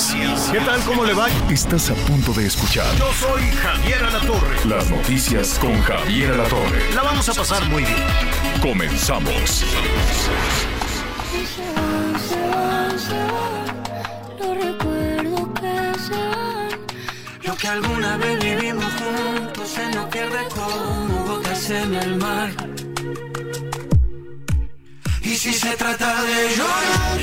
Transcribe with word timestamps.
Noticias. 0.00 0.50
¿Qué 0.50 0.60
tal? 0.60 0.80
¿Cómo 0.84 1.04
le 1.04 1.12
va? 1.12 1.28
Estás 1.50 1.90
a 1.90 1.94
punto 1.94 2.32
de 2.32 2.46
escuchar 2.46 2.86
Yo 2.96 3.12
soy 3.12 3.42
Javier 3.50 4.02
Alatorre. 4.02 4.64
las 4.64 4.88
noticias 4.90 5.58
con 5.58 5.78
Javier 5.82 6.32
Alatorre. 6.32 6.94
La 6.94 7.02
vamos 7.02 7.28
a 7.28 7.34
pasar 7.34 7.62
muy 7.68 7.84
bien. 7.84 7.96
Comenzamos. 8.62 9.34
Se 9.50 9.64
van, 11.74 12.18
se 12.18 12.40
van, 12.48 12.98
se 12.98 13.14
van, 13.14 13.76
los 14.38 14.64
recuerdos 14.64 15.48
que 15.60 16.00
se 16.00 16.12
van. 16.14 16.68
Lo 17.42 17.56
que 17.56 17.68
alguna 17.68 18.16
vez 18.16 18.42
vivimos 18.42 18.92
juntos 18.94 19.68
se 19.68 19.90
nos 19.90 20.06
pierde 20.06 20.48
como 20.54 21.24
gotas 21.24 21.70
en 21.70 21.94
el 21.94 22.16
mar. 22.16 22.50
Y 25.22 25.36
si 25.36 25.52
se 25.52 25.76
trata 25.76 26.22
de 26.22 26.56
llorar, 26.56 27.18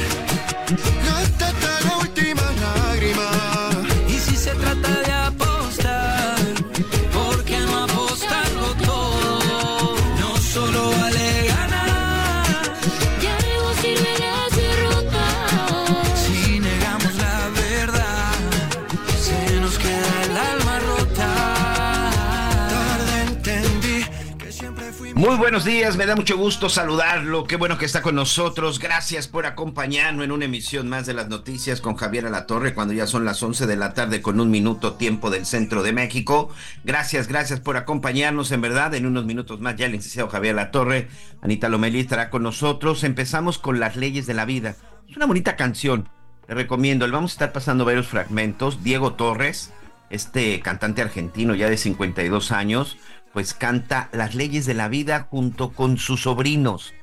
Muy 25.17 25.35
buenos 25.35 25.65
días, 25.65 25.97
me 25.97 26.05
da 26.05 26.15
mucho 26.15 26.37
gusto 26.37 26.69
saludarlo. 26.69 27.45
Qué 27.45 27.55
bueno 27.55 27.79
que 27.79 27.85
está 27.85 28.03
con 28.03 28.13
nosotros. 28.13 28.77
Gracias 28.77 29.27
por 29.27 29.47
acompañarnos 29.47 30.23
en 30.23 30.31
una 30.31 30.45
emisión 30.45 30.87
más 30.89 31.07
de 31.07 31.15
las 31.15 31.27
noticias 31.27 31.81
con 31.81 31.95
Javier 31.95 32.27
Alatorre 32.27 32.75
cuando 32.75 32.93
ya 32.93 33.07
son 33.07 33.25
las 33.25 33.41
11 33.41 33.65
de 33.65 33.75
la 33.77 33.95
tarde 33.95 34.21
con 34.21 34.39
un 34.39 34.51
minuto 34.51 34.93
tiempo 34.93 35.31
del 35.31 35.47
centro 35.47 35.81
de 35.81 35.91
México. 35.91 36.51
Gracias, 36.83 37.27
gracias 37.27 37.59
por 37.59 37.77
acompañarnos 37.77 38.51
en 38.51 38.61
verdad. 38.61 38.93
En 38.93 39.07
unos 39.07 39.25
minutos 39.25 39.59
más 39.59 39.75
ya 39.75 39.87
el 39.87 39.93
licenciado 39.93 40.29
Javier 40.29 40.53
Alatorre, 40.53 41.07
Anita 41.41 41.67
Lomelí 41.67 42.01
estará 42.01 42.29
con 42.29 42.43
nosotros. 42.43 43.03
Empezamos 43.03 43.57
con 43.57 43.79
las 43.79 43.95
leyes 43.95 44.27
de 44.27 44.35
la 44.35 44.45
vida. 44.45 44.75
Es 45.09 45.17
una 45.17 45.25
bonita 45.25 45.55
canción. 45.55 46.09
Le 46.47 46.53
recomiendo. 46.53 47.07
Le 47.07 47.13
vamos 47.13 47.31
a 47.31 47.33
estar 47.33 47.53
pasando 47.53 47.85
varios 47.85 48.05
fragmentos. 48.05 48.83
Diego 48.83 49.13
Torres, 49.13 49.73
este 50.11 50.59
cantante 50.59 51.01
argentino 51.01 51.55
ya 51.55 51.69
de 51.69 51.77
52 51.77 52.51
años, 52.51 52.97
pues 53.33 53.53
canta 53.53 54.09
Las 54.11 54.35
leyes 54.35 54.65
de 54.65 54.73
la 54.73 54.87
vida 54.87 55.27
junto 55.29 55.71
con 55.71 55.97
sus 55.97 56.23
sobrinos. 56.23 56.93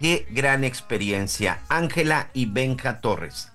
Qué 0.00 0.26
gran 0.30 0.64
experiencia. 0.64 1.60
Ángela 1.68 2.30
y 2.34 2.46
Benja 2.46 3.00
Torres. 3.00 3.52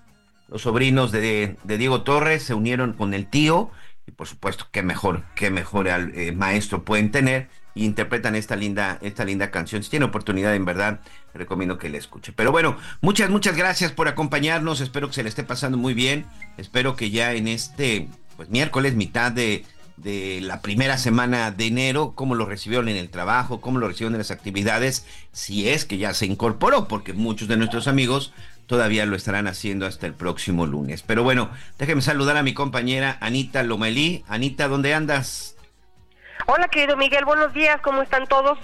Los 0.48 0.62
sobrinos 0.62 1.12
de, 1.12 1.56
de 1.62 1.78
Diego 1.78 2.02
Torres 2.02 2.42
se 2.42 2.54
unieron 2.54 2.92
con 2.92 3.14
el 3.14 3.26
tío 3.26 3.70
y 4.06 4.10
por 4.12 4.26
supuesto 4.26 4.66
qué 4.72 4.82
mejor, 4.82 5.22
qué 5.34 5.50
mejor 5.50 5.86
eh, 5.88 6.32
maestro 6.32 6.84
pueden 6.84 7.10
tener 7.10 7.48
interpretan 7.74 8.34
esta 8.34 8.56
linda, 8.56 8.98
esta 9.00 9.24
linda 9.24 9.50
canción. 9.50 9.82
Si 9.82 9.90
tiene 9.90 10.06
oportunidad, 10.06 10.54
en 10.54 10.64
verdad, 10.64 11.00
recomiendo 11.34 11.78
que 11.78 11.88
la 11.88 11.98
escuche. 11.98 12.32
Pero 12.32 12.52
bueno, 12.52 12.76
muchas, 13.00 13.30
muchas 13.30 13.56
gracias 13.56 13.92
por 13.92 14.08
acompañarnos. 14.08 14.80
Espero 14.80 15.08
que 15.08 15.14
se 15.14 15.22
le 15.22 15.28
esté 15.28 15.44
pasando 15.44 15.78
muy 15.78 15.94
bien. 15.94 16.26
Espero 16.56 16.96
que 16.96 17.10
ya 17.10 17.32
en 17.32 17.48
este, 17.48 18.08
pues 18.36 18.50
miércoles, 18.50 18.94
mitad 18.94 19.32
de, 19.32 19.64
de 20.02 20.40
la 20.40 20.62
primera 20.62 20.96
semana 20.96 21.50
de 21.50 21.66
enero, 21.66 22.12
cómo 22.14 22.34
lo 22.34 22.46
recibieron 22.46 22.88
en 22.88 22.96
el 22.96 23.10
trabajo, 23.10 23.60
cómo 23.60 23.78
lo 23.78 23.88
recibieron 23.88 24.14
en 24.14 24.18
las 24.18 24.30
actividades, 24.30 25.06
si 25.32 25.68
es 25.68 25.84
que 25.84 25.98
ya 25.98 26.14
se 26.14 26.26
incorporó, 26.26 26.88
porque 26.88 27.12
muchos 27.12 27.48
de 27.48 27.56
nuestros 27.56 27.86
amigos 27.86 28.32
todavía 28.66 29.04
lo 29.04 29.16
estarán 29.16 29.46
haciendo 29.46 29.86
hasta 29.86 30.06
el 30.06 30.14
próximo 30.14 30.66
lunes. 30.66 31.02
Pero 31.02 31.22
bueno, 31.22 31.50
déjeme 31.78 32.02
saludar 32.02 32.36
a 32.36 32.42
mi 32.42 32.54
compañera 32.54 33.18
Anita 33.20 33.62
Lomelí. 33.62 34.24
Anita, 34.28 34.68
¿dónde 34.68 34.94
andas? 34.94 35.56
Hola, 36.46 36.68
querido 36.68 36.96
Miguel, 36.96 37.24
buenos 37.24 37.52
días, 37.52 37.80
¿cómo 37.82 38.02
están 38.02 38.26
todos? 38.26 38.58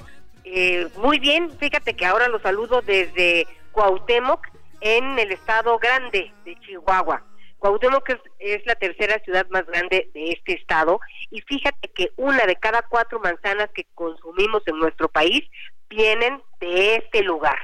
Eh, 0.44 0.88
muy 0.98 1.18
bien, 1.18 1.50
fíjate 1.58 1.94
que 1.94 2.06
ahora 2.06 2.28
los 2.28 2.40
saludo 2.40 2.80
desde 2.80 3.46
Cuauhtémoc, 3.72 4.46
en 4.80 5.18
el 5.18 5.32
estado 5.32 5.78
grande 5.78 6.32
de 6.44 6.56
Chihuahua. 6.60 7.22
Cuauhtémoc 7.58 8.08
es, 8.10 8.20
es 8.38 8.66
la 8.66 8.74
tercera 8.74 9.18
ciudad 9.24 9.46
más 9.48 9.66
grande 9.66 10.10
de 10.14 10.30
este 10.30 10.54
estado 10.54 11.00
y 11.30 11.40
fíjate 11.40 11.88
que 11.88 12.10
una 12.16 12.44
de 12.46 12.56
cada 12.56 12.82
cuatro 12.82 13.20
manzanas 13.20 13.70
que 13.74 13.86
consumimos 13.94 14.62
en 14.66 14.78
nuestro 14.78 15.08
país 15.08 15.42
vienen 15.88 16.42
de 16.60 16.96
este 16.96 17.22
lugar. 17.22 17.58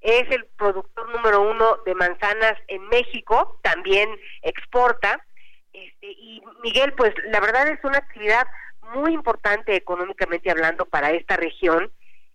Es 0.00 0.30
el 0.30 0.46
productor 0.56 1.10
número 1.10 1.42
uno 1.42 1.78
de 1.84 1.94
manzanas 1.94 2.54
en 2.68 2.88
México, 2.88 3.58
también 3.62 4.08
exporta. 4.42 5.24
Este, 5.72 6.06
y 6.06 6.42
Miguel, 6.62 6.94
pues 6.94 7.12
la 7.26 7.40
verdad 7.40 7.68
es 7.68 7.82
una 7.84 7.98
actividad 7.98 8.46
muy 8.94 9.12
importante 9.12 9.76
económicamente 9.76 10.50
hablando 10.50 10.86
para 10.86 11.10
esta 11.12 11.36
región. 11.36 11.92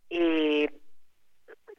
Eh, 0.10 0.70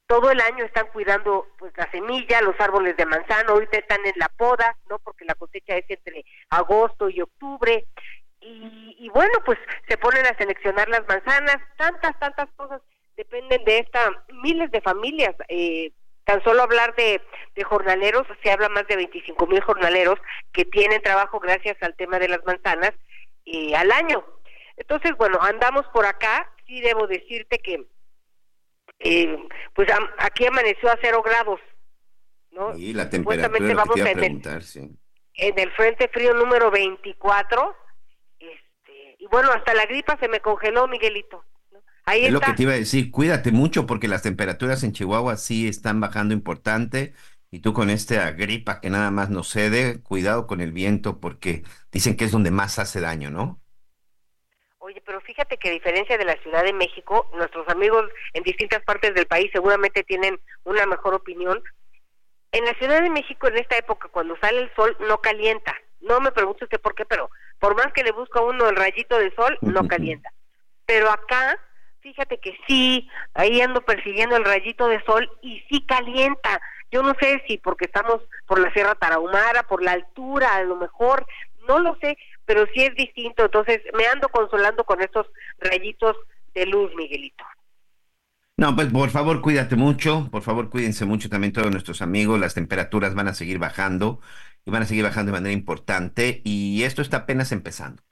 todo 0.06 0.30
el 0.30 0.40
año 0.40 0.64
están 0.64 0.86
cuidando 0.88 1.46
pues 1.58 1.72
la 1.76 1.90
semilla, 1.90 2.40
los 2.40 2.58
árboles 2.60 2.96
de 2.96 3.06
manzano, 3.06 3.52
ahorita 3.52 3.78
están 3.78 4.04
en 4.06 4.14
la 4.16 4.28
poda, 4.28 4.76
¿no? 4.88 4.98
Porque 5.00 5.24
la 5.24 5.34
cosecha 5.34 5.76
es 5.76 5.84
entre 5.88 6.24
agosto 6.50 7.08
y 7.08 7.20
octubre. 7.20 7.86
Y, 8.40 8.96
y 8.98 9.08
bueno, 9.08 9.32
pues 9.44 9.58
se 9.88 9.98
ponen 9.98 10.24
a 10.26 10.36
seleccionar 10.36 10.88
las 10.88 11.06
manzanas, 11.08 11.56
tantas, 11.76 12.18
tantas 12.18 12.48
cosas 12.56 12.80
dependen 13.16 13.64
de 13.64 13.78
esta, 13.78 14.24
miles 14.42 14.70
de 14.70 14.80
familias. 14.80 15.34
Eh, 15.48 15.92
tan 16.24 16.42
solo 16.42 16.62
hablar 16.62 16.94
de, 16.96 17.20
de 17.54 17.64
jornaleros, 17.64 18.26
se 18.42 18.50
habla 18.50 18.68
más 18.68 18.86
de 18.88 18.96
25 18.96 19.46
mil 19.46 19.60
jornaleros 19.60 20.18
que 20.52 20.64
tienen 20.64 21.02
trabajo 21.02 21.40
gracias 21.40 21.76
al 21.82 21.94
tema 21.94 22.18
de 22.18 22.28
las 22.28 22.44
manzanas 22.44 22.92
eh, 23.46 23.74
al 23.76 23.90
año. 23.92 24.24
Entonces, 24.76 25.12
bueno, 25.16 25.38
andamos 25.40 25.86
por 25.86 26.04
acá, 26.04 26.50
sí 26.66 26.80
debo 26.80 27.06
decirte 27.06 27.58
que 27.58 27.86
eh, 29.00 29.36
pues 29.74 29.90
am- 29.90 30.08
aquí 30.18 30.46
amaneció 30.46 30.90
a 30.90 30.98
cero 31.00 31.22
grados, 31.24 31.60
¿no? 32.50 32.74
Y 32.76 32.92
la 32.94 33.10
temperatura, 33.10 33.48
vamos 33.74 33.94
te 33.94 34.00
iba 34.00 34.08
a 34.08 34.12
en 34.12 34.18
el, 34.18 34.24
preguntar, 34.24 34.62
sí. 34.62 34.98
en 35.34 35.58
el 35.58 35.70
frente 35.72 36.08
frío 36.08 36.34
número 36.34 36.70
24, 36.70 37.76
este, 38.38 39.16
y 39.18 39.26
bueno, 39.28 39.50
hasta 39.52 39.74
la 39.74 39.86
gripa 39.86 40.16
se 40.20 40.28
me 40.28 40.40
congeló, 40.40 40.88
Miguelito. 40.88 41.44
¿no? 41.72 41.82
Ahí 42.04 42.24
Es 42.26 42.32
lo 42.32 42.40
que 42.40 42.52
te 42.52 42.62
iba 42.62 42.72
a 42.72 42.76
decir, 42.76 43.10
cuídate 43.10 43.52
mucho 43.52 43.86
porque 43.86 44.08
las 44.08 44.22
temperaturas 44.22 44.82
en 44.82 44.92
Chihuahua 44.92 45.36
sí 45.36 45.68
están 45.68 46.00
bajando 46.00 46.34
importante 46.34 47.14
y 47.50 47.60
tú 47.60 47.72
con 47.72 47.90
esta 47.90 48.30
gripa 48.32 48.80
que 48.80 48.90
nada 48.90 49.10
más 49.10 49.30
nos 49.30 49.48
cede, 49.50 50.02
cuidado 50.02 50.46
con 50.46 50.60
el 50.60 50.72
viento 50.72 51.20
porque 51.20 51.62
dicen 51.92 52.16
que 52.16 52.24
es 52.24 52.32
donde 52.32 52.50
más 52.50 52.78
hace 52.78 53.00
daño, 53.00 53.30
¿no? 53.30 53.60
Oye, 54.86 55.02
pero 55.04 55.20
fíjate 55.20 55.56
que 55.56 55.70
a 55.70 55.72
diferencia 55.72 56.16
de 56.16 56.24
la 56.24 56.40
Ciudad 56.42 56.62
de 56.62 56.72
México, 56.72 57.28
nuestros 57.34 57.68
amigos 57.68 58.08
en 58.34 58.44
distintas 58.44 58.84
partes 58.84 59.12
del 59.14 59.26
país 59.26 59.50
seguramente 59.52 60.04
tienen 60.04 60.38
una 60.62 60.86
mejor 60.86 61.12
opinión. 61.12 61.60
En 62.52 62.64
la 62.64 62.72
Ciudad 62.74 63.02
de 63.02 63.10
México, 63.10 63.48
en 63.48 63.58
esta 63.58 63.76
época, 63.76 64.06
cuando 64.12 64.38
sale 64.40 64.60
el 64.60 64.72
sol, 64.76 64.96
no 65.08 65.18
calienta. 65.18 65.74
No 66.02 66.20
me 66.20 66.30
pregunte 66.30 66.66
usted 66.66 66.80
por 66.80 66.94
qué, 66.94 67.04
pero 67.04 67.30
por 67.58 67.74
más 67.74 67.92
que 67.94 68.04
le 68.04 68.12
busca 68.12 68.38
a 68.38 68.44
uno 68.44 68.68
el 68.68 68.76
rayito 68.76 69.18
de 69.18 69.34
sol, 69.34 69.58
no 69.60 69.88
calienta. 69.88 70.30
Pero 70.84 71.10
acá, 71.10 71.58
fíjate 71.98 72.38
que 72.38 72.56
sí, 72.68 73.10
ahí 73.34 73.60
ando 73.60 73.80
persiguiendo 73.80 74.36
el 74.36 74.44
rayito 74.44 74.86
de 74.86 75.02
sol 75.02 75.28
y 75.42 75.64
sí 75.68 75.84
calienta. 75.84 76.60
Yo 76.92 77.02
no 77.02 77.14
sé 77.20 77.42
si 77.48 77.58
porque 77.58 77.86
estamos 77.86 78.20
por 78.46 78.60
la 78.60 78.72
Sierra 78.72 78.94
Tarahumara, 78.94 79.64
por 79.64 79.82
la 79.82 79.90
altura, 79.90 80.54
a 80.54 80.62
lo 80.62 80.76
mejor, 80.76 81.26
no 81.66 81.80
lo 81.80 81.96
sé, 81.96 82.16
pero 82.46 82.66
sí 82.72 82.84
es 82.84 82.94
distinto. 82.94 83.44
Entonces 83.44 83.82
me 83.96 84.06
ando 84.06 84.28
consolando 84.28 84.84
con 84.84 85.02
estos 85.02 85.26
rayitos 85.58 86.16
de 86.54 86.66
luz, 86.66 86.92
Miguelito. 86.96 87.44
No, 88.58 88.74
pues 88.74 88.88
por 88.88 89.10
favor 89.10 89.42
cuídate 89.42 89.76
mucho, 89.76 90.30
por 90.30 90.42
favor 90.42 90.70
cuídense 90.70 91.04
mucho 91.04 91.28
también 91.28 91.52
todos 91.52 91.70
nuestros 91.70 92.00
amigos, 92.00 92.40
las 92.40 92.54
temperaturas 92.54 93.14
van 93.14 93.28
a 93.28 93.34
seguir 93.34 93.58
bajando 93.58 94.20
y 94.64 94.70
van 94.70 94.82
a 94.82 94.86
seguir 94.86 95.04
bajando 95.04 95.30
de 95.30 95.38
manera 95.38 95.52
importante 95.52 96.40
y 96.42 96.82
esto 96.84 97.02
está 97.02 97.18
apenas 97.18 97.52
empezando. 97.52 98.02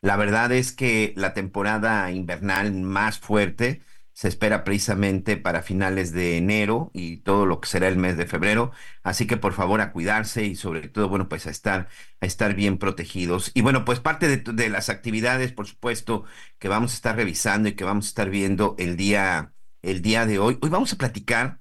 La 0.00 0.16
verdad 0.16 0.52
es 0.52 0.70
que 0.70 1.12
la 1.16 1.34
temporada 1.34 2.10
invernal 2.12 2.72
más 2.72 3.18
fuerte 3.18 3.82
se 4.14 4.28
espera 4.28 4.64
precisamente 4.64 5.36
para 5.36 5.62
finales 5.62 6.12
de 6.12 6.38
enero 6.38 6.90
y 6.94 7.18
todo 7.18 7.46
lo 7.46 7.60
que 7.60 7.68
será 7.68 7.88
el 7.88 7.96
mes 7.98 8.16
de 8.16 8.26
febrero. 8.26 8.72
Así 9.02 9.26
que 9.26 9.36
por 9.36 9.52
favor 9.54 9.80
a 9.80 9.92
cuidarse 9.92 10.44
y 10.44 10.54
sobre 10.56 10.88
todo, 10.88 11.08
bueno, 11.08 11.28
pues 11.28 11.46
a 11.46 11.50
estar, 11.50 11.88
a 12.20 12.26
estar 12.26 12.54
bien 12.54 12.78
protegidos. 12.78 13.50
Y 13.54 13.62
bueno, 13.62 13.84
pues 13.84 14.00
parte 14.00 14.28
de, 14.38 14.68
las 14.70 14.88
actividades, 14.88 15.52
por 15.52 15.66
supuesto, 15.66 16.24
que 16.58 16.68
vamos 16.68 16.92
a 16.92 16.94
estar 16.96 17.16
revisando 17.16 17.68
y 17.68 17.74
que 17.74 17.84
vamos 17.84 18.06
a 18.06 18.08
estar 18.08 18.30
viendo 18.30 18.76
el 18.78 18.96
día, 18.96 19.52
el 19.82 20.00
día 20.00 20.26
de 20.26 20.38
hoy. 20.38 20.58
Hoy 20.62 20.70
vamos 20.70 20.92
a 20.92 20.96
platicar 20.96 21.60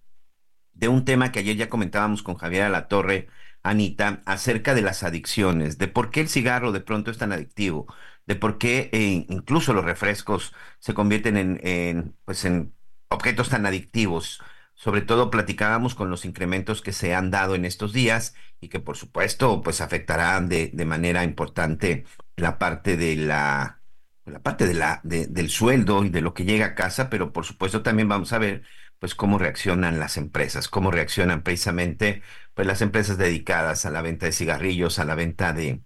de 0.73 0.87
un 0.89 1.05
tema 1.05 1.31
que 1.31 1.39
ayer 1.39 1.57
ya 1.57 1.69
comentábamos 1.69 2.23
con 2.23 2.35
Javier 2.35 2.63
Alatorre, 2.63 3.27
Anita, 3.63 4.21
acerca 4.25 4.75
de 4.75 4.81
las 4.81 5.03
adicciones, 5.03 5.77
de 5.77 5.87
por 5.87 6.11
qué 6.11 6.21
el 6.21 6.29
cigarro 6.29 6.71
de 6.71 6.81
pronto 6.81 7.11
es 7.11 7.17
tan 7.17 7.31
adictivo 7.31 7.87
de 8.25 8.35
por 8.35 8.57
qué 8.57 8.89
eh, 8.93 9.25
incluso 9.29 9.73
los 9.73 9.85
refrescos 9.85 10.53
se 10.79 10.93
convierten 10.93 11.37
en, 11.37 11.59
en, 11.63 12.17
pues 12.25 12.45
en 12.45 12.73
objetos 13.09 13.49
tan 13.49 13.65
adictivos. 13.65 14.41
Sobre 14.75 15.01
todo 15.01 15.29
platicábamos 15.29 15.95
con 15.95 16.09
los 16.09 16.25
incrementos 16.25 16.81
que 16.81 16.93
se 16.93 17.13
han 17.13 17.31
dado 17.31 17.55
en 17.55 17.65
estos 17.65 17.93
días 17.93 18.35
y 18.59 18.69
que 18.69 18.79
por 18.79 18.97
supuesto 18.97 19.61
pues 19.61 19.81
afectarán 19.81 20.49
de, 20.49 20.69
de 20.73 20.85
manera 20.85 21.23
importante 21.23 22.05
la 22.35 22.57
parte 22.57 22.97
de 22.97 23.15
la, 23.15 23.81
la 24.25 24.41
parte 24.41 24.65
de 24.67 24.73
la, 24.73 24.99
de, 25.03 25.27
del 25.27 25.49
sueldo 25.49 26.03
y 26.03 26.09
de 26.09 26.21
lo 26.21 26.33
que 26.33 26.45
llega 26.45 26.67
a 26.67 26.75
casa, 26.75 27.09
pero 27.09 27.31
por 27.33 27.45
supuesto 27.45 27.83
también 27.83 28.09
vamos 28.09 28.33
a 28.33 28.39
ver 28.39 28.63
pues 28.99 29.15
cómo 29.15 29.37
reaccionan 29.37 29.99
las 29.99 30.17
empresas, 30.17 30.67
cómo 30.69 30.89
reaccionan 30.91 31.43
precisamente 31.43 32.21
pues 32.53 32.67
las 32.67 32.81
empresas 32.81 33.17
dedicadas 33.17 33.85
a 33.85 33.91
la 33.91 34.01
venta 34.01 34.25
de 34.25 34.31
cigarrillos, 34.31 34.97
a 34.99 35.05
la 35.05 35.15
venta 35.15 35.53
de, 35.53 35.81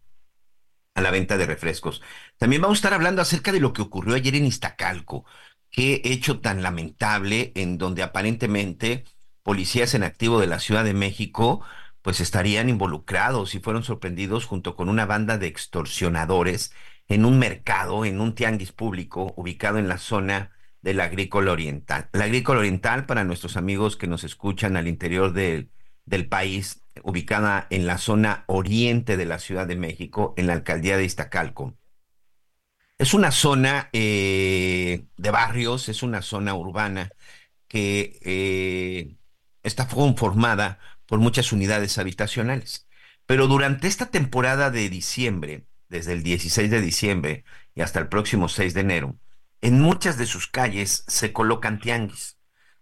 a 0.98 1.02
la 1.02 1.12
venta 1.12 1.38
de 1.38 1.46
refrescos. 1.46 2.02
También 2.38 2.62
vamos 2.62 2.78
a 2.78 2.80
estar 2.80 2.94
hablando 2.96 3.22
acerca 3.22 3.52
de 3.52 3.60
lo 3.60 3.72
que 3.72 3.84
ocurrió 3.84 4.16
ayer 4.16 4.36
en 4.36 4.46
Iztacalco. 4.46 5.26
Qué 5.70 6.02
hecho 6.04 6.40
tan 6.40 6.64
lamentable 6.64 7.52
en 7.56 7.78
donde 7.78 8.02
aparentemente 8.02 9.06
policías 9.44 9.94
en 9.94 10.04
activo 10.04 10.40
de 10.40 10.48
la 10.48 10.60
Ciudad 10.60 10.84
de 10.84 10.96
México 10.96 11.64
pues 12.02 12.20
estarían 12.20 12.68
involucrados 12.68 13.54
y 13.54 13.60
fueron 13.60 13.84
sorprendidos 13.84 14.46
junto 14.46 14.76
con 14.76 14.90
una 14.90 15.06
banda 15.06 15.38
de 15.38 15.48
extorsionadores 15.48 16.74
en 17.08 17.26
un 17.26 17.38
mercado, 17.38 18.04
en 18.04 18.20
un 18.20 18.34
tianguis 18.34 18.72
público 18.72 19.34
ubicado 19.38 19.78
en 19.78 19.88
la 19.88 20.00
zona 20.00 20.52
del 20.82 21.00
agrícola 21.00 21.52
oriental. 21.52 22.10
La 22.12 22.24
agrícola 22.26 22.60
oriental, 22.60 23.06
para 23.06 23.24
nuestros 23.24 23.56
amigos 23.56 23.98
que 23.98 24.08
nos 24.08 24.24
escuchan 24.24 24.78
al 24.78 24.88
interior 24.88 25.34
del, 25.34 25.70
del 26.08 26.28
país, 26.28 26.82
ubicada 27.04 27.68
en 27.70 27.86
la 27.86 28.00
zona 28.00 28.46
oriente 28.48 29.18
de 29.18 29.26
la 29.26 29.38
Ciudad 29.38 29.68
de 29.68 29.76
México, 29.76 30.34
en 30.38 30.48
la 30.48 30.54
alcaldía 30.54 30.98
de 30.98 31.06
Iztacalco. 31.06 31.78
Es 32.98 33.14
una 33.14 33.32
zona 33.32 33.90
eh, 33.94 35.06
de 35.18 35.32
barrios, 35.32 35.90
es 35.90 36.02
una 36.02 36.24
zona 36.24 36.56
urbana 36.56 37.12
que 37.68 38.20
eh, 38.24 39.18
está 39.62 39.88
conformada 39.88 40.80
por 41.06 41.20
muchas 41.20 41.52
unidades 41.52 42.00
habitacionales. 42.00 42.88
Pero 43.28 43.48
durante 43.48 43.88
esta 43.88 44.08
temporada 44.08 44.72
de 44.72 44.90
diciembre, 44.90 45.68
desde 45.90 46.14
el 46.14 46.24
16 46.24 46.72
de 46.72 46.82
diciembre 46.82 47.44
y 47.76 47.82
hasta 47.82 48.00
el 48.00 48.08
próximo 48.08 48.50
6 48.50 48.74
de 48.74 48.82
enero, 48.82 49.20
en 49.62 49.82
muchas 49.82 50.18
de 50.18 50.26
sus 50.26 50.48
calles 50.48 51.04
se 51.08 51.34
colocan 51.34 51.80
tianguis 51.80 52.37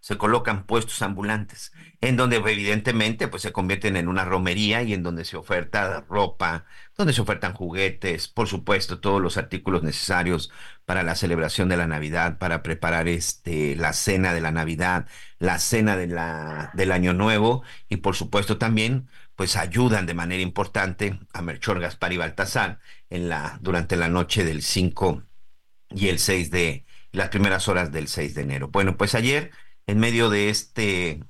se 0.06 0.16
colocan 0.16 0.66
puestos 0.66 1.02
ambulantes, 1.02 1.72
en 2.00 2.16
donde 2.16 2.36
evidentemente 2.36 3.26
pues 3.26 3.42
se 3.42 3.50
convierten 3.50 3.96
en 3.96 4.06
una 4.06 4.24
romería 4.24 4.84
y 4.84 4.94
en 4.94 5.02
donde 5.02 5.24
se 5.24 5.36
oferta 5.36 6.04
ropa, 6.08 6.64
donde 6.96 7.12
se 7.12 7.22
ofertan 7.22 7.54
juguetes, 7.54 8.28
por 8.28 8.46
supuesto, 8.46 9.00
todos 9.00 9.20
los 9.20 9.36
artículos 9.36 9.82
necesarios 9.82 10.52
para 10.84 11.02
la 11.02 11.16
celebración 11.16 11.68
de 11.68 11.76
la 11.76 11.88
Navidad, 11.88 12.38
para 12.38 12.62
preparar 12.62 13.08
este 13.08 13.74
la 13.74 13.92
cena 13.92 14.32
de 14.32 14.40
la 14.40 14.52
Navidad, 14.52 15.08
la 15.40 15.58
cena 15.58 15.96
del 15.96 16.92
Año 16.92 17.12
Nuevo 17.12 17.64
y 17.88 17.96
por 17.96 18.14
supuesto 18.14 18.58
también 18.58 19.08
pues 19.34 19.56
ayudan 19.56 20.06
de 20.06 20.14
manera 20.14 20.40
importante 20.40 21.18
a 21.32 21.42
Melchor 21.42 21.80
Gaspar 21.80 22.12
y 22.12 22.18
Baltasar 22.18 22.78
en 23.10 23.28
la 23.28 23.58
durante 23.60 23.96
la 23.96 24.08
noche 24.08 24.44
del 24.44 24.62
5 24.62 25.24
y 25.90 26.10
el 26.10 26.20
6 26.20 26.52
de 26.52 26.84
las 27.10 27.30
primeras 27.30 27.66
horas 27.66 27.90
del 27.90 28.06
6 28.06 28.36
de 28.36 28.42
enero. 28.42 28.68
Bueno, 28.68 28.96
pues 28.96 29.16
ayer 29.16 29.50
en 29.86 29.98
medio 29.98 30.30
de 30.30 30.50
este 30.50 31.20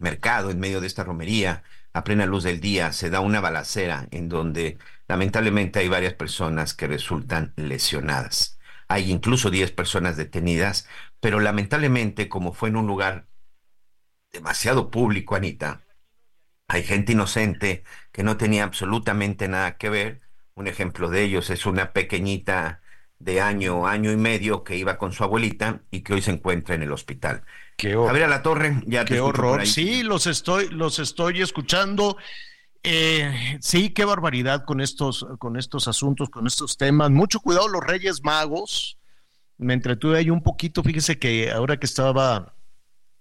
mercado, 0.00 0.50
en 0.50 0.60
medio 0.60 0.80
de 0.80 0.86
esta 0.86 1.04
romería, 1.04 1.62
a 1.92 2.04
plena 2.04 2.26
luz 2.26 2.44
del 2.44 2.60
día, 2.60 2.92
se 2.92 3.10
da 3.10 3.20
una 3.20 3.40
balacera 3.40 4.08
en 4.10 4.28
donde 4.28 4.78
lamentablemente 5.08 5.78
hay 5.78 5.88
varias 5.88 6.14
personas 6.14 6.74
que 6.74 6.88
resultan 6.88 7.52
lesionadas. 7.56 8.58
Hay 8.88 9.10
incluso 9.10 9.50
10 9.50 9.72
personas 9.72 10.16
detenidas, 10.16 10.88
pero 11.20 11.40
lamentablemente, 11.40 12.28
como 12.28 12.52
fue 12.52 12.68
en 12.70 12.76
un 12.76 12.86
lugar 12.86 13.28
demasiado 14.32 14.90
público, 14.90 15.36
Anita, 15.36 15.84
hay 16.68 16.82
gente 16.82 17.12
inocente 17.12 17.84
que 18.12 18.22
no 18.24 18.36
tenía 18.36 18.64
absolutamente 18.64 19.48
nada 19.48 19.76
que 19.76 19.90
ver. 19.90 20.22
Un 20.54 20.66
ejemplo 20.66 21.08
de 21.10 21.22
ellos 21.22 21.50
es 21.50 21.66
una 21.66 21.92
pequeñita 21.92 22.82
de 23.18 23.40
año, 23.40 23.86
año 23.86 24.12
y 24.12 24.16
medio 24.16 24.64
que 24.64 24.76
iba 24.76 24.98
con 24.98 25.12
su 25.12 25.24
abuelita 25.24 25.80
y 25.90 26.00
que 26.00 26.14
hoy 26.14 26.22
se 26.22 26.30
encuentra 26.30 26.74
en 26.74 26.82
el 26.82 26.92
hospital. 26.92 27.42
Qué 27.76 27.94
A 27.94 28.12
ver 28.12 28.24
a 28.24 28.28
la 28.28 28.42
torre, 28.42 28.82
ya 28.86 29.04
te 29.04 29.14
Qué 29.14 29.20
horror. 29.20 29.66
Sí, 29.66 30.02
los 30.02 30.26
estoy, 30.26 30.68
los 30.68 30.98
estoy 30.98 31.40
escuchando. 31.40 32.16
Eh, 32.82 33.58
sí, 33.60 33.90
qué 33.90 34.04
barbaridad 34.04 34.64
con 34.64 34.80
estos, 34.80 35.26
con 35.38 35.56
estos 35.56 35.88
asuntos, 35.88 36.28
con 36.28 36.46
estos 36.46 36.76
temas. 36.76 37.10
Mucho 37.10 37.40
cuidado 37.40 37.66
los 37.68 37.82
Reyes 37.82 38.22
Magos. 38.22 38.98
Me 39.56 39.72
entretuve 39.72 40.18
ahí 40.18 40.30
un 40.30 40.42
poquito. 40.42 40.82
Fíjese 40.82 41.18
que 41.18 41.50
ahora 41.50 41.78
que 41.78 41.86
estaba 41.86 42.54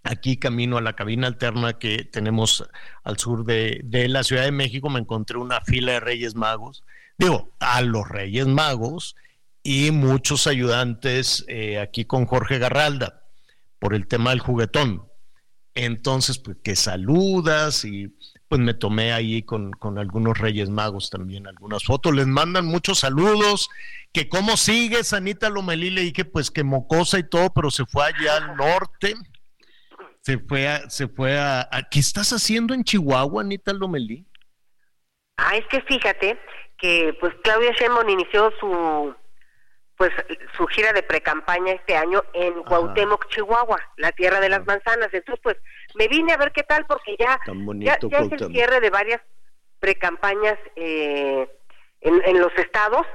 aquí 0.03 0.35
camino 0.35 0.77
a 0.77 0.81
la 0.81 0.97
cabina 0.97 1.27
alterna 1.27 1.79
que 1.79 2.03
tenemos 2.03 2.67
al 3.03 3.17
sur 3.17 3.45
de, 3.45 3.79
de 3.85 4.09
la 4.09 4.23
Ciudad 4.23 4.43
de 4.43 4.51
México, 4.51 4.89
me 4.89 4.99
encontré 4.99 5.37
una 5.37 5.61
fila 5.61 5.93
de 5.93 5.99
Reyes 6.01 6.35
Magos. 6.35 6.83
Digo, 7.17 7.49
a 7.59 7.81
los 7.81 8.07
Reyes 8.09 8.47
Magos 8.47 9.15
y 9.63 9.91
muchos 9.91 10.45
ayudantes 10.45 11.45
eh, 11.47 11.79
aquí 11.79 12.03
con 12.03 12.25
Jorge 12.25 12.59
Garralda 12.59 13.23
por 13.79 13.93
el 13.95 14.07
tema 14.07 14.31
del 14.31 14.41
juguetón. 14.41 15.07
Entonces, 15.73 16.37
pues 16.37 16.57
que 16.63 16.75
saludas 16.75 17.85
y 17.85 18.09
pues 18.47 18.61
me 18.61 18.75
tomé 18.75 19.13
ahí 19.13 19.41
con, 19.41 19.71
con, 19.71 19.97
algunos 19.97 20.37
Reyes 20.37 20.69
Magos 20.69 21.09
también, 21.09 21.47
algunas 21.47 21.83
fotos. 21.83 22.13
Les 22.13 22.27
mandan 22.27 22.65
muchos 22.65 22.99
saludos. 22.99 23.69
Que 24.11 24.29
cómo 24.29 24.57
sigues, 24.57 25.13
Anita 25.13 25.49
Lomelí, 25.49 25.89
le 25.89 26.01
dije 26.01 26.23
pues 26.23 26.51
que 26.51 26.63
mocosa 26.63 27.17
y 27.17 27.27
todo, 27.27 27.51
pero 27.51 27.71
se 27.71 27.85
fue 27.85 28.05
allá 28.05 28.37
al 28.37 28.55
norte. 28.55 29.15
Se 30.21 30.37
fue 30.37 30.67
a, 30.67 30.87
se 30.89 31.07
fue 31.07 31.39
a, 31.39 31.67
¿qué 31.89 31.99
estás 31.99 32.31
haciendo 32.31 32.75
en 32.75 32.83
Chihuahua, 32.83 33.41
Anita 33.41 33.73
Lomelí? 33.73 34.27
Ah, 35.37 35.57
es 35.57 35.65
que 35.67 35.81
fíjate 35.81 36.37
que 36.77 37.17
pues 37.19 37.33
Claudia 37.43 37.71
Sheinbaum 37.71 38.07
inició 38.07 38.51
su 38.59 39.15
pues 39.97 40.11
su 40.57 40.65
gira 40.67 40.91
de 40.93 41.03
precampaña 41.03 41.73
este 41.73 41.95
año 41.95 42.23
en 42.33 42.63
Cuauhtémoc, 42.63 43.27
Chihuahua, 43.29 43.79
la 43.97 44.11
tierra 44.11 44.39
de 44.39 44.49
las 44.49 44.65
manzanas. 44.65 45.09
Entonces, 45.13 45.39
pues 45.43 45.57
me 45.95 46.07
vine 46.07 46.33
a 46.33 46.37
ver 46.37 46.51
qué 46.51 46.63
tal 46.63 46.85
porque 46.85 47.15
ya, 47.19 47.39
ya, 47.79 47.97
ya 48.01 48.17
es 48.19 48.31
el 48.31 48.51
cierre 48.51 48.79
de 48.79 48.89
varias 48.89 49.21
precampañas 49.79 50.57
eh, 50.75 51.47
en, 52.01 52.21
en, 52.25 52.39
los 52.39 52.51
estados 52.57 53.05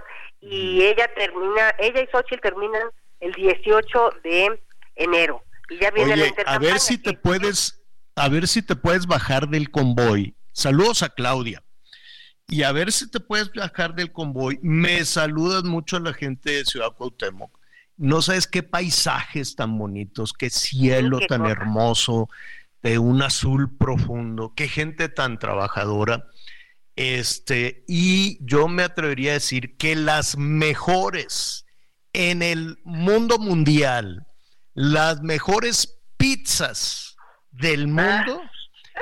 y 0.41 0.83
ella 0.83 1.13
termina, 1.15 1.75
ella 1.79 2.03
y 2.03 2.07
Xochitl 2.07 2.41
terminan 2.41 2.91
el 3.21 3.33
18 3.33 4.11
de 4.23 4.61
enero. 4.95 5.43
Y 5.71 5.79
ya 5.79 5.91
viene 5.91 6.15
Oye, 6.15 6.35
la 6.45 6.53
a 6.53 6.59
ver 6.59 6.79
si 6.79 6.99
te 6.99 7.13
puedes, 7.15 7.83
a 8.15 8.29
ver 8.29 8.47
si 8.47 8.63
te 8.63 8.77
puedes 8.77 9.07
bajar 9.07 9.49
del 9.49 9.71
convoy. 9.71 10.35
Saludos 10.53 11.03
a 11.03 11.09
Claudia 11.09 11.63
y 12.49 12.63
a 12.63 12.73
ver 12.73 12.91
si 12.93 13.11
te 13.11 13.21
puedes 13.21 13.53
bajar 13.53 13.95
del 13.95 14.11
convoy. 14.11 14.59
Me 14.63 15.05
saludas 15.05 15.65
mucho 15.65 15.99
a 15.99 16.01
la 16.01 16.15
gente 16.15 16.51
de 16.53 16.65
Ciudad 16.65 16.93
Cuauhtémoc. 16.93 17.57
No 17.99 18.23
sabes 18.23 18.47
qué 18.47 18.63
paisajes 18.63 19.55
tan 19.55 19.77
bonitos, 19.79 20.33
qué 20.33 20.49
cielo 20.51 21.19
Sí, 21.19 21.23
qué 21.23 21.29
tan 21.29 21.41
cosa. 21.43 21.53
hermoso, 21.53 22.29
de 22.83 22.99
un 22.99 23.23
azul 23.23 23.77
profundo, 23.77 24.55
qué 24.57 24.69
gente 24.69 25.09
tan 25.09 25.39
trabajadora. 25.39 26.25
Este, 26.97 27.85
y 27.87 28.39
yo 28.45 28.67
me 28.67 28.83
atrevería 28.85 29.33
a 29.33 29.35
decir 29.35 29.77
que 29.77 29.95
las 29.95 30.37
mejores 30.37 31.67
en 32.13 32.43
el 32.43 32.79
mundo 32.85 33.39
mundial, 33.39 34.27
las 34.75 35.21
mejores 35.23 36.01
pizzas 36.17 37.17
del 37.51 37.89
mundo 37.89 38.41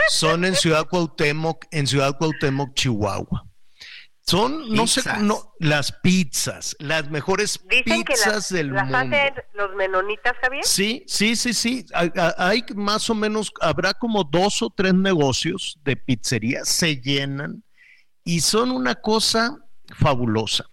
son 0.09 0.45
en 0.45 0.55
Ciudad 0.55 0.87
Cuauhtémoc, 0.87 1.65
en 1.71 1.87
Ciudad 1.87 2.17
Cuauhtémoc, 2.19 2.75
Chihuahua. 2.75 3.47
Son, 4.29 4.75
no 4.75 4.88
sé, 4.88 5.03
Pizzas. 5.03 5.23
no, 5.23 5.55
las 5.61 5.93
pizzas, 6.03 6.76
las 6.81 7.09
mejores 7.11 7.61
Dicen 7.71 8.03
que 8.03 8.15
pizzas 8.15 8.26
las, 8.35 8.49
del 8.49 8.73
las 8.73 8.83
mundo. 8.88 8.99
hacen 8.99 9.35
los 9.55 9.75
menonitas, 9.76 10.35
Javier. 10.43 10.65
Sí, 10.65 11.05
sí, 11.07 11.37
sí, 11.37 11.55
sí. 11.55 11.87
Hay, 11.95 12.11
hay 12.37 12.65
más 12.75 13.09
o 13.09 13.15
menos, 13.15 13.53
habrá 13.61 13.95
como 13.95 14.25
dos 14.25 14.62
o 14.62 14.71
tres 14.71 14.95
negocios 14.95 15.79
de 15.85 15.95
pizzería, 15.97 16.65
se 16.65 16.97
llenan 17.00 17.62
y 18.25 18.41
son 18.41 18.73
una 18.73 18.97
cosa 18.97 19.59
fabulosa. 19.97 20.65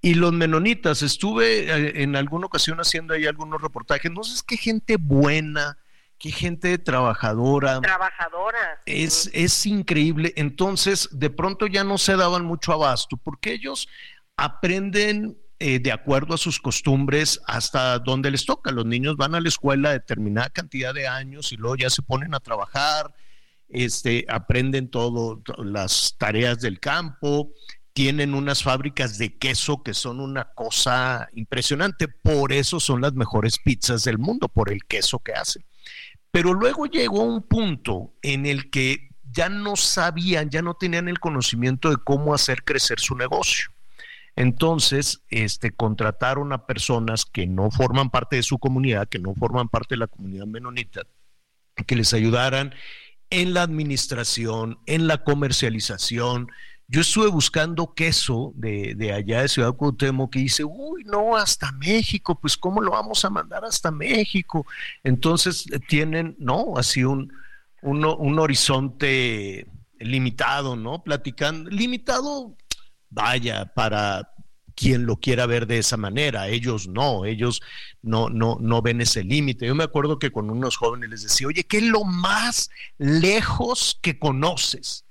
Y 0.00 0.14
los 0.14 0.32
menonitas, 0.32 1.02
estuve 1.02 1.70
eh, 1.70 2.02
en 2.02 2.16
alguna 2.16 2.46
ocasión 2.46 2.78
haciendo 2.78 3.12
ahí 3.12 3.26
algunos 3.26 3.60
reportajes, 3.60 4.10
no 4.10 4.24
sé, 4.24 4.34
es 4.36 4.42
qué 4.42 4.56
gente 4.56 4.96
buena, 4.98 5.76
qué 6.18 6.30
gente 6.30 6.78
trabajadora. 6.78 7.80
Trabajadora. 7.80 8.82
Es, 8.86 9.30
es 9.32 9.66
increíble. 9.66 10.32
Entonces, 10.36 11.08
de 11.12 11.30
pronto 11.30 11.66
ya 11.66 11.84
no 11.84 11.98
se 11.98 12.16
daban 12.16 12.44
mucho 12.44 12.72
abasto, 12.72 13.16
porque 13.16 13.52
ellos 13.52 13.88
aprenden 14.36 15.38
eh, 15.58 15.78
de 15.78 15.90
acuerdo 15.90 16.34
a 16.34 16.38
sus 16.38 16.60
costumbres 16.60 17.40
hasta 17.46 17.98
donde 17.98 18.30
les 18.30 18.44
toca. 18.44 18.70
Los 18.70 18.84
niños 18.84 19.16
van 19.16 19.34
a 19.34 19.40
la 19.40 19.48
escuela 19.48 19.92
determinada 19.92 20.50
cantidad 20.50 20.92
de 20.92 21.08
años 21.08 21.50
y 21.50 21.56
luego 21.56 21.76
ya 21.76 21.88
se 21.88 22.02
ponen 22.02 22.34
a 22.34 22.40
trabajar, 22.40 23.14
este, 23.70 24.26
aprenden 24.28 24.90
todo, 24.90 25.42
las 25.58 26.14
tareas 26.18 26.60
del 26.60 26.78
campo, 26.78 27.52
tienen 27.94 28.34
unas 28.34 28.62
fábricas 28.62 29.16
de 29.16 29.38
queso 29.38 29.82
que 29.82 29.94
son 29.94 30.20
una 30.20 30.44
cosa 30.52 31.26
impresionante, 31.32 32.06
por 32.08 32.52
eso 32.52 32.78
son 32.78 33.00
las 33.00 33.14
mejores 33.14 33.56
pizzas 33.64 34.04
del 34.04 34.18
mundo, 34.18 34.48
por 34.48 34.70
el 34.70 34.84
queso 34.84 35.18
que 35.20 35.32
hacen. 35.32 35.64
Pero 36.36 36.52
luego 36.52 36.84
llegó 36.84 37.22
un 37.22 37.40
punto 37.40 38.12
en 38.20 38.44
el 38.44 38.68
que 38.68 39.08
ya 39.32 39.48
no 39.48 39.74
sabían, 39.74 40.50
ya 40.50 40.60
no 40.60 40.74
tenían 40.74 41.08
el 41.08 41.18
conocimiento 41.18 41.88
de 41.88 41.96
cómo 41.96 42.34
hacer 42.34 42.62
crecer 42.62 43.00
su 43.00 43.16
negocio. 43.16 43.70
Entonces, 44.34 45.22
este, 45.30 45.70
contrataron 45.70 46.52
a 46.52 46.66
personas 46.66 47.24
que 47.24 47.46
no 47.46 47.70
forman 47.70 48.10
parte 48.10 48.36
de 48.36 48.42
su 48.42 48.58
comunidad, 48.58 49.08
que 49.08 49.18
no 49.18 49.34
forman 49.34 49.70
parte 49.70 49.94
de 49.94 50.00
la 50.00 50.08
comunidad 50.08 50.44
menonita, 50.44 51.04
que 51.86 51.96
les 51.96 52.12
ayudaran 52.12 52.74
en 53.30 53.54
la 53.54 53.62
administración, 53.62 54.78
en 54.84 55.06
la 55.06 55.24
comercialización. 55.24 56.48
Yo 56.88 57.00
estuve 57.00 57.28
buscando 57.28 57.94
queso 57.94 58.52
de, 58.54 58.94
de 58.94 59.12
allá 59.12 59.42
de 59.42 59.48
Ciudad 59.48 59.74
Cuauhtémoc 59.74 60.32
que 60.32 60.38
dice, 60.38 60.62
uy, 60.64 61.02
no, 61.04 61.36
hasta 61.36 61.72
México, 61.72 62.38
pues 62.38 62.56
¿cómo 62.56 62.80
lo 62.80 62.92
vamos 62.92 63.24
a 63.24 63.30
mandar 63.30 63.64
hasta 63.64 63.90
México? 63.90 64.64
Entonces 65.02 65.66
eh, 65.72 65.80
tienen, 65.80 66.36
¿no? 66.38 66.76
Así 66.76 67.02
un, 67.02 67.32
un, 67.82 68.04
un 68.04 68.38
horizonte 68.38 69.66
limitado, 69.98 70.76
¿no? 70.76 71.02
Platicando, 71.02 71.70
limitado 71.70 72.56
vaya, 73.10 73.72
para 73.74 74.30
quien 74.76 75.06
lo 75.06 75.16
quiera 75.16 75.46
ver 75.46 75.66
de 75.66 75.78
esa 75.78 75.96
manera, 75.96 76.48
ellos 76.48 76.86
no, 76.86 77.24
ellos 77.24 77.62
no, 78.02 78.28
no, 78.28 78.58
no 78.60 78.82
ven 78.82 79.00
ese 79.00 79.24
límite. 79.24 79.66
Yo 79.66 79.74
me 79.74 79.84
acuerdo 79.84 80.18
que 80.18 80.30
con 80.30 80.50
unos 80.50 80.76
jóvenes 80.76 81.08
les 81.08 81.22
decía, 81.22 81.46
oye, 81.46 81.64
¿qué 81.64 81.78
es 81.78 81.84
lo 81.84 82.04
más 82.04 82.70
lejos 82.98 83.98
que 84.02 84.18
conoces? 84.18 85.05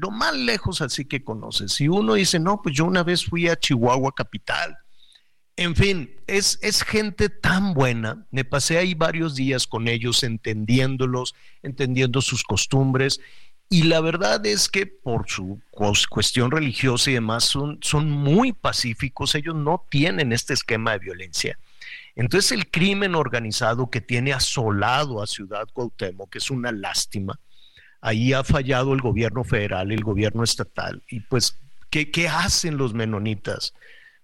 Lo 0.00 0.10
más 0.10 0.34
lejos 0.34 0.80
así 0.80 1.04
que 1.04 1.22
conoces. 1.22 1.80
Y 1.80 1.88
uno 1.88 2.14
dice, 2.14 2.38
no, 2.38 2.60
pues 2.62 2.74
yo 2.74 2.84
una 2.84 3.02
vez 3.02 3.24
fui 3.24 3.48
a 3.48 3.56
Chihuahua 3.56 4.12
capital. 4.12 4.76
En 5.56 5.74
fin, 5.74 6.14
es, 6.26 6.58
es 6.62 6.82
gente 6.82 7.28
tan 7.28 7.74
buena. 7.74 8.26
Me 8.30 8.44
pasé 8.44 8.78
ahí 8.78 8.94
varios 8.94 9.34
días 9.34 9.66
con 9.66 9.88
ellos, 9.88 10.22
entendiéndolos, 10.22 11.34
entendiendo 11.62 12.20
sus 12.22 12.44
costumbres 12.44 13.20
y 13.70 13.82
la 13.82 14.00
verdad 14.00 14.44
es 14.46 14.68
que 14.68 14.86
por 14.86 15.28
su 15.28 15.60
cuestión 16.08 16.50
religiosa 16.50 17.10
y 17.10 17.14
demás 17.14 17.44
son, 17.44 17.78
son 17.82 18.10
muy 18.10 18.52
pacíficos, 18.52 19.34
ellos 19.34 19.54
no 19.54 19.84
tienen 19.90 20.32
este 20.32 20.54
esquema 20.54 20.92
de 20.92 21.00
violencia. 21.00 21.58
Entonces 22.16 22.52
el 22.52 22.70
crimen 22.70 23.14
organizado 23.14 23.90
que 23.90 24.00
tiene 24.00 24.32
asolado 24.32 25.22
a 25.22 25.26
Ciudad 25.26 25.68
Cuauhtémoc, 25.70 26.30
que 26.30 26.38
es 26.38 26.50
una 26.50 26.72
lástima, 26.72 27.38
ahí 28.00 28.32
ha 28.32 28.44
fallado 28.44 28.94
el 28.94 29.00
gobierno 29.00 29.44
federal, 29.44 29.92
el 29.92 30.02
gobierno 30.02 30.44
estatal. 30.44 31.02
Y 31.10 31.20
pues, 31.20 31.58
¿qué, 31.90 32.28
hacen 32.28 32.76
los 32.76 32.94
menonitas? 32.94 33.74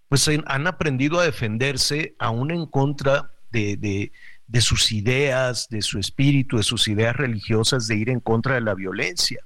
Pues 0.08 0.28
han 0.28 0.66
aprendido 0.66 1.18
a 1.20 1.24
defenderse 1.24 2.14
aún 2.18 2.50
en 2.50 2.66
contra 2.66 3.30
de, 3.50 4.10
de 4.46 4.60
sus 4.60 4.92
ideas, 4.92 5.68
de 5.68 5.82
su 5.82 5.98
espíritu, 5.98 6.56
de 6.56 6.62
sus 6.62 6.86
ideas 6.88 7.16
religiosas, 7.16 7.86
de 7.86 7.96
ir 7.96 8.10
en 8.10 8.20
contra 8.20 8.54
de 8.54 8.60
la 8.60 8.74
violencia. 8.74 9.40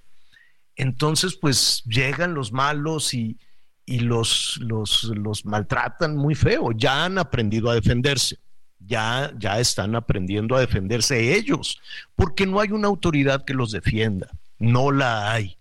Entonces, 0.76 1.37
pues 1.37 1.82
llegan 1.85 2.35
los 2.35 2.52
malos 2.52 3.14
y, 3.14 3.38
los, 3.87 4.61
los, 4.61 5.44
maltratan 5.44 6.16
muy 6.16 6.35
feo. 6.35 6.73
Ya 6.73 7.04
han 7.04 7.18
aprendido 7.18 7.70
a 7.70 7.75
defenderse. 7.75 8.38
Ya, 8.80 9.32
ya 9.38 9.58
están 9.61 9.94
aprendiendo 9.94 10.56
a 10.56 10.61
defenderse 10.61 11.35
ellos, 11.35 11.80
porque 12.16 12.47
no 12.47 12.61
hay 12.61 12.70
una 12.70 12.88
autoridad 12.88 13.44
que 13.44 13.54
los 13.54 13.73
defienda. 13.73 14.30
No 14.58 14.92
la 14.92 15.32
hay. 15.32 15.56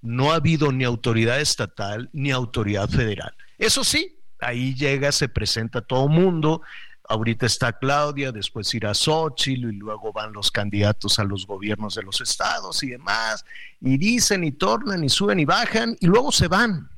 No 0.00 0.32
ha 0.32 0.36
habido 0.36 0.72
ni 0.72 0.84
autoridad 0.84 1.40
estatal 1.40 2.08
ni 2.12 2.30
autoridad 2.30 2.88
federal. 2.88 3.34
Eso 3.58 3.84
sí, 3.84 4.16
ahí 4.40 4.74
llega, 4.74 5.12
se 5.12 5.28
presenta 5.28 5.80
todo 5.80 6.08
mundo, 6.08 6.62
Ahorita 7.08 7.46
está 7.46 7.72
Claudia, 7.72 8.30
después 8.30 8.72
irá 8.74 8.94
Xochitl 8.94 9.70
y 9.70 9.76
luego 9.76 10.12
van 10.12 10.32
los 10.32 10.50
candidatos 10.50 11.18
a 11.18 11.24
los 11.24 11.46
gobiernos 11.46 11.96
de 11.96 12.02
los 12.02 12.20
estados 12.20 12.82
y 12.82 12.90
demás, 12.90 13.44
y 13.80 13.98
dicen 13.98 14.44
y 14.44 14.52
tornan 14.52 15.02
y 15.02 15.08
suben 15.08 15.40
y 15.40 15.44
bajan 15.44 15.96
y 16.00 16.06
luego 16.06 16.30
se 16.30 16.48
van. 16.48 16.88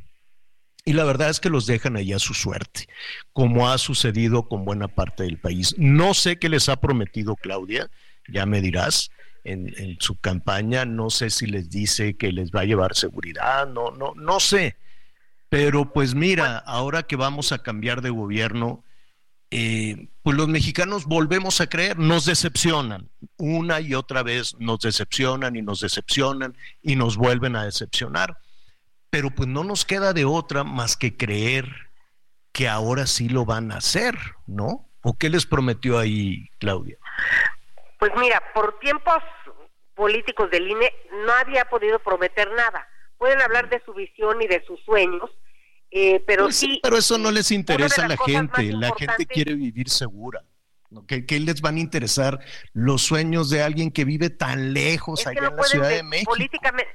Y 0.85 0.93
la 0.93 1.05
verdad 1.05 1.31
es 1.31 1.41
que 1.41 1.49
los 1.49 1.67
dejan 1.67 1.97
ahí 1.97 2.13
a 2.13 2.19
su 2.19 2.35
suerte, 2.35 2.89
como 3.33 3.71
ha 3.71 3.79
sucedido 3.79 4.49
con 4.49 4.65
buena 4.65 4.89
parte 4.89 5.23
del 5.23 5.39
país. 5.39 5.75
No 5.79 6.13
sé 6.13 6.39
qué 6.39 6.49
les 6.49 6.69
ha 6.69 6.77
prometido 6.77 7.37
Claudia, 7.37 7.91
ya 8.29 8.45
me 8.45 8.61
dirás, 8.61 9.11
en, 9.45 9.75
en, 9.79 9.97
su 10.01 10.19
campaña, 10.21 10.85
no 10.85 11.11
sé 11.11 11.31
si 11.31 11.47
les 11.47 11.71
dice 11.71 12.17
que 12.17 12.33
les 12.33 12.51
va 12.51 12.61
a 12.61 12.65
llevar 12.65 12.95
seguridad, 12.95 13.67
no, 13.67 13.91
no, 13.91 14.15
no 14.15 14.41
sé. 14.41 14.77
Pero 15.49 15.93
pues 15.93 16.15
mira, 16.15 16.59
ahora 16.59 17.05
que 17.05 17.17
vamos 17.17 17.53
a 17.53 17.59
cambiar 17.59 18.01
de 18.01 18.11
gobierno, 18.11 18.85
eh, 19.51 20.09
pues 20.23 20.37
los 20.37 20.49
mexicanos 20.49 21.05
volvemos 21.05 21.61
a 21.61 21.69
creer, 21.69 21.99
nos 21.99 22.25
decepcionan, 22.25 23.09
una 23.37 23.81
y 23.81 23.95
otra 23.95 24.25
vez 24.25 24.57
nos 24.59 24.81
decepcionan 24.81 25.55
y 25.55 25.63
nos 25.63 25.81
decepcionan 25.81 26.57
y 26.83 26.97
nos 26.97 27.17
vuelven 27.17 27.55
a 27.55 27.65
decepcionar, 27.65 28.37
pero 29.15 29.31
pues 29.31 29.49
no 29.49 29.63
nos 29.63 29.85
queda 29.85 30.13
de 30.13 30.25
otra 30.25 30.65
más 30.65 30.97
que 30.97 31.17
creer 31.17 31.69
que 32.51 32.69
ahora 32.69 33.07
sí 33.07 33.29
lo 33.29 33.45
van 33.45 33.71
a 33.71 33.77
hacer, 33.77 34.17
¿no? 34.49 34.89
¿O 35.03 35.17
qué 35.17 35.31
les 35.31 35.47
prometió 35.47 36.01
ahí, 36.01 36.49
Claudia? 36.59 36.99
Pues 38.01 38.11
mira, 38.17 38.43
por 38.53 38.77
tiempos 38.81 39.23
políticos 39.95 40.51
del 40.51 40.69
INE 40.69 40.93
nadie 41.29 41.61
ha 41.61 41.65
podido 41.67 42.01
prometer 42.01 42.51
nada. 42.57 42.89
Pueden 43.17 43.41
hablar 43.41 43.71
de 43.71 43.81
su 43.87 43.95
visión 43.95 44.43
y 44.43 44.49
de 44.49 44.65
sus 44.65 44.81
sueños, 44.81 45.31
eh, 45.93 46.19
pero 46.27 46.47
pues 46.47 46.57
sí, 46.57 46.81
pero 46.83 46.97
eso 46.97 47.17
no 47.17 47.31
les 47.31 47.53
interesa 47.53 48.07
a 48.07 48.09
la 48.09 48.17
gente. 48.17 48.73
La 48.73 48.93
gente 48.97 49.27
quiere 49.27 49.55
vivir 49.55 49.91
segura. 49.91 50.43
¿Qué, 51.07 51.25
¿Qué, 51.25 51.39
les 51.39 51.61
van 51.61 51.77
a 51.77 51.81
interesar 51.81 52.41
los 52.73 53.03
sueños 53.03 53.49
de 53.49 53.63
alguien 53.63 53.93
que 53.93 54.05
vive 54.05 54.31
tan 54.31 54.73
lejos 54.73 55.25
allá 55.29 55.51
en 55.51 55.57
la 55.57 55.63
Ciudad 55.63 55.89
de, 55.89 56.03
México? 56.03 56.33
Políticamente, 56.33 56.91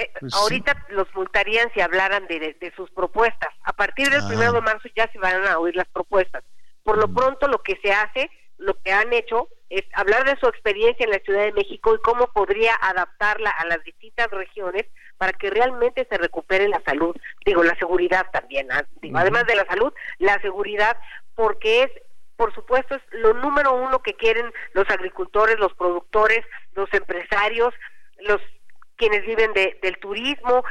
eh, 0.00 0.10
pues 0.18 0.34
ahorita 0.34 0.86
los 0.90 1.12
multarían 1.14 1.70
si 1.74 1.80
hablaran 1.80 2.26
de, 2.26 2.56
de, 2.58 2.72
sus 2.74 2.90
propuestas. 2.90 3.50
A 3.64 3.72
partir 3.72 4.08
del 4.08 4.22
ah. 4.22 4.28
primero 4.28 4.52
de 4.52 4.60
marzo 4.60 4.88
ya 4.96 5.10
se 5.12 5.18
van 5.18 5.46
a 5.46 5.58
oír 5.58 5.76
las 5.76 5.88
propuestas. 5.88 6.42
Por 6.82 6.98
lo 6.98 7.08
mm. 7.08 7.14
pronto, 7.14 7.48
lo 7.48 7.62
que 7.62 7.78
se 7.82 7.92
hace, 7.92 8.30
lo 8.58 8.74
que 8.82 8.92
han 8.92 9.12
hecho, 9.12 9.48
es 9.68 9.84
hablar 9.94 10.24
de 10.24 10.36
su 10.40 10.46
experiencia 10.46 11.04
en 11.04 11.10
la 11.10 11.20
Ciudad 11.20 11.42
de 11.42 11.52
México 11.52 11.94
y 11.94 11.98
cómo 11.98 12.26
podría 12.32 12.74
adaptarla 12.74 13.50
a 13.50 13.66
las 13.66 13.82
distintas 13.84 14.28
regiones 14.30 14.86
para 15.16 15.32
que 15.32 15.50
realmente 15.50 16.06
se 16.10 16.16
recupere 16.16 16.66
la 16.68 16.82
salud, 16.84 17.14
digo, 17.44 17.62
la 17.62 17.76
seguridad 17.76 18.26
también, 18.32 18.72
¿ah? 18.72 18.86
además 19.14 19.46
de 19.46 19.54
la 19.54 19.66
salud, 19.66 19.92
la 20.18 20.40
seguridad, 20.40 20.96
porque 21.34 21.82
es, 21.82 21.90
por 22.36 22.54
supuesto, 22.54 22.94
es 22.94 23.02
lo 23.10 23.34
número 23.34 23.74
uno 23.74 24.00
que 24.02 24.14
quieren 24.14 24.50
los 24.72 24.88
agricultores, 24.88 25.58
los 25.58 25.74
productores, 25.74 26.44
los 26.74 26.92
empresarios, 26.94 27.74
los 28.20 28.40
quienes 29.00 29.24
viven 29.24 29.52
de, 29.54 29.78
del 29.82 29.98
turismo, 29.98 30.62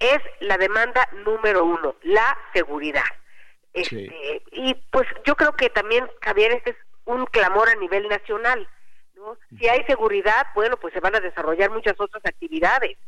es 0.00 0.18
la 0.40 0.58
demanda 0.58 1.08
número 1.24 1.64
uno, 1.64 1.94
la 2.02 2.36
seguridad. 2.52 3.04
Este, 3.72 4.42
y 4.50 4.74
pues 4.90 5.06
yo 5.24 5.36
creo 5.36 5.52
que 5.52 5.70
también, 5.70 6.10
Javier, 6.20 6.52
este 6.52 6.70
es 6.70 6.76
un 7.04 7.24
clamor 7.26 7.68
a 7.68 7.76
nivel 7.76 8.08
nacional. 8.08 8.68
¿no? 9.14 9.38
Si 9.56 9.68
hay 9.68 9.84
seguridad, 9.84 10.48
bueno, 10.56 10.76
pues 10.76 10.92
se 10.92 11.00
van 11.00 11.14
a 11.14 11.20
desarrollar 11.20 11.70
muchas 11.70 11.94
otras 11.98 12.26
actividades. 12.26 12.98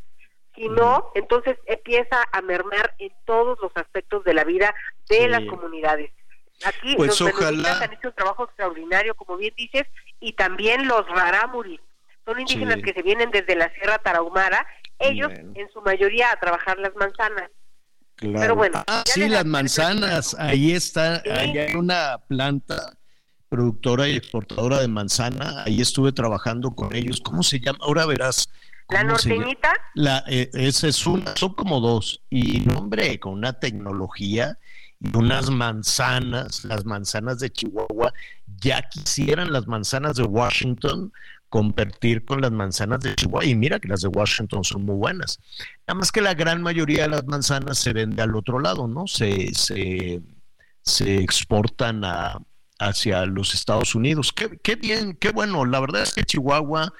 Si 0.54 0.68
no, 0.68 1.10
entonces 1.16 1.58
empieza 1.66 2.22
a 2.30 2.40
mermar 2.40 2.94
en 2.98 3.12
todos 3.24 3.58
los 3.60 3.72
aspectos 3.74 4.22
de 4.22 4.34
la 4.34 4.44
vida 4.44 4.72
de 5.08 5.28
las 5.28 5.44
comunidades. 5.46 6.12
Aquí 6.64 6.94
pues 6.94 7.20
los 7.20 7.34
ojalá... 7.34 7.82
han 7.82 7.92
hecho 7.92 8.08
un 8.08 8.14
trabajo 8.14 8.44
extraordinario, 8.44 9.16
como 9.16 9.36
bien 9.36 9.52
dices, 9.56 9.84
y 10.20 10.34
también 10.34 10.86
los 10.86 11.08
rarámuris. 11.08 11.80
Son 12.24 12.40
indígenas 12.40 12.76
que 12.82 12.92
se 12.92 13.02
vienen 13.02 13.30
desde 13.30 13.54
la 13.56 13.72
Sierra 13.74 13.98
Tarahumara, 13.98 14.66
ellos 14.98 15.30
en 15.32 15.68
su 15.72 15.80
mayoría 15.82 16.30
a 16.32 16.40
trabajar 16.40 16.78
las 16.78 16.94
manzanas. 16.96 17.50
Claro. 18.16 18.40
Pero 18.40 18.56
bueno, 18.56 18.84
ah, 18.86 19.02
sí, 19.06 19.28
las 19.28 19.44
manzanas, 19.44 20.36
ahí 20.38 20.72
está, 20.72 21.22
ahí 21.30 21.58
hay 21.58 21.74
una 21.74 22.18
planta 22.28 22.96
productora 23.48 24.08
y 24.08 24.16
exportadora 24.16 24.80
de 24.80 24.88
manzana, 24.88 25.64
ahí 25.64 25.80
estuve 25.80 26.12
trabajando 26.12 26.74
con 26.74 26.94
ellos, 26.94 27.20
¿cómo 27.20 27.42
se 27.42 27.60
llama? 27.60 27.78
Ahora 27.82 28.06
verás, 28.06 28.48
¿La 28.88 29.02
norteñita? 29.02 29.72
La, 29.94 30.24
eh, 30.28 30.50
esa 30.52 30.88
es 30.88 31.06
una, 31.06 31.34
son 31.36 31.54
como 31.54 31.80
dos. 31.80 32.22
Y 32.30 32.68
hombre, 32.70 33.18
con 33.18 33.32
una 33.32 33.54
tecnología 33.54 34.58
y 35.00 35.16
unas 35.16 35.50
manzanas, 35.50 36.64
las 36.64 36.84
manzanas 36.84 37.38
de 37.38 37.50
Chihuahua, 37.50 38.12
ya 38.60 38.82
quisieran 38.82 39.52
las 39.52 39.66
manzanas 39.66 40.16
de 40.16 40.24
Washington 40.24 41.12
competir 41.54 42.24
con 42.24 42.40
las 42.40 42.50
manzanas 42.50 42.98
de 42.98 43.14
Chihuahua. 43.14 43.44
Y 43.44 43.54
mira 43.54 43.78
que 43.78 43.86
las 43.86 44.00
de 44.00 44.08
Washington 44.08 44.64
son 44.64 44.84
muy 44.84 44.96
buenas. 44.96 45.38
Nada 45.86 46.00
más 46.00 46.10
que 46.10 46.20
la 46.20 46.34
gran 46.34 46.60
mayoría 46.60 47.04
de 47.04 47.10
las 47.10 47.26
manzanas 47.26 47.78
se 47.78 47.92
vende 47.92 48.20
al 48.22 48.34
otro 48.34 48.58
lado, 48.58 48.88
¿no? 48.88 49.06
Se, 49.06 49.54
se, 49.54 50.20
se 50.82 51.16
exportan 51.18 52.04
a, 52.04 52.40
hacia 52.80 53.24
los 53.26 53.54
Estados 53.54 53.94
Unidos. 53.94 54.32
Qué, 54.32 54.74
bien, 54.74 55.14
qué 55.14 55.30
bueno. 55.30 55.64
La 55.64 55.78
verdad 55.78 56.02
es 56.02 56.12
que 56.12 56.24
Chihuahua, 56.24 56.92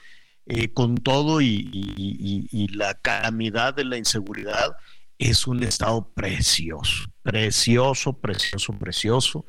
eh, 0.47 0.73
con 0.73 0.99
todo 0.99 1.41
y, 1.41 2.69
la 2.75 2.95
calamidad 2.95 3.75
de 3.75 3.87
la 3.87 3.97
inseguridad, 3.97 4.77
es 5.19 5.49
un 5.49 5.65
estado 5.65 6.13
precioso, 6.15 7.11
precioso, 7.25 8.13
precioso, 8.21 8.73
precioso. 8.79 9.47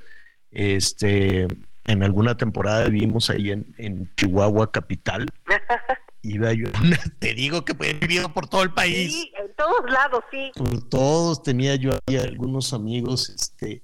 Este, 0.49 1.45
en 1.87 2.03
alguna 2.03 2.35
temporada 2.35 2.87
vivimos 2.87 3.29
ahí 3.29 3.51
en, 3.51 3.73
en 3.77 4.11
Chihuahua 4.15 4.71
capital. 4.71 5.27
Iba 6.21 6.53
yo, 6.53 6.67
te 7.19 7.35
digo 7.35 7.63
que 7.63 7.75
he 7.79 7.93
vivido 7.93 8.33
por 8.33 8.47
todo 8.47 8.63
el 8.63 8.73
país. 8.73 9.13
Sí, 9.13 9.31
en 9.39 9.53
todos 9.55 9.89
lados, 9.91 10.23
sí. 10.31 10.51
Por 10.55 10.89
todos 10.89 11.43
tenía 11.43 11.75
yo 11.75 11.91
ahí 12.07 12.17
algunos 12.17 12.73
amigos, 12.73 13.29
este, 13.29 13.83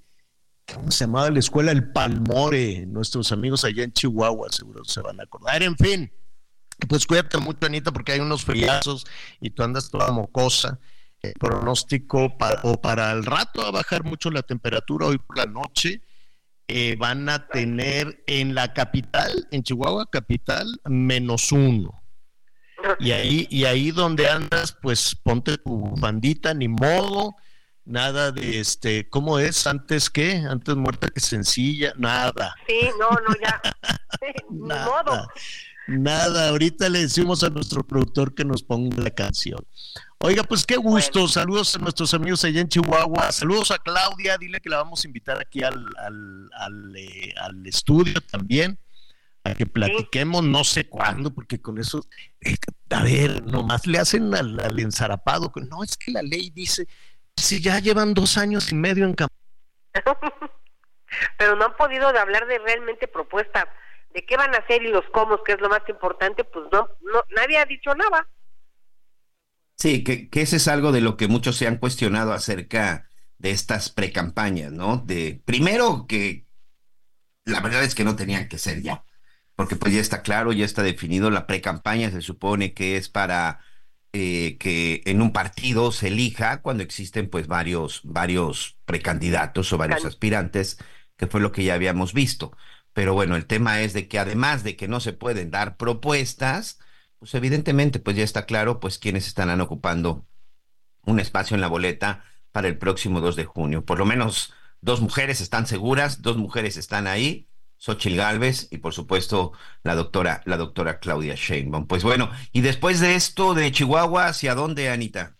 ¿cómo 0.74 0.90
se 0.90 1.06
llamaba 1.06 1.30
la 1.30 1.38
escuela? 1.38 1.72
El 1.72 1.92
Palmore, 1.92 2.88
nuestros 2.88 3.32
amigos 3.32 3.64
allá 3.64 3.84
en 3.84 3.94
Chihuahua, 3.94 4.52
seguro 4.52 4.84
se 4.84 5.02
van 5.02 5.20
a 5.20 5.24
acordar. 5.24 5.62
En 5.62 5.78
fin, 5.78 6.12
pues 6.90 7.06
cuídate 7.06 7.38
mucho, 7.38 7.68
Anita, 7.68 7.92
porque 7.92 8.14
hay 8.14 8.20
unos 8.20 8.44
friazos 8.44 9.06
y 9.40 9.52
tú 9.52 9.62
andas 9.62 9.92
toda 9.92 10.12
mocosa. 10.12 10.80
El 11.22 11.34
pronóstico 11.34 12.36
para, 12.40 12.60
o 12.64 12.82
para 12.82 13.12
el 13.12 13.24
rato 13.24 13.62
a 13.62 13.70
bajar 13.70 14.04
mucho 14.04 14.32
la 14.32 14.42
temperatura 14.42 15.06
hoy 15.06 15.20
por 15.20 15.38
la 15.38 15.46
noche 15.46 16.02
eh, 16.74 16.96
van 16.96 17.28
a 17.30 17.48
tener 17.48 18.24
en 18.28 18.56
la 18.56 18.74
capital, 18.74 19.48
en 19.52 19.64
Chihuahua 19.64 20.06
capital, 20.10 20.80
menos 20.86 21.52
uno. 21.52 22.02
Y 23.00 23.12
ahí, 23.12 23.48
y 23.50 23.66
ahí 23.66 23.92
donde 23.92 24.28
andas, 24.28 24.76
pues 24.82 25.16
ponte 25.16 25.58
tu 25.58 25.94
bandita, 25.98 26.54
ni 26.54 26.68
modo, 26.68 27.36
nada 27.86 28.32
de 28.32 28.60
este, 28.60 29.10
¿cómo 29.10 29.38
es? 29.38 29.68
Antes 29.68 30.10
que, 30.10 30.38
antes 30.38 30.76
muerta 30.76 31.10
que 31.10 31.20
sencilla, 31.20 31.94
nada. 31.98 32.56
Sí, 32.68 32.90
no, 33.00 33.10
no, 33.10 33.36
ya. 33.42 33.62
ni 34.50 34.60
nada, 34.60 34.86
modo. 34.86 35.28
Nada, 35.88 36.50
ahorita 36.50 36.90
le 36.90 37.00
decimos 37.00 37.44
a 37.44 37.50
nuestro 37.50 37.86
productor 37.86 38.34
que 38.34 38.46
nos 38.46 38.64
ponga 38.64 39.02
la 39.02 39.12
canción. 39.12 39.66
Oiga, 40.24 40.44
pues 40.44 40.66
qué 40.68 40.78
gusto. 40.78 41.28
Saludos 41.28 41.76
a 41.76 41.80
nuestros 41.80 42.14
amigos 42.14 42.46
allá 42.46 42.62
en 42.62 42.70
Chihuahua. 42.70 43.32
Saludos 43.32 43.72
a 43.72 43.80
Claudia. 43.80 44.38
Dile 44.38 44.60
que 44.60 44.70
la 44.70 44.78
vamos 44.78 45.04
a 45.04 45.08
invitar 45.08 45.42
aquí 45.42 45.64
al, 45.64 45.84
al, 45.98 46.50
al, 46.54 46.96
eh, 46.96 47.34
al 47.42 47.66
estudio 47.66 48.22
también. 48.22 48.78
A 49.44 49.56
que 49.56 49.66
platiquemos, 49.66 50.44
no 50.44 50.64
sé 50.64 50.88
cuándo, 50.88 51.34
porque 51.34 51.60
con 51.60 51.80
eso, 51.80 52.06
eh, 52.42 52.56
a 52.92 53.04
ver, 53.04 53.44
nomás 53.44 53.88
le 53.88 53.98
hacen 53.98 54.36
al, 54.36 54.60
al 54.60 54.80
ensarapado. 54.80 55.52
No, 55.68 55.84
es 55.84 55.98
que 55.98 56.12
la 56.12 56.22
ley 56.22 56.52
dice, 56.52 56.88
si 57.36 57.60
ya 57.60 57.80
llevan 57.80 58.14
dos 58.14 58.38
años 58.38 58.72
y 58.72 58.76
medio 58.76 59.06
en 59.06 59.16
campaña. 59.16 59.40
Pero 61.40 61.56
no 61.56 61.66
han 61.66 61.76
podido 61.76 62.08
hablar 62.08 62.46
de 62.46 62.60
realmente 62.60 63.08
propuestas 63.08 63.66
de 64.14 64.24
qué 64.24 64.38
van 64.38 64.54
a 64.54 64.60
hacer 64.60 64.84
y 64.84 64.90
los 64.90 65.06
cómo, 65.12 65.42
que 65.44 65.54
es 65.54 65.62
lo 65.62 65.70
más 65.70 65.82
importante, 65.90 66.44
pues 66.44 66.68
no, 66.72 66.88
no 67.02 67.24
nadie 67.36 67.58
ha 67.58 67.66
dicho 67.66 67.96
nada. 67.96 68.28
Sí, 69.78 70.04
que, 70.04 70.30
que 70.30 70.42
ese 70.42 70.58
es 70.58 70.68
algo 70.68 70.92
de 70.92 71.02
lo 71.02 71.18
que 71.18 71.28
muchos 71.28 71.58
se 71.58 71.68
han 71.68 71.78
cuestionado 71.78 72.34
acerca 72.34 73.10
de 73.40 73.52
estas 73.52 73.90
precampañas, 73.90 74.72
¿no? 74.72 74.98
De 74.98 75.42
primero 75.46 76.06
que 76.08 76.46
la 77.46 77.60
verdad 77.62 77.84
es 77.84 77.96
que 77.96 78.04
no 78.04 78.16
tenían 78.16 78.48
que 78.48 78.58
ser 78.58 78.82
ya, 78.82 79.06
porque 79.56 79.76
pues 79.76 79.94
ya 79.94 80.02
está 80.02 80.22
claro, 80.22 80.54
ya 80.54 80.66
está 80.66 80.84
definido, 80.84 81.30
la 81.32 81.48
precampaña 81.48 82.12
se 82.12 82.22
supone 82.22 82.74
que 82.74 82.98
es 82.98 83.10
para 83.10 83.62
eh, 84.14 84.58
que 84.60 85.02
en 85.06 85.22
un 85.22 85.34
partido 85.34 85.92
se 85.92 86.08
elija 86.10 86.62
cuando 86.62 86.84
existen 86.84 87.30
pues 87.30 87.48
varios, 87.48 88.02
varios 88.04 88.78
precandidatos 88.86 89.74
o 89.74 89.78
varios 89.78 90.06
aspirantes, 90.06 90.78
que 91.18 91.28
fue 91.28 91.42
lo 91.42 91.52
que 91.52 91.64
ya 91.64 91.76
habíamos 91.76 92.14
visto. 92.14 92.56
Pero 92.94 93.14
bueno, 93.14 93.36
el 93.36 93.46
tema 93.48 93.82
es 93.82 93.94
de 93.94 94.08
que 94.08 94.20
además 94.20 94.64
de 94.64 94.76
que 94.76 94.88
no 94.88 95.00
se 95.00 95.14
pueden 95.14 95.52
dar 95.52 95.78
propuestas, 95.78 96.80
pues 97.22 97.36
evidentemente 97.36 98.00
pues 98.00 98.18
ya 98.18 98.24
está 98.24 98.48
claro 98.48 98.80
pues 98.80 98.98
quiénes 98.98 99.28
estarán 99.28 99.62
ocupando 99.62 100.26
un 101.06 101.20
espacio 101.20 101.54
en 101.54 101.62
la 101.62 101.68
boleta 101.68 102.26
para 102.52 102.68
el 102.68 102.80
próximo 102.80 103.22
2 103.22 103.36
de 103.36 103.46
junio. 103.46 103.86
Por 103.86 104.00
lo 104.00 104.06
menos 104.06 104.56
dos 104.80 105.02
mujeres 105.02 105.40
están 105.40 105.68
seguras, 105.68 106.24
dos 106.24 106.38
mujeres 106.38 106.78
están 106.78 107.06
ahí, 107.06 107.48
Xochil 107.78 108.18
Gálvez 108.18 108.70
y 108.72 108.80
por 108.80 108.96
supuesto 108.96 109.52
la 109.84 109.94
doctora, 109.94 110.42
la 110.46 110.58
doctora 110.58 111.00
Claudia 111.00 111.36
Sheinbaum. 111.36 111.86
Pues 111.86 112.04
bueno, 112.04 112.32
y 112.54 112.62
después 112.62 113.00
de 113.00 113.14
esto 113.14 113.54
de 113.54 113.72
Chihuahua, 113.72 114.26
¿hacia 114.26 114.56
dónde, 114.56 114.90
Anita? 114.90 115.38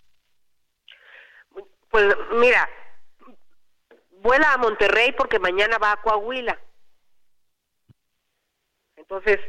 Pues 1.90 2.16
mira, 2.34 2.70
vuela 4.22 4.54
a 4.54 4.58
Monterrey 4.58 5.16
porque 5.18 5.40
mañana 5.40 5.80
va 5.80 5.94
a 5.94 6.02
Coahuila. 6.04 6.60
Entonces, 8.98 9.40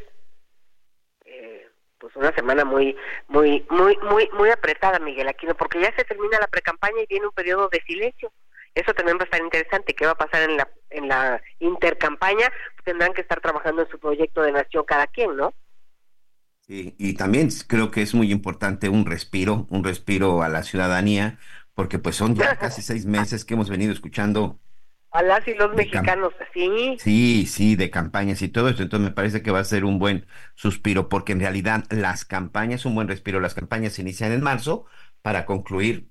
pues 2.03 2.17
una 2.17 2.35
semana 2.35 2.65
muy, 2.65 2.97
muy, 3.29 3.65
muy, 3.71 3.97
muy, 3.99 4.29
muy 4.37 4.51
apretada, 4.51 4.99
Miguel 4.99 5.29
Aquino, 5.29 5.55
porque 5.55 5.81
ya 5.81 5.95
se 5.95 6.05
termina 6.05 6.41
la 6.41 6.49
precampaña 6.49 7.01
y 7.01 7.07
viene 7.07 7.27
un 7.27 7.33
periodo 7.33 7.69
de 7.71 7.81
silencio. 7.87 8.33
Eso 8.75 8.93
también 8.93 9.19
va 9.19 9.23
a 9.23 9.25
estar 9.25 9.41
interesante. 9.41 9.95
¿Qué 9.95 10.05
va 10.05 10.13
a 10.13 10.17
pasar 10.17 10.51
en 10.51 10.57
la, 10.57 10.69
en 10.91 11.07
la 11.07 11.41
intercampaña? 11.61 12.51
Tendrán 12.85 13.13
que 13.13 13.21
estar 13.21 13.41
trabajando 13.41 13.83
en 13.83 13.89
su 13.89 14.01
proyecto 14.01 14.43
de 14.43 14.51
nación 14.51 14.85
cada 14.85 15.07
quien, 15.07 15.37
¿no? 15.37 15.55
Sí, 16.67 16.97
y 16.99 17.15
también 17.15 17.51
creo 17.69 17.93
que 17.93 18.03
es 18.03 18.15
muy 18.15 18.33
importante 18.33 18.89
un 18.89 19.07
respiro, 19.07 19.69
un 19.71 19.85
respiro 19.85 20.43
a 20.43 20.49
la 20.49 20.65
ciudadanía, 20.65 21.39
porque 21.75 22.01
pues 22.01 22.17
son 22.17 22.35
ya 22.35 22.57
casi 22.59 22.83
seis 22.83 23.07
meses 23.07 23.45
que 23.45 23.55
hemos 23.55 23.71
venido 23.71 23.93
escuchando 23.93 24.59
a 25.13 25.23
las 25.23 25.47
y 25.47 25.55
los 25.55 25.75
mexicanos, 25.75 26.33
sí. 26.53 26.97
Sí, 26.97 27.47
sí, 27.47 27.75
de 27.75 27.91
campañas 27.91 28.43
y 28.43 28.49
todo 28.49 28.69
esto. 28.69 28.83
Entonces 28.83 29.09
me 29.09 29.15
parece 29.15 29.43
que 29.43 29.51
va 29.51 29.59
a 29.61 29.65
ser 29.65 29.85
un 29.85 29.99
buen 29.99 30.27
suspiro, 30.55 31.09
porque 31.09 31.33
en 31.33 31.41
realidad 31.41 31.85
las 31.91 32.25
campañas, 32.25 32.85
un 32.85 32.95
buen 32.95 33.09
respiro, 33.09 33.41
las 33.41 33.55
campañas 33.55 33.95
se 33.95 34.03
inician 34.03 34.33
en 34.33 34.43
marzo 34.43 34.87
para 35.23 35.45
concluir 35.47 36.09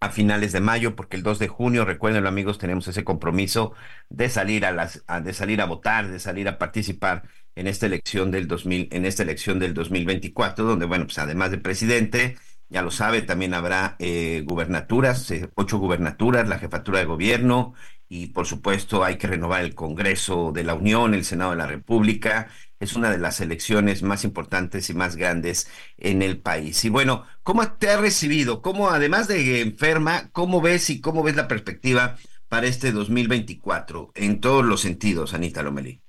a 0.00 0.10
finales 0.10 0.52
de 0.52 0.60
mayo, 0.60 0.96
porque 0.96 1.16
el 1.16 1.22
2 1.22 1.38
de 1.38 1.48
junio, 1.48 1.84
recuerden 1.84 2.26
amigos, 2.26 2.58
tenemos 2.58 2.88
ese 2.88 3.04
compromiso 3.04 3.74
de 4.08 4.28
salir 4.28 4.66
a 4.66 4.72
las, 4.72 5.04
a, 5.06 5.20
de 5.20 5.32
salir 5.32 5.60
a 5.62 5.66
votar, 5.66 6.08
de 6.08 6.18
salir 6.18 6.48
a 6.48 6.58
participar 6.58 7.24
en 7.54 7.66
esta 7.68 7.86
elección 7.86 8.30
del 8.30 8.48
2000, 8.48 8.88
en 8.92 9.06
esta 9.06 9.22
elección 9.22 9.58
del 9.60 9.74
2024, 9.74 10.64
donde 10.64 10.86
bueno, 10.86 11.04
pues 11.06 11.18
además 11.18 11.50
de 11.52 11.58
presidente, 11.58 12.36
ya 12.68 12.82
lo 12.82 12.90
sabe, 12.90 13.22
también 13.22 13.54
habrá 13.54 13.96
eh, 14.00 14.42
gubernaturas, 14.46 15.30
eh, 15.30 15.50
ocho 15.54 15.78
gubernaturas, 15.78 16.48
la 16.48 16.58
jefatura 16.58 16.98
de 17.00 17.04
gobierno, 17.06 17.74
y 18.14 18.26
por 18.26 18.46
supuesto 18.46 19.04
hay 19.04 19.16
que 19.16 19.26
renovar 19.26 19.62
el 19.62 19.74
Congreso 19.74 20.52
de 20.52 20.64
la 20.64 20.74
Unión, 20.74 21.14
el 21.14 21.24
Senado 21.24 21.52
de 21.52 21.56
la 21.56 21.66
República. 21.66 22.50
Es 22.78 22.92
una 22.94 23.10
de 23.10 23.16
las 23.16 23.40
elecciones 23.40 24.02
más 24.02 24.24
importantes 24.24 24.90
y 24.90 24.94
más 24.94 25.16
grandes 25.16 25.72
en 25.96 26.20
el 26.20 26.38
país. 26.38 26.84
Y 26.84 26.90
bueno, 26.90 27.24
¿cómo 27.42 27.72
te 27.72 27.88
ha 27.88 27.98
recibido? 27.98 28.60
¿Cómo, 28.60 28.90
además 28.90 29.28
de 29.28 29.62
enferma, 29.62 30.28
cómo 30.32 30.60
ves 30.60 30.90
y 30.90 31.00
cómo 31.00 31.22
ves 31.22 31.36
la 31.36 31.48
perspectiva 31.48 32.18
para 32.50 32.66
este 32.66 32.92
2024 32.92 34.10
en 34.14 34.42
todos 34.42 34.62
los 34.62 34.82
sentidos, 34.82 35.32
Anita 35.32 35.62
Lomelí? 35.62 36.02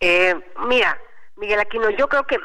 Eh, 0.00 0.34
mira, 0.66 0.98
Miguel 1.36 1.60
Aquino, 1.60 1.90
yo 1.90 2.08
creo 2.08 2.26
que 2.26 2.38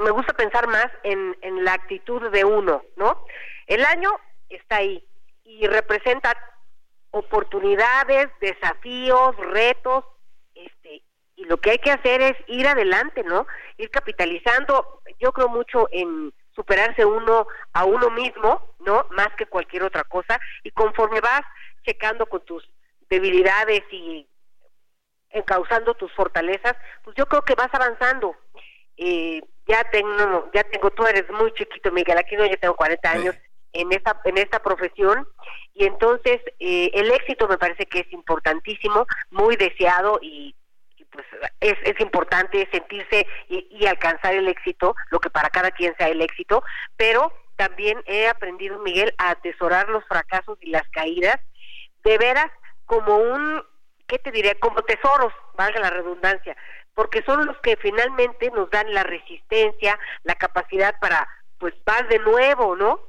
me 0.00 0.10
gusta 0.10 0.32
pensar 0.32 0.66
más 0.66 0.88
en, 1.04 1.36
en 1.42 1.64
la 1.64 1.74
actitud 1.74 2.28
de 2.32 2.44
uno, 2.44 2.82
¿no? 2.96 3.24
El 3.68 3.84
año 3.84 4.10
está 4.48 4.78
ahí 4.78 5.06
y 5.44 5.68
representa 5.68 6.36
oportunidades, 7.12 8.28
desafíos, 8.40 9.36
retos, 9.36 10.04
este, 10.54 11.02
y 11.36 11.44
lo 11.44 11.58
que 11.58 11.72
hay 11.72 11.78
que 11.78 11.92
hacer 11.92 12.20
es 12.20 12.36
ir 12.48 12.66
adelante, 12.66 13.22
¿no? 13.22 13.46
Ir 13.76 13.90
capitalizando. 13.90 15.02
Yo 15.20 15.32
creo 15.32 15.48
mucho 15.48 15.88
en 15.92 16.32
superarse 16.54 17.04
uno 17.04 17.46
a 17.72 17.84
uno 17.84 18.10
mismo, 18.10 18.74
¿no? 18.80 19.06
Más 19.10 19.28
que 19.36 19.46
cualquier 19.46 19.84
otra 19.84 20.04
cosa, 20.04 20.40
y 20.64 20.70
conforme 20.70 21.20
vas 21.20 21.42
checando 21.84 22.26
con 22.26 22.44
tus 22.44 22.68
debilidades 23.08 23.82
y 23.90 24.26
encauzando 25.30 25.94
tus 25.94 26.12
fortalezas, 26.12 26.74
pues 27.04 27.16
yo 27.16 27.26
creo 27.26 27.42
que 27.42 27.54
vas 27.54 27.72
avanzando. 27.72 28.36
Eh, 28.96 29.42
ya 29.66 29.84
tengo, 29.90 30.50
ya 30.52 30.64
tengo, 30.64 30.90
tú 30.90 31.06
eres 31.06 31.28
muy 31.30 31.52
chiquito, 31.54 31.90
Miguel, 31.92 32.18
aquí 32.18 32.36
no, 32.36 32.46
yo 32.46 32.58
tengo 32.58 32.74
40 32.74 33.10
años 33.10 33.36
en 33.72 33.92
esta, 33.92 34.20
en 34.24 34.38
esta 34.38 34.62
profesión, 34.62 35.26
y 35.74 35.86
entonces 35.86 36.40
eh, 36.58 36.90
el 36.94 37.10
éxito 37.10 37.48
me 37.48 37.58
parece 37.58 37.86
que 37.86 38.00
es 38.00 38.12
importantísimo, 38.12 39.06
muy 39.30 39.56
deseado 39.56 40.18
y, 40.22 40.54
pues 41.10 41.26
es, 41.60 41.74
es 41.84 42.00
importante 42.00 42.68
sentirse 42.72 43.26
y, 43.48 43.66
y, 43.70 43.86
alcanzar 43.86 44.34
el 44.34 44.48
éxito, 44.48 44.94
lo 45.10 45.20
que 45.20 45.30
para 45.30 45.50
cada 45.50 45.70
quien 45.70 45.94
sea 45.96 46.08
el 46.08 46.22
éxito, 46.22 46.62
pero 46.96 47.32
también 47.56 48.02
he 48.06 48.28
aprendido, 48.28 48.78
Miguel, 48.78 49.14
a 49.18 49.30
atesorar 49.30 49.88
los 49.88 50.04
fracasos 50.06 50.58
y 50.62 50.70
las 50.70 50.88
caídas 50.88 51.38
de 52.02 52.18
veras 52.18 52.50
como 52.86 53.16
un, 53.16 53.62
¿qué 54.06 54.18
te 54.18 54.32
diré? 54.32 54.58
Como 54.58 54.82
tesoros, 54.82 55.32
valga 55.54 55.80
la 55.80 55.90
redundancia, 55.90 56.56
porque 56.94 57.22
son 57.22 57.46
los 57.46 57.56
que 57.58 57.76
finalmente 57.76 58.50
nos 58.50 58.70
dan 58.70 58.92
la 58.92 59.02
resistencia, 59.02 59.98
la 60.24 60.34
capacidad 60.34 60.98
para, 61.00 61.28
pues, 61.58 61.74
vas 61.84 62.08
de 62.08 62.18
nuevo, 62.18 62.76
¿no? 62.76 63.00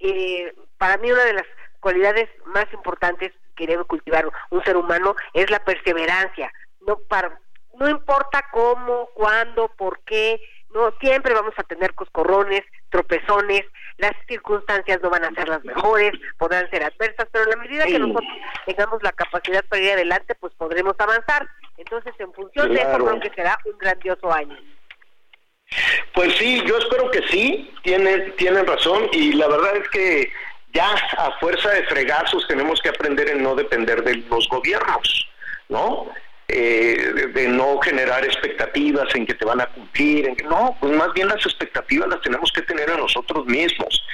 Eh, 0.00 0.54
para 0.78 0.96
mí 0.98 1.10
una 1.10 1.24
de 1.24 1.34
las 1.34 1.46
cualidades 1.80 2.28
más 2.46 2.66
importantes 2.72 3.32
que 3.56 3.66
debe 3.66 3.84
cultivar 3.84 4.28
un 4.50 4.64
ser 4.64 4.76
humano 4.76 5.14
es 5.32 5.50
la 5.50 5.60
perseverancia. 5.64 6.52
No 6.86 6.98
para, 7.08 7.38
no 7.78 7.88
importa 7.88 8.44
cómo, 8.52 9.08
cuándo, 9.14 9.68
por 9.76 10.00
qué, 10.00 10.40
no 10.74 10.92
siempre 11.00 11.34
vamos 11.34 11.54
a 11.56 11.62
tener 11.62 11.94
coscorrones, 11.94 12.62
tropezones, 12.90 13.62
las 13.96 14.12
circunstancias 14.26 15.00
no 15.02 15.10
van 15.10 15.24
a 15.24 15.30
ser 15.30 15.48
las 15.48 15.64
mejores, 15.64 16.12
podrán 16.36 16.68
ser 16.70 16.82
adversas, 16.82 17.28
pero 17.30 17.44
en 17.44 17.50
la 17.50 17.56
medida 17.56 17.86
que 17.86 17.98
nosotros 17.98 18.24
tengamos 18.66 19.02
la 19.02 19.12
capacidad 19.12 19.64
para 19.66 19.82
ir 19.82 19.92
adelante, 19.92 20.34
pues 20.34 20.52
podremos 20.54 20.94
avanzar. 20.98 21.48
Entonces, 21.76 22.12
en 22.18 22.32
función 22.32 22.72
de 22.72 22.80
eso, 22.80 22.98
creo 22.98 23.20
que 23.20 23.30
será 23.30 23.56
un 23.64 23.78
grandioso 23.78 24.32
año. 24.32 24.56
Pues 26.12 26.34
sí, 26.36 26.62
yo 26.66 26.78
espero 26.78 27.10
que 27.10 27.22
sí, 27.28 27.70
tienen, 27.82 28.34
tienen 28.36 28.66
razón 28.66 29.08
y 29.12 29.32
la 29.32 29.48
verdad 29.48 29.76
es 29.76 29.88
que 29.88 30.32
ya 30.72 30.92
a 31.18 31.32
fuerza 31.38 31.70
de 31.70 31.84
fregazos 31.84 32.46
tenemos 32.48 32.80
que 32.80 32.88
aprender 32.88 33.28
en 33.30 33.42
no 33.42 33.54
depender 33.54 34.02
de 34.02 34.16
los 34.16 34.48
gobiernos, 34.48 35.28
¿no? 35.68 36.08
Eh, 36.48 37.30
de 37.32 37.48
no 37.48 37.78
generar 37.78 38.24
expectativas 38.24 39.14
en 39.14 39.24
que 39.24 39.34
te 39.34 39.46
van 39.46 39.62
a 39.62 39.66
cumplir, 39.66 40.28
en 40.28 40.36
que, 40.36 40.44
no, 40.44 40.76
pues 40.78 40.92
más 40.92 41.12
bien 41.14 41.28
las 41.28 41.44
expectativas 41.46 42.08
las 42.08 42.20
tenemos 42.20 42.52
que 42.52 42.60
tener 42.62 42.90
a 42.90 42.98
nosotros 42.98 43.46
mismos 43.46 44.04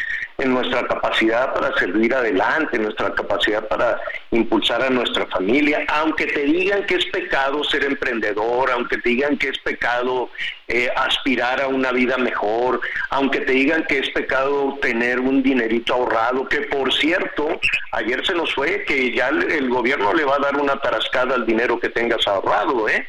en 0.41 0.55
nuestra 0.55 0.87
capacidad 0.87 1.53
para 1.55 1.77
servir 1.79 2.15
adelante, 2.15 2.77
en 2.77 2.85
nuestra 2.85 3.15
capacidad 3.15 3.67
para 3.69 4.01
impulsar 4.31 4.83
a 4.83 4.91
nuestra 4.91 5.27
familia, 5.27 5.85
aunque 5.89 6.27
te 6.27 6.41
digan 6.41 6.85
que 6.87 6.97
es 6.97 7.07
pecado 7.07 7.63
ser 7.65 7.85
emprendedor, 7.85 8.71
aunque 8.71 8.99
te 8.99 9.11
digan 9.11 9.37
que 9.37 9.49
es 9.49 9.59
pecado 9.59 10.31
eh, 10.69 10.89
aspirar 10.97 11.61
a 11.61 11.69
una 11.69 11.93
vida 11.93 12.17
mejor, 12.17 12.81
aunque 13.11 13.41
te 13.41 13.53
digan 13.53 13.85
que 13.85 13.99
es 13.99 14.11
pecado 14.11 14.79
tener 14.81 15.21
un 15.21 15.43
dinerito 15.43 15.95
ahorrado, 15.95 16.49
que 16.49 16.63
por 16.63 16.93
cierto, 16.95 17.61
ayer 17.93 18.25
se 18.25 18.35
nos 18.35 18.55
fue 18.55 18.85
que 18.85 19.15
ya 19.15 19.29
el 19.29 19.69
gobierno 19.69 20.15
le 20.15 20.25
va 20.25 20.37
a 20.37 20.41
dar 20.41 20.57
una 20.57 20.81
tarascada 20.81 21.35
al 21.35 21.47
dinero 21.47 21.79
que 21.79 21.89
tengas 21.89 22.27
ahorrado, 22.27 22.89
¿eh? 22.89 23.07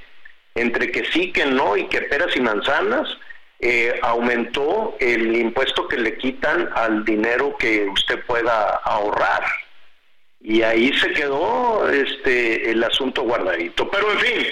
Entre 0.56 0.92
que 0.92 1.06
sí, 1.06 1.32
que 1.32 1.46
no 1.46 1.78
y 1.78 1.88
que 1.88 2.02
peras 2.02 2.36
y 2.36 2.42
manzanas, 2.42 3.08
eh, 3.62 4.00
aumentó 4.02 4.96
el 5.00 5.36
impuesto 5.36 5.88
que 5.88 5.98
le 5.98 6.18
quitan 6.18 6.70
al 6.74 7.06
dinero 7.06 7.56
que 7.58 7.86
usted 7.86 8.26
pueda 8.26 8.82
ahorrar. 8.84 9.44
Y 10.40 10.64
ahí 10.64 10.92
se 10.98 11.12
quedó 11.12 11.88
este 11.88 12.72
el 12.72 12.84
asunto 12.84 13.22
guardadito. 13.22 13.88
Pero 13.92 14.12
en 14.14 14.20
fin, 14.20 14.48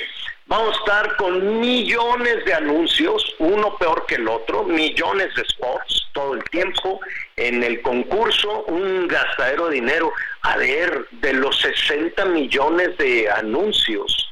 vamos 0.45 0.76
a 0.76 0.80
estar 0.80 1.15
con 1.15 1.60
millones 1.60 2.45
de 2.45 2.54
anuncios, 2.54 3.36
uno 3.39 3.76
peor 3.78 4.06
que 4.06 4.15
el 4.15 4.28
otro, 4.28 4.63
millones 4.63 5.34
de 5.36 5.43
spots 5.45 6.08
todo 6.13 6.36
el 6.36 6.43
tiempo 6.45 7.00
en 7.36 7.63
el 7.63 7.82
concurso, 7.82 8.65
un 8.65 9.08
gastadero 9.08 9.69
de 9.69 9.76
dinero. 9.76 10.13
A 10.41 10.58
ver, 10.58 11.08
de 11.12 11.34
los 11.34 11.60
60 11.60 12.26
millones 12.26 12.95
de 12.98 13.30
anuncios 13.30 14.32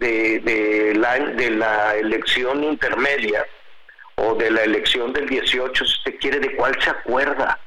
de, 0.00 0.92
la 0.96 1.96
elección 1.96 2.64
intermedia, 2.64 3.46
o 4.20 4.34
de 4.34 4.50
la 4.50 4.62
elección 4.62 5.12
del 5.12 5.28
18, 5.28 5.84
si 5.84 5.92
usted 5.92 6.18
quiere, 6.20 6.40
¿de 6.40 6.54
cuál 6.54 6.76
se 6.82 6.90
acuerda? 6.90 7.58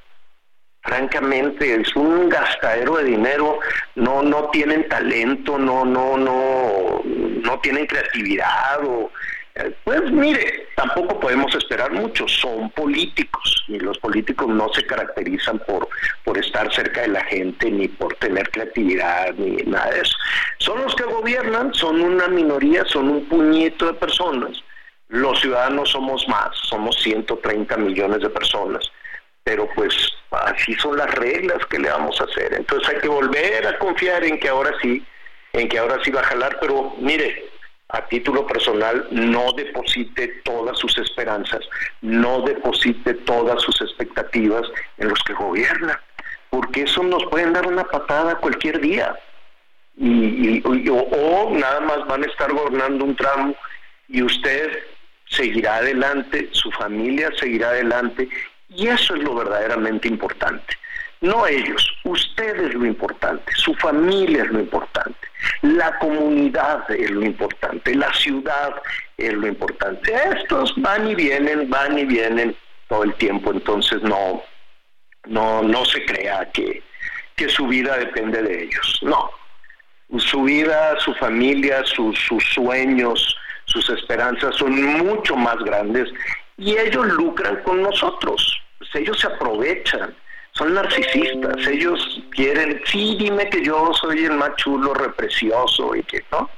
Francamente, 0.84 1.76
es 1.82 1.96
un 1.96 2.30
gastadero 2.30 2.98
de 2.98 3.06
dinero, 3.06 3.60
no, 3.96 4.22
no 4.22 4.50
tienen 4.50 4.88
talento, 4.90 5.58
no, 5.58 5.86
no, 5.86 6.18
no, 6.18 7.02
no 7.06 7.60
tienen 7.62 7.88
creatividad 7.88 8.84
o, 8.86 9.10
eh, 9.56 9.74
pues 9.84 10.12
mire, 10.12 10.68
tampoco 10.76 11.20
podemos 11.20 11.56
esperar 11.56 11.92
mucho, 11.92 12.28
son 12.28 12.70
políticos 12.72 13.64
y 13.68 13.80
los 13.80 13.98
políticos 14.00 14.48
no 14.50 14.68
se 14.74 14.86
caracterizan 14.86 15.60
por, 15.60 15.88
por 16.24 16.38
estar 16.38 16.72
cerca 16.74 17.02
de 17.02 17.10
la 17.10 17.24
gente 17.26 17.72
ni 17.72 17.88
por 17.88 18.14
tener 18.16 18.50
creatividad 18.52 19.34
ni 19.36 19.64
nada 19.64 19.92
de 19.92 20.02
eso. 20.02 20.18
Son 20.58 20.82
los 20.84 20.94
que 20.96 21.04
gobiernan, 21.04 21.74
son 21.74 22.02
una 22.02 22.28
minoría, 22.28 22.84
son 22.86 23.10
un 23.10 23.26
puñito 23.26 23.86
de 23.88 23.94
personas 23.94 24.64
los 25.14 25.40
ciudadanos 25.42 25.92
somos 25.92 26.28
más, 26.28 26.58
somos 26.64 26.96
130 27.04 27.78
millones 27.78 28.22
de 28.22 28.32
personas, 28.32 28.92
pero 29.44 29.70
pues 29.76 29.94
así 30.32 30.74
son 30.74 30.98
las 30.98 31.14
reglas 31.14 31.64
que 31.68 31.78
le 31.78 31.92
vamos 31.92 32.20
a 32.20 32.24
hacer. 32.24 32.52
Entonces 32.52 32.90
hay 32.90 33.00
que 33.00 33.10
volver 33.10 33.68
a 33.68 33.78
confiar 33.78 34.24
en 34.24 34.40
que 34.40 34.50
ahora 34.50 34.72
sí, 34.82 35.06
en 35.54 35.70
que 35.70 35.78
ahora 35.78 36.00
sí 36.04 36.10
va 36.10 36.22
a 36.22 36.24
jalar, 36.24 36.58
pero 36.60 36.96
mire, 36.98 37.46
a 37.90 38.04
título 38.08 38.48
personal 38.48 39.08
no 39.12 39.52
deposite 39.54 40.42
todas 40.44 40.80
sus 40.80 40.98
esperanzas, 40.98 41.62
no 42.02 42.42
deposite 42.42 43.14
todas 43.14 43.62
sus 43.62 43.82
expectativas 43.82 44.64
en 44.98 45.10
los 45.10 45.22
que 45.26 45.34
gobiernan, 45.34 45.98
porque 46.50 46.82
eso 46.82 47.04
nos 47.04 47.24
pueden 47.26 47.54
dar 47.54 47.68
una 47.68 47.84
patada 47.84 48.38
cualquier 48.38 48.82
día. 48.82 49.16
Y, 49.96 50.64
o 50.66 51.52
nada 51.52 51.82
más 51.82 52.08
van 52.08 52.24
a 52.24 52.26
estar 52.26 52.52
gobernando 52.52 53.06
un 53.06 53.16
tramo 53.16 53.56
y 54.08 54.24
usted 54.24 54.84
seguirá 55.34 55.78
adelante, 55.78 56.50
su 56.52 56.72
familia 56.72 57.30
seguirá 57.40 57.70
adelante 57.70 58.30
y 58.70 58.88
eso 58.88 59.16
es 59.16 59.24
lo 59.24 59.36
verdaderamente 59.36 60.08
importante. 60.08 60.78
No 61.22 61.48
ellos, 61.48 61.90
ustedes 62.04 62.70
es 62.70 62.74
lo 62.74 62.86
importante, 62.86 63.50
su 63.56 63.74
familia 63.76 64.44
es 64.44 64.50
lo 64.50 64.60
importante, 64.60 65.28
la 65.62 65.98
comunidad 66.00 66.90
es 66.92 67.10
lo 67.12 67.24
importante, 67.24 67.96
la 67.96 68.14
ciudad 68.14 68.74
es 69.18 69.34
lo 69.34 69.48
importante. 69.48 70.14
Estos 70.36 70.74
van 70.82 71.08
y 71.08 71.16
vienen, 71.16 71.70
van 71.70 71.98
y 71.98 72.04
vienen 72.04 72.54
todo 72.90 73.04
el 73.04 73.14
tiempo, 73.14 73.54
entonces 73.54 74.02
no, 74.02 74.44
no, 75.28 75.62
no 75.62 75.86
se 75.86 76.04
crea 76.04 76.50
que, 76.52 76.84
que 77.38 77.48
su 77.48 77.68
vida 77.68 77.98
depende 77.98 78.42
de 78.42 78.64
ellos, 78.64 79.00
no. 79.02 79.32
Su 80.18 80.44
vida, 80.44 81.00
su 81.00 81.14
familia, 81.16 81.84
sus 81.86 82.20
sueños, 82.54 83.36
sus 83.66 83.90
esperanzas 83.90 84.56
son 84.56 84.82
mucho 84.82 85.36
más 85.36 85.58
grandes 85.60 86.10
y 86.58 86.78
ellos 86.78 87.06
lucran 87.08 87.62
con 87.64 87.82
nosotros, 87.82 88.62
pues 88.78 88.90
ellos 88.96 89.20
se 89.20 89.28
aprovechan, 89.28 90.16
son 90.52 90.74
narcisistas, 90.74 91.66
ellos 91.68 92.22
quieren, 92.32 92.82
sí, 92.86 93.16
dime 93.20 93.50
que 93.50 93.64
yo 93.64 93.92
soy 93.94 94.26
el 94.26 94.34
más 94.34 94.56
chulo, 94.58 94.94
reprecioso 94.94 95.96
y 95.96 96.04
que 96.04 96.24
no. 96.32 96.50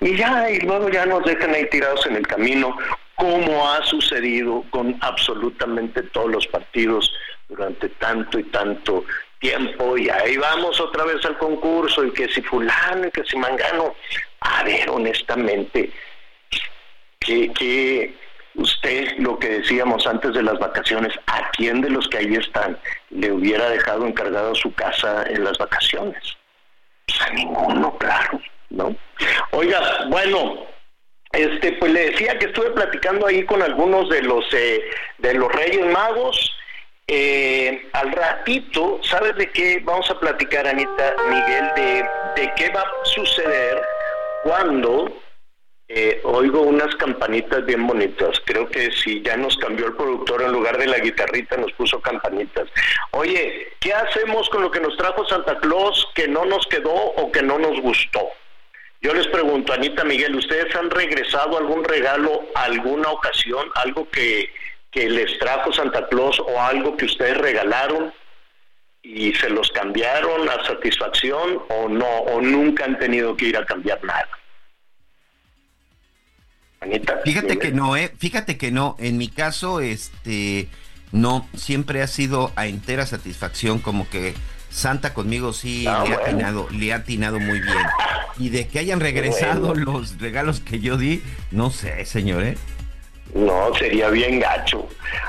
Y 0.00 0.16
ya, 0.16 0.50
y 0.50 0.60
luego 0.60 0.88
ya 0.88 1.06
nos 1.06 1.24
dejan 1.24 1.54
ahí 1.54 1.68
tirados 1.70 2.06
en 2.06 2.16
el 2.16 2.26
camino, 2.26 2.76
como 3.16 3.70
ha 3.70 3.82
sucedido 3.84 4.64
con 4.70 4.96
absolutamente 5.00 6.02
todos 6.04 6.30
los 6.30 6.46
partidos 6.46 7.12
durante 7.48 7.88
tanto 7.90 8.38
y 8.38 8.44
tanto 8.44 9.04
tiempo, 9.40 9.96
y 9.98 10.08
ahí 10.08 10.36
vamos 10.36 10.80
otra 10.80 11.04
vez 11.04 11.24
al 11.24 11.36
concurso, 11.38 12.04
y 12.04 12.12
que 12.12 12.28
si 12.28 12.40
fulano, 12.42 13.06
y 13.06 13.10
que 13.10 13.24
si 13.24 13.36
mangano. 13.36 13.94
A 14.40 14.62
ver, 14.64 14.88
honestamente, 14.88 15.92
que, 17.20 18.14
usted, 18.54 19.12
lo 19.18 19.38
que 19.38 19.60
decíamos 19.60 20.06
antes 20.06 20.34
de 20.34 20.42
las 20.42 20.58
vacaciones, 20.58 21.12
¿a 21.26 21.50
quién 21.52 21.80
de 21.80 21.90
los 21.90 22.08
que 22.08 22.18
ahí 22.18 22.34
están 22.34 22.78
le 23.10 23.32
hubiera 23.32 23.68
dejado 23.70 24.06
encargado 24.06 24.54
su 24.54 24.72
casa 24.74 25.24
en 25.28 25.44
las 25.44 25.56
vacaciones? 25.58 26.36
Pues 27.06 27.20
a 27.22 27.30
ninguno, 27.30 27.96
claro, 27.98 28.40
¿no? 28.70 28.96
Oiga, 29.52 29.80
bueno, 30.08 30.66
este, 31.32 31.72
pues 31.72 31.92
le 31.92 32.10
decía 32.10 32.38
que 32.38 32.46
estuve 32.46 32.70
platicando 32.70 33.26
ahí 33.26 33.44
con 33.44 33.62
algunos 33.62 34.08
de 34.08 34.22
los 34.22 34.44
eh, 34.52 34.82
de 35.18 35.34
los 35.34 35.52
Reyes 35.52 35.86
Magos. 35.92 36.56
Eh, 37.12 37.88
al 37.92 38.12
ratito, 38.12 39.00
¿sabes 39.02 39.34
de 39.34 39.50
qué 39.50 39.80
vamos 39.82 40.08
a 40.10 40.20
platicar, 40.20 40.66
Anita, 40.66 41.14
Miguel? 41.28 41.70
De, 41.74 42.40
de 42.40 42.52
qué 42.56 42.70
va 42.70 42.82
a 42.82 43.04
suceder 43.04 43.82
cuando 44.44 45.12
eh, 45.92 46.20
oigo 46.22 46.60
unas 46.60 46.94
campanitas 46.94 47.66
bien 47.66 47.84
bonitas. 47.84 48.40
Creo 48.44 48.68
que 48.68 48.92
si 48.92 49.22
ya 49.22 49.36
nos 49.36 49.56
cambió 49.56 49.86
el 49.86 49.96
productor, 49.96 50.40
en 50.42 50.52
lugar 50.52 50.78
de 50.78 50.86
la 50.86 51.00
guitarrita 51.00 51.56
nos 51.56 51.72
puso 51.72 52.00
campanitas. 52.00 52.68
Oye, 53.10 53.72
¿qué 53.80 53.92
hacemos 53.92 54.48
con 54.50 54.62
lo 54.62 54.70
que 54.70 54.78
nos 54.78 54.96
trajo 54.96 55.26
Santa 55.26 55.58
Claus 55.58 56.06
que 56.14 56.28
no 56.28 56.44
nos 56.44 56.64
quedó 56.68 56.94
o 56.94 57.32
que 57.32 57.42
no 57.42 57.58
nos 57.58 57.80
gustó? 57.80 58.28
Yo 59.00 59.12
les 59.12 59.26
pregunto, 59.26 59.72
Anita 59.72 60.04
Miguel, 60.04 60.36
¿ustedes 60.36 60.72
han 60.76 60.90
regresado 60.90 61.58
algún 61.58 61.82
regalo 61.82 62.40
alguna 62.54 63.08
ocasión? 63.10 63.66
¿Algo 63.74 64.08
que, 64.10 64.48
que 64.92 65.10
les 65.10 65.40
trajo 65.40 65.72
Santa 65.72 66.06
Claus 66.06 66.38
o 66.38 66.60
algo 66.60 66.96
que 66.96 67.06
ustedes 67.06 67.36
regalaron? 67.36 68.14
y 69.02 69.32
se 69.32 69.48
los 69.48 69.70
cambiaron 69.70 70.46
a 70.50 70.62
satisfacción 70.66 71.62
o 71.70 71.88
no, 71.88 72.06
o 72.06 72.42
nunca 72.42 72.84
han 72.84 72.98
tenido 72.98 73.34
que 73.34 73.46
ir 73.46 73.56
a 73.56 73.64
cambiar 73.64 74.04
nada. 74.04 74.39
Fíjate 77.24 77.58
que 77.58 77.72
no, 77.72 77.96
eh, 77.96 78.12
fíjate 78.18 78.56
que 78.56 78.70
no. 78.70 78.96
En 78.98 79.18
mi 79.18 79.28
caso, 79.28 79.80
este, 79.80 80.68
no, 81.12 81.46
siempre 81.54 82.02
ha 82.02 82.06
sido 82.06 82.52
a 82.56 82.66
entera 82.66 83.04
satisfacción, 83.06 83.78
como 83.80 84.08
que 84.08 84.34
Santa 84.70 85.12
conmigo 85.12 85.52
sí 85.52 85.84
Ah, 85.86 86.04
le, 86.06 86.14
ha 86.14 86.18
bueno. 86.18 86.22
atinado, 86.36 86.68
le 86.70 86.92
ha 86.92 86.96
atinado 86.96 87.38
muy 87.38 87.60
bien. 87.60 87.76
Y 88.38 88.48
de 88.48 88.68
que 88.68 88.78
hayan 88.78 89.00
regresado 89.00 89.68
Bueno. 89.74 89.92
los 89.98 90.18
regalos 90.18 90.60
que 90.60 90.80
yo 90.80 90.96
di, 90.96 91.22
no 91.50 91.70
sé, 91.70 92.06
señor, 92.06 92.42
¿eh? 92.44 92.56
No, 93.34 93.72
sería 93.78 94.08
bien 94.08 94.40
gacho. 94.40 94.88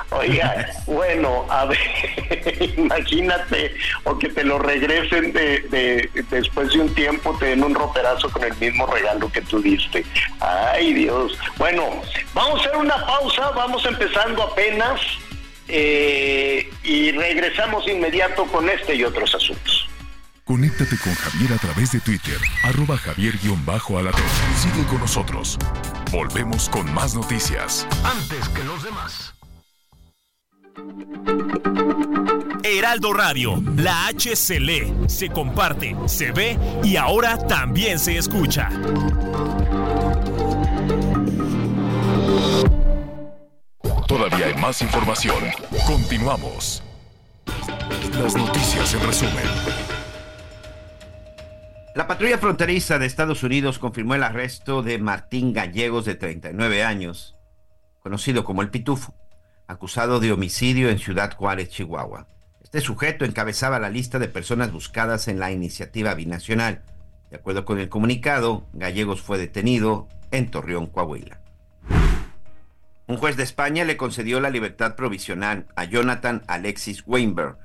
Oiga, 0.10 0.68
bueno, 0.88 1.46
a 1.50 1.66
ver, 1.66 1.80
imagínate, 2.78 3.76
o 4.04 4.18
que 4.18 4.30
te 4.30 4.44
lo 4.44 4.60
regresen 4.60 5.32
de, 5.34 5.60
de- 5.70 6.10
después 6.30 6.74
de 6.74 6.80
un 6.80 6.94
tiempo, 6.96 7.36
te 7.40 7.46
den 7.48 7.64
un 7.64 7.74
roperazo 7.76 8.30
con 8.30 8.44
el 8.44 8.54
mismo 8.56 8.86
regalo 8.88 9.32
que 9.32 9.42
tú 9.42 9.62
diste. 9.62 10.04
Ay, 10.40 10.94
Dios. 10.94 11.38
Bueno, 11.58 12.02
vamos 12.34 12.60
a 12.60 12.64
hacer 12.66 12.78
una 12.78 13.06
pausa, 13.06 13.52
vamos 13.52 13.86
empezando 13.86 14.44
apenas 14.44 15.00
eh, 15.68 16.70
y 16.84 17.12
regresamos 17.12 17.88
inmediato 17.88 18.46
con 18.46 18.70
este 18.70 18.96
y 18.96 19.04
otros 19.04 19.34
asuntos. 19.36 19.88
Conéctate 20.52 20.98
con 20.98 21.16
Javier 21.16 21.54
a 21.54 21.58
través 21.58 21.94
de 21.94 22.02
Twitter, 22.02 22.38
arroba 22.64 22.98
javier-alatón. 22.98 24.22
Sigue 24.58 24.86
con 24.86 25.00
nosotros. 25.00 25.58
Volvemos 26.12 26.68
con 26.68 26.94
más 26.94 27.16
noticias. 27.16 27.88
Antes 28.04 28.50
que 28.50 28.62
los 28.66 28.84
demás. 28.84 29.34
Heraldo 32.64 33.14
Radio, 33.14 33.64
la 33.78 34.08
H 34.08 34.36
se 34.36 34.60
lee, 34.60 34.94
se 35.08 35.30
comparte, 35.30 35.96
se 36.06 36.34
ve 36.34 36.60
y 36.84 36.98
ahora 36.98 37.38
también 37.48 37.98
se 37.98 38.18
escucha. 38.18 38.68
Todavía 44.06 44.48
hay 44.48 44.56
más 44.56 44.82
información. 44.82 45.46
Continuamos. 45.88 46.84
Las 48.22 48.36
noticias 48.36 48.94
en 48.94 49.00
resumen. 49.08 49.91
La 51.94 52.08
patrulla 52.08 52.38
fronteriza 52.38 53.00
de 53.00 53.06
Estados 53.06 53.44
Unidos 53.44 53.78
confirmó 53.78 54.16
el 54.16 54.24
arresto 54.24 54.82
de 54.82 54.98
Martín 54.98 55.52
Gallegos, 55.52 56.06
de 56.06 56.16
39 56.16 56.84
años, 56.84 57.36
conocido 58.00 58.46
como 58.46 58.62
el 58.62 58.70
Pitufo, 58.70 59.14
acusado 59.68 60.22
de 60.22 60.32
homicidio 60.32 60.90
en 60.90 61.00
Ciudad 61.00 61.36
Juárez, 61.36 61.70
Chihuahua. 61.70 62.28
Este 62.64 62.80
sujeto 62.80 63.26
encabezaba 63.26 63.78
la 63.78 63.90
lista 63.90 64.20
de 64.20 64.30
personas 64.30 64.72
buscadas 64.72 65.28
en 65.28 65.38
la 65.38 65.52
iniciativa 65.52 66.14
binacional. 66.14 66.82
De 67.30 67.36
acuerdo 67.36 67.66
con 67.66 67.78
el 67.78 67.90
comunicado, 67.90 68.66
Gallegos 68.72 69.22
fue 69.22 69.38
detenido 69.38 70.08
en 70.32 70.50
Torreón, 70.50 70.88
Coahuila. 70.88 71.42
Un 73.08 73.18
juez 73.18 73.36
de 73.36 73.44
España 73.44 73.84
le 73.84 73.98
concedió 73.98 74.40
la 74.40 74.50
libertad 74.50 74.96
provisional 74.96 75.68
a 75.76 75.84
Jonathan 75.84 76.44
Alexis 76.48 77.04
Weinberg, 77.06 77.58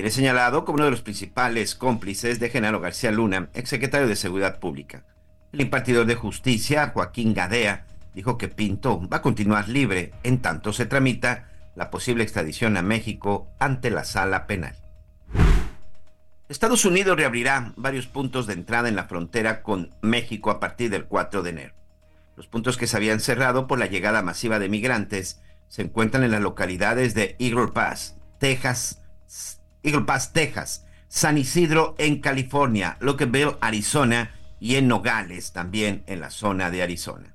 quien 0.00 0.12
señalado 0.12 0.64
como 0.64 0.76
uno 0.76 0.84
de 0.84 0.92
los 0.92 1.02
principales 1.02 1.74
cómplices 1.74 2.38
de 2.38 2.50
Genaro 2.50 2.78
García 2.78 3.10
Luna, 3.10 3.48
exsecretario 3.52 4.06
de 4.06 4.14
Seguridad 4.14 4.60
Pública. 4.60 5.02
El 5.52 5.60
impartidor 5.60 6.06
de 6.06 6.14
justicia, 6.14 6.92
Joaquín 6.94 7.34
Gadea, 7.34 7.84
dijo 8.14 8.38
que 8.38 8.46
Pinto 8.46 9.08
va 9.08 9.16
a 9.16 9.22
continuar 9.22 9.68
libre 9.68 10.12
en 10.22 10.40
tanto 10.40 10.72
se 10.72 10.86
tramita 10.86 11.48
la 11.74 11.90
posible 11.90 12.22
extradición 12.22 12.76
a 12.76 12.82
México 12.82 13.48
ante 13.58 13.90
la 13.90 14.04
sala 14.04 14.46
penal. 14.46 14.76
Estados 16.48 16.84
Unidos 16.84 17.16
reabrirá 17.16 17.72
varios 17.76 18.06
puntos 18.06 18.46
de 18.46 18.52
entrada 18.52 18.88
en 18.88 18.94
la 18.94 19.08
frontera 19.08 19.62
con 19.62 19.96
México 20.00 20.52
a 20.52 20.60
partir 20.60 20.90
del 20.90 21.06
4 21.06 21.42
de 21.42 21.50
enero. 21.50 21.74
Los 22.36 22.46
puntos 22.46 22.76
que 22.76 22.86
se 22.86 22.96
habían 22.96 23.18
cerrado 23.18 23.66
por 23.66 23.80
la 23.80 23.86
llegada 23.86 24.22
masiva 24.22 24.60
de 24.60 24.68
migrantes 24.68 25.42
se 25.66 25.82
encuentran 25.82 26.22
en 26.22 26.30
las 26.30 26.40
localidades 26.40 27.14
de 27.14 27.34
Eagle 27.40 27.72
Pass, 27.72 28.16
Texas, 28.38 29.02
Eagle 29.82 30.02
Pass, 30.02 30.32
Texas, 30.32 30.86
San 31.08 31.38
Isidro 31.38 31.94
en 31.98 32.20
California, 32.20 32.96
Lockerbie, 33.00 33.56
Arizona 33.60 34.34
y 34.60 34.76
en 34.76 34.88
Nogales, 34.88 35.52
también 35.52 36.02
en 36.06 36.20
la 36.20 36.30
zona 36.30 36.70
de 36.70 36.82
Arizona. 36.82 37.34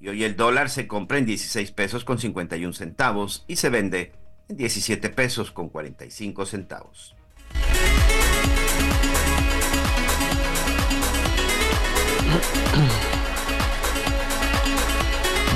Y 0.00 0.08
hoy 0.08 0.24
el 0.24 0.36
dólar 0.36 0.70
se 0.70 0.86
compra 0.86 1.18
en 1.18 1.26
16 1.26 1.70
pesos 1.72 2.04
con 2.04 2.18
51 2.18 2.72
centavos 2.72 3.44
y 3.48 3.56
se 3.56 3.70
vende 3.70 4.12
en 4.48 4.56
17 4.56 5.08
pesos 5.10 5.50
con 5.50 5.68
45 5.68 6.46
centavos. 6.46 7.14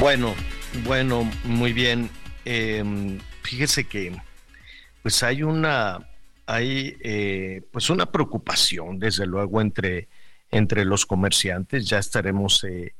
Bueno, 0.00 0.34
bueno, 0.84 1.28
muy 1.44 1.72
bien. 1.72 2.08
Eh, 2.44 3.18
fíjese 3.42 3.84
que 3.84 4.16
pues 5.02 5.22
hay 5.22 5.42
una 5.42 6.08
hay 6.46 6.96
eh, 7.00 7.62
pues 7.70 7.90
una 7.90 8.06
preocupación 8.06 8.98
desde 8.98 9.26
luego 9.26 9.60
entre 9.60 10.08
entre 10.50 10.84
los 10.84 11.06
comerciantes. 11.06 11.86
Ya 11.86 11.98
estaremos 11.98 12.64
eh, 12.64 12.94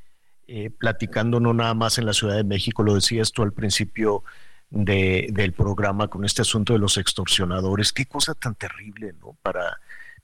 eh, 0.47 0.71
platicando 0.71 1.41
no 1.41 1.55
nada 1.55 1.75
más 1.75 1.99
en 1.99 2.07
la 2.07 2.13
Ciudad 2.13 2.37
de 2.37 2.45
México, 2.45 2.83
lo 2.83 2.95
decías 2.95 3.33
tú 3.33 3.43
al 3.43 3.53
principio 3.53 4.23
de, 4.71 5.29
del 5.33 5.53
programa 5.53 6.09
con 6.09 6.25
este 6.25 6.43
asunto 6.43 6.73
de 6.75 6.79
los 6.79 6.99
extorsionadores. 6.99 7.93
Qué 7.93 8.07
cosa 8.07 8.35
tan 8.35 8.55
terrible, 8.55 9.15
¿no? 9.21 9.37
Para 9.43 9.79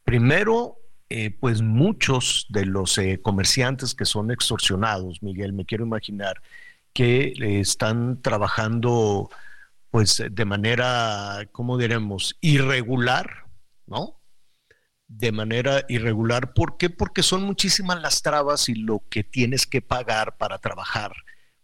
primero 0.05 0.79
eh, 1.11 1.31
pues 1.39 1.63
muchos 1.63 2.47
de 2.49 2.65
los 2.67 2.97
eh, 2.99 3.21
comerciantes 3.23 3.95
que 3.95 4.05
son 4.05 4.31
extorsionados, 4.31 5.23
Miguel, 5.23 5.53
me 5.53 5.65
quiero 5.65 5.85
imaginar 5.85 6.41
que 6.93 7.35
eh, 7.39 7.61
están 7.61 8.21
trabajando 8.23 9.31
pues 9.95 10.21
de 10.29 10.45
manera, 10.45 11.49
¿cómo 11.53 11.79
diremos?, 11.79 12.37
irregular, 12.41 13.45
¿no? 13.87 14.21
De 15.07 15.31
manera 15.31 15.85
irregular. 15.89 16.53
¿Por 16.53 16.79
qué? 16.79 16.91
Porque 16.91 17.23
son 17.23 17.45
muchísimas 17.45 18.03
las 18.03 18.21
trabas 18.21 18.69
y 18.69 18.75
lo 18.75 19.05
que 19.09 19.23
tienes 19.23 19.69
que 19.69 19.83
pagar 19.83 20.37
para 20.37 20.59
trabajar 20.59 21.13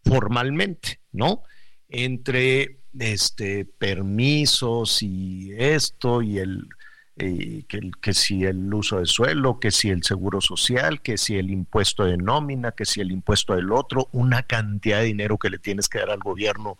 formalmente, 0.04 1.00
¿no? 1.10 1.42
Entre 1.88 2.78
este 2.96 3.64
permisos 3.64 5.02
y 5.02 5.50
esto 5.58 6.22
y 6.22 6.38
el 6.38 6.68
eh, 7.16 7.64
que, 7.66 7.78
el- 7.78 7.96
que 8.00 8.14
si 8.14 8.44
el 8.44 8.72
uso 8.72 9.00
de 9.00 9.06
suelo, 9.06 9.58
que 9.58 9.72
si 9.72 9.90
el 9.90 10.04
seguro 10.04 10.40
social, 10.40 11.02
que 11.02 11.18
si 11.18 11.36
el 11.36 11.50
impuesto 11.50 12.04
de 12.04 12.16
nómina, 12.16 12.70
que 12.70 12.84
si 12.84 13.00
el 13.00 13.10
impuesto 13.10 13.56
del 13.56 13.72
otro, 13.72 14.08
una 14.12 14.44
cantidad 14.44 15.00
de 15.00 15.06
dinero 15.06 15.36
que 15.36 15.50
le 15.50 15.58
tienes 15.58 15.88
que 15.88 15.98
dar 15.98 16.10
al 16.10 16.20
gobierno 16.20 16.78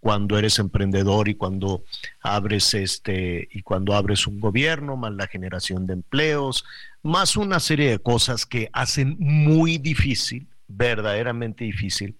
cuando 0.00 0.38
eres 0.38 0.58
emprendedor 0.58 1.28
y 1.28 1.34
cuando 1.34 1.84
abres 2.20 2.74
este 2.74 3.48
y 3.52 3.62
cuando 3.62 3.94
abres 3.94 4.26
un 4.26 4.40
gobierno, 4.40 4.96
más 4.96 5.12
la 5.12 5.26
generación 5.26 5.86
de 5.86 5.92
empleos, 5.92 6.64
más 7.02 7.36
una 7.36 7.60
serie 7.60 7.90
de 7.90 7.98
cosas 7.98 8.46
que 8.46 8.70
hacen 8.72 9.16
muy 9.18 9.78
difícil, 9.78 10.48
verdaderamente 10.66 11.64
difícil, 11.64 12.16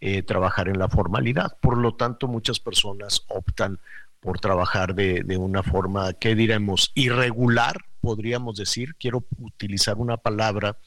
eh, 0.00 0.22
trabajar 0.22 0.68
en 0.68 0.78
la 0.78 0.88
formalidad. 0.88 1.56
Por 1.60 1.76
lo 1.76 1.94
tanto, 1.94 2.28
muchas 2.28 2.60
personas 2.60 3.24
optan 3.28 3.78
por 4.20 4.38
trabajar 4.38 4.94
de, 4.94 5.22
de 5.24 5.36
una 5.36 5.62
forma, 5.62 6.12
¿qué 6.14 6.34
diremos? 6.34 6.92
Irregular, 6.94 7.84
podríamos 8.00 8.56
decir. 8.56 8.94
Quiero 8.94 9.24
utilizar 9.38 9.96
una 9.96 10.16
palabra 10.16 10.78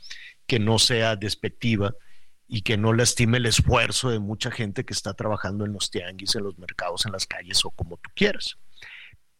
que 0.48 0.60
no 0.60 0.80
sea 0.80 1.16
despectiva 1.16 1.94
y 2.48 2.62
que 2.62 2.78
no 2.78 2.94
lastime 2.94 3.38
el 3.38 3.46
esfuerzo 3.46 4.10
de 4.10 4.20
mucha 4.20 4.52
gente 4.52 4.86
que 4.86 4.94
está 4.94 5.14
trabajando 5.14 5.66
en 5.66 5.74
los 5.74 5.92
tianguis, 5.92 6.36
en 6.36 6.44
los 6.44 6.58
mercados, 6.58 7.06
en 7.06 7.12
las 7.12 7.26
calles 7.26 7.64
o 7.66 7.72
como 7.72 7.98
tú 7.98 8.10
quieras. 8.16 8.58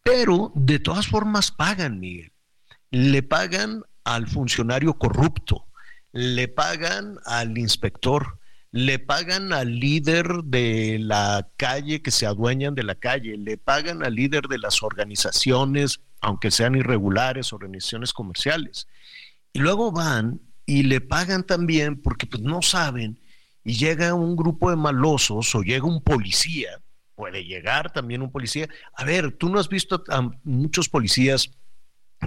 Pero 0.04 0.52
de 0.56 0.80
todas 0.80 1.08
formas 1.08 1.52
pagan, 1.52 2.00
Miguel. 2.00 2.32
Le 2.92 3.24
pagan 3.24 3.84
al 4.04 4.28
funcionario 4.28 4.94
corrupto, 4.94 5.68
le 6.12 6.48
pagan 6.48 7.18
al 7.26 7.58
inspector, 7.58 8.40
le 8.72 9.00
pagan 9.00 9.54
al 9.54 9.80
líder 9.80 10.28
de 10.44 10.98
la 11.00 11.50
calle 11.58 12.02
que 12.02 12.12
se 12.12 12.26
adueñan 12.26 12.76
de 12.76 12.84
la 12.84 12.96
calle, 12.96 13.38
le 13.38 13.58
pagan 13.58 14.04
al 14.04 14.16
líder 14.16 14.48
de 14.48 14.60
las 14.60 14.84
organizaciones, 14.84 16.02
aunque 16.22 16.52
sean 16.52 16.76
irregulares, 16.76 17.54
organizaciones 17.54 18.14
comerciales. 18.14 18.88
Y 19.54 19.60
luego 19.60 19.92
van 19.92 20.42
y 20.68 20.84
le 20.84 21.02
pagan 21.02 21.44
también 21.44 22.00
porque 22.00 22.28
pues 22.28 22.44
no 22.44 22.62
saben 22.62 23.18
y 23.64 23.74
llega 23.74 24.14
un 24.14 24.36
grupo 24.36 24.70
de 24.70 24.76
malosos 24.76 25.56
o 25.56 25.62
llega 25.62 25.88
un 25.88 26.04
policía, 26.04 26.80
puede 27.16 27.46
llegar 27.46 27.92
también 27.92 28.22
un 28.22 28.32
policía. 28.32 28.68
A 28.94 29.06
ver, 29.06 29.32
tú 29.32 29.50
no 29.50 29.60
has 29.60 29.70
visto 29.70 30.04
a 30.10 30.30
muchos 30.44 30.90
policías 30.90 31.50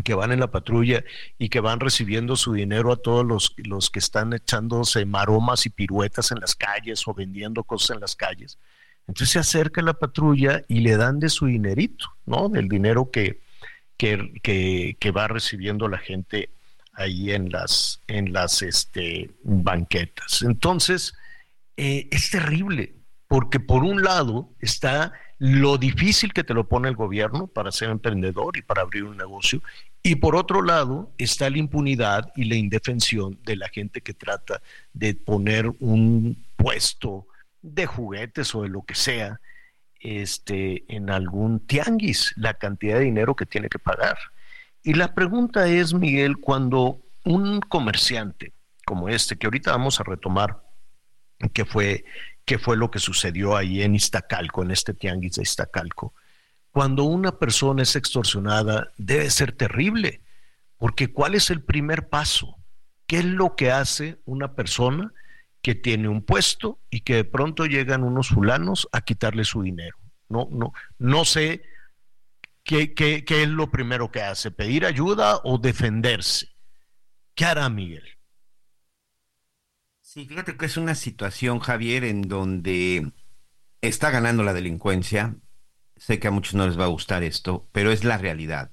que 0.05 0.15
van 0.15 0.33
en 0.33 0.41
la 0.41 0.51
patrulla 0.51 1.05
y 1.39 1.51
que 1.51 1.61
van 1.61 1.81
recibiendo 1.81 2.35
su 2.35 2.55
dinero 2.55 2.93
a 2.93 2.97
todos 2.97 3.27
los, 3.27 3.55
los 3.59 3.91
que 3.91 3.99
están 3.99 4.33
echándose 4.33 5.05
maromas 5.05 5.67
y 5.67 5.71
piruetas 5.71 6.33
en 6.33 6.41
las 6.41 6.55
calles 6.55 7.07
o 7.07 7.15
vendiendo 7.15 7.63
cosas 7.63 7.91
en 7.91 8.01
las 8.01 8.17
calles. 8.17 8.59
Entonces 9.07 9.31
se 9.31 9.39
acerca 9.39 9.83
la 9.83 9.95
patrulla 9.95 10.63
y 10.67 10.81
le 10.81 10.97
dan 10.97 11.21
de 11.21 11.29
su 11.29 11.47
dinerito, 11.47 12.07
¿no? 12.25 12.49
Del 12.49 12.69
dinero 12.69 13.11
que, 13.11 13.41
que, 13.99 14.33
que, 14.43 14.97
que 14.99 15.11
va 15.11 15.29
recibiendo 15.29 15.89
la 15.89 15.99
gente 15.99 16.49
ahí 16.93 17.33
en 17.33 17.51
las, 17.51 18.01
en 18.07 18.33
las 18.33 18.63
este, 18.63 19.31
banquetas. 19.43 20.43
Entonces, 20.43 21.15
eh, 21.77 22.09
es 22.11 22.31
terrible, 22.31 22.95
porque 23.29 23.61
por 23.61 23.85
un 23.85 24.03
lado 24.03 24.51
está 24.61 25.13
lo 25.39 25.79
difícil 25.79 26.35
que 26.35 26.45
te 26.45 26.53
lo 26.53 26.69
pone 26.69 26.89
el 26.89 26.97
gobierno 26.97 27.47
para 27.47 27.73
ser 27.73 27.89
emprendedor 27.89 28.59
y 28.59 28.63
para 28.63 28.83
abrir 28.83 29.05
un 29.05 29.17
negocio. 29.17 29.63
Y 30.03 30.17
por 30.17 30.37
otro 30.37 30.63
lado 30.63 31.13
está 31.17 31.49
la 31.49 31.59
impunidad 31.59 32.31
y 32.37 32.45
la 32.45 32.57
indefensión 32.57 33.39
de 33.45 33.57
la 33.57 33.69
gente 33.69 34.03
que 34.03 34.13
trata 34.13 34.61
de 34.93 35.15
poner 35.15 35.73
un 35.81 36.45
puesto 36.57 37.27
de 37.63 37.87
juguetes 37.87 38.55
o 38.55 38.63
de 38.63 38.69
lo 38.69 38.83
que 38.83 38.95
sea 38.95 39.41
este, 40.01 40.85
en 40.95 41.11
algún 41.11 41.61
tianguis, 41.67 42.35
la 42.37 42.55
cantidad 42.55 42.99
de 42.99 43.05
dinero 43.05 43.35
que 43.35 43.47
tiene 43.47 43.69
que 43.69 43.79
pagar. 43.79 44.19
Y 44.83 44.95
la 44.95 45.15
pregunta 45.15 45.69
es, 45.69 45.93
Miguel, 45.95 46.39
cuando 46.39 47.01
un 47.25 47.61
comerciante 47.61 48.53
como 48.91 49.09
este, 49.09 49.37
que 49.37 49.47
ahorita 49.47 49.71
vamos 49.71 50.01
a 50.01 50.03
retomar, 50.03 50.65
que 51.53 51.65
fue, 51.65 52.05
fue 52.61 52.77
lo 52.77 52.91
que 52.91 52.99
sucedió 52.99 53.57
ahí 53.57 53.83
en 53.83 53.95
Iztacalco, 53.95 54.65
en 54.65 54.73
este 54.73 54.95
tianguis 54.95 55.35
de 55.35 55.43
Iztacalco, 55.43 56.13
cuando 56.73 57.05
una 57.05 57.39
persona 57.39 57.85
es 57.85 57.95
extorsionada, 57.95 58.91
debe 58.97 59.31
ser 59.31 59.53
terrible, 59.53 60.23
porque 60.77 61.13
¿cuál 61.13 61.37
es 61.37 61.51
el 61.51 61.63
primer 61.63 62.09
paso? 62.09 62.57
¿Qué 63.07 63.19
es 63.19 63.27
lo 63.27 63.55
que 63.55 63.71
hace 63.71 64.19
una 64.25 64.57
persona 64.57 65.13
que 65.63 65.77
tiene 65.77 66.09
un 66.09 66.23
puesto 66.23 66.81
y 66.91 67.03
que 67.03 67.15
de 67.15 67.25
pronto 67.25 67.67
llegan 67.67 68.03
unos 68.03 68.31
fulanos 68.31 68.89
a 68.91 69.03
quitarle 69.03 69.45
su 69.45 69.63
dinero? 69.63 69.97
No, 70.29 70.49
no, 70.51 70.73
no 70.99 71.25
sé 71.25 71.63
qué, 72.95 73.25
es 73.27 73.49
lo 73.49 73.71
primero 73.71 74.11
que 74.11 74.23
hace, 74.23 74.51
pedir 74.51 74.85
ayuda 74.85 75.41
o 75.45 75.59
defenderse. 75.59 76.49
¿Qué 77.35 77.45
hará 77.45 77.69
Miguel? 77.69 78.05
Sí, 80.01 80.27
fíjate 80.27 80.57
que 80.57 80.67
es 80.67 80.77
una 80.77 80.95
situación, 80.95 81.61
Javier, 81.61 82.05
en 82.05 82.23
donde 82.23 83.13
está 83.81 84.11
ganando 84.11 84.43
la 84.43 84.53
delincuencia, 84.53 85.37
Sé 86.01 86.19
que 86.19 86.29
a 86.29 86.31
muchos 86.31 86.55
no 86.55 86.67
les 86.67 86.81
va 86.81 86.85
a 86.85 86.89
gustar 86.89 87.23
esto, 87.23 87.69
pero 87.73 87.93
es 87.93 88.05
la 88.05 88.17
realidad. 88.17 88.73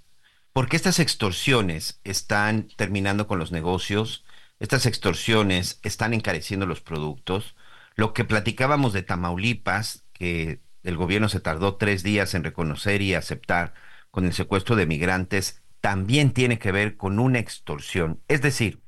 Porque 0.54 0.78
estas 0.78 0.98
extorsiones 1.00 2.00
están 2.06 2.70
terminando 2.78 3.28
con 3.28 3.38
los 3.38 3.52
negocios, 3.52 4.24
estas 4.60 4.86
extorsiones 4.86 5.82
están 5.84 6.14
encareciendo 6.14 6.66
los 6.66 6.80
productos. 6.80 7.58
Lo 7.96 8.14
que 8.14 8.24
platicábamos 8.24 8.94
de 8.94 9.04
Tamaulipas, 9.04 10.06
que 10.14 10.62
el 10.84 10.96
gobierno 10.96 11.28
se 11.28 11.42
tardó 11.42 11.76
tres 11.76 12.02
días 12.02 12.34
en 12.34 12.46
reconocer 12.46 13.02
y 13.02 13.14
aceptar 13.14 13.74
con 14.18 14.26
el 14.26 14.34
secuestro 14.34 14.76
de 14.76 14.88
migrantes, 14.88 15.62
también 15.80 16.32
tiene 16.32 16.58
que 16.58 16.72
ver 16.72 16.98
con 16.98 17.20
una 17.20 17.38
extorsión. 17.38 18.24
Es 18.28 18.42
decir, 18.42 18.82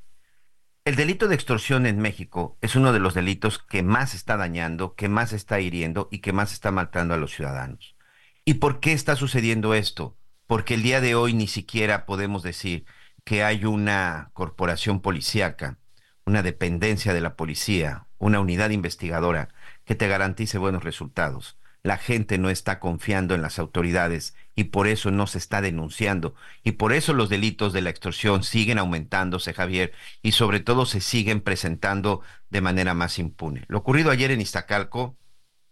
el 0.86 0.96
delito 0.96 1.28
de 1.28 1.36
extorsión 1.36 1.86
en 1.86 2.00
México 2.00 2.58
es 2.62 2.76
uno 2.76 2.94
de 2.94 3.00
los 3.00 3.14
delitos 3.14 3.60
que 3.60 3.84
más 3.84 4.16
está 4.16 4.38
dañando, 4.38 4.96
que 4.96 5.08
más 5.08 5.32
está 5.32 5.60
hiriendo 5.60 6.08
y 6.12 6.22
que 6.22 6.34
más 6.34 6.52
está 6.52 6.72
maltratando 6.72 7.14
a 7.14 7.18
los 7.18 7.32
ciudadanos. 7.32 7.96
¿Y 8.44 8.56
por 8.56 8.80
qué 8.80 8.92
está 8.92 9.16
sucediendo 9.16 9.76
esto? 9.76 10.18
Porque 10.48 10.74
el 10.74 10.82
día 10.82 11.00
de 11.00 11.14
hoy 11.14 11.36
ni 11.36 11.48
siquiera 11.48 12.08
podemos 12.08 12.42
decir 12.42 12.86
que 13.24 13.44
hay 13.44 13.66
una 13.66 14.32
corporación 14.34 15.00
policíaca, 15.00 15.78
una 16.26 16.42
dependencia 16.42 17.14
de 17.14 17.22
la 17.22 17.36
policía, 17.36 18.08
una 18.18 18.40
unidad 18.40 18.72
investigadora 18.72 19.50
que 19.86 19.94
te 19.94 20.08
garantice 20.08 20.58
buenos 20.58 20.84
resultados. 20.84 21.60
La 21.84 21.98
gente 21.98 22.40
no 22.40 22.50
está 22.50 22.80
confiando 22.80 23.36
en 23.36 23.44
las 23.44 23.60
autoridades 23.60 24.34
y 24.60 24.66
por 24.66 24.90
eso 24.90 25.10
no 25.10 25.26
se 25.26 25.38
está 25.38 25.62
denunciando. 25.62 26.36
Y 26.66 26.74
por 26.74 26.92
eso 26.92 27.14
los 27.14 27.30
delitos 27.30 27.72
de 27.72 27.82
la 27.82 27.92
extorsión 27.92 28.44
siguen 28.44 28.78
aumentándose, 28.78 29.54
Javier, 29.54 29.94
y 30.22 30.34
sobre 30.34 30.60
todo 30.60 30.86
se 30.86 31.00
siguen 31.00 31.40
presentando 31.40 32.24
de 32.50 32.60
manera 32.60 32.94
más 32.94 33.20
impune. 33.20 33.64
Lo 33.70 33.78
ocurrido 33.78 34.12
ayer 34.12 34.32
en 34.32 34.42
Iztacalco, 34.42 35.18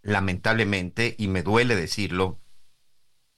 lamentablemente, 0.00 1.16
y 1.18 1.28
me 1.28 1.42
duele 1.42 1.76
decirlo, 1.76 2.40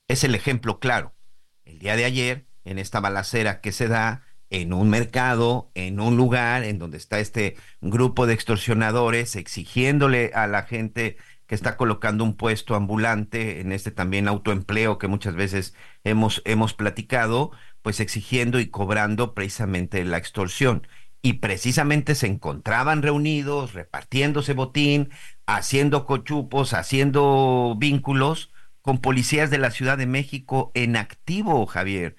es 0.06 0.22
el 0.22 0.36
ejemplo 0.36 0.78
claro. 0.78 1.16
El 1.64 1.80
día 1.80 1.96
de 1.96 2.04
ayer, 2.04 2.46
en 2.64 2.78
esta 2.78 3.00
balacera 3.00 3.60
que 3.60 3.72
se 3.72 3.88
da 3.88 4.22
en 4.50 4.72
un 4.72 4.88
mercado, 4.88 5.72
en 5.74 5.98
un 5.98 6.16
lugar 6.16 6.62
en 6.62 6.78
donde 6.78 6.96
está 6.96 7.18
este 7.18 7.56
grupo 7.80 8.28
de 8.28 8.34
extorsionadores 8.34 9.34
exigiéndole 9.34 10.30
a 10.32 10.46
la 10.46 10.62
gente 10.62 11.16
que 11.50 11.56
está 11.56 11.76
colocando 11.76 12.22
un 12.22 12.36
puesto 12.36 12.76
ambulante 12.76 13.60
en 13.60 13.72
este 13.72 13.90
también 13.90 14.28
autoempleo 14.28 14.98
que 14.98 15.08
muchas 15.08 15.34
veces 15.34 15.74
hemos, 16.04 16.42
hemos 16.44 16.74
platicado, 16.74 17.50
pues 17.82 17.98
exigiendo 17.98 18.60
y 18.60 18.68
cobrando 18.68 19.34
precisamente 19.34 20.04
la 20.04 20.16
extorsión. 20.16 20.86
Y 21.22 21.34
precisamente 21.34 22.14
se 22.14 22.28
encontraban 22.28 23.02
reunidos, 23.02 23.72
repartiéndose 23.72 24.52
botín, 24.52 25.10
haciendo 25.44 26.06
cochupos, 26.06 26.72
haciendo 26.72 27.74
vínculos, 27.76 28.52
con 28.80 29.00
policías 29.00 29.50
de 29.50 29.58
la 29.58 29.72
Ciudad 29.72 29.98
de 29.98 30.06
México 30.06 30.70
en 30.74 30.94
activo, 30.94 31.66
Javier, 31.66 32.14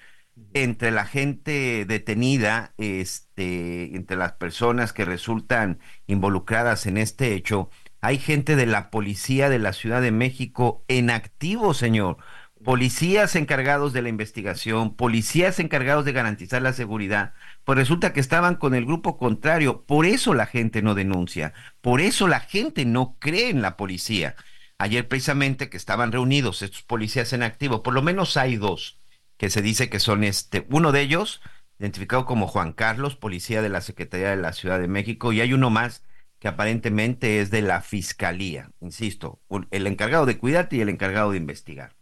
entre 0.52 0.90
la 0.90 1.06
gente 1.06 1.86
detenida, 1.86 2.74
este, 2.76 3.96
entre 3.96 4.18
las 4.18 4.32
personas 4.32 4.92
que 4.92 5.06
resultan 5.06 5.78
involucradas 6.06 6.84
en 6.84 6.98
este 6.98 7.32
hecho, 7.32 7.70
hay 8.02 8.18
gente 8.18 8.56
de 8.56 8.66
la 8.66 8.90
policía 8.90 9.48
de 9.48 9.58
la 9.58 9.72
Ciudad 9.72 10.02
de 10.02 10.10
México 10.10 10.84
en 10.88 11.08
activo, 11.08 11.72
señor. 11.72 12.18
Policías 12.64 13.34
encargados 13.36 13.92
de 13.92 14.02
la 14.02 14.08
investigación, 14.08 14.94
policías 14.94 15.58
encargados 15.58 16.04
de 16.04 16.12
garantizar 16.12 16.62
la 16.62 16.72
seguridad, 16.72 17.32
pues 17.64 17.78
resulta 17.78 18.12
que 18.12 18.20
estaban 18.20 18.56
con 18.56 18.74
el 18.74 18.84
grupo 18.84 19.16
contrario. 19.16 19.84
Por 19.86 20.04
eso 20.04 20.34
la 20.34 20.46
gente 20.46 20.82
no 20.82 20.94
denuncia, 20.94 21.54
por 21.80 22.00
eso 22.00 22.28
la 22.28 22.40
gente 22.40 22.84
no 22.84 23.16
cree 23.18 23.48
en 23.50 23.62
la 23.62 23.76
policía 23.76 24.36
ayer 24.78 25.06
precisamente 25.06 25.70
que 25.70 25.76
estaban 25.76 26.10
reunidos 26.10 26.60
estos 26.62 26.82
policías 26.82 27.32
en 27.32 27.44
activo, 27.44 27.84
por 27.84 27.94
lo 27.94 28.02
menos 28.02 28.36
hay 28.36 28.56
dos 28.56 28.98
que 29.36 29.48
se 29.48 29.62
dice 29.62 29.88
que 29.88 30.00
son 30.00 30.24
este, 30.24 30.66
uno 30.70 30.90
de 30.90 31.02
ellos 31.02 31.40
identificado 31.78 32.26
como 32.26 32.48
Juan 32.48 32.72
Carlos, 32.72 33.16
policía 33.16 33.62
de 33.62 33.68
la 33.68 33.80
Secretaría 33.80 34.30
de 34.30 34.36
la 34.36 34.52
Ciudad 34.52 34.80
de 34.80 34.88
México, 34.88 35.32
y 35.32 35.40
hay 35.40 35.52
uno 35.52 35.70
más 35.70 36.04
que 36.42 36.48
aparentemente 36.48 37.40
es 37.40 37.52
de 37.52 37.62
la 37.62 37.82
Fiscalía, 37.82 38.72
insisto, 38.80 39.40
el 39.70 39.86
encargado 39.86 40.26
de 40.26 40.38
cuidarte 40.38 40.74
y 40.74 40.80
el 40.80 40.88
encargado 40.88 41.30
de 41.30 41.36
investigar. 41.36 41.94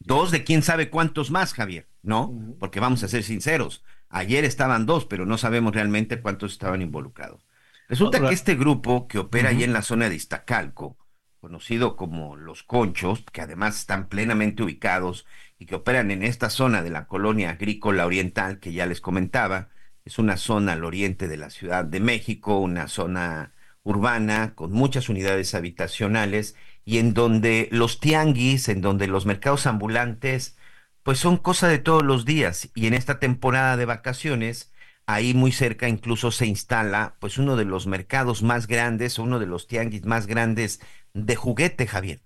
Dos 0.00 0.32
de 0.32 0.42
quién 0.42 0.64
sabe 0.64 0.90
cuántos 0.90 1.30
más, 1.30 1.54
Javier, 1.54 1.88
¿no? 2.02 2.56
Porque 2.58 2.80
vamos 2.80 3.04
a 3.04 3.08
ser 3.08 3.22
sinceros, 3.22 3.84
ayer 4.08 4.44
estaban 4.44 4.84
dos, 4.84 5.04
pero 5.04 5.26
no 5.26 5.38
sabemos 5.38 5.72
realmente 5.72 6.20
cuántos 6.20 6.50
estaban 6.50 6.82
involucrados. 6.82 7.46
Resulta 7.88 8.18
que 8.18 8.34
este 8.34 8.56
grupo 8.56 9.06
que 9.06 9.20
opera 9.20 9.50
ahí 9.50 9.62
en 9.62 9.74
la 9.74 9.82
zona 9.82 10.08
de 10.08 10.16
Iztacalco, 10.16 10.98
conocido 11.38 11.94
como 11.94 12.34
Los 12.34 12.64
Conchos, 12.64 13.24
que 13.32 13.42
además 13.42 13.78
están 13.78 14.08
plenamente 14.08 14.64
ubicados 14.64 15.24
y 15.56 15.66
que 15.66 15.76
operan 15.76 16.10
en 16.10 16.24
esta 16.24 16.50
zona 16.50 16.82
de 16.82 16.90
la 16.90 17.06
colonia 17.06 17.50
agrícola 17.50 18.06
oriental 18.06 18.58
que 18.58 18.72
ya 18.72 18.86
les 18.86 19.00
comentaba. 19.00 19.68
Es 20.10 20.18
una 20.18 20.36
zona 20.36 20.72
al 20.72 20.84
oriente 20.84 21.28
de 21.28 21.36
la 21.36 21.50
Ciudad 21.50 21.84
de 21.84 22.00
México, 22.00 22.58
una 22.58 22.88
zona 22.88 23.52
urbana 23.84 24.56
con 24.56 24.72
muchas 24.72 25.08
unidades 25.08 25.54
habitacionales 25.54 26.56
y 26.84 26.98
en 26.98 27.14
donde 27.14 27.68
los 27.70 28.00
tianguis, 28.00 28.68
en 28.68 28.80
donde 28.80 29.06
los 29.06 29.24
mercados 29.24 29.68
ambulantes, 29.68 30.56
pues 31.04 31.20
son 31.20 31.36
cosa 31.36 31.68
de 31.68 31.78
todos 31.78 32.02
los 32.02 32.24
días. 32.24 32.70
Y 32.74 32.88
en 32.88 32.94
esta 32.94 33.20
temporada 33.20 33.76
de 33.76 33.84
vacaciones 33.84 34.72
ahí 35.06 35.32
muy 35.32 35.52
cerca 35.52 35.88
incluso 35.88 36.32
se 36.32 36.46
instala 36.46 37.14
pues 37.20 37.38
uno 37.38 37.54
de 37.54 37.66
los 37.66 37.86
mercados 37.86 38.42
más 38.42 38.66
grandes, 38.66 39.20
uno 39.20 39.38
de 39.38 39.46
los 39.46 39.68
tianguis 39.68 40.04
más 40.06 40.26
grandes 40.26 40.80
de 41.14 41.36
juguete, 41.36 41.86
Javier, 41.86 42.20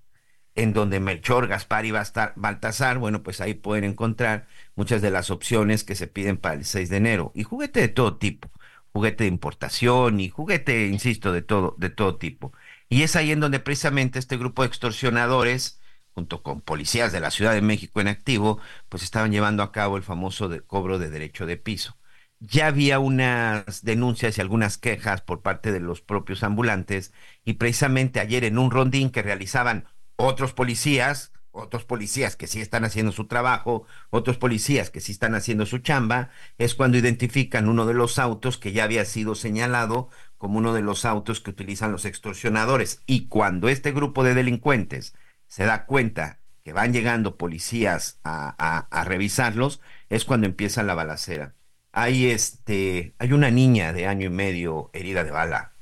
en 0.55 0.73
donde 0.73 1.01
Melchor, 1.01 1.49
Gaspar 1.49 1.85
y 1.87 1.91
Baltasar, 1.91 2.99
bueno, 2.99 3.23
pues 3.23 3.41
ahí 3.41 3.55
pueden 3.55 3.85
encontrar 3.85 4.47
muchas 4.77 5.03
de 5.03 5.11
las 5.11 5.31
opciones 5.31 5.85
que 5.85 5.95
se 5.97 6.07
piden 6.07 6.37
para 6.37 6.55
el 6.57 6.65
6 6.65 6.89
de 6.91 6.97
enero. 6.97 7.33
Y 7.35 7.43
juguete 7.45 7.81
de 7.81 7.89
todo 7.89 8.17
tipo, 8.19 8.51
juguete 8.93 9.25
de 9.25 9.29
importación 9.29 10.21
y 10.21 10.29
juguete, 10.31 10.87
insisto, 10.87 11.33
de 11.33 11.43
todo, 11.43 11.75
de 11.79 11.91
todo 11.91 12.17
tipo. 12.17 12.53
Y 12.89 13.03
es 13.03 13.17
ahí 13.17 13.33
en 13.33 13.41
donde 13.41 13.61
precisamente 13.61 14.19
este 14.19 14.37
grupo 14.37 14.63
de 14.63 14.69
extorsionadores, 14.69 15.81
junto 16.15 16.43
con 16.43 16.61
policías 16.61 17.13
de 17.13 17.21
la 17.21 17.31
Ciudad 17.31 17.55
de 17.55 17.63
México 17.63 18.01
en 18.01 18.09
activo, 18.09 18.61
pues 18.89 19.03
estaban 19.03 19.33
llevando 19.33 19.63
a 19.63 19.73
cabo 19.73 19.97
el 19.97 20.03
famoso 20.05 20.51
cobro 20.67 20.99
de 20.99 21.11
derecho 21.11 21.47
de 21.47 21.57
piso 21.57 21.97
ya 22.41 22.67
había 22.67 22.99
unas 22.99 23.83
denuncias 23.85 24.37
y 24.37 24.41
algunas 24.41 24.77
quejas 24.79 25.23
por 25.23 25.43
parte 25.43 25.73
de 25.73 25.81
los 25.81 26.03
propios 26.03 26.43
ambulantes 26.43 27.13
y 27.45 27.55
precisamente 27.55 28.21
ayer 28.21 28.45
en 28.45 28.59
un 28.59 28.71
rondín 28.71 29.11
que 29.11 29.23
realizaban 29.23 29.87
otros 30.17 30.53
policías, 30.53 31.33
otros 31.51 31.85
policías 31.85 32.37
que 32.37 32.47
sí 32.47 32.61
están 32.61 32.85
haciendo 32.85 33.13
su 33.13 33.27
trabajo, 33.27 33.87
otros 34.11 34.39
policías 34.39 34.91
que 34.91 35.01
sí 35.01 35.13
están 35.13 35.35
haciendo 35.35 35.67
su 35.67 35.79
chamba, 35.79 36.31
es 36.59 36.75
cuando 36.75 36.99
identifican 36.99 37.69
uno 37.69 37.87
de 37.87 37.95
los 37.95 38.19
autos 38.19 38.59
que 38.59 38.73
ya 38.73 38.85
había 38.85 39.05
sido 39.05 39.35
señalado 39.35 40.09
como 40.39 40.59
uno 40.59 40.73
de 40.73 40.83
los 40.83 41.05
autos 41.05 41.41
que 41.41 41.51
utilizan 41.51 41.93
los 41.93 42.05
extorsionadores. 42.05 43.03
Y 43.07 43.29
cuando 43.29 43.69
este 43.69 43.93
grupo 43.93 44.25
de 44.25 44.35
delincuentes 44.35 45.15
se 45.47 45.65
da 45.65 45.87
cuenta 45.87 46.41
que 46.65 46.73
van 46.73 46.93
llegando 46.93 47.37
policías 47.37 48.21
a, 48.25 48.55
a, 48.59 48.79
a 48.91 49.05
revisarlos, 49.05 49.81
es 50.09 50.25
cuando 50.25 50.47
empieza 50.47 50.83
la 50.83 50.95
balacera 50.95 51.55
hay 51.95 52.27
este, 52.27 53.15
hay 53.19 53.33
una 53.33 53.51
niña 53.53 53.93
de 53.93 54.09
año 54.09 54.27
y 54.27 54.31
medio 54.31 54.91
herida 54.93 55.23
de 55.23 55.31
bala. 55.31 55.75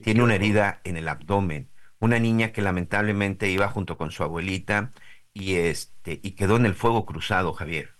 Tiene 0.00 0.22
una 0.22 0.36
herida 0.36 0.80
en 0.84 0.96
el 0.96 1.08
abdomen, 1.08 1.70
una 2.00 2.18
niña 2.18 2.52
que 2.52 2.62
lamentablemente 2.62 3.50
iba 3.50 3.68
junto 3.68 3.96
con 3.98 4.10
su 4.10 4.22
abuelita 4.22 4.92
y 5.32 5.54
este 5.56 6.20
y 6.22 6.32
quedó 6.32 6.56
en 6.56 6.66
el 6.66 6.74
fuego 6.74 7.06
cruzado, 7.06 7.52
Javier. 7.54 7.94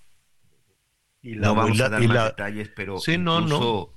Y 1.23 1.37
no 1.37 1.55
vamos 1.55 1.85
a 1.85 1.91
dar 1.91 2.03
y 2.03 2.07
más 2.07 2.23
la- 2.23 2.25
detalles, 2.25 2.71
pero 2.75 3.07
Sí, 3.07 3.19
no, 3.19 3.41
no. 3.43 3.93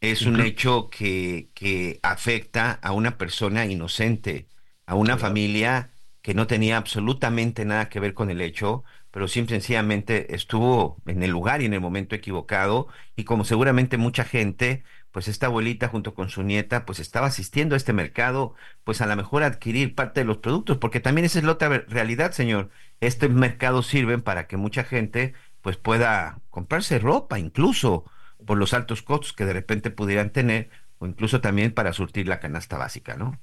es 0.00 0.26
un 0.26 0.40
hecho 0.40 0.90
que, 0.90 1.50
que 1.54 1.98
afecta 2.02 2.72
a 2.72 2.92
una 2.92 3.18
persona 3.18 3.66
inocente, 3.66 4.48
a 4.86 4.94
una 4.94 5.18
familia 5.18 5.92
que 6.22 6.34
no 6.34 6.46
tenía 6.46 6.76
absolutamente 6.76 7.64
nada 7.64 7.88
que 7.88 8.00
ver 8.00 8.14
con 8.14 8.30
el 8.30 8.40
hecho, 8.40 8.84
pero 9.10 9.26
simple 9.28 9.56
sencillamente 9.56 10.34
estuvo 10.34 11.02
en 11.06 11.22
el 11.22 11.30
lugar 11.30 11.62
y 11.62 11.66
en 11.66 11.74
el 11.74 11.80
momento 11.80 12.14
equivocado, 12.14 12.88
y 13.16 13.24
como 13.24 13.44
seguramente 13.44 13.96
mucha 13.96 14.24
gente, 14.24 14.84
pues 15.12 15.28
esta 15.28 15.46
abuelita 15.46 15.88
junto 15.88 16.14
con 16.14 16.28
su 16.30 16.42
nieta, 16.42 16.84
pues 16.86 16.98
estaba 17.00 17.26
asistiendo 17.28 17.74
a 17.74 17.78
este 17.78 17.92
mercado, 17.92 18.54
pues 18.84 19.00
a 19.00 19.06
lo 19.06 19.16
mejor 19.16 19.42
adquirir 19.42 19.94
parte 19.94 20.20
de 20.20 20.26
los 20.26 20.38
productos, 20.38 20.78
porque 20.78 21.00
también 21.00 21.24
esa 21.24 21.38
es 21.38 21.44
la 21.44 21.52
otra 21.52 21.68
realidad, 21.88 22.32
señor. 22.32 22.70
Este 23.00 23.28
mercado 23.28 23.82
sirven 23.82 24.22
para 24.22 24.46
que 24.46 24.56
mucha 24.56 24.84
gente 24.84 25.34
pues 25.62 25.76
pueda 25.76 26.40
comprarse 26.50 26.98
ropa, 26.98 27.38
incluso 27.38 28.04
por 28.46 28.58
los 28.58 28.74
altos 28.74 29.02
costos 29.02 29.32
que 29.32 29.44
de 29.44 29.52
repente 29.52 29.90
pudieran 29.90 30.30
tener, 30.32 30.70
o 30.98 31.06
incluso 31.06 31.40
también 31.40 31.72
para 31.74 31.92
surtir 31.92 32.28
la 32.28 32.40
canasta 32.40 32.76
básica, 32.78 33.16
¿no? 33.16 33.40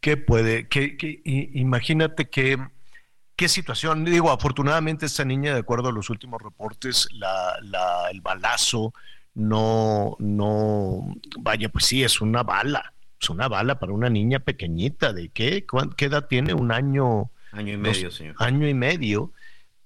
¿Qué 0.00 0.16
puede? 0.16 0.68
qué- 0.68 0.96
i- 1.00 1.60
imagínate 1.60 2.28
que, 2.28 2.58
qué 3.36 3.48
situación. 3.48 4.04
Digo, 4.04 4.30
afortunadamente 4.30 5.06
esta 5.06 5.24
niña, 5.24 5.54
de 5.54 5.60
acuerdo 5.60 5.88
a 5.88 5.92
los 5.92 6.10
últimos 6.10 6.40
reportes, 6.42 7.08
la, 7.12 7.56
la- 7.62 8.10
el 8.10 8.20
balazo 8.20 8.92
no, 9.34 10.16
no, 10.18 11.14
vaya, 11.40 11.68
pues 11.68 11.86
sí, 11.86 12.02
es 12.02 12.20
una 12.20 12.42
bala. 12.42 12.92
Es 13.20 13.30
una 13.30 13.48
bala 13.48 13.78
para 13.78 13.92
una 13.92 14.10
niña 14.10 14.38
pequeñita. 14.40 15.12
¿De 15.12 15.28
qué? 15.30 15.66
¿Cuán- 15.66 15.90
¿Qué 15.96 16.06
edad 16.06 16.26
tiene? 16.28 16.54
Un 16.54 16.72
año. 16.72 17.30
Año 17.52 17.68
y 17.72 17.76
dos- 17.76 17.80
medio, 17.82 18.10
señor. 18.10 18.34
Año 18.38 18.68
y 18.68 18.74
medio. 18.74 19.32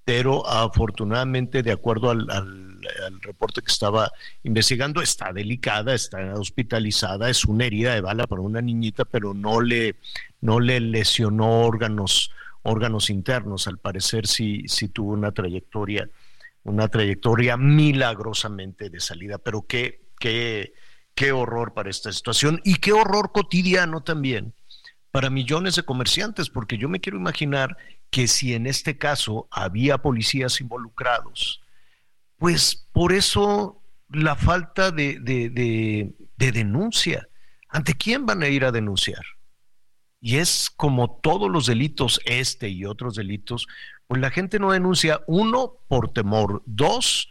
Pero 0.05 0.47
afortunadamente, 0.47 1.61
de 1.63 1.71
acuerdo 1.71 2.09
al, 2.09 2.29
al- 2.31 2.79
al 3.05 3.21
reporte 3.21 3.61
que 3.61 3.71
estaba 3.71 4.09
investigando, 4.43 5.01
está 5.01 5.31
delicada, 5.33 5.93
está 5.93 6.33
hospitalizada, 6.33 7.29
es 7.29 7.45
una 7.45 7.65
herida 7.65 7.93
de 7.93 8.01
bala 8.01 8.25
para 8.25 8.41
una 8.41 8.61
niñita, 8.61 9.05
pero 9.05 9.33
no 9.33 9.61
le, 9.61 9.95
no 10.41 10.59
le 10.59 10.79
lesionó 10.79 11.61
órganos, 11.61 12.31
órganos 12.63 13.09
internos. 13.11 13.67
Al 13.67 13.77
parecer 13.77 14.25
sí, 14.27 14.63
sí 14.67 14.87
tuvo 14.89 15.11
una 15.13 15.31
trayectoria, 15.31 16.09
una 16.63 16.87
trayectoria 16.87 17.57
milagrosamente 17.57 18.89
de 18.89 18.99
salida. 18.99 19.37
Pero 19.37 19.65
qué, 19.67 20.01
qué, 20.19 20.73
qué 21.15 21.31
horror 21.31 21.73
para 21.73 21.89
esta 21.89 22.11
situación 22.11 22.61
y 22.63 22.75
qué 22.75 22.91
horror 22.93 23.31
cotidiano 23.31 24.01
también 24.01 24.53
para 25.11 25.29
millones 25.29 25.75
de 25.75 25.83
comerciantes, 25.83 26.49
porque 26.49 26.77
yo 26.77 26.87
me 26.87 26.99
quiero 26.99 27.17
imaginar 27.17 27.75
que 28.11 28.27
si 28.27 28.53
en 28.53 28.67
este 28.67 28.97
caso 28.97 29.47
había 29.51 29.97
policías 29.99 30.61
involucrados, 30.61 31.61
pues 32.37 32.87
por 32.91 33.11
eso 33.13 33.81
la 34.09 34.35
falta 34.35 34.91
de, 34.91 35.19
de- 35.19 35.49
de- 35.49 36.13
de 36.37 36.51
denuncia. 36.51 37.27
¿Ante 37.69 37.93
quién 37.95 38.25
van 38.25 38.41
a 38.43 38.47
ir 38.47 38.65
a 38.65 38.71
denunciar? 38.71 39.23
Y 40.21 40.37
es 40.37 40.69
como 40.75 41.19
todos 41.21 41.49
los 41.49 41.65
delitos, 41.65 42.19
este 42.25 42.69
y 42.69 42.85
otros 42.85 43.15
delitos, 43.15 43.67
pues 44.09 44.21
la 44.21 44.31
gente 44.31 44.57
no 44.57 44.71
denuncia, 44.71 45.21
uno, 45.27 45.75
por 45.87 46.11
temor, 46.11 46.63
dos, 46.65 47.29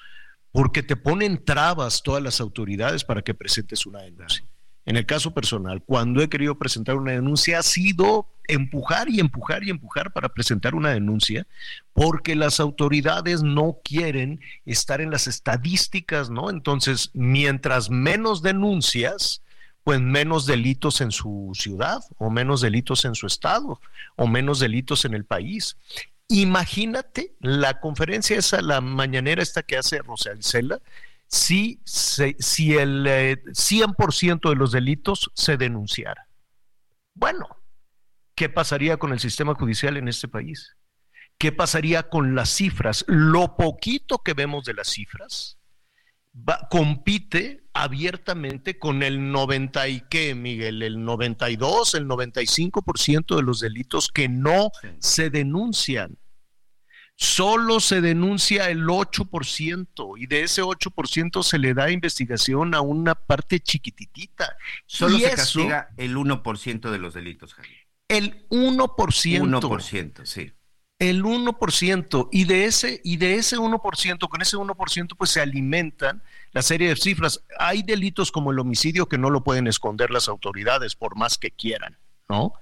porque 0.52 0.84
te 0.84 0.94
ponen 0.94 1.44
trabas 1.44 2.04
todas 2.04 2.22
las 2.22 2.40
autoridades 2.40 3.02
para 3.02 3.22
que 3.22 3.34
presentes 3.34 3.84
una 3.84 4.02
denuncia. 4.02 4.44
En 4.84 4.96
el 4.96 5.04
caso 5.04 5.34
personal, 5.34 5.82
cuando 5.82 6.22
he 6.22 6.28
querido 6.28 6.56
presentar 6.56 6.94
una 6.94 7.10
denuncia, 7.10 7.58
ha 7.58 7.64
sido 7.64 8.28
empujar 8.46 9.10
y 9.10 9.18
empujar 9.18 9.64
y 9.64 9.70
empujar 9.70 10.12
para 10.12 10.28
presentar 10.28 10.76
una 10.76 10.90
denuncia, 10.90 11.48
porque 11.94 12.36
las 12.36 12.60
autoridades 12.60 13.42
no 13.42 13.80
quieren 13.82 14.40
estar 14.64 15.00
en 15.00 15.10
las 15.10 15.26
estadísticas, 15.26 16.30
¿no? 16.30 16.48
Entonces, 16.48 17.10
mientras 17.12 17.90
menos 17.90 18.40
denuncias, 18.40 19.42
pues 19.82 20.00
menos 20.00 20.46
delitos 20.46 21.00
en 21.00 21.10
su 21.10 21.50
ciudad, 21.54 22.04
o 22.18 22.30
menos 22.30 22.60
delitos 22.60 23.04
en 23.04 23.16
su 23.16 23.26
estado, 23.26 23.80
o 24.14 24.28
menos 24.28 24.60
delitos 24.60 25.04
en 25.04 25.14
el 25.14 25.24
país. 25.24 25.76
Imagínate 26.28 27.34
la 27.40 27.80
conferencia 27.80 28.36
esa, 28.36 28.60
la 28.60 28.80
mañanera 28.80 29.42
esta 29.42 29.62
que 29.62 29.78
hace 29.78 29.98
Rosa 29.98 30.34
Isela, 30.34 30.80
si, 31.26 31.80
si 31.84 32.74
el 32.74 33.06
eh, 33.06 33.42
100% 33.46 34.48
de 34.48 34.54
los 34.54 34.72
delitos 34.72 35.30
se 35.34 35.56
denunciara. 35.56 36.28
Bueno, 37.14 37.46
¿qué 38.34 38.48
pasaría 38.48 38.98
con 38.98 39.12
el 39.12 39.20
sistema 39.20 39.54
judicial 39.54 39.96
en 39.96 40.08
este 40.08 40.28
país? 40.28 40.76
¿Qué 41.38 41.52
pasaría 41.52 42.08
con 42.08 42.34
las 42.34 42.50
cifras? 42.50 43.04
Lo 43.08 43.56
poquito 43.56 44.18
que 44.18 44.34
vemos 44.34 44.64
de 44.64 44.74
las 44.74 44.88
cifras 44.88 45.58
compite 46.70 47.64
abiertamente 47.78 48.76
con 48.76 49.04
el 49.04 49.30
90 49.30 49.88
y 49.88 50.00
qué, 50.10 50.34
Miguel, 50.34 50.82
el 50.82 51.04
92, 51.04 51.94
el 51.94 52.08
95% 52.08 53.36
de 53.36 53.42
los 53.42 53.60
delitos 53.60 54.08
que 54.08 54.28
no 54.28 54.72
se 54.98 55.30
denuncian. 55.30 56.18
Solo 57.14 57.78
se 57.78 58.00
denuncia 58.00 58.70
el 58.70 58.84
8% 58.84 60.14
y 60.18 60.26
de 60.26 60.42
ese 60.42 60.62
8% 60.62 61.42
se 61.44 61.58
le 61.58 61.72
da 61.74 61.90
investigación 61.90 62.74
a 62.74 62.80
una 62.80 63.14
parte 63.14 63.60
chiquititita. 63.60 64.56
Solo 64.86 65.16
Y 65.16 65.20
se 65.20 65.26
eso, 65.26 65.36
castiga 65.36 65.88
el 65.96 66.16
1% 66.16 66.90
de 66.90 66.98
los 66.98 67.14
delitos, 67.14 67.54
Javier. 67.54 67.86
el 68.08 68.48
1%. 68.48 68.88
1%, 68.88 70.26
sí. 70.26 70.52
El 70.98 71.22
1%, 71.22 72.28
y 72.32 72.44
de 72.44 72.64
ese, 72.64 73.00
y 73.04 73.18
de 73.18 73.36
ese 73.36 73.56
1%, 73.56 74.28
con 74.28 74.42
ese 74.42 74.56
1%, 74.56 75.16
pues 75.16 75.30
se 75.30 75.40
alimentan 75.40 76.24
la 76.52 76.62
serie 76.62 76.88
de 76.88 76.96
cifras. 76.96 77.42
Hay 77.58 77.82
delitos 77.82 78.32
como 78.32 78.52
el 78.52 78.58
homicidio 78.58 79.06
que 79.06 79.18
no 79.18 79.30
lo 79.30 79.42
pueden 79.42 79.66
esconder 79.66 80.10
las 80.10 80.28
autoridades 80.28 80.94
por 80.94 81.16
más 81.16 81.38
que 81.38 81.50
quieran, 81.50 81.98
¿no? 82.28 82.54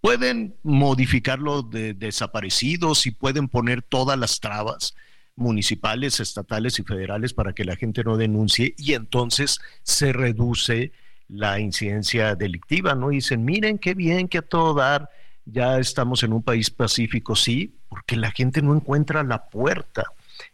Pueden 0.00 0.56
modificarlo 0.62 1.62
de 1.62 1.94
desaparecidos 1.94 3.06
y 3.06 3.10
pueden 3.10 3.48
poner 3.48 3.82
todas 3.82 4.18
las 4.18 4.40
trabas 4.40 4.94
municipales, 5.36 6.20
estatales 6.20 6.78
y 6.78 6.82
federales 6.84 7.32
para 7.32 7.54
que 7.54 7.64
la 7.64 7.76
gente 7.76 8.04
no 8.04 8.16
denuncie 8.16 8.74
y 8.76 8.92
entonces 8.92 9.60
se 9.82 10.12
reduce 10.12 10.92
la 11.28 11.58
incidencia 11.58 12.34
delictiva, 12.34 12.94
¿no? 12.94 13.10
Y 13.10 13.16
dicen, 13.16 13.44
miren 13.44 13.78
qué 13.78 13.94
bien 13.94 14.28
que 14.28 14.38
a 14.38 14.42
todo 14.42 14.74
dar 14.74 15.10
ya 15.46 15.78
estamos 15.78 16.22
en 16.22 16.32
un 16.32 16.42
país 16.42 16.70
pacífico, 16.70 17.36
sí, 17.36 17.74
porque 17.88 18.16
la 18.16 18.30
gente 18.30 18.62
no 18.62 18.74
encuentra 18.74 19.22
la 19.22 19.48
puerta 19.48 20.04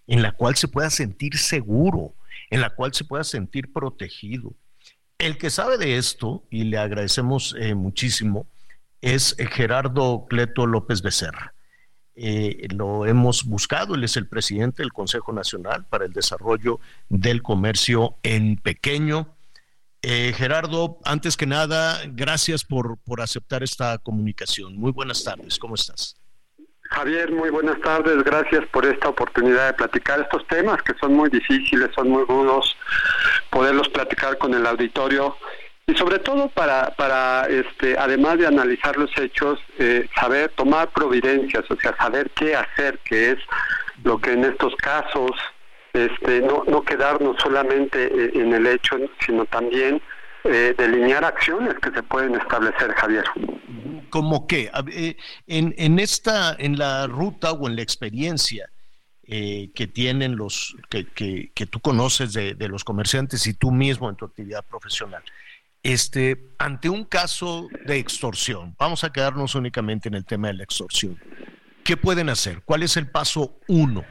en 0.07 0.23
la 0.23 0.33
cual 0.33 0.57
se 0.57 0.69
pueda 0.69 0.91
sentir 0.91 1.37
seguro, 1.39 2.15
en 2.51 2.61
la 2.61 2.71
cual 2.71 2.93
se 2.93 3.05
pueda 3.05 3.25
sentir 3.25 3.73
protegido. 3.73 4.53
El 5.19 5.39
que 5.39 5.51
sabe 5.51 5.79
de 5.79 5.97
esto, 5.97 6.45
y 6.51 6.65
le 6.65 6.79
agradecemos 6.79 7.55
eh, 7.59 7.75
muchísimo, 7.75 8.47
es 9.01 9.37
eh, 9.39 9.47
Gerardo 9.47 10.27
Cleto 10.29 10.67
López 10.67 11.03
Becerra. 11.03 11.55
Eh, 12.17 12.67
lo 12.75 13.07
hemos 13.07 13.45
buscado, 13.45 13.95
él 13.95 14.05
es 14.05 14.17
el 14.17 14.29
presidente 14.29 14.83
del 14.83 14.93
Consejo 14.93 15.33
Nacional 15.33 15.87
para 15.89 16.05
el 16.05 16.13
Desarrollo 16.13 16.81
del 17.09 17.43
Comercio 17.43 18.17
en 18.23 18.57
Pequeño. 18.57 19.37
Gerardo, 20.03 20.99
antes 21.05 21.37
que 21.37 21.45
nada, 21.45 22.01
gracias 22.07 22.65
por, 22.65 22.97
por 23.05 23.21
aceptar 23.21 23.63
esta 23.63 23.99
comunicación. 23.99 24.75
Muy 24.75 24.93
buenas 24.93 25.23
tardes, 25.23 25.59
¿cómo 25.59 25.75
estás? 25.75 26.20
Javier, 26.91 27.31
muy 27.31 27.51
buenas 27.51 27.81
tardes. 27.81 28.23
Gracias 28.25 28.67
por 28.67 28.85
esta 28.85 29.09
oportunidad 29.09 29.69
de 29.69 29.75
platicar 29.75 30.21
estos 30.21 30.47
temas 30.49 30.83
que 30.83 30.93
son 30.95 31.15
muy 31.15 31.31
difíciles, 31.31 31.89
son 31.95 32.11
muy 32.11 32.25
rudos, 32.25 32.77
poderlos 33.49 33.89
platicar 33.89 34.37
con 34.39 34.53
el 34.55 34.67
auditorio 34.67 35.37
y 35.87 35.95
sobre 35.95 36.19
todo 36.19 36.49
para, 36.49 36.91
para 36.97 37.47
este, 37.49 37.97
además 37.97 38.39
de 38.39 38.49
analizar 38.49 38.97
los 38.97 39.17
hechos, 39.17 39.61
eh, 39.79 40.09
saber 40.19 40.51
tomar 40.57 40.89
providencias, 40.89 41.65
o 41.71 41.77
sea, 41.77 41.97
saber 41.97 42.29
qué 42.31 42.57
hacer, 42.57 42.99
que 42.99 43.31
es 43.33 43.39
lo 44.03 44.19
que 44.19 44.33
en 44.33 44.45
estos 44.45 44.75
casos, 44.77 45.31
este, 45.93 46.41
no, 46.41 46.65
no 46.67 46.83
quedarnos 46.83 47.37
solamente 47.41 48.05
eh, 48.05 48.33
en 48.35 48.53
el 48.53 48.67
hecho, 48.67 48.99
sino 49.25 49.47
también 49.47 50.03
eh, 50.45 50.75
delinear 50.77 51.25
acciones 51.25 51.75
que 51.83 51.91
se 51.91 52.03
pueden 52.03 52.35
establecer, 52.35 52.93
Javier. 52.93 53.25
¿Cómo 54.11 54.47
qué? 54.47 54.71
Eh, 54.93 55.17
En, 55.47 55.75
en 55.79 55.99
esta, 55.99 56.55
en 56.59 56.79
la 56.79 57.07
ruta 57.07 57.53
o 57.53 57.69
en 57.69 57.77
la 57.77 57.83
experiencia 57.83 58.69
eh, 59.23 59.71
que 59.75 59.87
tienen 59.87 60.37
los, 60.37 60.77
que, 60.89 61.07
que, 61.07 61.53
que 61.55 61.67
tú 61.67 61.81
conoces 61.81 62.33
de, 62.33 62.55
de 62.55 62.69
los 62.69 62.83
comerciantes 62.83 63.47
y 63.47 63.55
tú 63.55 63.71
mismo 63.71 64.09
en 64.09 64.17
tu 64.17 64.25
actividad 64.25 64.65
profesional, 64.65 65.23
este, 65.83 66.37
ante 66.59 66.89
un 66.89 67.05
caso 67.05 67.69
de 67.87 67.99
extorsión, 67.99 68.75
vamos 68.79 69.05
a 69.05 69.13
quedarnos 69.13 69.55
únicamente 69.55 70.09
en 70.09 70.15
el 70.15 70.25
tema 70.25 70.49
de 70.49 70.55
la 70.55 70.65
extorsión. 70.65 71.19
¿Qué 71.85 71.97
pueden 71.97 72.29
hacer? 72.29 72.63
¿Cuál 72.65 72.83
es 72.83 72.97
el 72.97 73.11
paso 73.11 73.59
uno? 73.69 74.05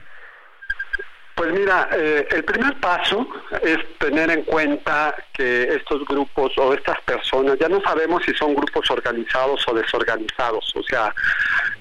Pues 1.40 1.54
mira, 1.54 1.88
eh, 1.94 2.28
el 2.32 2.44
primer 2.44 2.78
paso 2.82 3.26
es 3.62 3.78
tener 3.98 4.30
en 4.30 4.44
cuenta 4.44 5.16
que 5.32 5.74
estos 5.74 6.04
grupos 6.04 6.52
o 6.58 6.74
estas 6.74 7.00
personas, 7.04 7.58
ya 7.58 7.70
no 7.70 7.80
sabemos 7.80 8.24
si 8.26 8.34
son 8.34 8.54
grupos 8.54 8.92
organizados 8.92 9.66
o 9.70 9.74
desorganizados. 9.74 10.76
O 10.76 10.84
sea, 10.84 11.16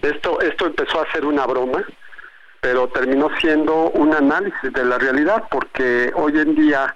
esto, 0.01 0.41
esto 0.43 0.67
empezó 0.67 1.01
a 1.01 1.11
ser 1.11 1.25
una 1.25 1.45
broma, 1.45 1.83
pero 2.61 2.87
terminó 2.87 3.31
siendo 3.41 3.91
un 3.91 4.15
análisis 4.15 4.73
de 4.73 4.85
la 4.85 4.97
realidad, 4.97 5.43
porque 5.51 6.13
hoy 6.15 6.39
en 6.39 6.55
día 6.55 6.95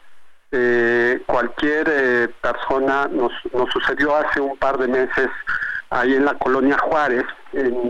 eh, 0.52 1.20
cualquier 1.26 1.88
eh, 1.90 2.28
persona, 2.40 3.08
nos, 3.08 3.32
nos 3.52 3.72
sucedió 3.72 4.14
hace 4.14 4.40
un 4.40 4.56
par 4.56 4.78
de 4.78 4.86
meses 4.86 5.30
ahí 5.92 6.14
en 6.14 6.24
la 6.24 6.34
colonia 6.34 6.78
Juárez, 6.78 7.24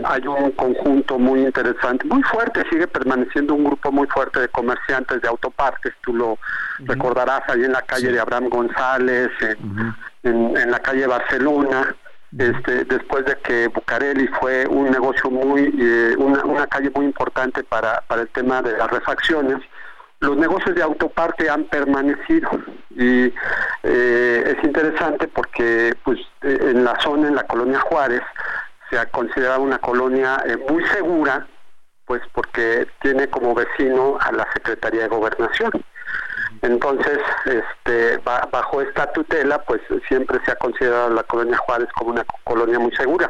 hay 0.03 0.27
un 0.27 0.51
conjunto 0.51 1.17
muy 1.17 1.45
interesante, 1.45 2.05
muy 2.05 2.21
fuerte, 2.23 2.63
sigue 2.69 2.87
permaneciendo 2.87 3.53
un 3.53 3.63
grupo 3.63 3.91
muy 3.91 4.07
fuerte 4.07 4.41
de 4.41 4.49
comerciantes 4.49 5.21
de 5.21 5.27
autopartes, 5.27 5.93
tú 6.01 6.13
lo 6.13 6.37
recordarás 6.79 7.41
ahí 7.47 7.63
en 7.63 7.71
la 7.71 7.81
calle 7.81 8.11
de 8.11 8.19
Abraham 8.19 8.49
González, 8.49 9.29
en, 9.41 10.57
en, 10.57 10.71
la 10.71 10.79
calle 10.79 11.07
Barcelona, 11.07 11.95
este, 12.37 12.83
después 12.85 13.25
de 13.25 13.37
que 13.37 13.67
Bucareli 13.67 14.27
fue 14.39 14.65
un 14.67 14.91
negocio 14.91 15.29
muy, 15.29 15.73
eh, 15.79 16.15
una, 16.17 16.43
una 16.43 16.67
calle 16.67 16.91
muy 16.93 17.05
importante 17.05 17.63
para, 17.63 18.01
para 18.07 18.23
el 18.23 18.29
tema 18.29 18.61
de 18.61 18.77
las 18.77 18.89
refacciones, 18.89 19.59
los 20.23 20.37
negocios 20.37 20.73
de 20.75 20.81
autoparte 20.81 21.49
han 21.49 21.65
permanecido 21.65 22.49
y 22.91 23.25
eh, 23.83 24.55
es 24.57 24.63
interesante 24.63 25.27
porque 25.27 25.93
pues 26.03 26.19
eh, 26.41 26.57
en 26.61 26.85
la 26.85 26.97
zona, 27.01 27.27
en 27.27 27.35
la 27.35 27.43
colonia 27.43 27.79
Juárez, 27.81 28.21
se 28.89 28.97
ha 28.97 29.05
considerado 29.07 29.61
una 29.61 29.79
colonia 29.79 30.41
eh, 30.45 30.55
muy 30.69 30.85
segura, 30.87 31.45
pues 32.05 32.21
porque 32.31 32.87
tiene 33.01 33.27
como 33.29 33.53
vecino 33.53 34.17
a 34.21 34.31
la 34.31 34.47
Secretaría 34.53 35.03
de 35.03 35.07
Gobernación. 35.09 35.71
Entonces, 36.61 37.19
este, 37.45 38.17
bajo 38.23 38.81
esta 38.81 39.11
tutela, 39.11 39.61
pues 39.63 39.81
siempre 40.07 40.39
se 40.45 40.51
ha 40.51 40.55
considerado 40.55 41.09
la 41.09 41.23
colonia 41.23 41.57
Juárez 41.57 41.89
como 41.95 42.11
una 42.11 42.23
colonia 42.45 42.79
muy 42.79 42.95
segura. 42.95 43.29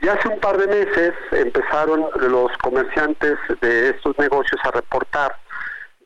Y 0.00 0.06
hace 0.06 0.28
un 0.28 0.38
par 0.38 0.56
de 0.58 0.68
meses 0.68 1.14
empezaron 1.32 2.06
los 2.20 2.56
comerciantes 2.58 3.36
de 3.60 3.90
estos 3.90 4.16
negocios 4.18 4.60
a 4.62 4.70
reportar 4.70 5.34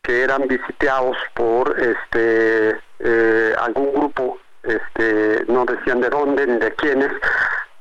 que 0.05 0.23
eran 0.23 0.47
visitados 0.47 1.17
por 1.33 1.75
este 1.81 2.79
eh, 3.01 3.55
algún 3.59 3.93
grupo, 3.95 4.39
este, 4.63 5.45
no 5.49 5.65
decían 5.65 6.01
de 6.01 6.11
dónde 6.11 6.47
ni 6.47 6.59
de 6.59 6.75
quiénes, 6.75 7.11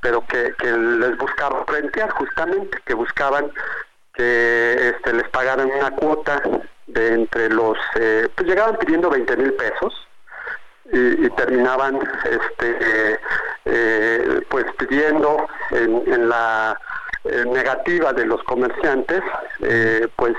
pero 0.01 0.25
que, 0.25 0.53
les 0.59 1.17
buscaban 1.17 1.67
rentear 1.67 2.09
justamente, 2.11 2.79
que 2.85 2.93
buscaban 2.93 3.51
que 4.13 4.93
este, 4.95 5.13
les 5.13 5.27
pagaran 5.29 5.69
una 5.69 5.91
cuota 5.91 6.41
de 6.87 7.13
entre 7.13 7.49
los, 7.49 7.77
eh, 7.95 8.29
pues 8.35 8.47
llegaban 8.47 8.77
pidiendo 8.77 9.09
20 9.09 9.37
mil 9.37 9.53
pesos 9.53 10.07
y, 10.91 11.29
terminaban 11.31 11.99
este, 12.23 13.19
eh, 13.65 14.41
pues 14.49 14.65
pidiendo 14.77 15.47
en, 15.71 16.03
en 16.05 16.29
la 16.29 16.77
eh, 17.25 17.45
negativa 17.45 18.11
de 18.11 18.25
los 18.25 18.43
comerciantes, 18.43 19.21
eh, 19.61 20.09
pues 20.17 20.35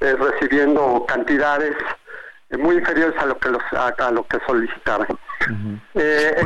eh, 0.00 0.16
recibiendo 0.18 1.04
cantidades 1.06 1.72
muy 2.58 2.76
inferiores 2.76 3.16
a 3.20 3.26
lo 3.26 3.38
que 3.38 3.48
los 3.50 3.62
a, 3.72 4.10
lo 4.10 4.26
que 4.26 4.38
solicitaban. 4.44 5.06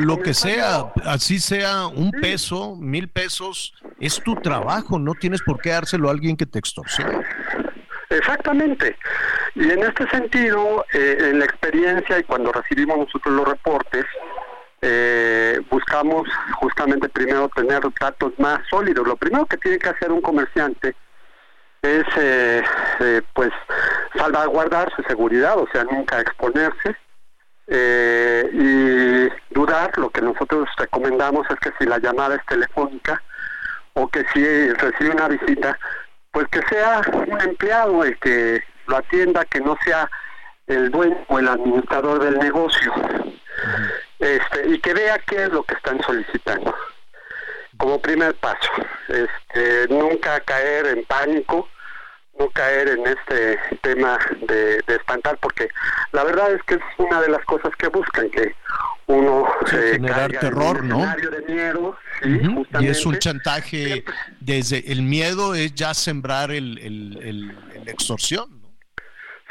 lo 0.01 0.21
que 0.21 0.35
sea, 0.35 0.93
así 1.07 1.39
sea 1.39 1.87
un 1.87 2.11
peso, 2.11 2.77
mil 2.77 3.09
pesos, 3.09 3.75
es 3.99 4.23
tu 4.23 4.35
trabajo, 4.37 4.99
no 4.99 5.15
tienes 5.15 5.41
por 5.43 5.61
qué 5.61 5.71
dárselo 5.71 6.09
a 6.09 6.13
alguien 6.13 6.37
que 6.37 6.45
te 6.45 6.59
extorsione. 6.59 7.25
Exactamente. 8.11 8.99
Y 9.55 9.71
en 9.71 9.83
este 9.83 10.07
sentido, 10.11 10.85
en 10.93 11.39
la 11.39 11.45
experiencia 11.47 12.19
y 12.19 12.25
cuando 12.25 12.53
recibimos 12.53 12.99
nosotros 12.99 13.35
los 13.35 13.49
reportes, 13.49 14.05
eh, 14.83 15.61
buscamos 15.71 16.29
justamente 16.59 17.09
primero 17.09 17.49
tener 17.55 17.81
datos 18.01 18.33
más 18.39 18.61
sólidos. 18.69 19.07
Lo 19.07 19.17
primero 19.17 19.47
que 19.47 19.57
tiene 19.59 19.79
que 19.79 19.89
hacer 19.89 20.11
un 20.11 20.23
comerciante 20.23 20.95
es 21.83 22.05
eh, 22.17 22.63
eh, 23.01 23.23
pues 23.35 23.51
salvaguardar 24.15 24.93
su 24.95 25.03
seguridad, 25.03 25.59
o 25.59 25.67
sea, 25.73 25.85
nunca 25.85 26.21
exponerse. 26.21 26.97
Eh, 27.73 28.51
y 28.53 29.55
dudar, 29.55 29.97
lo 29.97 30.11
que 30.11 30.21
nosotros 30.21 30.69
recomendamos 30.77 31.47
es 31.51 31.57
que 31.61 31.71
si 31.79 31.87
la 31.87 31.99
llamada 31.99 32.35
es 32.35 32.45
telefónica 32.47 33.23
o 33.95 34.09
que 34.09 34.25
si 34.33 34.73
recibe 34.73 35.11
una 35.11 35.29
visita, 35.29 35.79
pues 36.33 36.49
que 36.49 36.63
sea 36.63 37.01
un 37.13 37.41
empleado 37.41 38.03
el 38.03 38.19
que 38.19 38.61
lo 38.87 38.97
atienda, 38.97 39.45
que 39.45 39.61
no 39.61 39.77
sea 39.85 40.11
el 40.67 40.91
dueño 40.91 41.17
o 41.29 41.39
el 41.39 41.49
administrador 41.49 42.25
del 42.25 42.39
negocio 42.39 42.93
este, 44.21 44.69
y 44.69 44.79
que 44.81 44.95
vea 44.95 45.19
qué 45.27 45.45
es 45.45 45.49
lo 45.51 45.63
que 45.65 45.75
están 45.75 46.01
solicitando. 46.03 46.75
Como 47.79 48.01
primer 48.01 48.35
paso, 48.35 48.71
este, 49.09 49.89
nunca 49.89 50.39
caer 50.41 50.87
en 50.87 51.05
pánico, 51.07 51.67
no 52.39 52.51
caer 52.51 52.89
en 52.89 53.07
este 53.07 53.59
tema 53.81 54.19
de, 54.43 54.83
espantar, 54.87 55.39
porque 55.41 55.69
la 56.13 56.25
verdad 56.25 56.53
es 56.53 56.63
que 56.65 56.75
es 56.75 56.81
una 56.99 57.23
de 57.23 57.29
las 57.29 57.43
cosas 57.47 57.75
que 57.77 57.89
buscan, 57.89 58.31
que 58.31 58.55
uno 59.07 59.47
se 59.67 59.93
generar 59.93 60.31
terror, 60.33 60.85
¿no? 60.85 60.99
De 61.17 61.43
miedo, 61.53 61.97
Y 62.81 62.87
es 62.87 63.07
un 63.07 63.19
chantaje, 63.19 64.05
desde 64.41 64.93
el 64.93 65.03
miedo 65.03 65.55
es 65.55 65.75
ya 65.75 65.95
sembrar 65.95 66.51
el, 66.51 66.79
el, 66.79 67.19
el, 67.23 67.59
el 67.75 67.89
extorsión. 67.89 68.60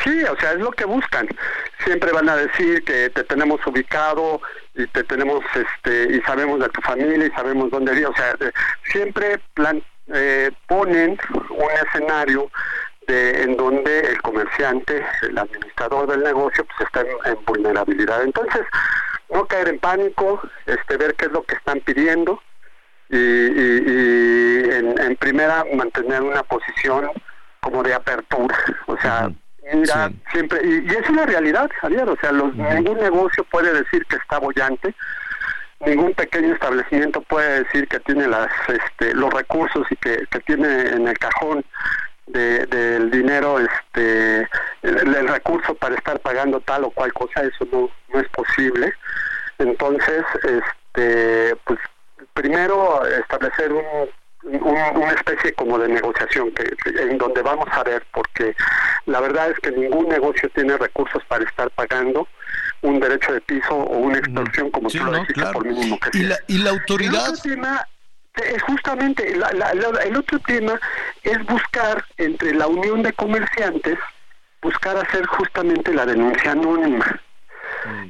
Sí, 0.03 0.23
o 0.23 0.39
sea, 0.39 0.53
es 0.53 0.59
lo 0.59 0.71
que 0.71 0.85
buscan. 0.85 1.27
Siempre 1.83 2.11
van 2.11 2.29
a 2.29 2.35
decir 2.35 2.83
que 2.83 3.09
te 3.09 3.23
tenemos 3.25 3.65
ubicado 3.67 4.41
y 4.75 4.87
te 4.87 5.03
tenemos, 5.03 5.43
este, 5.53 6.15
y 6.15 6.21
sabemos 6.21 6.59
de 6.59 6.69
tu 6.69 6.81
familia 6.81 7.25
y 7.27 7.31
sabemos 7.31 7.69
dónde 7.69 7.93
vives. 7.93 8.09
O 8.09 8.15
sea, 8.15 8.35
siempre 8.85 9.39
plan, 9.53 9.83
eh, 10.13 10.51
ponen 10.67 11.17
un 11.49 11.71
escenario 11.85 12.49
de, 13.07 13.43
en 13.43 13.57
donde 13.57 13.99
el 13.99 14.21
comerciante, 14.21 15.05
el 15.23 15.37
administrador 15.37 16.09
del 16.09 16.23
negocio, 16.23 16.65
pues 16.65 16.87
está 16.87 17.01
en, 17.29 17.45
vulnerabilidad. 17.45 18.23
Entonces, 18.23 18.61
no 19.29 19.45
caer 19.45 19.67
en 19.67 19.79
pánico, 19.79 20.41
este, 20.65 20.97
ver 20.97 21.15
qué 21.15 21.25
es 21.25 21.31
lo 21.31 21.43
que 21.43 21.55
están 21.55 21.81
pidiendo 21.81 22.41
y, 23.09 23.17
y, 23.17 24.69
en, 24.71 25.15
primera 25.17 25.65
mantener 25.75 26.21
una 26.21 26.43
posición 26.43 27.09
como 27.59 27.83
de 27.83 27.93
apertura, 27.93 28.57
o 28.87 28.97
sea, 28.97 29.29
Mira, 29.73 30.11
siempre, 30.31 30.59
y, 30.63 30.87
es 30.89 31.09
una 31.09 31.25
realidad, 31.25 31.69
Javier, 31.81 32.09
o 32.09 32.15
sea, 32.17 32.31
ningún 32.31 32.99
negocio 32.99 33.43
puede 33.45 33.73
decir 33.73 34.05
que 34.05 34.15
está 34.15 34.39
bollante, 34.39 34.93
ningún 35.85 36.13
pequeño 36.13 36.53
establecimiento 36.53 37.21
puede 37.21 37.63
decir 37.63 37.87
que 37.87 37.99
tiene 37.99 38.27
las, 38.27 38.49
este, 38.67 39.13
los 39.13 39.33
recursos 39.33 39.85
y 39.89 39.95
que, 39.97 40.25
tiene 40.45 40.89
en 40.89 41.07
el 41.07 41.17
cajón 41.17 41.63
del 42.27 43.09
dinero 43.09 43.59
este 43.59 44.47
el, 44.83 45.27
recurso 45.27 45.73
para 45.75 45.95
estar 45.95 46.19
pagando 46.19 46.59
tal 46.59 46.83
o 46.83 46.91
cual 46.91 47.11
cosa, 47.13 47.41
eso 47.41 47.65
no, 47.71 47.89
no 48.13 48.19
es 48.19 48.29
posible. 48.29 48.93
Entonces, 49.57 50.23
este 50.43 51.55
pues 51.65 51.79
primero 52.33 53.05
establecer 53.05 53.73
un 53.73 54.09
una 54.43 55.11
especie 55.11 55.53
como 55.53 55.77
de 55.77 55.89
negociación 55.89 56.51
que, 56.51 56.73
en 57.01 57.17
donde 57.17 57.41
vamos 57.41 57.67
a 57.71 57.83
ver 57.83 58.05
porque 58.13 58.55
la 59.05 59.19
verdad 59.19 59.51
es 59.51 59.59
que 59.59 59.71
ningún 59.71 60.07
negocio 60.07 60.49
tiene 60.55 60.77
recursos 60.77 61.21
para 61.27 61.43
estar 61.43 61.69
pagando 61.71 62.27
un 62.81 62.99
derecho 62.99 63.33
de 63.33 63.41
piso 63.41 63.75
o 63.75 63.97
una 63.97 64.17
extorsión 64.17 64.71
como 64.71 64.89
tú 64.89 64.97
lo 65.03 65.51
por 65.51 65.65
mínimo 65.65 65.99
que 65.99 66.17
¿Y 66.17 66.23
La, 66.23 66.37
y 66.47 66.57
la 66.59 66.69
autoridad 66.69 67.27
el 67.27 67.33
otro 67.33 67.41
tema 67.49 67.85
es 68.35 68.63
justamente 68.63 69.33
el 69.33 70.15
otro 70.15 70.39
tema 70.39 70.79
es 71.23 71.45
buscar 71.45 72.05
entre 72.17 72.53
la 72.53 72.67
unión 72.67 73.03
de 73.03 73.11
comerciantes 73.13 73.99
buscar 74.61 74.95
hacer 74.97 75.25
justamente 75.25 75.93
la 75.93 76.05
denuncia 76.05 76.51
anónima 76.51 77.21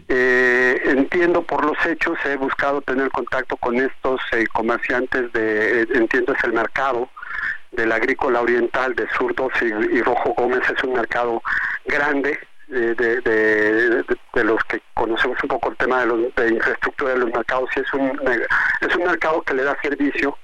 eh, 0.08 0.82
entiendo 0.86 1.42
por 1.44 1.66
los 1.66 1.78
hechos, 1.86 2.18
he 2.26 2.36
buscado 2.38 2.82
tener 2.82 3.10
contacto 3.12 3.56
con 3.58 3.76
estos 3.78 4.20
eh, 4.32 4.46
comerciantes 4.54 5.32
de, 5.34 5.82
eh, 5.82 5.88
es 5.92 6.44
el 6.44 6.54
mercado 6.54 7.10
del 7.72 7.92
agrícola 7.92 8.42
oriental 8.42 8.96
de 8.96 9.08
Zurdos 9.18 9.52
y, 9.62 10.02
Rojo 10.02 10.34
Gómez, 10.36 10.62
es 10.76 10.84
un 10.84 10.94
mercado 10.94 11.42
grande, 11.86 12.40
de, 12.68 12.94
de, 12.94 14.44
los 14.44 14.64
que 14.66 14.80
conocemos 14.94 15.38
un 15.42 15.50
poco 15.50 15.72
el 15.72 15.78
tema 15.78 16.02
de, 16.02 16.06
los, 16.06 16.36
de 16.36 16.50
infraestructura 16.50 17.14
de 17.14 17.20
los 17.20 17.32
mercados, 17.32 17.70
y 17.76 17.80
es 17.80 17.94
un, 17.94 18.22
es 18.82 18.96
un 18.96 19.04
mercado 19.06 19.42
que 19.42 19.56
le 19.56 19.64
da 19.64 19.76
servicio 19.82 20.38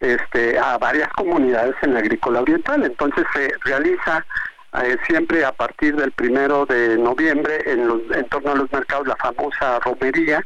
este, 0.00 0.58
a 0.58 0.78
varias 0.78 1.08
comunidades 1.10 1.74
en 1.82 1.94
la 1.94 2.00
agrícola 2.00 2.40
oriental. 2.40 2.84
Entonces 2.84 3.24
se 3.34 3.52
realiza 3.64 4.24
eh, 4.72 4.96
siempre 5.06 5.44
a 5.44 5.52
partir 5.52 5.96
del 5.96 6.12
primero 6.12 6.66
de 6.66 6.96
noviembre 6.96 7.62
en, 7.66 7.88
los, 7.88 8.02
en 8.12 8.28
torno 8.28 8.52
a 8.52 8.54
los 8.56 8.72
mercados 8.72 9.06
la 9.06 9.16
famosa 9.16 9.80
romería 9.80 10.44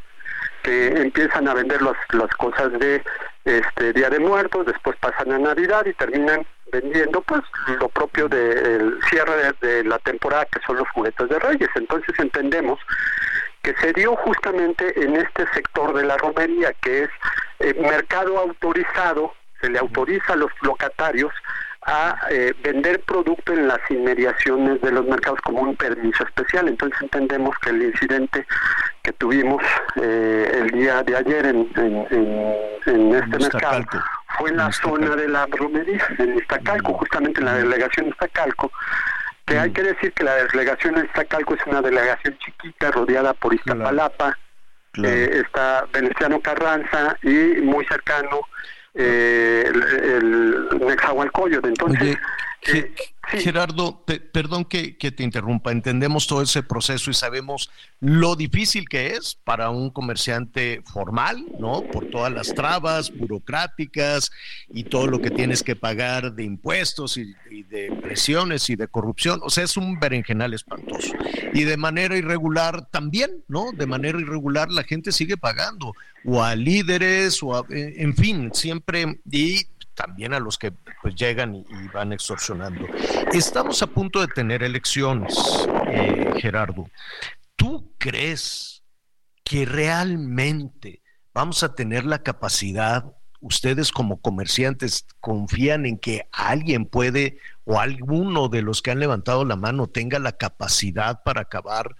que 0.62 0.89
empiezan 0.89 1.47
a 1.47 1.55
vender 1.55 1.83
las, 1.83 1.97
las 2.12 2.31
cosas 2.37 2.72
de 2.72 3.03
este 3.45 3.93
Día 3.93 4.09
de 4.09 4.18
Muertos, 4.18 4.64
después 4.64 4.97
pasan 4.97 5.33
a 5.33 5.39
Navidad 5.39 5.85
y 5.85 5.93
terminan 5.93 6.47
vendiendo 6.72 7.20
pues 7.22 7.43
lo 7.79 7.89
propio 7.89 8.29
del 8.29 8.99
cierre 9.09 9.53
de, 9.61 9.85
la 9.85 9.99
temporada 9.99 10.47
que 10.47 10.61
son 10.66 10.77
los 10.77 10.89
juguetes 10.91 11.29
de 11.29 11.39
Reyes. 11.39 11.68
Entonces 11.75 12.18
entendemos 12.18 12.81
que 13.62 13.75
se 13.77 13.93
dio 13.93 14.16
justamente 14.16 14.99
en 15.01 15.16
este 15.16 15.47
sector 15.53 15.95
de 15.95 16.05
la 16.05 16.16
romería, 16.16 16.72
que 16.83 17.05
es 17.05 17.11
eh, 17.61 17.75
mercado 17.81 18.39
autorizado, 18.39 19.35
se 19.61 19.70
le 19.70 19.79
autoriza 19.79 20.33
a 20.33 20.37
los 20.37 20.51
locatarios 20.62 21.33
a 21.87 22.16
eh, 22.30 22.55
vender 22.62 23.01
producto 23.01 23.53
en 23.53 23.68
las 23.68 23.78
inmediaciones 23.91 24.80
de 24.80 24.91
los 24.91 25.05
mercados 25.07 25.41
como 25.43 25.62
un 25.62 25.76
permiso 25.76 26.24
especial. 26.24 26.68
Entonces 26.68 27.01
entendemos 27.03 27.57
que 27.59 27.70
el 27.70 27.82
incidente 27.82 28.47
que 29.03 29.12
tuvimos 29.12 29.62
eh, 30.01 30.51
el 30.55 30.70
día 30.70 31.03
de 31.03 31.16
ayer 31.16 31.47
en, 31.47 31.68
este 32.87 33.39
mercado 33.39 33.85
fue 34.39 34.51
en 34.51 34.57
la 34.57 34.72
zona 34.72 35.14
de 35.14 35.28
la 35.28 35.47
bromería, 35.47 36.03
en 36.18 36.39
Iztacalco, 36.39 36.95
justamente 36.95 37.41
en 37.41 37.47
la 37.47 37.55
delegación 37.55 38.07
de 38.07 38.12
Iztacalco, 38.12 38.72
que 39.45 39.59
hay 39.59 39.70
que 39.70 39.82
decir 39.82 40.12
que 40.12 40.24
la 40.24 40.35
delegación 40.37 40.95
de 40.95 41.05
Iztacalco 41.05 41.55
es 41.55 41.66
una 41.66 41.82
delegación 41.82 42.37
chiquita 42.39 42.91
rodeada 42.91 43.35
por 43.35 43.55
Iztapalapa, 43.55 44.39
eh, 45.03 45.43
está 45.45 45.87
Veneciano 45.93 46.41
Carranza 46.41 47.16
y 47.22 47.61
muy 47.61 47.85
cercano 47.87 48.41
eh, 48.95 49.64
el, 49.66 49.82
el 50.72 50.78
Entonces, 51.64 52.16
eh, 53.33 53.41
Gerardo, 53.41 54.05
perdón 54.33 54.64
que, 54.64 54.93
te 54.93 55.22
interrumpa, 55.22 55.72
entendemos 55.72 56.27
todo 56.27 56.43
ese 56.43 56.62
proceso 56.62 57.11
y 57.11 57.14
sabemos 57.14 57.70
lo 58.01 58.37
difícil 58.37 58.89
que 58.89 59.12
es 59.12 59.35
para 59.45 59.70
un 59.70 59.91
comerciante 59.91 60.83
formal, 60.85 61.45
¿no? 61.59 61.83
Por 61.83 62.07
todas 62.11 62.33
las 62.33 62.55
trabas 62.55 63.16
burocráticas 63.16 64.31
y 64.72 64.85
todo 64.85 65.07
lo 65.07 65.20
que 65.20 65.31
tienes 65.31 65.62
que 65.62 65.77
pagar 65.77 66.35
de 66.35 66.45
impuestos 66.45 67.16
y, 67.16 67.35
de 67.64 67.93
presiones 68.03 68.68
y 68.70 68.77
de 68.77 68.89
corrupción. 68.89 69.41
O 69.43 69.51
sea, 69.51 69.64
es 69.64 69.77
un 69.77 69.99
berenjenal 69.99 70.55
espantoso. 70.55 71.12
Y 71.53 71.64
de 71.64 71.77
manera 71.77 72.16
irregular 72.16 72.87
también, 72.91 73.45
¿no? 73.49 73.72
De 73.72 73.87
manera 73.87 74.20
irregular 74.20 74.70
la 74.70 74.85
gente 74.85 75.12
sigue 75.12 75.37
pagando, 75.37 75.95
o 76.25 76.43
a 76.43 76.57
líderes, 76.57 77.43
o 77.43 77.57
a, 77.57 77.64
en 77.70 78.14
fin, 78.16 78.51
siempre, 78.53 79.20
y 79.31 79.66
también 79.95 80.34
a 80.34 80.40
los 80.40 80.59
que 80.59 80.72
pues 81.03 81.14
llegan 81.14 81.55
y, 81.55 81.64
van 81.92 82.12
extorsionando. 82.12 82.86
Estamos 83.32 83.82
a 83.82 83.86
punto 83.86 84.20
de 84.20 84.28
tener 84.28 84.62
elecciones, 84.62 85.34
eh, 85.88 86.32
Gerardo. 86.36 86.88
¿Tú 87.57 87.92
crees 87.99 88.82
que 89.45 89.66
realmente 89.66 91.03
vamos 91.32 91.62
a 91.62 91.74
tener 91.74 92.05
la 92.05 92.22
capacidad, 92.22 93.12
ustedes 93.40 93.92
como 93.92 94.20
comerciantes 94.20 95.07
confían 95.20 95.84
en 95.84 95.99
que 95.99 96.26
alguien 96.32 96.86
puede 96.86 97.38
o 97.64 97.78
alguno 97.78 98.49
de 98.49 98.62
los 98.62 98.82
que 98.82 98.90
han 98.90 99.01
levantado 99.01 99.45
la 99.45 99.57
mano 99.57 99.86
tenga 99.86 100.18
la 100.18 100.32
capacidad 100.32 101.22
para 101.22 101.42
acabar 101.42 101.97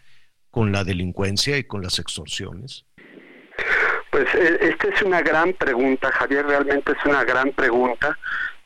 con 0.51 0.73
la 0.73 0.85
delincuencia 0.85 1.59
y 1.59 1.65
con 1.65 1.83
las 1.83 1.99
extorsiones? 1.99 2.87
Pues 4.15 4.33
eh, 4.37 4.59
esta 4.61 4.87
es 4.87 5.03
una 5.03 5.23
gran 5.23 5.55
pregunta, 5.55 6.13
Javier, 6.13 6.47
realmente 6.47 6.93
es 6.93 7.05
una 7.05 7.25
gran 7.25 7.51
pregunta 7.51 8.17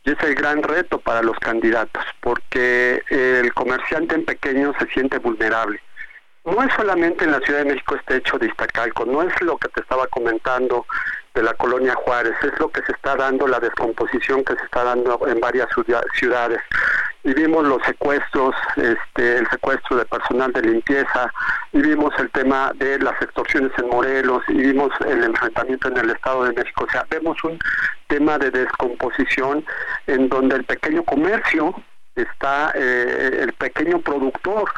y 0.05 0.11
es 0.11 0.23
el 0.23 0.35
gran 0.35 0.63
reto 0.63 0.99
para 1.01 1.23
los 1.23 1.39
candidatos, 1.39 2.05
porque 2.21 3.03
el 3.09 3.55
comerciante 3.55 4.15
en 4.15 4.27
pequeño 4.27 4.75
se 4.79 4.87
siente 4.89 5.17
vulnerable. 5.19 5.81
No 6.45 6.63
es 6.63 6.71
solamente 6.75 7.25
en 7.25 7.33
la 7.33 7.41
Ciudad 7.41 7.61
de 7.61 7.73
México 7.73 7.97
este 7.97 8.17
hecho 8.17 8.39
de 8.39 8.49
Iztacalco, 8.49 9.07
no 9.07 9.23
es 9.23 9.41
lo 9.41 9.57
que 9.57 9.69
te 9.69 9.81
estaba 9.81 10.07
comentando 10.09 10.85
de 11.35 11.43
la 11.43 11.55
colonia 11.55 11.95
Juárez, 11.95 12.35
es 12.43 12.59
lo 12.59 12.69
que 12.69 12.83
se 12.83 12.93
está 12.93 13.17
dando, 13.17 13.47
la 13.47 13.61
descomposición 13.61 14.45
que 14.45 14.55
se 14.57 14.65
está 14.65 14.85
dando 14.85 15.21
en 15.27 15.41
varias 15.41 15.69
ciudades. 16.15 16.61
Y 17.25 17.35
vimos 17.35 17.67
los 17.67 17.83
secuestros, 17.85 18.55
este, 18.77 19.39
el 19.39 19.49
secuestro 19.51 19.97
de 19.97 20.05
personal 20.07 20.53
de 20.53 20.63
limpieza, 20.63 21.33
y 21.73 21.81
vimos 21.81 22.13
el 22.19 22.31
tema 22.31 22.73
de 22.77 22.99
las 22.99 23.21
extorsiones 23.21 23.73
en 23.79 23.89
Morelos, 23.89 24.43
y 24.49 24.55
vimos 24.55 24.91
el 25.07 25.25
enfrentamiento 25.25 25.89
en 25.89 25.99
el 25.99 26.11
Estado 26.11 26.45
de 26.45 26.53
México. 26.53 26.85
O 26.87 26.91
sea, 26.91 27.05
vemos 27.11 27.43
un 27.45 27.59
tema 28.07 28.39
de 28.39 28.51
descomposición 28.51 29.65
en 30.07 30.29
donde 30.29 30.57
el 30.57 30.65
pequeño 30.65 31.05
comercio 31.05 31.75
está, 32.15 32.73
eh, 32.75 33.41
el 33.43 33.53
pequeño 33.53 34.01
productor 34.01 34.71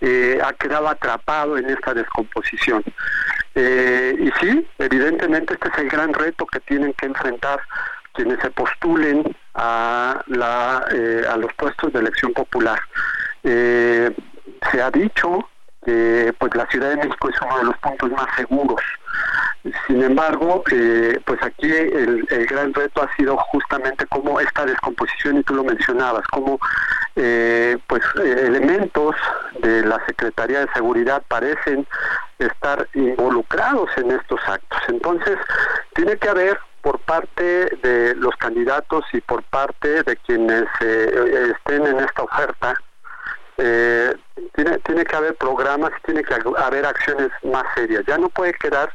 eh, 0.00 0.40
ha 0.44 0.52
quedado 0.54 0.88
atrapado 0.88 1.56
en 1.56 1.70
esta 1.70 1.94
descomposición. 1.94 2.82
Eh, 3.54 4.16
y 4.18 4.30
sí, 4.40 4.66
evidentemente 4.78 5.54
este 5.54 5.68
es 5.68 5.78
el 5.78 5.88
gran 5.88 6.12
reto 6.14 6.46
que 6.46 6.60
tienen 6.60 6.92
que 6.94 7.06
enfrentar 7.06 7.60
quienes 8.12 8.40
se 8.40 8.50
postulen 8.50 9.36
a, 9.54 10.22
la, 10.26 10.86
eh, 10.92 11.24
a 11.28 11.36
los 11.36 11.52
puestos 11.54 11.92
de 11.92 12.00
elección 12.00 12.32
popular. 12.32 12.80
Eh, 13.42 14.10
se 14.70 14.82
ha 14.82 14.90
dicho 14.90 15.48
que 15.84 16.32
pues 16.38 16.54
la 16.54 16.66
Ciudad 16.68 16.90
de 16.90 16.96
México 16.96 17.28
es 17.28 17.40
uno 17.42 17.58
de 17.58 17.64
los 17.64 17.78
puntos 17.78 18.10
más 18.12 18.26
seguros. 18.36 18.80
Sin 19.86 20.02
embargo, 20.02 20.64
pues 20.64 21.42
aquí 21.42 21.70
el, 21.70 22.26
el, 22.30 22.46
gran 22.46 22.74
reto 22.74 23.02
ha 23.02 23.16
sido 23.16 23.36
justamente 23.36 24.06
cómo 24.06 24.40
esta 24.40 24.64
descomposición, 24.66 25.38
y 25.38 25.42
tú 25.44 25.54
lo 25.54 25.62
mencionabas, 25.64 26.26
cómo 26.28 26.58
pues 27.14 28.02
elementos 28.16 29.14
de 29.60 29.84
la 29.84 30.04
Secretaría 30.06 30.60
de 30.60 30.72
Seguridad 30.72 31.22
parecen 31.28 31.86
estar 32.38 32.88
involucrados 32.94 33.90
en 33.98 34.10
estos 34.10 34.40
actos. 34.46 34.80
Entonces, 34.88 35.38
tiene 35.94 36.16
que 36.16 36.28
haber 36.28 36.58
por 36.82 36.98
parte 37.00 37.68
de 37.82 38.14
los 38.16 38.34
candidatos 38.36 39.04
y 39.12 39.20
por 39.20 39.42
parte 39.44 40.02
de 40.02 40.16
quienes 40.16 40.64
eh, 40.80 41.52
estén 41.54 41.86
en 41.86 42.00
esta 42.00 42.22
oferta, 42.22 42.74
eh, 43.58 44.14
tiene, 44.54 44.78
tiene 44.78 45.04
que 45.04 45.16
haber 45.16 45.34
programas, 45.36 45.92
tiene 46.04 46.22
que 46.22 46.34
haber 46.34 46.86
acciones 46.86 47.28
más 47.42 47.64
serias. 47.74 48.04
Ya 48.06 48.18
no 48.18 48.28
puede 48.28 48.52
quedar 48.54 48.92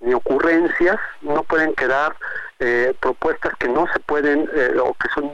ni 0.00 0.14
ocurrencias, 0.14 0.96
no 1.22 1.42
pueden 1.42 1.74
quedar 1.74 2.14
eh, 2.58 2.94
propuestas 3.00 3.54
que 3.58 3.68
no 3.68 3.86
se 3.92 4.00
pueden 4.00 4.48
o 4.80 4.94
que 4.94 5.08
son 5.14 5.32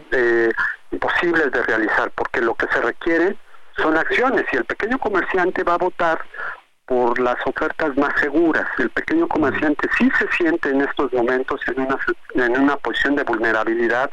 imposibles 0.90 1.50
de 1.52 1.62
realizar, 1.62 2.10
porque 2.12 2.40
lo 2.40 2.54
que 2.54 2.66
se 2.68 2.80
requiere 2.80 3.36
son 3.76 3.96
acciones 3.96 4.44
y 4.52 4.56
el 4.56 4.64
pequeño 4.64 4.98
comerciante 4.98 5.62
va 5.62 5.74
a 5.74 5.78
votar 5.78 6.20
por 6.86 7.18
las 7.18 7.36
ofertas 7.46 7.96
más 7.96 8.12
seguras. 8.20 8.66
El 8.78 8.90
pequeño 8.90 9.28
comerciante 9.28 9.88
sí 9.98 10.10
se 10.18 10.26
siente 10.36 10.70
en 10.70 10.82
estos 10.82 11.12
momentos 11.12 11.60
en 11.68 11.80
una, 11.80 11.98
en 12.34 12.60
una 12.60 12.76
posición 12.76 13.16
de 13.16 13.24
vulnerabilidad 13.24 14.10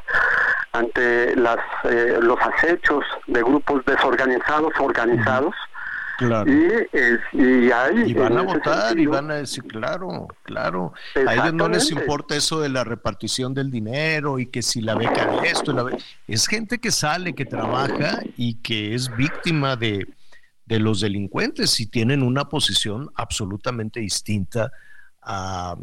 ante 0.71 1.35
las, 1.35 1.57
eh, 1.85 2.19
los 2.21 2.39
acechos 2.39 3.03
de 3.27 3.41
grupos 3.41 3.83
desorganizados 3.85 4.73
organizados. 4.79 5.55
Claro. 6.19 6.51
Y, 6.51 7.71
ahí, 7.71 8.13
van 8.13 8.37
a 8.37 8.41
votar 8.41 8.99
y 8.99 9.05
van 9.05 9.31
a 9.31 9.35
decir, 9.35 9.63
claro, 9.63 10.27
claro. 10.43 10.93
A 11.25 11.33
ellos 11.33 11.53
no 11.53 11.69
les 11.69 11.89
importa 11.91 12.35
eso 12.35 12.59
de 12.59 12.67
la 12.67 12.83
repartición 12.83 13.53
del 13.53 13.71
dinero 13.71 14.37
y 14.37 14.47
que 14.47 14.61
si 14.61 14.81
la 14.81 14.95
beca 14.95 15.27
de 15.27 15.47
esto, 15.47 15.71
la 15.71 15.85
es 16.27 16.45
gente 16.45 16.79
que 16.79 16.91
sale, 16.91 17.33
que 17.33 17.45
trabaja 17.45 18.19
y 18.35 18.55
que 18.55 18.95
es 18.95 19.15
víctima 19.15 19.77
de, 19.77 20.07
de 20.69 20.79
los 20.79 20.99
delincuentes 20.99 21.79
y 21.79 21.87
tienen 21.87 22.21
una 22.21 22.47
posición 22.47 23.09
absolutamente 23.15 23.99
distinta 23.99 24.71
a, 25.19 25.75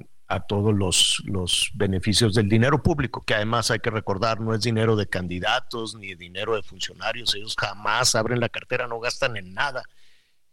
todos 0.48 0.72
los, 0.74 1.22
los, 1.24 1.70
beneficios 1.74 2.34
del 2.34 2.48
dinero 2.48 2.82
público, 2.82 3.24
que 3.24 3.34
además 3.34 3.70
hay 3.70 3.80
que 3.80 3.90
recordar 3.90 4.40
no 4.40 4.54
es 4.54 4.60
dinero 4.60 4.94
de 4.94 5.08
candidatos 5.08 5.96
ni 5.96 6.14
dinero 6.14 6.54
de 6.54 6.62
funcionarios, 6.62 7.34
ellos 7.34 7.56
jamás 7.58 8.14
abren 8.14 8.38
la 8.38 8.48
cartera, 8.48 8.86
no 8.86 9.00
gastan 9.00 9.36
en 9.36 9.54
nada. 9.54 9.82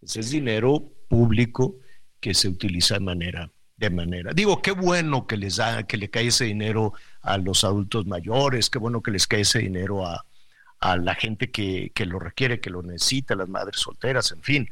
Ese 0.02 0.20
es 0.20 0.32
dinero 0.32 0.92
público 1.08 1.76
que 2.20 2.34
se 2.34 2.48
utiliza 2.48 2.96
de 2.96 3.02
manera 3.02 3.52
de 3.78 3.90
manera. 3.90 4.32
Digo, 4.34 4.62
qué 4.62 4.72
bueno 4.72 5.28
que 5.28 5.38
les 5.38 5.58
da, 5.58 5.84
que 5.84 5.98
le 5.98 6.10
cae 6.10 6.28
ese 6.28 6.46
dinero 6.46 6.94
a 7.22 7.38
los 7.38 7.64
adultos 7.64 8.06
mayores, 8.06 8.70
qué 8.70 8.80
bueno 8.80 9.02
que 9.02 9.12
les 9.12 9.28
cae 9.28 9.42
ese 9.42 9.60
dinero 9.60 10.06
a, 10.06 10.26
a 10.84 10.98
la 10.98 11.16
gente 11.16 11.50
que, 11.50 11.92
lo 12.06 12.20
requiere, 12.20 12.60
que 12.60 12.70
lo 12.70 12.84
necesita, 12.84 13.36
las 13.36 13.48
madres 13.48 13.80
solteras, 13.80 14.34
en 14.34 14.42
fin. 14.42 14.70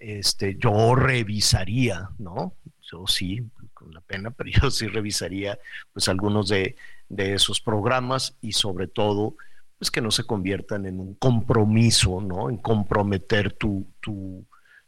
Este, 0.00 0.56
yo 0.58 0.96
revisaría, 0.96 2.10
¿no? 2.18 2.54
Yo 2.82 3.06
sí, 3.06 3.40
con 3.72 3.94
la 3.94 4.00
pena, 4.00 4.30
pero 4.36 4.50
yo 4.50 4.70
sí 4.70 4.88
revisaría 4.88 5.56
pues 5.92 6.08
algunos 6.08 6.48
de, 6.48 6.76
esos 7.16 7.60
programas 7.60 8.36
y 8.40 8.52
sobre 8.52 8.88
todo 8.88 9.36
pues 9.78 9.90
que 9.92 10.00
no 10.00 10.10
se 10.10 10.24
conviertan 10.24 10.86
en 10.86 10.98
un 10.98 11.14
compromiso, 11.14 12.20
¿no? 12.20 12.50
En 12.50 12.56
comprometer 12.56 13.52
tu, 13.52 13.86
tu, 14.00 14.44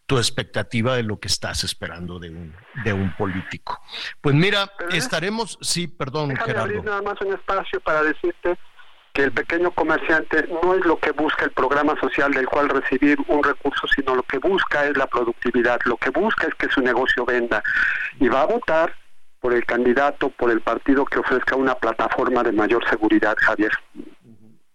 tu 0.07 0.19
expectativa 0.19 0.97
de 0.97 1.05
lo 1.05 1.21
que 1.21 1.29
estás 1.29 1.63
esperando 1.63 2.19
de 2.19 2.31
un, 2.31 2.55
de 2.85 2.93
un 2.93 3.15
político. 3.15 3.81
Pues 4.21 4.35
mira, 4.35 4.73
estaremos, 4.91 5.59
sí, 5.61 5.87
perdón, 5.87 6.35
Gerardo. 6.35 6.63
abrir 6.63 6.85
nada 6.85 7.03
más 7.03 7.21
un 7.21 7.35
espacio 7.35 7.81
para 7.81 8.03
decirte 8.03 8.59
que 9.17 9.23
el 9.23 9.33
pequeño 9.33 9.71
comerciante 9.71 10.47
no 10.63 10.75
es 10.75 10.85
lo 10.85 10.99
que 10.99 11.11
busca 11.13 11.47
el 11.47 11.51
programa 11.51 11.99
social 11.99 12.31
del 12.35 12.47
cual 12.47 12.69
recibir 12.69 13.17
un 13.29 13.43
recurso, 13.43 13.87
sino 13.87 14.15
lo 14.15 14.23
que 14.25 14.37
busca 14.37 14.85
es 14.85 14.95
la 14.95 15.07
productividad, 15.07 15.81
lo 15.87 15.97
que 15.97 16.11
busca 16.11 16.47
es 16.47 16.55
que 16.57 16.69
su 16.69 16.83
negocio 16.83 17.25
venda 17.25 17.63
y 18.21 18.29
va 18.29 18.43
a 18.43 18.47
votar 18.47 18.93
por 19.41 19.55
el 19.55 19.65
candidato, 19.65 20.29
por 20.29 20.51
el 20.51 20.61
partido 20.61 21.07
que 21.07 21.19
ofrezca 21.19 21.57
una 21.57 21.75
plataforma 21.75 22.43
de 22.43 22.53
mayor 22.53 22.87
seguridad, 22.91 23.35
Javier. 23.41 23.73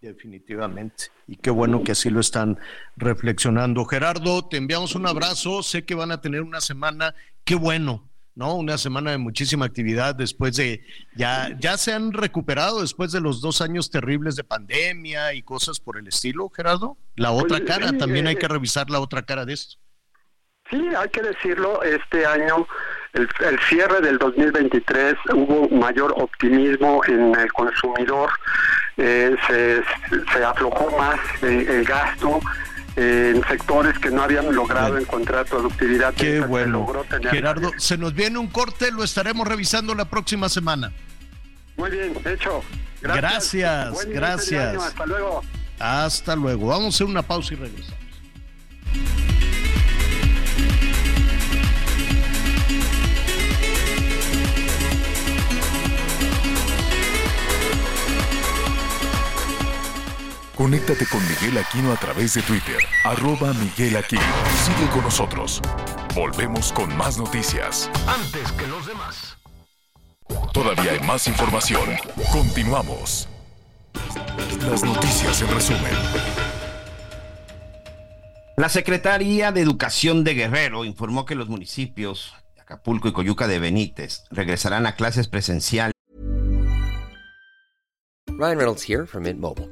Definitivamente. 0.01 1.11
Y 1.27 1.35
qué 1.35 1.51
bueno 1.51 1.83
que 1.83 1.91
así 1.91 2.09
lo 2.09 2.19
están 2.19 2.57
reflexionando. 2.97 3.85
Gerardo, 3.85 4.47
te 4.47 4.57
enviamos 4.57 4.95
un 4.95 5.05
abrazo. 5.05 5.61
Sé 5.61 5.85
que 5.85 5.93
van 5.93 6.11
a 6.11 6.19
tener 6.19 6.41
una 6.41 6.61
semana. 6.61 7.13
Qué 7.43 7.53
bueno, 7.53 8.09
¿no? 8.35 8.55
Una 8.55 8.77
semana 8.77 9.11
de 9.11 9.17
muchísima 9.17 9.65
actividad 9.65 10.15
después 10.15 10.55
de, 10.55 10.83
ya, 11.15 11.49
ya 11.59 11.77
se 11.77 11.93
han 11.93 12.13
recuperado 12.13 12.81
después 12.81 13.11
de 13.11 13.21
los 13.21 13.41
dos 13.41 13.61
años 13.61 13.89
terribles 13.89 14.35
de 14.35 14.43
pandemia 14.43 15.33
y 15.33 15.41
cosas 15.43 15.79
por 15.79 15.97
el 15.97 16.07
estilo, 16.07 16.49
Gerardo. 16.49 16.97
La 17.15 17.31
otra 17.31 17.63
cara, 17.63 17.91
también 17.97 18.27
hay 18.27 18.35
que 18.35 18.47
revisar 18.47 18.89
la 18.89 18.99
otra 18.99 19.23
cara 19.23 19.45
de 19.45 19.53
esto. 19.53 19.77
Sí, 20.69 20.81
hay 20.97 21.09
que 21.09 21.21
decirlo, 21.21 21.83
este 21.83 22.25
año, 22.25 22.65
el, 23.11 23.27
cierre 23.67 23.99
del 23.99 24.17
2023, 24.17 25.15
hubo 25.33 25.67
mayor 25.67 26.13
optimismo 26.15 27.01
en 27.07 27.35
el 27.35 27.51
consumidor, 27.51 28.29
eh, 28.95 29.35
se, 29.47 29.83
se, 30.31 30.43
aflojó 30.45 30.97
más 30.97 31.19
el 31.43 31.83
gasto, 31.83 32.39
en 32.95 33.43
sectores 33.47 33.97
que 33.99 34.09
no 34.09 34.23
habían 34.23 34.53
logrado 34.53 34.97
encontrar 34.97 35.45
productividad. 35.45 36.13
Qué 36.13 36.41
bueno. 36.41 36.87
Gerardo, 37.29 37.71
se 37.77 37.97
nos 37.97 38.13
viene 38.13 38.37
un 38.37 38.47
corte, 38.47 38.91
lo 38.91 39.03
estaremos 39.03 39.47
revisando 39.47 39.95
la 39.95 40.05
próxima 40.05 40.49
semana. 40.49 40.91
Muy 41.77 41.89
bien, 41.89 42.13
hecho. 42.25 42.61
Gracias, 43.01 44.05
gracias. 44.07 44.83
hasta 44.83 45.05
luego. 45.05 45.41
Hasta 45.79 46.35
luego. 46.35 46.67
Vamos 46.67 46.85
a 46.85 46.89
hacer 46.89 47.07
una 47.07 47.23
pausa 47.23 47.53
y 47.53 47.57
regresamos. 47.57 48.01
Conéctate 60.55 61.05
con 61.05 61.21
Miguel 61.27 61.57
Aquino 61.57 61.91
a 61.93 61.95
través 61.95 62.33
de 62.33 62.41
Twitter, 62.41 62.77
arroba 63.03 63.53
Miguel 63.53 63.95
Aquino. 63.95 64.21
Sigue 64.63 64.89
con 64.91 65.01
nosotros. 65.01 65.61
Volvemos 66.13 66.73
con 66.73 66.95
más 66.97 67.17
noticias. 67.17 67.89
Antes 68.05 68.51
que 68.51 68.67
los 68.67 68.85
demás. 68.85 69.37
Todavía 70.53 70.91
hay 70.91 70.99
más 70.99 71.27
información. 71.27 71.89
Continuamos. 72.31 73.29
Las 74.69 74.83
noticias 74.83 75.41
en 75.41 75.47
resumen. 75.49 75.93
La 78.57 78.69
Secretaría 78.69 79.51
de 79.51 79.61
Educación 79.61 80.23
de 80.23 80.33
Guerrero 80.33 80.83
informó 80.85 81.25
que 81.25 81.35
los 81.35 81.47
municipios 81.47 82.33
de 82.55 82.61
Acapulco 82.61 83.07
y 83.07 83.13
Coyuca 83.13 83.47
de 83.47 83.59
Benítez 83.59 84.25
regresarán 84.29 84.85
a 84.85 84.95
clases 84.95 85.29
presenciales. 85.29 85.93
Ryan 88.27 88.57
Reynolds 88.57 88.83
here 88.87 89.05
from 89.05 89.23
Mint 89.23 89.39
Mobile. 89.39 89.71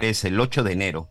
es 0.00 0.24
el 0.24 0.40
8 0.40 0.62
de 0.62 0.72
enero, 0.72 1.08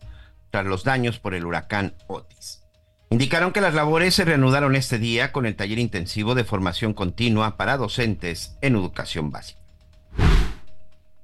tras 0.50 0.66
los 0.66 0.82
daños 0.84 1.18
por 1.18 1.34
el 1.34 1.46
huracán 1.46 1.94
Otis. 2.06 2.62
Indicaron 3.10 3.52
que 3.52 3.60
las 3.60 3.74
labores 3.74 4.14
se 4.14 4.24
reanudaron 4.24 4.76
este 4.76 4.98
día 4.98 5.32
con 5.32 5.44
el 5.46 5.56
taller 5.56 5.80
intensivo 5.80 6.34
de 6.34 6.44
formación 6.44 6.94
continua 6.94 7.56
para 7.56 7.76
docentes 7.76 8.56
en 8.60 8.76
educación 8.76 9.32
básica. 9.32 9.58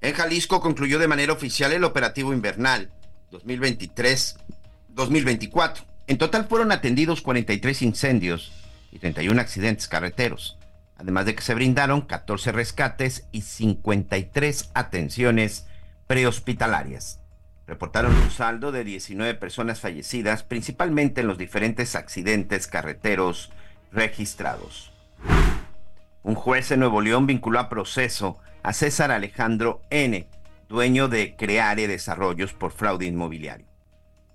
En 0.01 0.15
Jalisco 0.15 0.61
concluyó 0.61 0.99
de 0.99 1.07
manera 1.09 1.33
oficial 1.33 1.73
el 1.73 1.85
operativo 1.85 2.33
invernal 2.33 2.91
2023-2024. 3.31 5.85
En 6.09 6.19
total 6.19 6.47
fueron 6.49 6.73
atendidos 6.73 7.23
43 7.23 7.83
incendios 7.83 8.53
y 8.93 8.99
31 8.99 9.41
accidentes 9.41 9.89
carreteros, 9.89 10.59
además 10.97 11.27
de 11.27 11.35
que 11.35 11.43
se 11.43 11.55
brindaron 11.55 12.03
14 12.03 12.53
rescates 12.53 13.27
y 13.33 13.41
53 13.43 14.71
atenciones 14.75 15.67
prehospitalarias 16.07 17.19
reportaron 17.67 18.15
un 18.15 18.31
saldo 18.31 18.73
de 18.73 18.85
19 18.85 19.35
personas 19.35 19.81
fallecidas, 19.81 20.43
principalmente 20.43 21.21
en 21.21 21.27
los 21.27 21.39
diferentes 21.39 21.97
accidentes 21.97 22.67
carreteros 22.67 23.51
registrados. 23.93 24.93
Un 26.23 26.35
juez 26.35 26.71
en 26.71 26.81
Nuevo 26.81 27.01
León 27.01 27.27
vinculó 27.27 27.59
a 27.59 27.69
proceso 27.69 28.39
a 28.63 28.73
César 28.73 29.11
Alejandro 29.11 29.83
N., 29.91 30.29
dueño 30.69 31.09
de 31.09 31.37
Creare 31.37 31.87
Desarrollos 31.87 32.53
por 32.53 32.73
fraude 32.73 33.07
inmobiliario. 33.07 33.67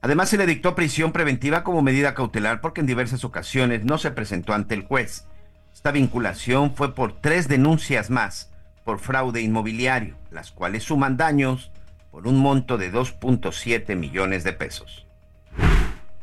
Además, 0.02 0.30
se 0.30 0.38
le 0.38 0.48
dictó 0.48 0.74
prisión 0.74 1.12
preventiva 1.12 1.64
como 1.64 1.82
medida 1.82 2.16
cautelar 2.16 2.60
porque 2.60 2.82
en 2.82 2.88
diversas 2.88 3.24
ocasiones 3.24 3.84
no 3.84 3.98
se 3.98 4.12
presentó 4.12 4.54
ante 4.54 4.74
el 4.74 4.84
juez. 4.84 5.28
Esta 5.74 5.92
vinculación 5.92 6.76
fue 6.76 6.96
por 6.96 7.22
tres 7.22 7.48
denuncias 7.48 8.10
más 8.10 8.52
por 8.84 9.00
fraude 9.00 9.42
inmobiliario, 9.42 10.16
las 10.32 10.52
cuales 10.52 10.84
suman 10.84 11.18
daños 11.18 11.70
por 12.12 12.28
un 12.28 12.38
monto 12.38 12.78
de 12.78 12.91
2.7 12.91 13.95
millones 13.95 14.43
de 14.43 14.53
pesos. 14.53 15.07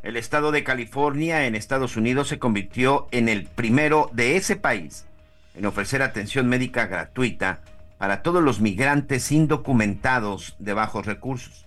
El 0.02 0.16
estado 0.16 0.52
de 0.52 0.62
California 0.62 1.46
en 1.46 1.54
Estados 1.54 1.96
Unidos 1.96 2.28
se 2.28 2.38
convirtió 2.38 3.08
en 3.10 3.28
el 3.28 3.44
primero 3.44 4.10
de 4.12 4.36
ese 4.36 4.56
país 4.56 5.06
en 5.54 5.66
ofrecer 5.66 6.02
atención 6.02 6.48
médica 6.48 6.86
gratuita 6.86 7.60
para 7.98 8.22
todos 8.22 8.42
los 8.42 8.60
migrantes 8.60 9.32
indocumentados 9.32 10.54
de 10.60 10.72
bajos 10.72 11.04
recursos. 11.04 11.66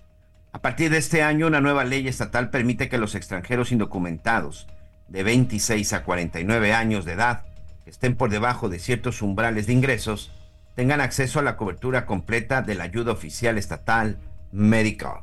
A 0.52 0.60
partir 0.60 0.90
de 0.90 0.98
este 0.98 1.22
año, 1.22 1.46
una 1.46 1.60
nueva 1.60 1.84
ley 1.84 2.08
estatal 2.08 2.48
permite 2.50 2.88
que 2.88 2.98
los 2.98 3.14
extranjeros 3.14 3.70
indocumentados 3.70 4.66
de 5.08 5.22
26 5.22 5.92
a 5.92 6.04
49 6.04 6.72
años 6.72 7.04
de 7.04 7.12
edad, 7.12 7.42
estén 7.84 8.16
por 8.16 8.30
debajo 8.30 8.70
de 8.70 8.78
ciertos 8.78 9.20
umbrales 9.20 9.66
de 9.66 9.74
ingresos, 9.74 10.32
tengan 10.74 11.00
acceso 11.00 11.38
a 11.38 11.42
la 11.42 11.56
cobertura 11.56 12.06
completa 12.06 12.62
de 12.62 12.74
la 12.74 12.84
ayuda 12.84 13.12
oficial 13.12 13.58
estatal 13.58 14.18
Medical. 14.52 15.22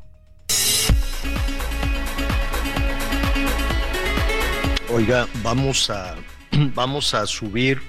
Oiga, 4.91 5.27
vamos 5.43 5.89
a, 5.89 6.15
vamos 6.73 7.13
a 7.13 7.27
subir 7.27 7.79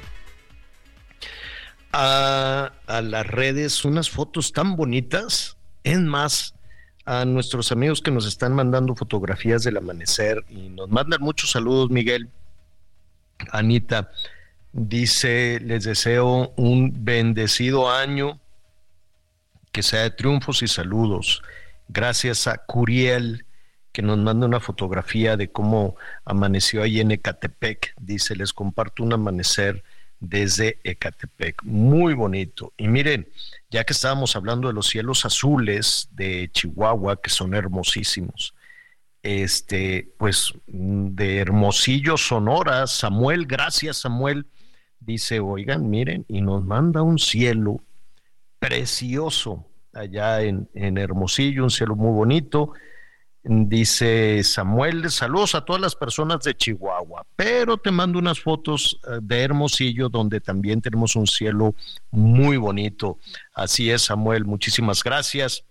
a, 1.92 2.72
a, 2.86 3.00
las 3.00 3.26
redes 3.26 3.84
unas 3.84 4.10
fotos 4.10 4.52
tan 4.52 4.76
bonitas. 4.76 5.56
En 5.82 6.06
más, 6.06 6.54
a 7.06 7.24
nuestros 7.24 7.72
amigos 7.72 8.02
que 8.02 8.10
nos 8.10 8.26
están 8.26 8.52
mandando 8.52 8.94
fotografías 8.94 9.64
del 9.64 9.78
amanecer 9.78 10.44
y 10.50 10.68
nos 10.68 10.90
mandan 10.90 11.22
muchos 11.22 11.50
saludos, 11.50 11.88
Miguel, 11.88 12.28
Anita. 13.50 14.10
Dice, 14.72 15.58
les 15.60 15.84
deseo 15.84 16.52
un 16.56 17.04
bendecido 17.04 17.90
año, 17.90 18.40
que 19.72 19.82
sea 19.82 20.02
de 20.02 20.10
triunfos 20.10 20.62
y 20.62 20.68
saludos. 20.68 21.42
Gracias 21.88 22.46
a 22.46 22.58
Curiel, 22.58 23.46
que 23.92 24.02
nos 24.02 24.18
manda 24.18 24.46
una 24.46 24.60
fotografía 24.60 25.36
de 25.36 25.50
cómo 25.50 25.96
amaneció 26.24 26.82
ahí 26.82 27.00
en 27.00 27.10
Ecatepec. 27.10 27.94
Dice, 28.00 28.36
les 28.36 28.52
comparto 28.52 29.02
un 29.02 29.12
amanecer 29.12 29.82
desde 30.20 30.78
Ecatepec. 30.84 31.64
Muy 31.64 32.14
bonito. 32.14 32.72
Y 32.76 32.86
miren, 32.86 33.26
ya 33.70 33.82
que 33.82 33.92
estábamos 33.92 34.36
hablando 34.36 34.68
de 34.68 34.74
los 34.74 34.86
cielos 34.86 35.24
azules 35.24 36.08
de 36.12 36.48
Chihuahua, 36.52 37.20
que 37.20 37.30
son 37.30 37.54
hermosísimos, 37.54 38.54
este, 39.24 40.12
pues 40.16 40.54
de 40.66 41.38
Hermosillo, 41.38 42.16
Sonora, 42.16 42.86
Samuel, 42.86 43.46
gracias 43.46 43.98
Samuel 43.98 44.46
dice, 45.00 45.40
oigan, 45.40 45.88
miren, 45.88 46.24
y 46.28 46.40
nos 46.40 46.64
manda 46.64 47.02
un 47.02 47.18
cielo 47.18 47.80
precioso 48.58 49.66
allá 49.92 50.42
en, 50.42 50.68
Hermosillo, 50.74 51.64
un 51.64 51.70
cielo 51.70 51.96
muy 51.96 52.12
bonito. 52.12 52.72
Dice 53.42 54.44
Samuel, 54.44 55.10
saludos 55.10 55.54
a 55.54 55.64
todas 55.64 55.80
las 55.80 55.96
personas 55.96 56.44
de 56.44 56.54
Chihuahua, 56.54 57.24
pero 57.36 57.78
te 57.78 57.90
mando 57.90 58.18
unas 58.18 58.38
fotos 58.38 59.00
eh, 59.08 59.18
de 59.22 59.40
Hermosillo 59.40 60.10
donde 60.10 60.42
también 60.42 60.82
tenemos 60.82 61.16
un 61.16 61.26
cielo 61.26 61.74
muy 62.10 62.58
bonito. 62.58 63.18
Así 63.54 63.90
es, 63.90 64.02
Samuel, 64.02 64.44
muchísimas 64.44 65.02
gracias. 65.02 65.64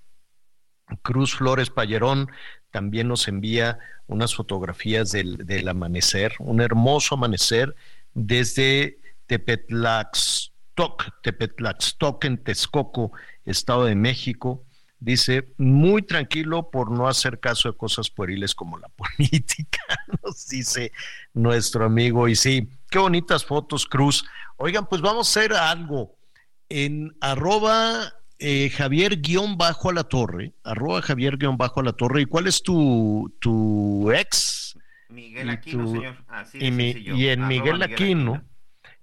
Cruz 1.03 1.35
Flores 1.35 1.69
Pallerón 1.69 2.29
también 2.71 3.07
nos 3.07 3.27
envía 3.27 3.77
unas 4.07 4.33
fotografías 4.33 5.11
del, 5.11 5.37
del 5.45 5.67
amanecer, 5.67 6.33
un 6.39 6.61
hermoso 6.61 7.13
amanecer 7.13 7.75
desde 8.15 8.97
Tepetlaxtoc, 9.29 11.21
Tepetlaxtoc 11.23 12.25
en 12.25 12.37
Texcoco, 12.43 13.11
Estado 13.45 13.85
de 13.85 13.95
México. 13.95 14.65
Dice, 15.01 15.53
muy 15.57 16.01
tranquilo 16.01 16.69
por 16.71 16.91
no 16.91 17.07
hacer 17.07 17.39
caso 17.39 17.71
de 17.71 17.77
cosas 17.77 18.09
pueriles 18.09 18.53
como 18.53 18.77
la 18.77 18.89
política, 18.97 19.79
nos 20.23 20.47
dice 20.49 20.91
nuestro 21.33 21.85
amigo. 21.85 22.27
Y 22.27 22.35
sí, 22.35 22.67
qué 22.89 22.99
bonitas 22.99 23.45
fotos, 23.45 23.85
Cruz. 23.85 24.25
Oigan, 24.57 24.87
pues 24.87 25.01
vamos 25.01 25.27
a 25.27 25.39
hacer 25.39 25.53
algo. 25.53 26.17
En 26.67 27.15
arroba 27.21 28.13
eh, 28.39 28.69
Javier 28.71 29.21
guion 29.21 29.57
bajo 29.57 29.89
a 29.89 29.93
la 29.93 30.03
torre, 30.03 30.53
arroba 30.63 31.01
Javier 31.01 31.37
guion 31.37 31.55
bajo 31.57 31.79
a 31.79 31.83
la 31.83 31.93
torre. 31.93 32.21
¿Y 32.23 32.25
cuál 32.25 32.47
es 32.47 32.61
tu, 32.61 33.33
tu 33.39 34.11
ex? 34.11 34.77
Miguel 35.07 35.49
Aquino, 35.49 35.87
señor. 35.87 36.17
Así 36.27 36.57
y, 36.63 36.71
mi- 36.71 36.91
y 36.91 37.27
en 37.29 37.39
Arroba 37.43 37.47
Miguel 37.47 37.81
Aquino, 37.83 38.43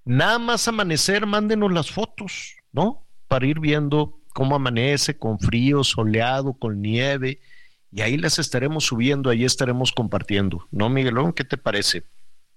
nada 0.06 0.38
más 0.38 0.66
amanecer, 0.68 1.26
mándenos 1.26 1.70
las 1.70 1.90
fotos, 1.90 2.56
¿no? 2.72 3.06
Para 3.28 3.46
ir 3.46 3.60
viendo 3.60 4.18
cómo 4.32 4.56
amanece, 4.56 5.18
con 5.18 5.38
frío, 5.38 5.84
soleado, 5.84 6.54
con 6.54 6.80
nieve. 6.80 7.40
Y 7.90 8.00
ahí 8.00 8.16
las 8.16 8.38
estaremos 8.38 8.84
subiendo, 8.84 9.28
ahí 9.28 9.44
estaremos 9.44 9.92
compartiendo. 9.92 10.66
¿No, 10.70 10.88
Miguelón? 10.88 11.32
¿Qué 11.32 11.44
te 11.44 11.58
parece? 11.58 12.04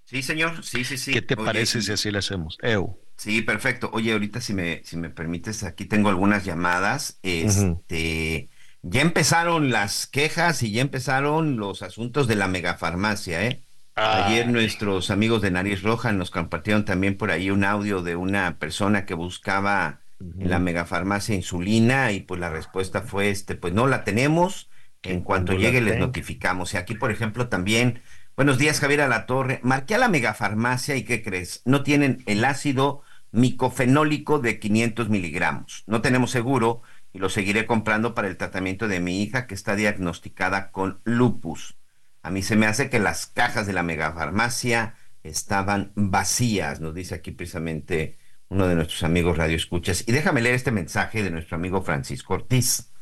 Sí, 0.04 0.22
señor. 0.22 0.64
Sí, 0.64 0.84
sí, 0.84 0.96
sí. 0.96 1.12
¿Qué 1.12 1.22
te 1.22 1.34
Oye, 1.34 1.44
parece 1.44 1.82
si 1.82 1.92
así 1.92 2.10
lo 2.10 2.18
hacemos? 2.18 2.56
Ew. 2.62 2.98
Sí, 3.16 3.42
perfecto. 3.42 3.90
Oye, 3.92 4.12
ahorita 4.12 4.40
si 4.40 4.54
me, 4.54 4.82
si 4.84 4.96
me 4.96 5.10
permites, 5.10 5.62
aquí 5.62 5.84
tengo 5.84 6.08
algunas 6.08 6.44
llamadas. 6.44 7.18
Este, 7.22 8.48
ya 8.82 9.02
empezaron 9.02 9.70
las 9.70 10.06
quejas 10.06 10.62
y 10.62 10.72
ya 10.72 10.82
empezaron 10.82 11.56
los 11.56 11.82
asuntos 11.82 12.28
de 12.28 12.36
la 12.36 12.48
megafarmacia, 12.48 13.46
¿eh? 13.46 13.62
Ayer 13.94 14.48
nuestros 14.48 15.10
amigos 15.10 15.42
de 15.42 15.50
Nariz 15.50 15.82
Roja 15.82 16.12
nos 16.12 16.30
compartieron 16.30 16.84
también 16.84 17.16
por 17.16 17.30
ahí 17.30 17.50
un 17.50 17.64
audio 17.64 18.02
de 18.02 18.16
una 18.16 18.58
persona 18.58 19.04
que 19.04 19.14
buscaba 19.14 20.00
en 20.20 20.50
la 20.50 20.58
megafarmacia 20.58 21.34
insulina 21.34 22.12
y 22.12 22.20
pues 22.20 22.40
la 22.40 22.50
respuesta 22.50 23.02
fue 23.02 23.30
este, 23.30 23.56
pues 23.56 23.74
no 23.74 23.86
la 23.86 24.04
tenemos. 24.04 24.70
En 25.02 25.22
cuanto 25.22 25.54
llegue 25.54 25.80
les 25.80 25.98
notificamos. 25.98 26.74
Y 26.74 26.76
aquí, 26.76 26.94
por 26.94 27.10
ejemplo, 27.10 27.48
también, 27.48 28.02
buenos 28.36 28.58
días, 28.58 28.80
Javier 28.80 29.00
Alatorre. 29.00 29.60
Marqué 29.62 29.94
a 29.94 29.98
la 29.98 30.08
megafarmacia 30.08 30.94
y 30.96 31.04
¿qué 31.04 31.22
crees? 31.22 31.62
No 31.64 31.82
tienen 31.82 32.22
el 32.26 32.44
ácido 32.44 33.02
micofenólico 33.32 34.40
de 34.40 34.58
500 34.58 35.08
miligramos. 35.08 35.84
No 35.86 36.02
tenemos 36.02 36.30
seguro 36.30 36.82
y 37.12 37.18
lo 37.18 37.28
seguiré 37.28 37.66
comprando 37.66 38.14
para 38.14 38.28
el 38.28 38.36
tratamiento 38.36 38.88
de 38.88 39.00
mi 39.00 39.22
hija 39.22 39.46
que 39.46 39.54
está 39.54 39.74
diagnosticada 39.74 40.70
con 40.70 41.00
lupus. 41.04 41.76
A 42.22 42.30
mí 42.30 42.42
se 42.42 42.56
me 42.56 42.66
hace 42.66 42.90
que 42.90 42.98
las 42.98 43.26
cajas 43.26 43.66
de 43.66 43.72
la 43.72 43.82
megafarmacia 43.82 44.94
estaban 45.22 45.92
vacías, 45.94 46.80
nos 46.80 46.94
dice 46.94 47.14
aquí 47.14 47.30
precisamente 47.30 48.18
uno 48.48 48.66
de 48.66 48.74
nuestros 48.74 49.02
amigos 49.04 49.38
Radio 49.38 49.56
Escuchas. 49.56 50.04
Y 50.06 50.12
déjame 50.12 50.42
leer 50.42 50.56
este 50.56 50.70
mensaje 50.70 51.22
de 51.22 51.30
nuestro 51.30 51.56
amigo 51.56 51.82
Francisco 51.82 52.34
Ortiz, 52.34 52.92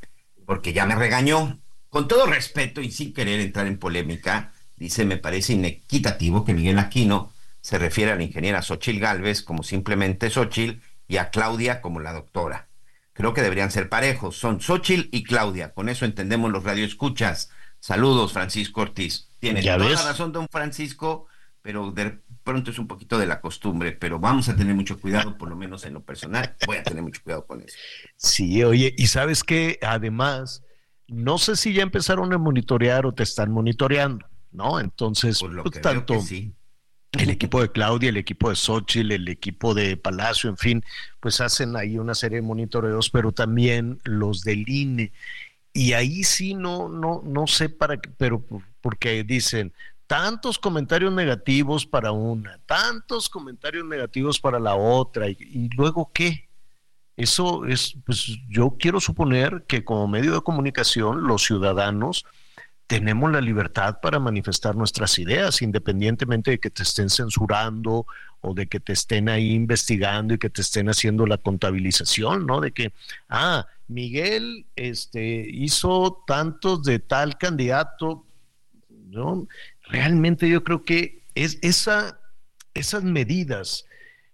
porque 0.46 0.72
ya 0.72 0.86
me 0.86 0.94
regañó. 0.94 1.60
Con 1.88 2.06
todo 2.06 2.26
respeto 2.26 2.82
y 2.82 2.90
sin 2.90 3.14
querer 3.14 3.40
entrar 3.40 3.66
en 3.66 3.78
polémica, 3.78 4.52
dice, 4.76 5.06
me 5.06 5.16
parece 5.16 5.54
inequitativo 5.54 6.44
que 6.44 6.52
Miguel 6.52 6.78
Aquino 6.78 7.32
se 7.62 7.78
refiere 7.78 8.12
a 8.12 8.16
la 8.16 8.22
ingeniera 8.22 8.62
Xochil 8.62 9.00
Gálvez 9.00 9.42
como 9.42 9.62
simplemente 9.62 10.30
Xochil 10.30 10.82
y 11.08 11.16
a 11.16 11.30
Claudia 11.30 11.80
como 11.80 12.00
la 12.00 12.12
doctora. 12.12 12.68
Creo 13.14 13.32
que 13.34 13.42
deberían 13.42 13.70
ser 13.70 13.88
parejos, 13.88 14.36
son 14.36 14.60
Xochil 14.60 15.08
y 15.12 15.24
Claudia. 15.24 15.72
Con 15.72 15.88
eso 15.88 16.04
entendemos 16.04 16.52
los 16.52 16.62
radioescuchas. 16.62 17.50
Saludos, 17.80 18.32
Francisco 18.32 18.82
Ortiz. 18.82 19.28
Tiene 19.38 19.62
toda 19.62 19.76
ves. 19.78 20.00
la 20.00 20.10
razón, 20.10 20.32
don 20.32 20.48
Francisco, 20.48 21.26
pero 21.62 21.90
de 21.92 22.18
pronto 22.42 22.70
es 22.70 22.78
un 22.78 22.88
poquito 22.88 23.18
de 23.18 23.26
la 23.26 23.40
costumbre, 23.40 23.92
pero 23.92 24.18
vamos 24.18 24.48
a 24.48 24.56
tener 24.56 24.74
mucho 24.74 24.98
cuidado, 24.98 25.36
por 25.36 25.48
lo 25.48 25.56
menos 25.56 25.84
en 25.84 25.94
lo 25.94 26.02
personal. 26.02 26.56
Voy 26.66 26.78
a 26.78 26.82
tener 26.82 27.02
mucho 27.02 27.20
cuidado 27.22 27.46
con 27.46 27.60
eso. 27.60 27.76
Sí, 28.16 28.64
oye, 28.64 28.94
y 28.96 29.06
sabes 29.08 29.44
que 29.44 29.78
además, 29.82 30.62
no 31.06 31.38
sé 31.38 31.56
si 31.56 31.72
ya 31.72 31.82
empezaron 31.82 32.32
a 32.32 32.38
monitorear 32.38 33.06
o 33.06 33.12
te 33.12 33.22
están 33.22 33.52
monitoreando, 33.52 34.26
¿no? 34.50 34.80
Entonces, 34.80 35.38
pues, 35.40 35.50
que 35.50 35.56
veo 35.56 35.82
tanto 35.82 36.14
que 36.14 36.20
sí. 36.20 36.54
el 37.12 37.30
equipo 37.30 37.60
de 37.60 37.70
Claudia, 37.70 38.08
el 38.08 38.16
equipo 38.16 38.48
de 38.48 38.56
Xochitl, 38.56 39.12
el 39.12 39.28
equipo 39.28 39.74
de 39.74 39.96
Palacio, 39.96 40.48
en 40.48 40.56
fin, 40.56 40.84
pues 41.20 41.40
hacen 41.40 41.76
ahí 41.76 41.98
una 41.98 42.14
serie 42.14 42.36
de 42.36 42.42
monitoreos, 42.42 43.10
pero 43.10 43.30
también 43.30 44.00
los 44.04 44.42
del 44.42 44.68
INE. 44.68 45.12
Y 45.72 45.92
ahí 45.92 46.24
sí 46.24 46.54
no, 46.54 46.88
no, 46.88 47.22
no 47.24 47.46
sé 47.46 47.68
para 47.68 47.96
qué, 47.98 48.10
pero 48.16 48.40
por- 48.40 48.62
porque 48.80 49.22
dicen 49.24 49.72
tantos 50.06 50.58
comentarios 50.58 51.12
negativos 51.12 51.84
para 51.86 52.12
una, 52.12 52.58
tantos 52.66 53.28
comentarios 53.28 53.84
negativos 53.86 54.40
para 54.40 54.58
la 54.58 54.74
otra, 54.74 55.28
y, 55.28 55.36
y 55.40 55.68
luego 55.76 56.10
qué. 56.12 56.48
Eso 57.16 57.64
es, 57.66 57.94
pues 58.06 58.26
yo 58.48 58.76
quiero 58.78 59.00
suponer 59.00 59.64
que 59.68 59.84
como 59.84 60.06
medio 60.08 60.34
de 60.34 60.40
comunicación, 60.40 61.26
los 61.26 61.44
ciudadanos 61.44 62.24
tenemos 62.86 63.30
la 63.32 63.40
libertad 63.42 63.98
para 64.00 64.18
manifestar 64.18 64.74
nuestras 64.76 65.18
ideas, 65.18 65.60
independientemente 65.62 66.52
de 66.52 66.58
que 66.60 66.70
te 66.70 66.82
estén 66.84 67.10
censurando 67.10 68.06
o 68.40 68.54
de 68.54 68.66
que 68.66 68.80
te 68.80 68.92
estén 68.94 69.28
ahí 69.28 69.52
investigando 69.52 70.32
y 70.34 70.38
que 70.38 70.48
te 70.48 70.62
estén 70.62 70.88
haciendo 70.88 71.26
la 71.26 71.38
contabilización, 71.38 72.46
¿no? 72.46 72.60
De 72.60 72.72
que, 72.72 72.92
ah, 73.28 73.66
Miguel 73.88 74.66
este, 74.76 75.46
hizo 75.50 76.22
tantos 76.26 76.82
de 76.84 76.98
tal 76.98 77.38
candidato, 77.38 78.26
¿no? 78.88 79.48
Realmente 79.82 80.48
yo 80.48 80.62
creo 80.62 80.84
que 80.84 81.24
es 81.34 81.58
esa, 81.62 82.20
esas 82.74 83.02
medidas 83.02 83.86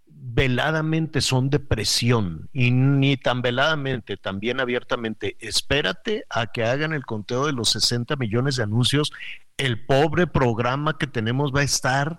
veladamente 0.07 1.21
son 1.21 1.51
de 1.51 1.61
presión 1.61 2.49
y 2.53 2.71
ni 2.71 3.17
tan 3.17 3.43
veladamente, 3.43 4.17
también 4.17 4.59
abiertamente. 4.59 5.37
Espérate 5.39 6.25
a 6.31 6.47
que 6.47 6.65
hagan 6.65 6.93
el 6.93 7.05
conteo 7.05 7.47
de 7.47 7.53
los 7.53 7.71
60 7.71 8.17
millones 8.17 8.57
de 8.57 8.63
anuncios. 8.63 9.13
El 9.57 9.85
pobre 9.85 10.27
programa 10.27 10.99
que 10.99 11.07
tenemos 11.07 11.53
va 11.55 11.61
a 11.61 11.65
estar 11.65 12.19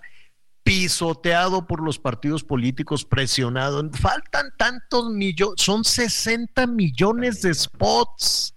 pisoteado 0.66 1.64
por 1.66 1.80
los 1.80 1.96
partidos 2.00 2.42
políticos, 2.42 3.04
presionado. 3.04 3.88
Faltan 3.92 4.52
tantos 4.58 5.10
millones, 5.10 5.62
son 5.62 5.84
60 5.84 6.66
millones 6.66 7.40
de 7.42 7.54
spots. 7.54 8.52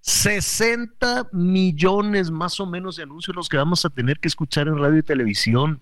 60 0.00 1.28
millones 1.32 2.30
más 2.30 2.58
o 2.60 2.66
menos 2.66 2.96
de 2.96 3.04
anuncios 3.04 3.36
los 3.36 3.48
que 3.48 3.56
vamos 3.56 3.84
a 3.84 3.90
tener 3.90 4.18
que 4.18 4.26
escuchar 4.28 4.66
en 4.66 4.78
radio 4.78 4.98
y 4.98 5.02
televisión. 5.02 5.80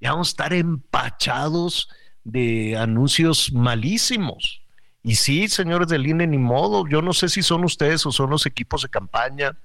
Ya 0.00 0.12
vamos 0.12 0.28
a 0.28 0.30
estar 0.32 0.52
empachados 0.52 1.88
de 2.22 2.76
anuncios 2.76 3.52
malísimos. 3.52 4.62
Y 5.02 5.16
sí, 5.16 5.48
señores 5.48 5.88
del 5.88 6.06
INE, 6.06 6.26
ni 6.28 6.38
modo. 6.38 6.86
Yo 6.86 7.02
no 7.02 7.12
sé 7.12 7.28
si 7.28 7.42
son 7.42 7.64
ustedes 7.64 8.06
o 8.06 8.12
son 8.12 8.30
los 8.30 8.46
equipos 8.46 8.82
de 8.82 8.88
campaña 8.88 9.58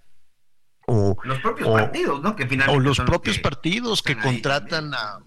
o 0.88 1.16
Los 1.24 1.40
propios 1.40 1.68
o- 1.70 1.74
partidos, 1.74 2.22
¿no? 2.22 2.36
Que 2.36 2.48
finalmente 2.48 2.80
o 2.80 2.82
los 2.82 2.98
propios 3.02 3.38
partidos 3.40 4.02
que 4.02 4.14
ahí 4.14 4.20
contratan 4.20 4.94
a, 4.94 5.20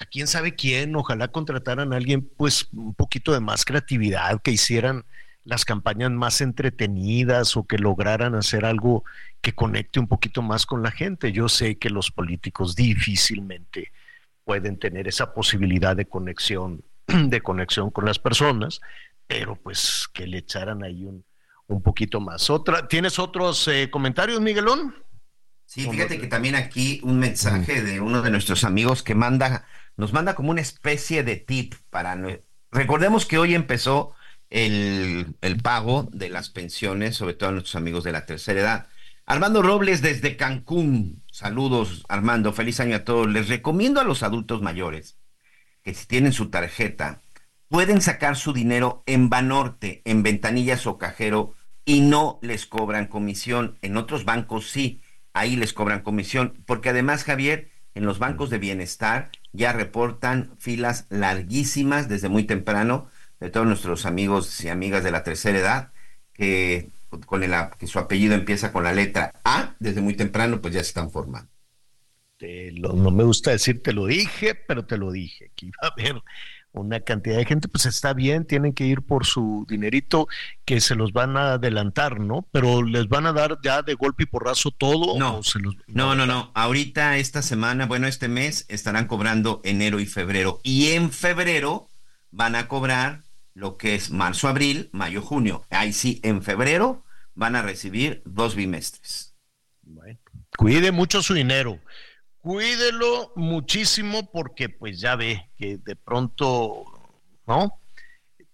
a 0.00 0.06
quién 0.06 0.26
sabe 0.26 0.54
quién, 0.54 0.96
ojalá 0.96 1.28
contrataran 1.28 1.92
a 1.92 1.96
alguien 1.96 2.28
pues 2.36 2.68
un 2.72 2.94
poquito 2.94 3.32
de 3.32 3.40
más 3.40 3.66
creatividad, 3.66 4.40
que 4.42 4.50
hicieran 4.50 5.04
las 5.44 5.66
campañas 5.66 6.10
más 6.10 6.40
entretenidas 6.40 7.56
o 7.56 7.66
que 7.66 7.76
lograran 7.76 8.34
hacer 8.34 8.64
algo 8.64 9.04
que 9.42 9.54
conecte 9.54 10.00
un 10.00 10.08
poquito 10.08 10.40
más 10.40 10.64
con 10.64 10.82
la 10.82 10.90
gente. 10.90 11.32
Yo 11.32 11.48
sé 11.48 11.76
que 11.76 11.90
los 11.90 12.10
políticos 12.10 12.74
difícilmente 12.74 13.92
pueden 14.44 14.78
tener 14.78 15.06
esa 15.06 15.34
posibilidad 15.34 15.94
de 15.94 16.06
conexión, 16.06 16.82
de 17.06 17.40
conexión 17.42 17.90
con 17.90 18.06
las 18.06 18.18
personas, 18.18 18.80
pero 19.26 19.54
pues 19.56 20.08
que 20.14 20.26
le 20.26 20.38
echaran 20.38 20.82
ahí 20.82 21.04
un, 21.04 21.24
un 21.66 21.82
poquito 21.82 22.20
más. 22.20 22.48
Otra, 22.48 22.88
¿Tienes 22.88 23.18
otros 23.18 23.68
eh, 23.68 23.90
comentarios, 23.90 24.40
Miguelón? 24.40 24.94
Sí, 25.66 25.86
fíjate 25.88 26.18
que 26.18 26.26
también 26.26 26.56
aquí 26.56 27.00
un 27.04 27.20
mensaje 27.20 27.82
de 27.82 28.00
uno 28.00 28.22
de 28.22 28.30
nuestros 28.30 28.64
amigos 28.64 29.04
que 29.04 29.14
manda, 29.14 29.66
nos 30.00 30.12
manda 30.14 30.34
como 30.34 30.50
una 30.50 30.62
especie 30.62 31.22
de 31.22 31.36
tip 31.36 31.74
para... 31.90 32.18
Recordemos 32.72 33.26
que 33.26 33.38
hoy 33.38 33.54
empezó 33.54 34.14
el, 34.48 35.36
el 35.42 35.56
pago 35.58 36.08
de 36.10 36.30
las 36.30 36.48
pensiones, 36.48 37.16
sobre 37.16 37.34
todo 37.34 37.50
a 37.50 37.52
nuestros 37.52 37.76
amigos 37.76 38.02
de 38.02 38.12
la 38.12 38.24
tercera 38.26 38.60
edad. 38.60 38.88
Armando 39.26 39.62
Robles 39.62 40.00
desde 40.00 40.36
Cancún. 40.36 41.22
Saludos, 41.30 42.04
Armando. 42.08 42.52
Feliz 42.52 42.80
año 42.80 42.96
a 42.96 43.04
todos. 43.04 43.28
Les 43.28 43.48
recomiendo 43.48 44.00
a 44.00 44.04
los 44.04 44.22
adultos 44.22 44.62
mayores 44.62 45.18
que 45.82 45.94
si 45.94 46.06
tienen 46.06 46.32
su 46.32 46.50
tarjeta, 46.50 47.20
pueden 47.68 48.00
sacar 48.00 48.36
su 48.36 48.52
dinero 48.52 49.02
en 49.06 49.28
Banorte, 49.28 50.02
en 50.04 50.22
ventanillas 50.22 50.86
o 50.86 50.98
cajero 50.98 51.54
y 51.84 52.00
no 52.00 52.38
les 52.42 52.66
cobran 52.66 53.06
comisión. 53.06 53.78
En 53.82 53.96
otros 53.96 54.24
bancos 54.24 54.70
sí, 54.70 55.02
ahí 55.34 55.56
les 55.56 55.72
cobran 55.72 56.02
comisión, 56.02 56.62
porque 56.66 56.88
además, 56.88 57.24
Javier, 57.24 57.70
en 57.94 58.04
los 58.06 58.18
bancos 58.18 58.50
de 58.50 58.58
bienestar 58.58 59.30
ya 59.52 59.72
reportan 59.72 60.56
filas 60.58 61.06
larguísimas 61.10 62.08
desde 62.08 62.28
muy 62.28 62.44
temprano 62.44 63.08
de 63.40 63.50
todos 63.50 63.66
nuestros 63.66 64.06
amigos 64.06 64.62
y 64.64 64.68
amigas 64.68 65.04
de 65.04 65.10
la 65.12 65.22
tercera 65.24 65.58
edad 65.58 65.92
que 66.32 66.90
con 67.26 67.42
el 67.42 67.52
que 67.78 67.86
su 67.86 67.98
apellido 67.98 68.34
empieza 68.34 68.72
con 68.72 68.84
la 68.84 68.92
letra 68.92 69.32
A, 69.44 69.74
desde 69.80 70.00
muy 70.00 70.14
temprano 70.14 70.60
pues 70.60 70.74
ya 70.74 70.80
se 70.82 70.88
están 70.88 71.10
formando. 71.10 71.50
Te 72.38 72.72
lo- 72.72 72.94
no 72.94 73.10
me 73.10 73.24
gusta 73.24 73.50
decir 73.50 73.82
te 73.82 73.92
lo 73.92 74.06
dije, 74.06 74.54
pero 74.54 74.86
te 74.86 74.96
lo 74.96 75.12
dije, 75.12 75.52
que 75.54 75.66
iba 75.66 75.76
a 75.82 75.88
haber 75.88 76.22
una 76.72 77.00
cantidad 77.00 77.36
de 77.36 77.44
gente, 77.44 77.68
pues 77.68 77.86
está 77.86 78.12
bien, 78.12 78.44
tienen 78.44 78.72
que 78.72 78.84
ir 78.84 79.02
por 79.02 79.26
su 79.26 79.66
dinerito 79.68 80.28
que 80.64 80.80
se 80.80 80.94
los 80.94 81.12
van 81.12 81.36
a 81.36 81.54
adelantar, 81.54 82.20
¿no? 82.20 82.46
Pero 82.52 82.82
les 82.82 83.08
van 83.08 83.26
a 83.26 83.32
dar 83.32 83.58
ya 83.62 83.82
de 83.82 83.94
golpe 83.94 84.24
y 84.24 84.26
porrazo 84.26 84.70
todo. 84.70 85.18
No, 85.18 85.40
no, 85.88 86.14
no, 86.14 86.26
no. 86.26 86.50
Ahorita 86.54 87.16
esta 87.16 87.42
semana, 87.42 87.86
bueno, 87.86 88.06
este 88.06 88.28
mes 88.28 88.66
estarán 88.68 89.06
cobrando 89.06 89.60
enero 89.64 90.00
y 90.00 90.06
febrero. 90.06 90.60
Y 90.62 90.88
en 90.92 91.10
febrero 91.10 91.88
van 92.30 92.54
a 92.54 92.68
cobrar 92.68 93.22
lo 93.54 93.76
que 93.76 93.94
es 93.94 94.10
marzo, 94.10 94.48
abril, 94.48 94.90
mayo, 94.92 95.22
junio. 95.22 95.64
Ahí 95.70 95.92
sí, 95.92 96.20
en 96.22 96.42
febrero 96.42 97.02
van 97.34 97.56
a 97.56 97.62
recibir 97.62 98.22
dos 98.24 98.54
bimestres. 98.54 99.34
Bueno, 99.82 100.18
cuide 100.56 100.92
mucho 100.92 101.22
su 101.22 101.34
dinero 101.34 101.80
cuídelo 102.40 103.32
muchísimo 103.36 104.30
porque 104.30 104.68
pues 104.68 105.00
ya 105.00 105.16
ve 105.16 105.50
que 105.56 105.78
de 105.78 105.96
pronto, 105.96 106.84
¿no? 107.46 107.80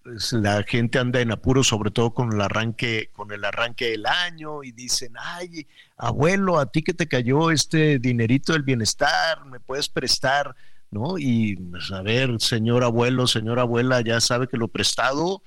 Pues 0.03 0.33
la 0.33 0.63
gente 0.63 0.99
anda 1.01 1.21
en 1.21 1.33
apuro, 1.33 1.65
sobre 1.65 1.91
todo 1.91 2.15
con 2.15 2.33
el 2.33 2.41
arranque, 2.41 3.11
con 3.13 3.33
el 3.33 3.45
arranque 3.45 3.91
del 3.91 4.07
año, 4.07 4.63
y 4.63 4.71
dicen, 4.71 5.15
ay, 5.19 5.67
abuelo, 5.97 6.61
a 6.61 6.71
ti 6.71 6.83
que 6.83 6.95
te 6.95 7.09
cayó 7.09 7.51
este 7.51 7.99
dinerito 7.99 8.53
del 8.53 8.63
bienestar, 8.63 9.45
me 9.47 9.59
puedes 9.59 9.89
prestar, 9.89 10.55
¿no? 10.93 11.19
Y 11.19 11.57
pues, 11.57 11.91
a 11.91 12.03
ver, 12.03 12.41
señor 12.41 12.85
abuelo, 12.85 13.27
señora 13.27 13.63
abuela, 13.63 14.01
ya 14.01 14.21
sabe 14.21 14.47
que 14.47 14.57
lo 14.57 14.69
prestado, 14.69 15.43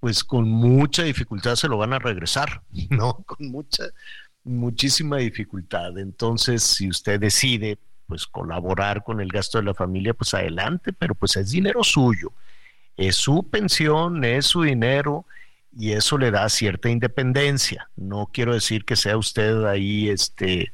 pues 0.00 0.24
con 0.24 0.48
mucha 0.48 1.04
dificultad 1.04 1.54
se 1.54 1.68
lo 1.68 1.78
van 1.78 1.92
a 1.92 2.00
regresar, 2.00 2.62
¿no? 2.90 3.14
Con 3.24 3.48
mucha, 3.48 3.84
muchísima 4.50 5.18
dificultad. 5.18 5.98
Entonces, 5.98 6.62
si 6.62 6.88
usted 6.88 7.20
decide 7.20 7.78
pues 8.06 8.26
colaborar 8.26 9.04
con 9.04 9.20
el 9.20 9.28
gasto 9.28 9.58
de 9.58 9.64
la 9.64 9.74
familia, 9.74 10.12
pues 10.14 10.34
adelante, 10.34 10.92
pero 10.92 11.14
pues 11.14 11.36
es 11.36 11.52
dinero 11.52 11.84
suyo. 11.84 12.32
Es 12.96 13.16
su 13.16 13.48
pensión, 13.48 14.24
es 14.24 14.46
su 14.46 14.62
dinero 14.62 15.24
y 15.76 15.92
eso 15.92 16.18
le 16.18 16.32
da 16.32 16.48
cierta 16.48 16.90
independencia. 16.90 17.88
No 17.96 18.28
quiero 18.32 18.52
decir 18.52 18.84
que 18.84 18.96
sea 18.96 19.16
usted 19.16 19.64
ahí 19.64 20.08
este 20.08 20.72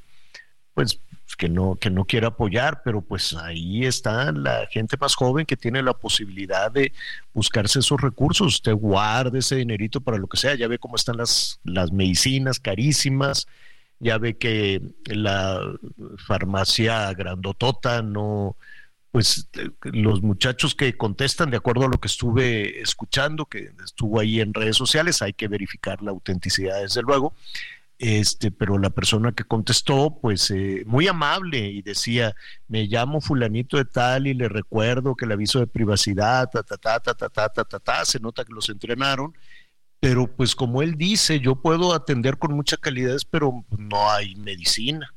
pues 0.73 0.99
que 1.37 1.49
no 1.51 1.77
que 1.77 1.91
no 1.91 2.07
quiera 2.07 2.29
apoyar, 2.29 2.81
pero 2.83 3.03
pues 3.03 3.35
ahí 3.35 3.85
está 3.85 4.33
la 4.33 4.67
gente 4.71 4.97
más 4.99 5.15
joven 5.15 5.45
que 5.45 5.57
tiene 5.57 5.83
la 5.83 5.93
posibilidad 5.93 6.71
de 6.71 6.93
buscarse 7.35 7.81
esos 7.81 8.01
recursos. 8.01 8.47
Usted 8.55 8.73
guarde 8.73 9.41
ese 9.41 9.57
dinerito 9.57 10.01
para 10.01 10.17
lo 10.17 10.27
que 10.27 10.39
sea, 10.39 10.55
ya 10.55 10.69
ve 10.69 10.79
cómo 10.79 10.97
están 10.97 11.19
las 11.19 11.61
las 11.65 11.93
medicinas 11.93 12.59
carísimas 12.59 13.47
ya 13.99 14.19
ve 14.19 14.37
que 14.37 14.81
la 15.07 15.61
farmacia 16.27 17.13
grandotota 17.15 18.03
no, 18.03 18.57
pues 19.17 19.49
los 19.83 20.23
muchachos 20.23 20.75
que 20.75 20.97
contestan, 20.97 21.51
de 21.51 21.57
acuerdo 21.57 21.87
a 21.87 21.89
lo 21.89 21.99
que 21.99 22.09
estuve 22.09 22.83
escuchando, 22.83 23.47
que 23.47 23.71
estuvo 23.83 24.21
ahí 24.21 24.41
en 24.41 24.53
redes 24.53 24.77
sociales, 24.77 25.23
hay 25.23 25.33
que 25.33 25.49
verificar 25.49 26.03
la 26.03 26.11
autenticidad 26.11 26.83
desde 26.83 27.01
luego, 27.01 27.35
este, 27.99 28.51
pero 28.51 28.77
la 28.79 28.91
persona 28.91 29.33
que 29.33 29.45
contestó, 29.45 30.19
pues 30.21 30.51
eh, 30.51 30.83
muy 30.85 31.09
amable 31.09 31.61
y 31.61 31.81
decía, 31.81 32.35
me 32.69 32.85
llamo 32.85 33.23
fulanito 33.23 33.79
de 33.79 33.87
tal 33.87 34.27
y 34.27 34.35
le 34.35 34.51
recuerdo 34.51 35.15
que 35.15 35.25
el 35.25 35.33
aviso 35.33 35.61
de 35.61 35.67
privacidad, 35.67 36.51
ta, 36.51 36.63
ta, 36.63 36.77
ta, 36.77 37.01
ta, 37.01 37.15
ta, 37.15 37.31
ta, 37.31 37.49
ta, 37.49 37.65
ta, 37.65 37.79
ta, 37.79 38.05
se 38.05 38.21
nota 38.21 38.45
que 38.45 38.53
los 38.53 38.69
entrenaron 38.69 39.35
pero 40.01 40.27
pues 40.35 40.55
como 40.55 40.83
él 40.83 40.97
dice, 40.97 41.41
yo 41.41 41.57
puedo 41.57 41.95
atender 41.95 42.39
con 42.39 42.55
mucha 42.55 42.77
calidad, 42.77 43.17
pero 43.31 43.65
no 43.77 44.11
hay 44.11 44.35
medicina. 44.37 45.13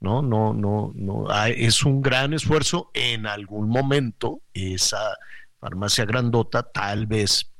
No, 0.00 0.22
no, 0.22 0.54
no, 0.54 0.92
no. 0.94 1.26
es 1.46 1.84
un 1.84 2.00
gran 2.02 2.32
esfuerzo. 2.32 2.90
En 2.94 3.26
algún 3.26 3.68
momento, 3.68 4.40
esa 4.54 5.16
farmacia 5.60 6.04
grandota 6.04 6.62
tal 6.62 7.06
vez 7.06 7.50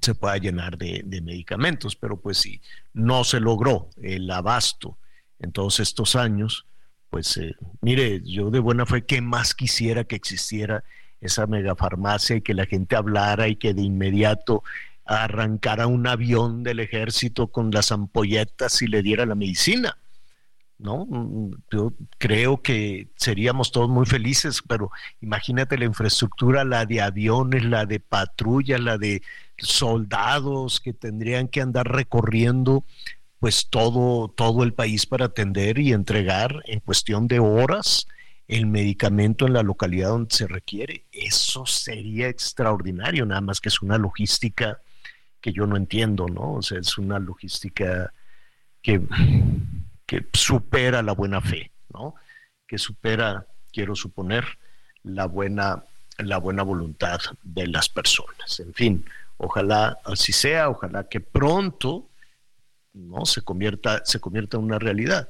se 0.00 0.14
pueda 0.14 0.36
llenar 0.36 0.76
de, 0.76 1.02
medicamentos, 1.22 1.96
pero 1.96 2.20
pues 2.20 2.38
si 2.38 2.60
no 2.92 3.24
se 3.24 3.40
logró 3.40 3.88
el 4.02 4.30
abasto 4.30 4.98
en 5.38 5.52
todos 5.52 5.80
estos 5.80 6.16
años, 6.16 6.66
pues 7.08 7.36
eh, 7.38 7.54
mire, 7.80 8.20
yo 8.22 8.50
de 8.50 8.58
buena 8.58 8.84
fe, 8.84 9.04
¿qué 9.04 9.22
más 9.22 9.54
quisiera 9.54 10.04
que 10.04 10.16
existiera 10.16 10.84
esa 11.20 11.46
megafarmacia 11.46 12.36
y 12.36 12.42
que 12.42 12.52
la 12.52 12.66
gente 12.66 12.96
hablara 12.96 13.48
y 13.48 13.56
que 13.56 13.72
de 13.72 13.82
inmediato 13.82 14.62
arrancara 15.06 15.86
un 15.86 16.06
avión 16.06 16.62
del 16.62 16.80
ejército 16.80 17.48
con 17.48 17.70
las 17.70 17.92
ampolletas 17.92 18.82
y 18.82 18.86
le 18.86 19.02
diera 19.02 19.24
la 19.26 19.34
medicina. 19.34 19.96
¿no? 20.78 21.06
Yo 21.70 21.94
creo 22.18 22.60
que 22.60 23.08
seríamos 23.16 23.72
todos 23.72 23.88
muy 23.88 24.04
felices, 24.04 24.62
pero 24.66 24.90
imagínate 25.20 25.78
la 25.78 25.86
infraestructura, 25.86 26.64
la 26.64 26.84
de 26.84 27.00
aviones, 27.00 27.64
la 27.64 27.86
de 27.86 28.00
patrulla, 28.00 28.78
la 28.78 28.98
de 28.98 29.22
soldados 29.56 30.80
que 30.80 30.92
tendrían 30.92 31.48
que 31.48 31.62
andar 31.62 31.90
recorriendo 31.90 32.84
pues 33.38 33.68
todo, 33.68 34.28
todo 34.28 34.64
el 34.64 34.72
país 34.72 35.06
para 35.06 35.26
atender 35.26 35.78
y 35.78 35.92
entregar 35.92 36.62
en 36.66 36.80
cuestión 36.80 37.28
de 37.28 37.38
horas 37.38 38.06
el 38.48 38.66
medicamento 38.66 39.46
en 39.46 39.52
la 39.52 39.62
localidad 39.62 40.10
donde 40.10 40.34
se 40.34 40.46
requiere. 40.46 41.04
Eso 41.12 41.66
sería 41.66 42.28
extraordinario, 42.28 43.26
nada 43.26 43.40
más 43.40 43.60
que 43.60 43.68
es 43.68 43.82
una 43.82 43.98
logística 43.98 44.80
que 45.46 45.52
yo 45.52 45.64
no 45.64 45.76
entiendo, 45.76 46.26
¿no? 46.26 46.54
O 46.54 46.62
sea, 46.62 46.80
es 46.80 46.98
una 46.98 47.20
logística 47.20 48.12
que, 48.82 49.00
que 50.04 50.26
supera 50.32 51.04
la 51.04 51.12
buena 51.12 51.40
fe, 51.40 51.70
¿no? 51.94 52.16
Que 52.66 52.78
supera, 52.78 53.46
quiero 53.72 53.94
suponer, 53.94 54.44
la 55.04 55.26
buena, 55.26 55.84
la 56.18 56.38
buena 56.38 56.64
voluntad 56.64 57.20
de 57.44 57.68
las 57.68 57.88
personas. 57.88 58.58
En 58.58 58.74
fin, 58.74 59.04
ojalá 59.36 59.96
así 60.04 60.32
sea, 60.32 60.68
ojalá 60.68 61.08
que 61.08 61.20
pronto 61.20 62.08
no 62.92 63.24
se 63.24 63.40
convierta, 63.42 64.04
se 64.04 64.18
convierta 64.18 64.56
en 64.56 64.64
una 64.64 64.80
realidad. 64.80 65.28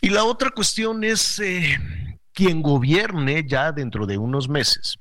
Y 0.00 0.10
la 0.10 0.22
otra 0.22 0.50
cuestión 0.50 1.02
es 1.02 1.40
eh, 1.40 1.76
quien 2.32 2.62
gobierne 2.62 3.44
ya 3.44 3.72
dentro 3.72 4.06
de 4.06 4.16
unos 4.16 4.48
meses 4.48 5.00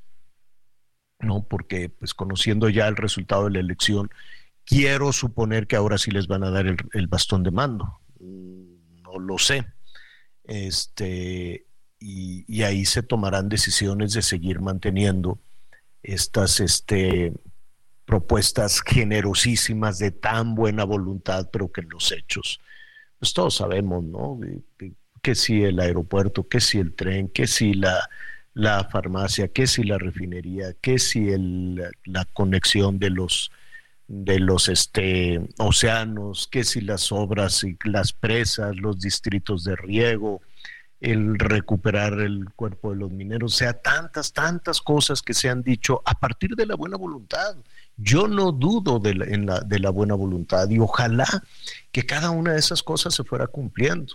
¿no? 1.24 1.44
Porque 1.44 1.90
pues 1.90 2.14
conociendo 2.14 2.70
ya 2.70 2.88
el 2.88 2.96
resultado 2.96 3.46
de 3.46 3.52
la 3.52 3.60
elección, 3.60 4.10
quiero 4.66 5.12
suponer 5.14 5.68
que 5.68 5.76
ahora 5.76 5.98
sí 5.98 6.12
les 6.12 6.28
van 6.28 6.44
a 6.44 6.52
dar 6.52 6.66
el, 6.68 7.08
bastón 7.08 7.44
de 7.44 7.52
mando. 7.52 8.00
Mm, 8.20 9.02
no 9.02 9.20
lo 9.20 9.38
sé. 9.38 9.66
Este, 10.44 11.66
y, 12.00 12.64
ahí 12.64 12.86
se 12.86 13.04
tomarán 13.04 13.50
decisiones 13.50 14.14
de 14.14 14.22
seguir 14.22 14.60
manteniendo 14.60 15.40
estas 16.02 16.60
este, 16.60 17.34
propuestas 18.06 18.82
generosísimas 18.82 20.00
de 20.00 20.12
tan 20.12 20.54
buena 20.54 20.84
voluntad, 20.84 21.50
pero 21.52 21.72
que 21.72 21.82
en 21.82 21.90
los 21.90 22.12
hechos, 22.12 22.60
pues 23.20 23.34
todos 23.34 23.56
sabemos, 23.56 24.04
¿no? 24.04 24.40
Que 25.22 25.36
si 25.36 25.64
el 25.64 25.80
aeropuerto, 25.80 26.48
que 26.48 26.60
si 26.60 26.80
el 26.80 26.94
tren, 26.94 27.30
que 27.30 27.48
si 27.48 27.74
la 27.74 28.10
la 28.54 28.84
farmacia, 28.86 29.48
que 29.48 29.68
si 29.68 29.84
la 29.84 29.98
refinería, 29.98 30.74
que 30.82 31.00
si 31.00 31.30
el, 31.30 31.84
la 32.06 32.26
conexión 32.26 33.00
de 33.00 33.10
los 33.10 33.52
de 34.08 34.38
los 34.40 34.68
este, 34.68 35.42
océanos, 35.58 36.48
que 36.52 36.64
si 36.64 36.82
las 36.82 37.12
obras 37.12 37.64
y 37.64 37.78
las 37.86 38.14
presas, 38.14 38.76
los 38.76 39.00
distritos 39.00 39.64
de 39.64 39.76
riego, 39.76 40.42
el 41.00 41.38
recuperar 41.38 42.20
el 42.22 42.46
cuerpo 42.56 42.92
de 42.92 42.98
los 42.98 43.12
mineros, 43.12 43.54
o 43.54 43.58
sea, 43.58 43.74
tantas, 43.74 44.32
tantas 44.32 44.82
cosas 44.82 45.22
que 45.22 45.34
se 45.34 45.50
han 45.50 45.62
dicho 45.62 46.02
a 46.06 46.18
partir 46.20 46.56
de 46.56 46.66
la 46.66 46.76
buena 46.76 46.96
voluntad. 46.96 47.58
Yo 47.98 48.28
no 48.28 48.52
dudo 48.52 49.00
de 49.00 49.16
la, 49.16 49.26
la, 49.26 49.60
de 49.62 49.80
la 49.80 49.90
buena 49.90 50.16
voluntad 50.16 50.70
y 50.70 50.80
ojalá 50.80 51.28
que 51.92 52.06
cada 52.06 52.30
una 52.30 52.54
de 52.54 52.60
esas 52.60 52.84
cosas 52.84 53.14
se 53.14 53.24
fuera 53.24 53.48
cumpliendo. 53.48 54.14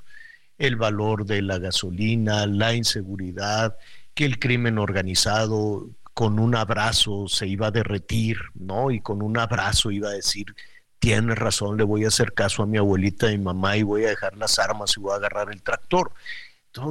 El 0.56 0.76
valor 0.76 1.26
de 1.26 1.42
la 1.42 1.58
gasolina, 1.58 2.46
la 2.46 2.74
inseguridad, 2.74 3.76
que 4.18 4.24
el 4.24 4.40
crimen 4.40 4.78
organizado 4.78 5.90
con 6.12 6.40
un 6.40 6.56
abrazo 6.56 7.28
se 7.28 7.46
iba 7.46 7.68
a 7.68 7.70
derretir, 7.70 8.36
¿no? 8.54 8.90
Y 8.90 8.98
con 8.98 9.22
un 9.22 9.38
abrazo 9.38 9.92
iba 9.92 10.08
a 10.08 10.12
decir, 10.14 10.56
tienes 10.98 11.38
razón, 11.38 11.76
le 11.76 11.84
voy 11.84 12.04
a 12.04 12.08
hacer 12.08 12.32
caso 12.32 12.64
a 12.64 12.66
mi 12.66 12.78
abuelita 12.78 13.30
y 13.30 13.38
mi 13.38 13.44
mamá 13.44 13.76
y 13.76 13.84
voy 13.84 14.06
a 14.06 14.08
dejar 14.08 14.36
las 14.36 14.58
armas 14.58 14.96
y 14.96 15.00
voy 15.00 15.12
a 15.12 15.18
agarrar 15.18 15.52
el 15.52 15.62
tractor. 15.62 16.10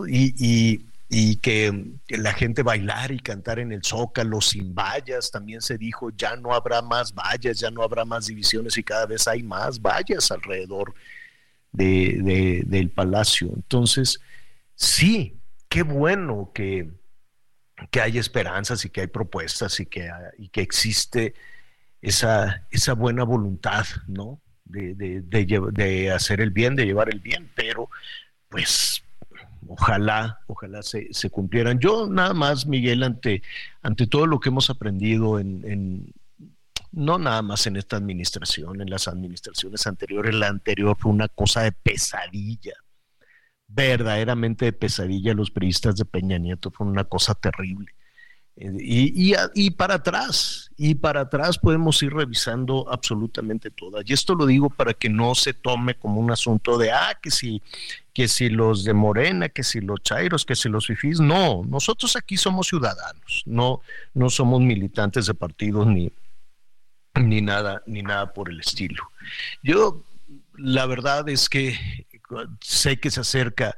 Y, 0.07 0.80
y, 1.09 1.36
que, 1.36 1.97
la 2.07 2.32
gente 2.32 2.63
bailar 2.63 3.11
y 3.11 3.19
cantar 3.19 3.59
en 3.59 3.73
el 3.73 3.84
zócalo 3.84 4.39
sin 4.39 4.73
vallas, 4.73 5.30
también 5.30 5.61
se 5.61 5.78
dijo, 5.78 6.11
ya 6.11 6.38
no 6.38 6.53
habrá 6.53 6.82
más 6.82 7.13
vallas, 7.13 7.59
ya 7.59 7.69
no 7.71 7.84
habrá 7.84 8.05
más 8.05 8.28
divisiones 8.28 8.78
y 8.78 8.84
cada 8.84 9.05
vez 9.05 9.28
hay 9.28 9.43
más 9.43 9.82
vallas 9.82 10.32
alrededor 10.32 10.93
de, 11.73 12.63
del 12.65 12.89
palacio. 12.89 13.49
Entonces, 13.53 14.21
sí, 14.75 15.36
qué 15.67 15.84
bueno 15.84 16.51
que 16.53 16.89
que 17.91 18.01
hay 18.01 18.17
esperanzas 18.17 18.84
y 18.86 18.89
que 18.89 19.01
hay 19.01 19.07
propuestas 19.07 19.80
y 19.80 19.86
que, 19.86 20.09
y 20.38 20.49
que 20.49 20.61
existe 20.61 21.34
esa, 22.01 22.65
esa 22.71 22.93
buena 22.93 23.23
voluntad, 23.23 23.86
¿no? 24.07 24.41
De, 24.65 24.95
de, 24.95 25.21
de, 25.21 26.11
hacer 26.11 26.41
el 26.41 26.51
bien, 26.51 26.75
de 26.75 26.86
llevar 26.86 27.09
el 27.09 27.21
bien, 27.21 27.49
pero 27.55 27.89
pues 28.49 29.01
ojalá, 29.65 30.39
ojalá 30.47 30.82
se, 30.82 31.07
se, 31.13 31.30
cumplieran. 31.30 31.80
Yo 31.80 32.07
nada 32.09 32.34
más, 32.34 32.67
Miguel, 32.67 33.03
ante, 33.03 33.43
ante 33.82 34.07
todo 34.07 34.25
lo 34.25 34.41
que 34.41 34.49
hemos 34.49 34.69
aprendido 34.69 35.39
en, 35.39 35.63
en, 35.65 36.13
no 36.91 37.17
nada 37.17 37.41
más 37.41 37.65
en 37.67 37.78
esta 37.78 37.95
administración, 37.95 38.82
en 38.82 38.89
las 38.89 39.07
administraciones 39.07 39.88
anteriores, 39.88 40.36
la 40.36 40.47
anterior 40.47 40.97
fue 40.99 41.11
una 41.11 41.30
cosa 41.30 41.61
de 41.61 41.71
pesadilla, 41.71 42.73
verdaderamente 43.68 44.65
de 44.65 44.74
pesadilla. 44.74 45.34
Los 45.34 45.51
periodistas 45.51 45.95
de 45.95 46.05
Peña 46.05 46.38
Nieto 46.38 46.72
fue 46.72 46.88
una 46.88 47.03
cosa 47.03 47.36
terrible. 47.36 47.93
Y, 48.59 49.36
y, 49.53 49.70
para 49.70 49.95
atrás, 49.95 50.72
y 50.78 50.95
para 50.95 51.22
atrás 51.22 51.59
podemos 51.59 52.01
ir 52.01 52.11
revisando 52.11 52.91
absolutamente 52.91 53.70
todas. 53.70 54.03
Y 54.07 54.13
esto 54.13 54.34
lo 54.34 54.47
digo 54.47 54.72
para 54.72 54.95
que 54.95 55.09
no 55.09 55.36
se 55.36 55.53
tome 55.53 55.93
como 55.93 56.20
un 56.20 56.32
asunto 56.32 56.76
de, 56.80 56.91
ah, 56.91 57.15
que 57.22 57.30
si, 57.30 57.61
que 58.11 58.28
si 58.28 58.49
los 58.49 58.84
de 58.84 58.95
Morena, 58.95 59.47
que 59.49 59.61
si 59.61 59.80
los 59.80 60.01
Chairos, 60.01 60.43
que 60.43 60.55
si 60.55 60.70
los 60.70 60.88
FIFIs. 60.88 61.20
No, 61.20 61.61
nosotros 61.68 62.15
aquí 62.15 62.36
somos 62.36 62.65
ciudadanos, 62.68 63.43
no, 63.45 63.82
no 64.15 64.28
somos 64.32 64.59
militantes 64.59 65.28
de 65.28 65.36
partidos 65.36 65.86
ni, 65.86 66.11
ni 67.13 67.41
nada, 67.41 67.84
ni 67.86 68.01
nada 68.01 68.34
por 68.34 68.49
el 68.49 68.59
estilo. 68.59 69.11
Yo, 69.61 70.03
la 70.57 70.88
verdad 70.88 71.30
es 71.30 71.47
que 71.47 72.07
sé 72.61 72.99
que 72.99 73.11
se 73.11 73.21
acerca 73.21 73.75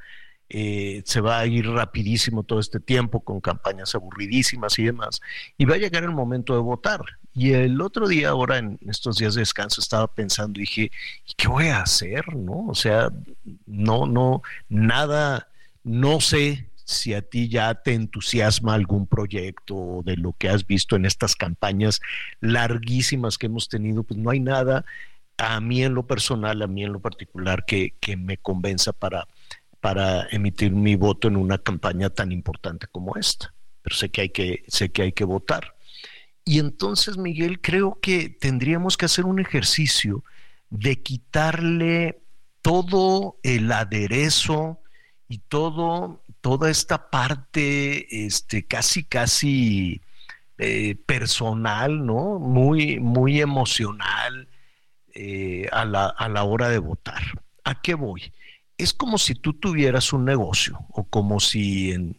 eh, 0.52 1.04
se 1.06 1.22
va 1.22 1.39
a 1.39 1.45
ir 1.45 1.68
rapidísimo 1.68 2.41
todo 2.41 2.60
este 2.60 2.80
tiempo 2.80 3.20
con 3.20 3.39
campañas 3.39 3.93
aburridísimas 3.93 4.80
y 4.80 4.86
demás, 4.86 5.22
y 5.60 5.66
va 5.66 5.76
a 5.76 5.78
llegar 5.78 6.04
el 6.04 6.12
momento 6.12 6.56
de 6.56 6.60
votar. 6.60 7.02
Y 7.36 7.54
el 7.54 7.80
otro 7.82 8.08
día, 8.08 8.30
ahora 8.30 8.58
en 8.58 8.80
estos 8.88 9.18
días 9.18 9.36
de 9.36 9.41
descanso, 9.41 9.80
estaba 9.80 10.08
pensando, 10.08 10.60
dije, 10.60 10.91
¿y 11.28 11.34
qué 11.38 11.47
voy 11.47 11.68
a 11.68 11.82
hacer? 11.82 12.36
¿No? 12.36 12.66
O 12.68 12.74
sea, 12.74 13.12
no, 13.68 14.08
no, 14.08 14.41
nada, 14.70 15.50
no 15.84 16.20
sé 16.20 16.68
si 16.84 17.14
a 17.14 17.22
ti 17.22 17.47
ya 17.47 17.76
te 17.76 17.93
entusiasma 17.93 18.74
algún 18.74 19.06
proyecto 19.06 20.02
de 20.04 20.18
lo 20.18 20.34
que 20.34 20.50
has 20.50 20.66
visto 20.66 20.95
en 20.95 21.06
estas 21.06 21.36
campañas 21.36 22.02
larguísimas 22.41 23.38
que 23.38 23.45
hemos 23.45 23.70
tenido, 23.70 24.02
pues 24.02 24.20
no 24.20 24.32
hay 24.32 24.39
nada 24.39 24.84
a 25.40 25.60
mí 25.62 25.84
en 25.84 25.94
lo 25.94 26.06
personal, 26.06 26.62
a 26.62 26.68
mí 26.68 26.84
en 26.84 26.92
lo 26.92 27.00
particular, 27.00 27.66
que, 27.66 27.96
que 28.00 28.18
me 28.18 28.38
convenza 28.38 28.92
para, 28.92 29.26
para 29.80 30.28
emitir 30.32 30.72
mi 30.72 30.96
voto 30.96 31.30
en 31.30 31.38
una 31.38 31.58
campaña 31.58 32.10
tan 32.10 32.32
importante 32.32 32.88
como 32.88 33.16
esta. 33.16 33.54
Pero 33.82 33.96
sé 33.96 34.10
que 34.10 34.22
hay 34.22 34.30
que, 34.30 34.64
sé 34.68 34.92
que, 34.92 35.04
hay 35.04 35.12
que 35.14 35.24
votar. 35.24 35.76
Y 36.44 36.60
entonces, 36.60 37.18
Miguel, 37.18 37.62
creo 37.62 38.00
que 38.02 38.30
tendríamos 38.30 38.98
que 38.98 39.06
hacer 39.06 39.26
un 39.26 39.40
ejercicio 39.40 40.24
de 40.70 41.02
quitarle 41.02 42.22
todo 42.62 43.38
el 43.42 43.72
aderezo 43.72 44.80
y 45.30 45.38
todo, 45.38 46.22
toda 46.42 46.70
esta 46.70 47.10
parte 47.10 48.26
este, 48.26 48.66
casi, 48.66 49.06
casi 49.06 50.02
eh, 50.58 50.96
personal, 51.06 52.06
¿no? 52.06 52.40
Muy, 52.40 53.00
muy 53.00 53.40
emocional 53.40 54.49
eh, 55.14 55.68
a, 55.72 55.86
la, 55.86 56.07
a 56.07 56.30
la 56.30 56.43
hora 56.43 56.70
de 56.70 56.80
votar. 56.80 57.22
¿A 57.64 57.82
qué 57.82 57.93
voy? 57.93 58.32
es 58.80 58.93
como 58.93 59.18
si 59.18 59.36
tú 59.36 59.53
tuvieras 59.53 60.14
un 60.14 60.24
negocio 60.24 60.80
o 60.89 61.03
como 61.03 61.41
si 61.41 61.91
en, 61.91 62.16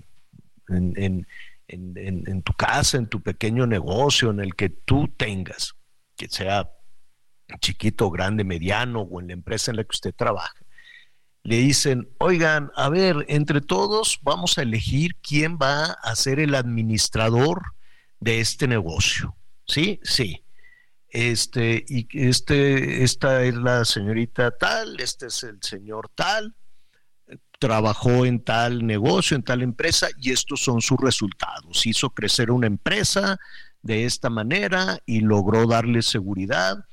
en, 0.68 2.42
tu 2.42 2.52
casa, 2.52 2.98
en 2.98 3.06
tu 3.06 3.22
pequeño 3.22 3.66
negocio, 3.66 4.30
en 4.30 4.40
el 4.40 4.54
que 4.54 4.68
tú 4.68 5.08
tengas, 5.08 5.74
que 6.16 6.28
sea 6.28 6.70
chiquito, 7.60 8.10
grande, 8.10 8.44
mediano 8.44 9.00
o 9.00 9.20
en 9.20 9.28
la 9.28 9.32
empresa 9.32 9.70
en 9.70 9.78
la 9.78 9.84
que 9.84 9.94
usted 9.94 10.14
trabaja, 10.14 10.54
le 11.42 11.56
dicen, 11.56 12.10
oigan, 12.18 12.70
a 12.76 12.90
ver, 12.90 13.24
entre 13.28 13.62
todos 13.62 14.20
vamos 14.22 14.58
a 14.58 14.62
elegir 14.62 15.16
quién 15.22 15.56
va 15.56 15.92
a 15.92 16.14
ser 16.14 16.38
el 16.40 16.54
administrador 16.54 17.62
de 18.20 18.40
este 18.40 18.68
negocio. 18.68 19.34
¿Sí? 19.66 19.98
Sí 20.02 20.44
este, 21.10 21.84
y 21.88 22.06
este, 22.12 23.02
esta 23.02 23.42
es 23.42 23.54
la 23.54 23.84
señorita 23.84 24.50
tal, 24.52 24.98
este 25.00 25.26
es 25.26 25.42
el 25.42 25.58
señor 25.62 26.10
tal, 26.14 26.54
trabajó 27.58 28.24
en 28.24 28.42
tal 28.42 28.86
negocio, 28.86 29.36
en 29.36 29.42
tal 29.42 29.62
empresa, 29.62 30.08
y 30.18 30.32
estos 30.32 30.62
son 30.64 30.80
sus 30.80 30.98
resultados. 30.98 31.84
Hizo 31.84 32.10
crecer 32.10 32.50
una 32.50 32.66
empresa 32.66 33.38
de 33.82 34.04
esta 34.06 34.30
manera 34.30 34.98
y 35.04 35.20
logró 35.20 35.66
darles 35.66 36.06
seguridad 36.06 36.84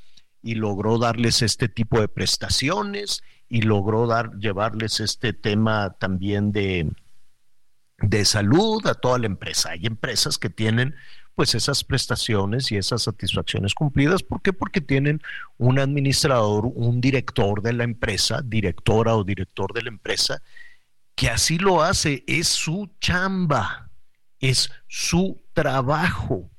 y 0.42 0.56
logró 0.56 0.98
darles 0.98 1.42
este 1.42 1.68
tipo 1.68 2.00
de 2.00 2.08
prestaciones 2.08 3.24
y 3.50 3.62
logró 3.62 4.08
dar, 4.08 4.32
llevarles 4.40 5.00
este 5.00 5.34
tema 5.34 5.96
también 6.00 6.52
de, 6.52 6.92
de 8.00 8.26
salud 8.26 8.86
a 8.88 8.94
toda 8.94 9.20
la 9.20 9.26
empresa. 9.26 9.72
Hay 9.72 9.86
empresas 9.86 10.38
que 10.38 10.50
tienen 10.50 10.96
pues 11.38 11.54
esas 11.54 11.84
prestaciones 11.84 12.72
y 12.72 12.78
esas 12.78 13.04
satisfacciones 13.04 13.76
cumplidas. 13.76 14.24
¿Por 14.24 14.42
qué? 14.42 14.54
Porque 14.54 14.82
tienen 14.82 15.22
un 15.60 15.78
administrador, 15.78 16.66
un 16.74 17.00
director 17.00 17.62
de 17.62 17.74
la 17.74 17.84
empresa, 17.84 18.42
directora 18.44 19.16
o 19.16 19.24
director 19.24 19.72
de 19.72 19.84
la 19.84 19.90
empresa, 19.90 20.42
que 21.14 21.30
así 21.30 21.60
lo 21.60 21.84
hace, 21.84 22.24
es 22.26 22.48
su 22.48 22.90
chamba, 23.00 23.92
es 24.40 24.72
su 24.88 25.40
trabajo. 25.54 26.50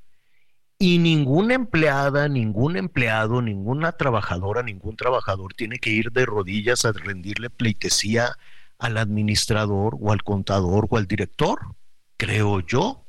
Y 0.78 0.98
ninguna 0.98 1.54
empleada, 1.54 2.28
ningún 2.28 2.76
empleado, 2.76 3.42
ninguna 3.42 3.90
trabajadora, 3.90 4.62
ningún 4.62 4.94
trabajador 4.94 5.54
tiene 5.54 5.80
que 5.80 5.90
ir 5.90 6.12
de 6.12 6.24
rodillas 6.24 6.84
a 6.84 6.92
rendirle 6.92 7.50
pleitesía 7.50 8.36
al 8.78 8.96
administrador 8.96 9.96
o 10.00 10.12
al 10.12 10.22
contador 10.22 10.86
o 10.88 10.98
al 10.98 11.08
director, 11.08 11.74
creo 12.16 12.60
yo. 12.60 13.07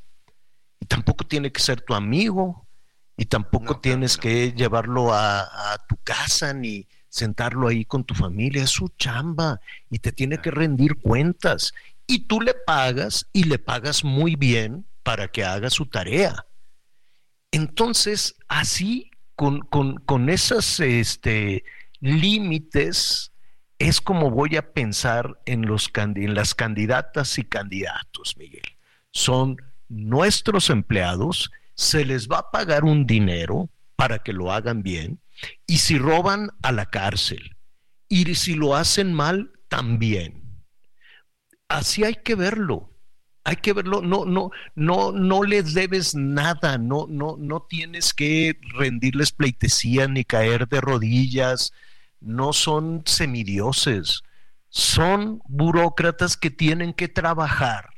Y 0.79 0.85
tampoco 0.85 1.25
tiene 1.25 1.51
que 1.51 1.61
ser 1.61 1.81
tu 1.81 1.93
amigo, 1.93 2.67
y 3.19 3.25
tampoco 3.25 3.81
tienes 3.81 4.17
que 4.17 4.53
llevarlo 4.53 5.13
a, 5.13 5.77
tu 5.89 5.97
casa 6.05 6.53
ni 6.53 6.87
sentarlo 7.09 7.67
ahí 7.67 7.83
con 7.83 8.05
tu 8.05 8.15
familia. 8.15 8.63
Es 8.63 8.69
su 8.69 8.87
chamba 8.97 9.59
y 9.89 9.99
te 9.99 10.13
tiene 10.13 10.37
que 10.37 10.51
rendir 10.51 10.95
cuentas. 10.95 11.73
Y 12.07 12.27
tú 12.27 12.39
le 12.39 12.53
pagas 12.53 13.27
y 13.33 13.43
le 13.43 13.59
pagas 13.59 14.05
muy 14.05 14.37
bien 14.37 14.85
para 15.03 15.27
que 15.27 15.43
haga 15.43 15.69
su 15.69 15.85
tarea. 15.87 16.45
Entonces, 17.51 18.35
así, 18.47 19.11
con, 19.35 19.59
con, 19.59 19.97
con 19.97 20.29
esos 20.29 20.79
este, 20.79 21.65
límites, 21.99 23.33
es 23.79 23.99
como 23.99 24.31
voy 24.31 24.55
a 24.55 24.71
pensar 24.71 25.41
en, 25.45 25.65
los, 25.65 25.91
en 25.93 26.35
las 26.35 26.55
candidatas 26.55 27.37
y 27.37 27.43
candidatos, 27.43 28.37
Miguel. 28.37 28.77
Son 29.11 29.57
nuestros 29.89 30.69
empleados, 30.69 31.51
se 31.75 32.05
les 32.05 32.27
va 32.27 32.39
a 32.39 32.51
pagar 32.51 32.83
un 32.83 33.05
dinero 33.05 33.69
para 33.95 34.19
que 34.19 34.33
lo 34.33 34.51
hagan 34.51 34.83
bien, 34.83 35.19
y 35.67 35.79
si 35.79 35.97
roban 35.97 36.51
a 36.61 36.71
la 36.71 36.85
cárcel, 36.85 37.57
y 38.07 38.35
si 38.35 38.55
lo 38.55 38.75
hacen 38.75 39.13
mal, 39.13 39.51
también. 39.67 40.63
Así 41.67 42.03
hay 42.03 42.15
que 42.15 42.35
verlo. 42.35 42.89
Hay 43.43 43.55
que 43.55 43.73
verlo, 43.73 44.01
no, 44.01 44.25
no, 44.25 44.51
no, 44.75 45.11
no 45.11 45.43
les 45.43 45.73
debes 45.73 46.13
nada, 46.13 46.77
no, 46.77 47.07
no, 47.09 47.35
no 47.37 47.61
tienes 47.61 48.13
que 48.13 48.59
rendirles 48.73 49.31
pleitesía 49.31 50.07
ni 50.07 50.23
caer 50.23 50.67
de 50.67 50.81
rodillas, 50.81 51.71
no 52.19 52.53
son 52.53 53.01
semidioses, 53.05 54.21
son 54.67 55.41
burócratas 55.47 56.37
que 56.37 56.51
tienen 56.51 56.93
que 56.93 57.07
trabajar 57.07 57.89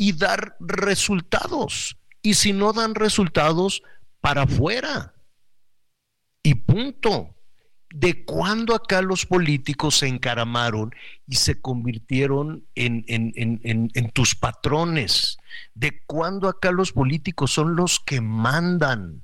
y 0.00 0.12
dar 0.12 0.56
resultados. 0.60 1.98
Y 2.22 2.32
si 2.32 2.54
no 2.54 2.72
dan 2.72 2.94
resultados, 2.94 3.82
para 4.22 4.44
afuera. 4.44 5.12
Y 6.42 6.54
punto. 6.54 7.34
¿De 7.92 8.24
cuándo 8.24 8.74
acá 8.74 9.02
los 9.02 9.26
políticos 9.26 9.96
se 9.98 10.06
encaramaron 10.06 10.94
y 11.26 11.34
se 11.34 11.60
convirtieron 11.60 12.64
en, 12.74 13.04
en, 13.08 14.10
tus 14.12 14.34
patrones? 14.34 15.36
¿De 15.74 16.00
cuándo 16.06 16.48
acá 16.48 16.72
los 16.72 16.92
políticos 16.92 17.50
son 17.52 17.76
los 17.76 18.00
que 18.00 18.22
mandan? 18.22 19.22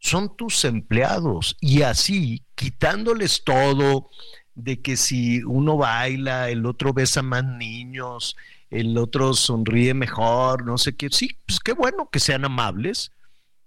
Son 0.00 0.36
tus 0.36 0.64
empleados. 0.64 1.56
Y 1.60 1.82
así, 1.82 2.44
quitándoles 2.56 3.44
todo, 3.44 4.10
de 4.56 4.82
que 4.82 4.96
si 4.96 5.44
uno 5.44 5.76
baila, 5.76 6.50
el 6.50 6.66
otro 6.66 6.92
besa 6.92 7.22
más 7.22 7.44
niños, 7.44 8.34
el 8.72 8.96
otro 8.96 9.34
sonríe 9.34 9.92
mejor, 9.92 10.64
no 10.64 10.78
sé 10.78 10.96
qué. 10.96 11.08
Sí, 11.10 11.38
pues 11.46 11.60
qué 11.60 11.74
bueno 11.74 12.08
que 12.10 12.18
sean 12.18 12.46
amables, 12.46 13.12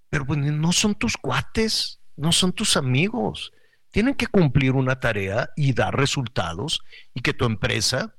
pero 0.10 0.26
pues 0.26 0.40
no 0.40 0.72
son 0.72 0.96
tus 0.96 1.16
cuates, 1.16 2.00
no 2.16 2.32
son 2.32 2.52
tus 2.52 2.76
amigos. 2.76 3.54
Tienen 3.92 4.16
que 4.16 4.26
cumplir 4.26 4.72
una 4.72 5.00
tarea 5.00 5.50
y 5.56 5.74
dar 5.74 5.96
resultados 5.96 6.82
y 7.14 7.22
que 7.22 7.34
tu 7.34 7.46
empresa 7.46 8.15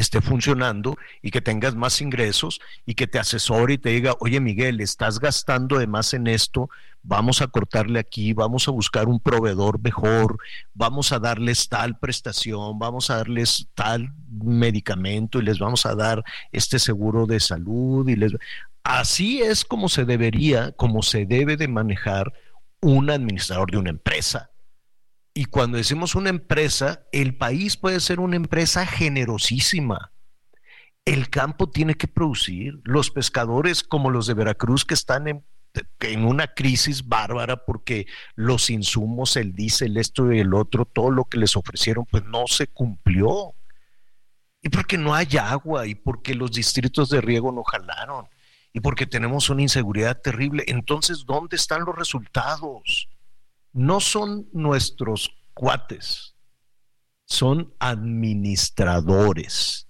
esté 0.00 0.20
funcionando 0.20 0.96
y 1.22 1.30
que 1.30 1.40
tengas 1.40 1.74
más 1.74 2.00
ingresos 2.00 2.60
y 2.84 2.94
que 2.94 3.06
te 3.06 3.18
asesore 3.18 3.74
y 3.74 3.78
te 3.78 3.90
diga, 3.90 4.14
oye 4.20 4.40
Miguel, 4.40 4.80
estás 4.80 5.18
gastando 5.18 5.78
de 5.78 5.86
más 5.86 6.14
en 6.14 6.26
esto, 6.26 6.68
vamos 7.02 7.42
a 7.42 7.46
cortarle 7.46 7.98
aquí, 7.98 8.32
vamos 8.32 8.68
a 8.68 8.72
buscar 8.72 9.08
un 9.08 9.20
proveedor 9.20 9.80
mejor, 9.80 10.38
vamos 10.74 11.12
a 11.12 11.18
darles 11.18 11.68
tal 11.68 11.98
prestación, 11.98 12.78
vamos 12.78 13.10
a 13.10 13.16
darles 13.16 13.68
tal 13.74 14.12
medicamento 14.28 15.38
y 15.38 15.42
les 15.42 15.58
vamos 15.58 15.86
a 15.86 15.94
dar 15.94 16.24
este 16.52 16.78
seguro 16.78 17.26
de 17.26 17.40
salud 17.40 18.08
y 18.08 18.16
les 18.16 18.32
así 18.82 19.42
es 19.42 19.64
como 19.64 19.88
se 19.88 20.04
debería, 20.04 20.72
como 20.72 21.02
se 21.02 21.26
debe 21.26 21.56
de 21.56 21.68
manejar 21.68 22.32
un 22.80 23.10
administrador 23.10 23.70
de 23.70 23.78
una 23.78 23.90
empresa. 23.90 24.50
Y 25.36 25.44
cuando 25.44 25.76
decimos 25.76 26.14
una 26.14 26.30
empresa, 26.30 27.06
el 27.12 27.36
país 27.36 27.76
puede 27.76 28.00
ser 28.00 28.20
una 28.20 28.36
empresa 28.36 28.86
generosísima. 28.86 30.10
El 31.04 31.28
campo 31.28 31.68
tiene 31.68 31.94
que 31.94 32.08
producir. 32.08 32.80
Los 32.84 33.10
pescadores 33.10 33.82
como 33.82 34.10
los 34.10 34.26
de 34.26 34.32
Veracruz 34.32 34.86
que 34.86 34.94
están 34.94 35.28
en, 35.28 35.44
una 36.24 36.54
crisis 36.54 37.06
bárbara 37.06 37.66
porque 37.66 38.06
los 38.34 38.70
insumos, 38.70 39.36
el 39.36 39.52
diésel, 39.52 39.98
esto 39.98 40.32
y 40.32 40.40
el 40.40 40.54
otro, 40.54 40.86
todo 40.86 41.10
lo 41.10 41.26
que 41.26 41.36
les 41.36 41.54
ofrecieron, 41.54 42.06
pues 42.06 42.24
no 42.24 42.46
se 42.46 42.68
cumplió. 42.68 43.54
Y 44.62 44.70
porque 44.70 44.96
no 44.96 45.14
hay 45.14 45.36
agua 45.38 45.86
y 45.86 45.96
porque 45.96 46.34
los 46.34 46.50
distritos 46.50 47.10
de 47.10 47.20
riego 47.20 47.52
no 47.52 47.62
jalaron 47.62 48.26
y 48.72 48.80
porque 48.80 49.04
tenemos 49.04 49.50
una 49.50 49.60
inseguridad 49.60 50.18
terrible. 50.18 50.64
Entonces, 50.66 51.26
¿dónde 51.26 51.56
están 51.56 51.84
los 51.84 51.94
resultados? 51.94 53.10
No 53.76 54.00
son 54.00 54.48
nuestros 54.54 55.30
cuates, 55.52 56.34
son 57.26 57.74
administradores. 57.78 59.86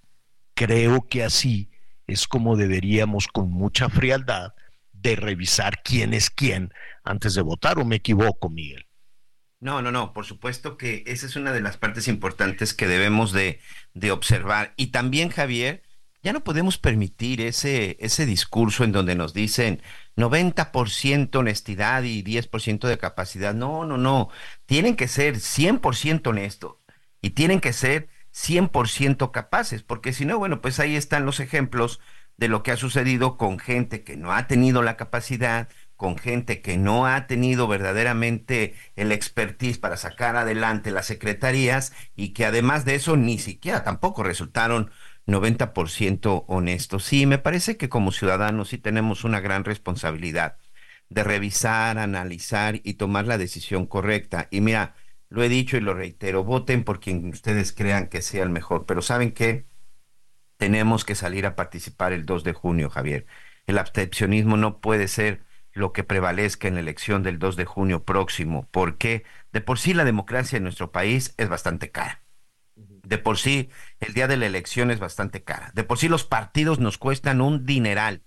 Creo 0.53 1.07
que 1.07 1.23
así 1.23 1.71
es 2.05 2.27
como 2.27 2.57
deberíamos 2.57 3.27
con 3.27 3.49
mucha 3.49 3.87
frialdad 3.87 4.53
de 4.91 5.15
revisar 5.15 5.81
quién 5.83 6.13
es 6.13 6.29
quién 6.29 6.73
antes 7.05 7.33
de 7.33 7.41
votar 7.41 7.79
o 7.79 7.85
me 7.85 7.95
equivoco, 7.95 8.49
Miguel. 8.49 8.85
No, 9.61 9.81
no, 9.81 9.93
no, 9.93 10.11
por 10.11 10.25
supuesto 10.25 10.77
que 10.77 11.05
esa 11.07 11.25
es 11.25 11.37
una 11.37 11.53
de 11.53 11.61
las 11.61 11.77
partes 11.77 12.09
importantes 12.09 12.73
que 12.73 12.87
debemos 12.87 13.31
de, 13.31 13.61
de 13.93 14.11
observar. 14.11 14.73
Y 14.75 14.87
también, 14.87 15.29
Javier, 15.29 15.81
ya 16.23 16.33
no 16.33 16.43
podemos 16.43 16.77
permitir 16.77 17.41
ese, 17.41 17.97
ese 17.99 18.25
discurso 18.25 18.83
en 18.83 18.91
donde 18.91 19.15
nos 19.15 19.33
dicen 19.33 19.81
90% 20.15 21.35
honestidad 21.37 22.03
y 22.03 22.23
10% 22.23 22.87
de 22.87 22.97
capacidad. 22.97 23.53
No, 23.53 23.85
no, 23.85 23.97
no. 23.97 24.29
Tienen 24.65 24.95
que 24.95 25.07
ser 25.07 25.35
100% 25.35 26.27
honestos 26.27 26.75
y 27.21 27.31
tienen 27.31 27.59
que 27.61 27.73
ser 27.73 28.09
100% 28.33 29.31
capaces, 29.31 29.83
porque 29.83 30.13
si 30.13 30.25
no, 30.25 30.37
bueno, 30.37 30.61
pues 30.61 30.79
ahí 30.79 30.95
están 30.95 31.25
los 31.25 31.39
ejemplos 31.39 31.99
de 32.37 32.47
lo 32.47 32.61
que 32.63 32.71
ha 32.71 32.77
sucedido 32.77 33.37
con 33.37 33.59
gente 33.59 34.03
que 34.03 34.15
no 34.15 34.31
ha 34.31 34.47
tenido 34.47 34.83
la 34.83 34.97
capacidad, 34.97 35.69
con 35.97 36.17
gente 36.17 36.61
que 36.61 36.77
no 36.77 37.07
ha 37.07 37.27
tenido 37.27 37.67
verdaderamente 37.67 38.75
el 38.95 39.11
expertise 39.11 39.79
para 39.79 39.97
sacar 39.97 40.35
adelante 40.35 40.91
las 40.91 41.07
secretarías 41.07 41.91
y 42.15 42.29
que 42.29 42.45
además 42.45 42.85
de 42.85 42.95
eso 42.95 43.17
ni 43.17 43.39
siquiera 43.39 43.83
tampoco 43.83 44.23
resultaron 44.23 44.91
90% 45.25 46.45
honesto. 46.47 46.99
Sí, 46.99 47.25
me 47.25 47.39
parece 47.39 47.77
que 47.77 47.89
como 47.89 48.11
ciudadanos 48.11 48.69
sí 48.69 48.77
tenemos 48.77 49.23
una 49.23 49.39
gran 49.41 49.65
responsabilidad 49.65 50.57
de 51.09 51.23
revisar, 51.23 51.97
analizar 51.97 52.79
y 52.83 52.95
tomar 52.95 53.25
la 53.27 53.37
decisión 53.37 53.85
correcta. 53.87 54.47
Y 54.51 54.61
mira, 54.61 54.95
lo 55.29 55.43
he 55.43 55.49
dicho 55.49 55.77
y 55.77 55.81
lo 55.81 55.93
reitero, 55.93 56.43
voten 56.43 56.83
por 56.83 56.99
quien 56.99 57.27
ustedes 57.29 57.73
crean 57.73 58.07
que 58.07 58.21
sea 58.21 58.43
el 58.43 58.49
mejor, 58.49 58.85
pero 58.85 59.01
¿saben 59.01 59.31
qué? 59.31 59.65
Tenemos 60.57 61.05
que 61.05 61.15
salir 61.15 61.45
a 61.45 61.55
participar 61.55 62.13
el 62.13 62.25
2 62.25 62.43
de 62.43 62.53
junio, 62.53 62.89
Javier. 62.89 63.25
El 63.67 63.77
abstencionismo 63.77 64.57
no 64.57 64.79
puede 64.79 65.07
ser 65.07 65.43
lo 65.77 65.93
que 65.93 66.03
prevalezca 66.03 66.67
en 66.67 66.73
la 66.73 66.79
elección 66.79 67.23
del 67.23 67.39
2 67.39 67.55
de 67.55 67.65
junio 67.65 68.03
próximo, 68.03 68.67
porque 68.71 69.23
de 69.53 69.61
por 69.61 69.79
sí 69.79 69.93
la 69.93 70.05
democracia 70.05 70.57
en 70.57 70.63
nuestro 70.63 70.91
país 70.91 71.33
es 71.37 71.49
bastante 71.49 71.91
cara. 71.91 72.23
De 72.75 73.17
por 73.17 73.37
sí, 73.37 73.69
el 73.99 74.13
día 74.13 74.27
de 74.27 74.37
la 74.37 74.47
elección 74.47 74.91
es 74.91 74.99
bastante 74.99 75.43
cara. 75.43 75.71
De 75.73 75.83
por 75.83 75.97
sí, 75.97 76.09
los 76.09 76.25
partidos 76.25 76.79
nos 76.79 76.97
cuestan 76.97 77.41
un 77.41 77.65
dineral. 77.65 78.23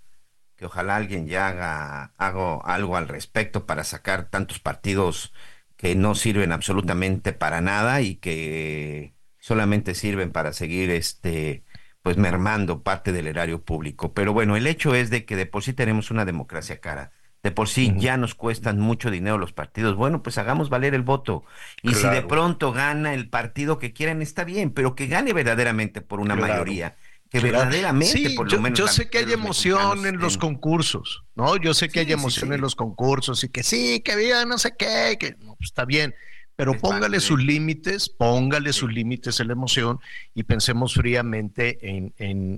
Que 0.55 0.65
ojalá 0.65 0.95
alguien 0.95 1.27
ya 1.27 1.47
haga, 1.47 2.13
algo 2.17 2.97
al 2.97 3.07
respecto 3.07 3.65
para 3.65 3.83
sacar 3.83 4.29
tantos 4.29 4.59
partidos 4.59 5.33
que 5.75 5.95
no 5.95 6.15
sirven 6.15 6.51
absolutamente 6.51 7.33
para 7.33 7.61
nada 7.61 8.01
y 8.01 8.15
que 8.15 9.15
solamente 9.39 9.95
sirven 9.95 10.31
para 10.31 10.53
seguir 10.53 10.89
este 10.89 11.63
pues 12.01 12.17
mermando 12.17 12.81
parte 12.83 13.11
del 13.11 13.27
erario 13.27 13.63
público. 13.63 14.13
Pero 14.13 14.33
bueno, 14.33 14.55
el 14.55 14.67
hecho 14.67 14.95
es 14.95 15.09
de 15.09 15.25
que 15.25 15.35
de 15.35 15.45
por 15.45 15.63
sí 15.63 15.73
tenemos 15.73 16.11
una 16.11 16.25
democracia 16.25 16.79
cara 16.79 17.11
de 17.43 17.51
por 17.51 17.67
sí 17.67 17.93
ya 17.97 18.17
nos 18.17 18.35
cuestan 18.35 18.79
mucho 18.79 19.09
dinero 19.09 19.37
los 19.37 19.53
partidos. 19.53 19.95
Bueno, 19.95 20.21
pues 20.21 20.37
hagamos 20.37 20.69
valer 20.69 20.93
el 20.93 21.01
voto. 21.01 21.43
Y 21.81 21.93
si 21.93 22.07
de 22.07 22.21
pronto 22.21 22.71
gana 22.71 23.13
el 23.13 23.29
partido 23.29 23.79
que 23.79 23.93
quieran, 23.93 24.21
está 24.21 24.43
bien, 24.43 24.71
pero 24.71 24.95
que 24.95 25.07
gane 25.07 25.33
verdaderamente 25.33 26.01
por 26.01 26.19
una 26.19 26.35
mayoría. 26.35 26.95
Que 27.29 27.39
verdaderamente, 27.39 28.31
por 28.35 28.45
lo 28.45 28.51
yo, 28.51 28.61
menos. 28.61 28.77
Yo 28.77 28.87
sé 28.87 29.09
que 29.09 29.19
hay 29.19 29.31
emoción 29.31 30.05
en 30.05 30.17
los 30.17 30.37
concursos, 30.37 31.23
¿no? 31.35 31.55
Yo 31.55 31.73
sé 31.73 31.87
que 31.87 32.01
hay 32.01 32.11
emoción 32.11 32.51
en 32.51 32.59
los 32.59 32.75
concursos 32.75 33.43
y 33.43 33.49
que 33.49 33.63
sí, 33.63 34.01
que 34.01 34.11
había 34.11 34.43
no 34.45 34.57
sé 34.57 34.73
qué, 34.77 35.17
que 35.17 35.35
no, 35.39 35.55
pues 35.55 35.69
está 35.69 35.85
bien 35.85 36.13
pero 36.61 36.77
póngale 36.77 37.19
sus 37.19 37.43
límites, 37.43 38.07
póngale 38.07 38.71
sus 38.71 38.93
límites 38.93 39.39
en 39.39 39.47
la 39.47 39.53
emoción 39.53 39.99
y 40.35 40.43
pensemos 40.43 40.93
fríamente 40.93 41.79
en, 41.81 42.13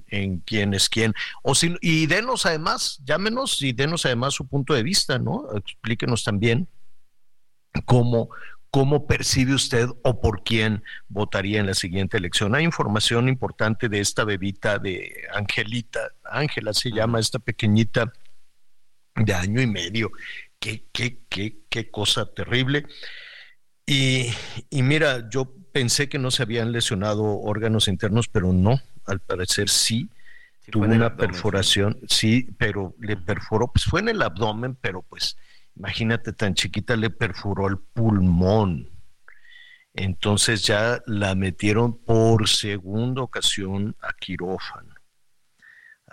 en, 0.10 0.40
quién 0.40 0.74
es 0.74 0.90
quién. 0.90 1.14
O 1.42 1.56
si, 1.56 1.78
y 1.80 2.06
denos 2.08 2.46
además, 2.46 3.00
llámenos 3.06 3.62
y 3.62 3.72
denos 3.72 4.06
además 4.06 4.34
su 4.34 4.46
punto 4.46 4.74
de 4.74 4.84
vista, 4.84 5.20
¿no? 5.20 5.48
Explíquenos 5.56 6.26
también 6.26 6.68
cómo, 7.86 8.28
cómo 8.70 9.08
percibe 9.08 9.54
usted 9.54 9.88
o 10.04 10.20
por 10.20 10.44
quién 10.44 10.84
votaría 11.08 11.62
en 11.62 11.68
la 11.68 11.74
siguiente 11.74 12.18
elección. 12.18 12.56
Hay 12.56 12.66
información 12.66 13.30
importante 13.30 13.88
de 13.88 14.02
esta 14.02 14.26
bebita 14.26 14.80
de 14.80 15.14
Angelita, 15.34 16.12
Ángela 16.26 16.74
se 16.74 16.92
llama 16.92 17.22
esta 17.22 17.40
pequeñita 17.40 18.12
de 19.16 19.34
año 19.34 19.62
y 19.62 19.68
medio. 19.68 20.12
Qué, 20.60 20.88
qué, 20.92 21.20
qué, 21.30 21.60
qué 21.70 21.90
cosa 21.90 22.26
terrible. 22.26 22.86
Y, 23.86 24.32
mira, 24.72 25.30
yo 25.30 25.54
pensé 25.72 26.08
que 26.08 26.20
no 26.20 26.32
se 26.32 26.44
habían 26.44 26.72
lesionado 26.72 27.24
órganos 27.24 27.88
internos, 27.88 28.28
pero 28.28 28.54
no, 28.54 28.80
al 29.06 29.20
parecer 29.20 29.70
sí. 29.70 30.10
tuvo 30.72 30.86
una 30.86 31.18
perforación, 31.18 32.00
sí, 32.08 32.50
pero 32.58 32.96
le 33.00 33.18
perforó, 33.18 33.68
pues 33.68 33.86
fue 33.86 34.00
en 34.00 34.10
el 34.10 34.22
abdomen, 34.22 34.76
pero 34.80 35.02
pues 35.02 35.36
imagínate 35.76 36.32
tan 36.34 36.54
chiquita, 36.54 36.96
le 36.96 37.10
perforó 37.10 37.68
el 37.68 37.78
pulmón. 37.78 38.90
Entonces 39.96 40.64
ya 40.64 41.02
la 41.06 41.36
metieron 41.36 41.98
por 41.98 42.48
segunda 42.48 43.22
ocasión 43.22 43.96
a 44.02 44.14
quirófano. 44.14 44.93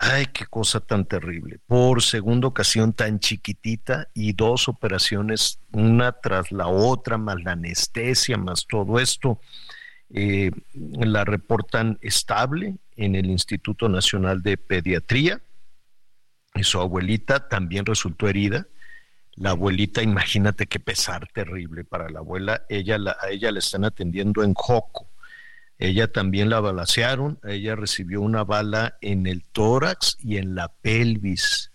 Ay, 0.02 0.28
qué 0.32 0.47
cosa 0.47 0.81
tan 0.81 1.05
terrible. 1.05 1.59
Por 1.66 2.02
segunda 2.02 2.48
ocasión 2.48 2.94
tan 2.94 3.20
chiquitita 3.20 4.09
y 4.14 4.32
dos 4.32 4.66
operaciones, 4.66 5.60
una 5.72 6.12
tras 6.12 6.51
la 6.52 6.68
otra, 6.68 7.18
más 7.18 7.43
la 7.43 7.52
anestesia, 7.52 8.39
más 8.39 8.66
todo 8.66 8.98
esto. 8.98 9.40
Eh, 10.09 10.52
la 10.72 11.27
reportan 11.27 11.98
estable 12.01 12.78
en 12.97 13.14
el 13.14 13.27
Instituto 13.27 13.90
Nacional 13.90 14.43
de 14.43 14.56
Pediatría. 14.56 15.43
Y 16.55 16.64
su 16.64 16.81
abuelita 16.81 17.48
también 17.48 17.85
resultó 17.85 18.27
herida. 18.27 18.66
La 19.35 19.51
abuelita, 19.51 20.02
imagínate 20.02 20.66
qué 20.66 20.81
pesar 20.81 21.28
terrible 21.35 21.85
para 21.85 22.09
la 22.09 22.20
abuela. 22.20 22.64
Ella 22.70 22.97
a 23.20 23.28
ella 23.28 23.52
la 23.52 23.59
están 23.59 23.85
atendiendo 23.85 24.43
en 24.44 24.55
Joco 24.55 25.10
ella 25.81 26.12
también 26.12 26.51
la 26.51 26.61
balacearon, 26.61 27.40
ella 27.43 27.74
recibió 27.74 28.20
una 28.20 28.44
bala 28.44 28.98
en 29.01 29.27
el 29.27 29.44
tórax 29.44 30.19
y 30.20 30.36
en 30.36 30.55
la 30.55 30.69
pelvis. 30.69 31.73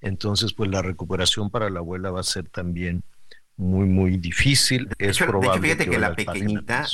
Entonces, 0.00 0.52
pues 0.52 0.70
la 0.70 0.82
recuperación 0.82 1.50
para 1.50 1.68
la 1.68 1.80
abuela 1.80 2.12
va 2.12 2.20
a 2.20 2.24
ser 2.24 2.48
también 2.48 3.02
muy, 3.56 3.86
muy 3.86 4.18
difícil. 4.18 4.88
es 4.98 5.18
probable 5.18 5.60
fíjate 5.60 5.90
que, 5.90 5.98
la 5.98 6.14
pequeñita, 6.14 6.86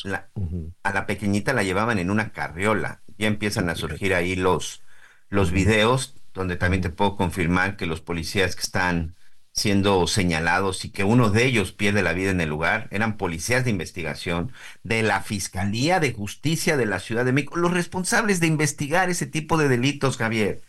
a 0.83 0.93
la 0.95 1.07
pequeñita 1.07 1.53
la 1.53 1.63
llevaban 1.63 1.99
en 1.99 2.11
una 2.11 2.33
carriola. 2.33 3.03
Ya 3.19 3.27
empiezan 3.27 3.69
a 3.69 3.75
surgir 3.75 4.15
ahí 4.15 4.35
los, 4.35 4.83
los 5.29 5.53
videos 5.53 6.15
donde 6.33 6.57
también 6.57 6.83
te 6.83 6.89
puedo 6.89 7.17
confirmar 7.17 7.77
que 7.77 7.85
los 7.85 8.01
policías 8.01 8.57
que 8.57 8.63
están 8.63 9.15
siendo 9.57 10.07
señalados 10.07 10.85
y 10.85 10.91
que 10.91 11.03
uno 11.03 11.31
de 11.31 11.47
ellos 11.47 11.73
pierde 11.73 12.03
la 12.03 12.13
vida 12.13 12.31
en 12.31 12.43
el 12.43 12.51
lugar, 12.51 12.89
eran 12.91 13.17
policías 13.17 13.65
de 13.65 13.71
investigación 13.71 14.53
de 14.83 15.03
la 15.03 15.23
Fiscalía 15.23 15.99
de 15.99 16.13
Justicia 16.13 16.77
de 16.77 16.85
la 16.85 17.01
Ciudad 17.01 17.25
de 17.25 17.33
México, 17.33 17.57
los 17.57 17.73
responsables 17.73 18.39
de 18.39 18.49
investigar 18.49 19.09
ese 19.09 19.27
tipo 19.27 19.57
de 19.57 19.69
delitos, 19.69 20.19
Javier. 20.19 20.61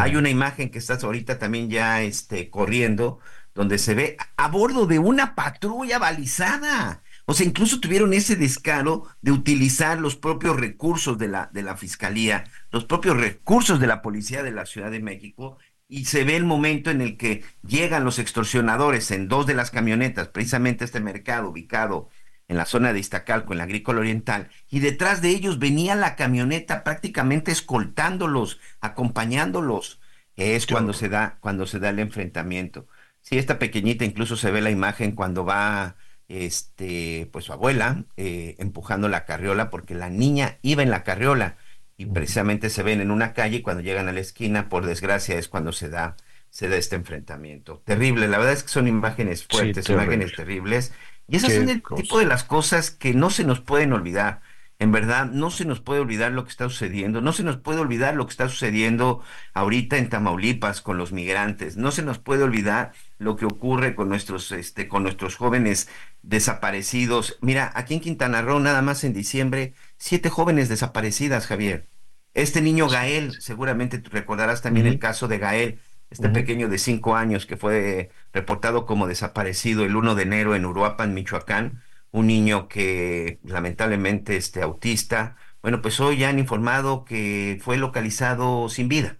Hay 0.00 0.16
una 0.16 0.30
imagen 0.30 0.70
que 0.70 0.78
estás 0.78 1.04
ahorita 1.04 1.38
también 1.38 1.68
ya 1.70 2.02
este, 2.02 2.50
corriendo, 2.50 3.20
donde 3.54 3.78
se 3.78 3.94
ve 3.94 4.16
a 4.36 4.48
bordo 4.48 4.86
de 4.86 4.98
una 4.98 5.34
patrulla 5.34 5.98
balizada. 5.98 7.02
O 7.26 7.34
sea, 7.34 7.46
incluso 7.46 7.78
tuvieron 7.78 8.12
ese 8.12 8.34
descaro 8.34 9.06
de 9.20 9.32
utilizar 9.32 10.00
los 10.00 10.16
propios 10.16 10.58
recursos 10.58 11.18
de 11.18 11.28
la, 11.28 11.50
de 11.52 11.62
la 11.62 11.76
Fiscalía, 11.76 12.44
los 12.72 12.86
propios 12.86 13.16
recursos 13.18 13.78
de 13.78 13.86
la 13.86 14.02
Policía 14.02 14.42
de 14.42 14.50
la 14.50 14.66
Ciudad 14.66 14.90
de 14.90 15.00
México, 15.00 15.58
y 15.92 16.06
se 16.06 16.24
ve 16.24 16.36
el 16.36 16.46
momento 16.46 16.90
en 16.90 17.02
el 17.02 17.18
que 17.18 17.44
llegan 17.66 18.02
los 18.02 18.18
extorsionadores 18.18 19.10
en 19.10 19.28
dos 19.28 19.46
de 19.46 19.52
las 19.52 19.70
camionetas, 19.70 20.28
precisamente 20.28 20.86
este 20.86 21.00
mercado 21.00 21.50
ubicado 21.50 22.08
en 22.48 22.56
la 22.56 22.64
zona 22.64 22.94
de 22.94 23.00
Iztacalco, 23.00 23.52
en 23.52 23.58
la 23.58 23.64
agrícola 23.64 24.00
oriental, 24.00 24.48
y 24.70 24.80
detrás 24.80 25.20
de 25.20 25.28
ellos 25.28 25.58
venía 25.58 25.94
la 25.94 26.16
camioneta 26.16 26.82
prácticamente 26.82 27.52
escoltándolos, 27.52 28.58
acompañándolos. 28.80 30.00
Es 30.34 30.66
cuando 30.66 30.94
se 30.94 31.10
da, 31.10 31.36
cuando 31.40 31.66
se 31.66 31.78
da 31.78 31.90
el 31.90 31.98
enfrentamiento. 31.98 32.86
Sí, 33.20 33.36
esta 33.36 33.58
pequeñita 33.58 34.06
incluso 34.06 34.36
se 34.36 34.50
ve 34.50 34.62
la 34.62 34.70
imagen 34.70 35.12
cuando 35.12 35.44
va 35.44 35.96
este, 36.28 37.28
pues 37.32 37.44
su 37.44 37.52
abuela 37.52 38.06
eh, 38.16 38.56
empujando 38.58 39.10
la 39.10 39.26
carriola, 39.26 39.68
porque 39.68 39.94
la 39.94 40.08
niña 40.08 40.58
iba 40.62 40.82
en 40.82 40.90
la 40.90 41.04
carriola 41.04 41.58
y 42.02 42.06
precisamente 42.06 42.68
se 42.68 42.82
ven 42.82 43.00
en 43.00 43.10
una 43.10 43.32
calle 43.32 43.58
y 43.58 43.62
cuando 43.62 43.82
llegan 43.82 44.08
a 44.08 44.12
la 44.12 44.20
esquina, 44.20 44.68
por 44.68 44.86
desgracia, 44.86 45.38
es 45.38 45.48
cuando 45.48 45.72
se 45.72 45.88
da, 45.88 46.16
se 46.50 46.68
da 46.68 46.76
este 46.76 46.96
enfrentamiento. 46.96 47.80
Terrible, 47.84 48.26
la 48.26 48.38
verdad 48.38 48.54
es 48.54 48.64
que 48.64 48.70
son 48.70 48.88
imágenes 48.88 49.46
fuertes, 49.46 49.88
imágenes 49.88 50.34
terribles. 50.34 50.92
Y 51.28 51.36
esas 51.36 51.52
son 51.54 51.68
el 51.68 51.82
tipo 51.96 52.18
de 52.18 52.26
las 52.26 52.42
cosas 52.42 52.90
que 52.90 53.14
no 53.14 53.30
se 53.30 53.44
nos 53.44 53.60
pueden 53.60 53.92
olvidar. 53.92 54.40
En 54.80 54.90
verdad, 54.90 55.26
no 55.26 55.52
se 55.52 55.64
nos 55.64 55.78
puede 55.78 56.00
olvidar 56.00 56.32
lo 56.32 56.42
que 56.42 56.50
está 56.50 56.68
sucediendo, 56.68 57.20
no 57.20 57.32
se 57.32 57.44
nos 57.44 57.56
puede 57.56 57.78
olvidar 57.78 58.16
lo 58.16 58.26
que 58.26 58.32
está 58.32 58.48
sucediendo 58.48 59.22
ahorita 59.54 59.96
en 59.96 60.08
Tamaulipas 60.08 60.80
con 60.80 60.98
los 60.98 61.12
migrantes, 61.12 61.76
no 61.76 61.92
se 61.92 62.02
nos 62.02 62.18
puede 62.18 62.42
olvidar 62.42 62.90
lo 63.18 63.36
que 63.36 63.46
ocurre 63.46 63.94
con 63.94 64.08
nuestros, 64.08 64.50
este, 64.50 64.88
con 64.88 65.04
nuestros 65.04 65.36
jóvenes 65.36 65.88
desaparecidos. 66.22 67.38
Mira, 67.40 67.70
aquí 67.76 67.94
en 67.94 68.00
Quintana 68.00 68.42
Roo, 68.42 68.58
nada 68.58 68.82
más 68.82 69.04
en 69.04 69.12
diciembre, 69.12 69.74
siete 69.98 70.30
jóvenes 70.30 70.68
desaparecidas, 70.68 71.46
Javier. 71.46 71.91
Este 72.34 72.62
niño 72.62 72.88
Gael, 72.88 73.40
seguramente 73.40 73.98
tú 73.98 74.10
recordarás 74.10 74.62
también 74.62 74.86
el 74.86 74.98
caso 74.98 75.28
de 75.28 75.38
Gael, 75.38 75.80
este 76.10 76.28
pequeño 76.28 76.68
de 76.68 76.78
cinco 76.78 77.16
años 77.16 77.46
que 77.46 77.56
fue 77.56 78.10
reportado 78.32 78.86
como 78.86 79.06
desaparecido 79.06 79.84
el 79.84 79.96
1 79.96 80.14
de 80.14 80.22
enero 80.22 80.54
en 80.54 80.66
Uruapan, 80.66 81.14
Michoacán. 81.14 81.82
Un 82.10 82.26
niño 82.26 82.68
que 82.68 83.38
lamentablemente 83.42 84.36
este 84.36 84.60
autista, 84.60 85.36
bueno, 85.62 85.80
pues 85.80 85.98
hoy 86.00 86.18
ya 86.18 86.28
han 86.28 86.38
informado 86.38 87.04
que 87.04 87.58
fue 87.62 87.78
localizado 87.78 88.68
sin 88.68 88.88
vida. 88.88 89.16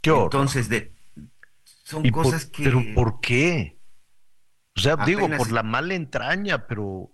¿Qué 0.00 0.10
Entonces, 0.10 0.68
de, 0.68 0.92
son 1.84 2.08
cosas 2.10 2.46
que... 2.46 2.64
¿Pero 2.64 2.82
por 2.94 3.20
qué? 3.20 3.78
O 4.76 4.80
sea, 4.80 4.96
digo, 4.96 5.28
por 5.36 5.52
la 5.52 5.62
mala 5.62 5.94
entraña, 5.94 6.66
pero 6.66 7.13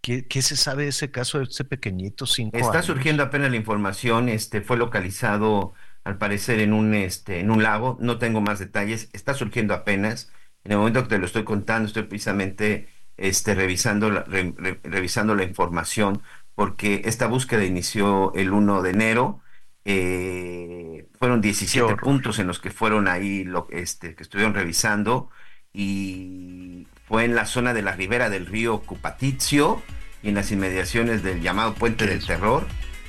¿qué, 0.00 0.42
se 0.42 0.56
sabe 0.56 0.84
de 0.84 0.88
ese 0.90 1.10
caso 1.10 1.38
de 1.38 1.44
ese 1.44 1.64
pequeñito 1.64 2.26
cinco 2.26 2.56
Está 2.56 2.82
surgiendo 2.82 3.22
apenas 3.22 3.50
la 3.50 3.56
información, 3.56 4.28
este 4.28 4.60
fue 4.60 4.76
localizado 4.76 5.74
al 6.04 6.18
parecer 6.18 6.60
en 6.60 6.72
un, 6.72 6.94
este, 6.94 7.40
en 7.40 7.50
un 7.50 7.62
lago, 7.62 7.98
no 8.00 8.18
tengo 8.18 8.40
más 8.40 8.58
detalles, 8.58 9.10
está 9.12 9.34
surgiendo 9.34 9.74
apenas. 9.74 10.32
En 10.64 10.72
el 10.72 10.78
momento 10.78 11.02
que 11.02 11.10
te 11.10 11.18
lo 11.18 11.26
estoy 11.26 11.44
contando, 11.44 11.86
estoy 11.86 12.04
precisamente 12.04 12.88
este, 13.16 13.54
revisando, 13.54 14.10
la, 14.10 14.24
revisando 14.24 15.34
la 15.34 15.44
información, 15.44 16.22
porque 16.54 17.02
esta 17.04 17.26
búsqueda 17.26 17.64
inició 17.64 18.32
el 18.34 18.52
1 18.52 18.82
de 18.82 18.90
enero. 18.90 19.42
Eh, 19.84 21.08
fueron 21.18 21.40
17 21.40 21.96
puntos 21.96 22.38
en 22.38 22.46
los 22.46 22.58
que 22.58 22.70
fueron 22.70 23.08
ahí, 23.08 23.44
lo, 23.44 23.66
este, 23.70 24.14
que 24.14 24.22
estuvieron 24.22 24.54
revisando, 24.54 25.30
y 25.72 26.86
fue 27.08 27.24
en 27.24 27.34
la 27.34 27.46
zona 27.46 27.74
de 27.74 27.82
la 27.82 27.92
ribera 27.92 28.30
del 28.30 28.46
río 28.46 28.80
Cupatizio 28.80 29.82
y 30.22 30.28
en 30.28 30.34
las 30.34 30.50
inmediaciones 30.52 31.22
del 31.22 31.40
llamado 31.40 31.74
Puente 31.74 32.06
del 32.06 32.24
Terror, 32.24 32.66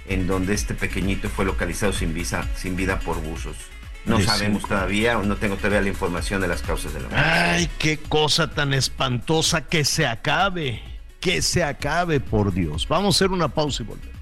en 0.07 0.25
donde 0.25 0.53
este 0.53 0.73
pequeñito 0.73 1.29
fue 1.29 1.45
localizado 1.45 1.91
sin, 1.93 2.13
visa, 2.13 2.47
sin 2.55 2.75
vida 2.75 2.99
por 2.99 3.21
buzos. 3.21 3.57
No 4.05 4.19
sabemos 4.21 4.63
todavía, 4.63 5.15
no 5.15 5.35
tengo 5.35 5.57
todavía 5.57 5.81
la 5.81 5.89
información 5.89 6.41
de 6.41 6.47
las 6.47 6.61
causas 6.61 6.93
de 6.93 7.01
la 7.01 7.09
muerte. 7.09 7.29
Ay, 7.29 7.69
qué 7.77 7.97
cosa 7.97 8.49
tan 8.49 8.73
espantosa 8.73 9.65
que 9.65 9.83
se 9.83 10.07
acabe, 10.07 10.81
que 11.19 11.41
se 11.41 11.63
acabe, 11.63 12.19
por 12.19 12.53
Dios. 12.53 12.87
Vamos 12.87 13.15
a 13.15 13.17
hacer 13.17 13.31
una 13.31 13.49
pausa 13.49 13.83
y 13.83 13.85
volvemos. 13.85 14.19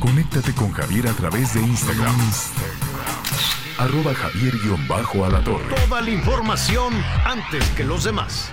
Conéctate 0.00 0.52
con 0.54 0.72
Javier 0.72 1.06
a 1.06 1.12
través 1.12 1.54
de 1.54 1.60
Instagram. 1.60 2.16
Arroba 3.78 4.12
Javier-Alatorre. 4.14 5.74
Toda 5.86 6.00
la 6.00 6.10
información 6.10 6.92
antes 7.24 7.64
que 7.70 7.84
los 7.84 8.04
demás. 8.04 8.52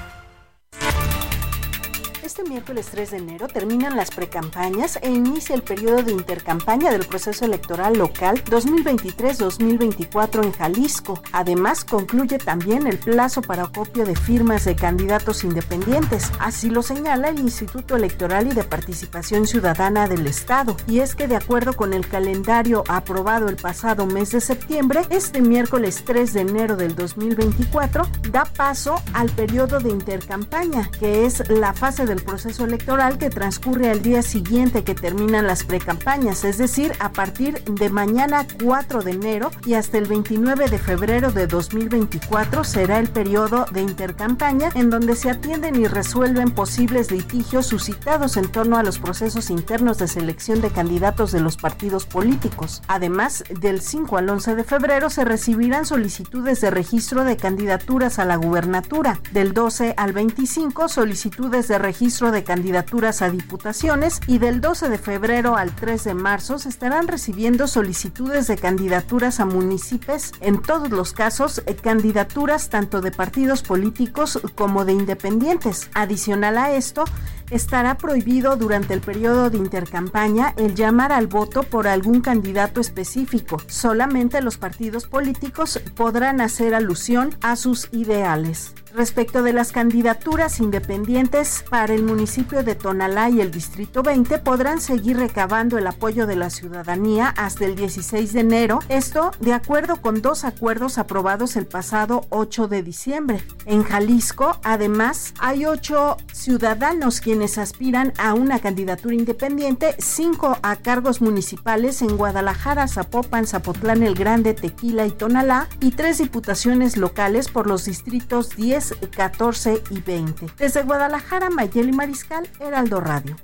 Este 2.41 2.53
miércoles 2.53 2.87
3 2.89 3.11
de 3.11 3.17
enero 3.17 3.47
terminan 3.47 3.95
las 3.95 4.09
precampañas 4.09 4.97
e 5.03 5.11
inicia 5.11 5.53
el 5.53 5.61
periodo 5.61 6.01
de 6.01 6.11
intercampaña 6.11 6.89
del 6.89 7.05
proceso 7.05 7.45
electoral 7.45 7.99
local 7.99 8.43
2023-2024 8.45 10.43
en 10.43 10.51
Jalisco. 10.51 11.21
Además, 11.33 11.85
concluye 11.85 12.39
también 12.39 12.87
el 12.87 12.97
plazo 12.97 13.43
para 13.43 13.65
acopio 13.65 14.07
de 14.07 14.15
firmas 14.15 14.65
de 14.65 14.75
candidatos 14.75 15.43
independientes. 15.43 16.31
Así 16.39 16.71
lo 16.71 16.81
señala 16.81 17.29
el 17.29 17.37
Instituto 17.37 17.95
Electoral 17.95 18.47
y 18.47 18.55
de 18.55 18.63
Participación 18.63 19.45
Ciudadana 19.45 20.07
del 20.07 20.25
Estado. 20.25 20.75
Y 20.87 21.01
es 21.01 21.13
que 21.13 21.27
de 21.27 21.35
acuerdo 21.35 21.73
con 21.73 21.93
el 21.93 22.07
calendario 22.07 22.83
aprobado 22.87 23.49
el 23.49 23.57
pasado 23.57 24.07
mes 24.07 24.31
de 24.31 24.41
septiembre, 24.41 25.01
este 25.11 25.41
miércoles 25.41 26.01
3 26.07 26.33
de 26.33 26.41
enero 26.41 26.75
del 26.75 26.95
2024 26.95 28.09
da 28.31 28.45
paso 28.45 28.99
al 29.13 29.29
periodo 29.29 29.79
de 29.79 29.91
intercampaña, 29.91 30.89
que 30.99 31.27
es 31.27 31.47
la 31.47 31.75
fase 31.75 32.07
del 32.07 32.15
proceso 32.15 32.30
electoral 32.31 33.17
que 33.17 33.29
transcurre 33.29 33.89
al 33.89 34.01
día 34.01 34.21
siguiente 34.21 34.85
que 34.85 34.95
terminan 34.95 35.47
las 35.47 35.65
precampañas, 35.65 36.45
es 36.45 36.57
decir, 36.57 36.93
a 36.99 37.11
partir 37.11 37.61
de 37.65 37.89
mañana 37.89 38.47
4 38.63 39.01
de 39.01 39.11
enero 39.11 39.51
y 39.65 39.73
hasta 39.73 39.97
el 39.97 40.05
29 40.05 40.69
de 40.69 40.79
febrero 40.79 41.31
de 41.33 41.47
2024 41.47 42.63
será 42.63 42.99
el 42.99 43.09
periodo 43.09 43.65
de 43.73 43.81
intercampaña 43.81 44.69
en 44.75 44.89
donde 44.89 45.17
se 45.17 45.29
atienden 45.29 45.75
y 45.75 45.87
resuelven 45.87 46.51
posibles 46.51 47.11
litigios 47.11 47.67
suscitados 47.67 48.37
en 48.37 48.49
torno 48.49 48.77
a 48.77 48.83
los 48.83 48.97
procesos 48.97 49.49
internos 49.49 49.97
de 49.97 50.07
selección 50.07 50.61
de 50.61 50.69
candidatos 50.69 51.33
de 51.33 51.41
los 51.41 51.57
partidos 51.57 52.05
políticos. 52.05 52.81
Además, 52.87 53.43
del 53.59 53.81
5 53.81 54.17
al 54.17 54.29
11 54.29 54.55
de 54.55 54.63
febrero 54.63 55.09
se 55.09 55.25
recibirán 55.25 55.85
solicitudes 55.85 56.61
de 56.61 56.71
registro 56.71 57.25
de 57.25 57.35
candidaturas 57.35 58.19
a 58.19 58.25
la 58.25 58.37
gubernatura. 58.37 59.19
Del 59.33 59.53
12 59.53 59.95
al 59.97 60.13
25 60.13 60.87
solicitudes 60.87 61.67
de 61.67 61.77
registro 61.77 62.20
de 62.29 62.43
candidaturas 62.43 63.23
a 63.23 63.31
diputaciones 63.31 64.19
y 64.27 64.37
del 64.37 64.61
12 64.61 64.89
de 64.89 64.99
febrero 64.99 65.55
al 65.55 65.73
3 65.73 66.03
de 66.03 66.13
marzo 66.13 66.59
se 66.59 66.69
estarán 66.69 67.07
recibiendo 67.07 67.65
solicitudes 67.67 68.45
de 68.45 68.57
candidaturas 68.57 69.39
a 69.39 69.45
municipios, 69.45 70.33
en 70.41 70.61
todos 70.61 70.91
los 70.91 71.13
casos 71.13 71.63
eh, 71.65 71.73
candidaturas 71.73 72.69
tanto 72.69 73.01
de 73.01 73.11
partidos 73.11 73.63
políticos 73.63 74.39
como 74.53 74.85
de 74.85 74.93
independientes. 74.93 75.89
Adicional 75.95 76.59
a 76.59 76.73
esto, 76.73 77.05
estará 77.51 77.97
prohibido 77.97 78.55
durante 78.55 78.93
el 78.93 79.01
periodo 79.01 79.49
de 79.49 79.57
intercampaña 79.57 80.53
el 80.57 80.73
llamar 80.73 81.11
al 81.11 81.27
voto 81.27 81.63
por 81.63 81.87
algún 81.87 82.21
candidato 82.21 82.81
específico. 82.81 83.61
Solamente 83.67 84.41
los 84.41 84.57
partidos 84.57 85.05
políticos 85.05 85.79
podrán 85.95 86.41
hacer 86.41 86.73
alusión 86.73 87.35
a 87.41 87.55
sus 87.55 87.89
ideales. 87.91 88.73
Respecto 88.93 89.41
de 89.41 89.53
las 89.53 89.71
candidaturas 89.71 90.59
independientes 90.59 91.63
para 91.69 91.93
el 91.93 92.03
municipio 92.03 92.61
de 92.61 92.75
Tonalá 92.75 93.29
y 93.29 93.39
el 93.39 93.49
Distrito 93.49 94.03
20, 94.03 94.39
podrán 94.39 94.81
seguir 94.81 95.17
recabando 95.17 95.77
el 95.77 95.87
apoyo 95.87 96.27
de 96.27 96.35
la 96.35 96.49
ciudadanía 96.49 97.29
hasta 97.37 97.65
el 97.65 97.75
16 97.75 98.33
de 98.33 98.39
enero, 98.41 98.79
esto 98.89 99.31
de 99.39 99.53
acuerdo 99.53 100.01
con 100.01 100.21
dos 100.21 100.43
acuerdos 100.43 100.97
aprobados 100.97 101.55
el 101.55 101.67
pasado 101.67 102.25
8 102.29 102.67
de 102.67 102.83
diciembre. 102.83 103.41
En 103.65 103.83
Jalisco, 103.83 104.59
además, 104.63 105.33
hay 105.39 105.65
ocho 105.65 106.17
ciudadanos 106.33 107.21
quienes 107.21 107.40
aspiran 107.57 108.13
a 108.17 108.33
una 108.33 108.59
candidatura 108.59 109.15
independiente, 109.15 109.95
cinco 109.99 110.57
a 110.61 110.75
cargos 110.75 111.21
municipales 111.21 112.01
en 112.01 112.17
Guadalajara, 112.17 112.87
Zapopan, 112.87 113.47
Zapotlán 113.47 114.03
el 114.03 114.15
Grande, 114.15 114.53
Tequila 114.53 115.05
y 115.05 115.11
Tonalá, 115.11 115.67
y 115.79 115.91
tres 115.91 116.17
diputaciones 116.17 116.97
locales 116.97 117.49
por 117.49 117.67
los 117.67 117.85
distritos 117.85 118.55
10, 118.55 118.95
14 119.15 119.81
y 119.89 120.01
20. 120.01 120.47
Desde 120.57 120.83
Guadalajara, 120.83 121.49
Mayeli 121.49 121.91
Mariscal, 121.91 122.47
Heraldo 122.59 122.99
Radio. 122.99 123.35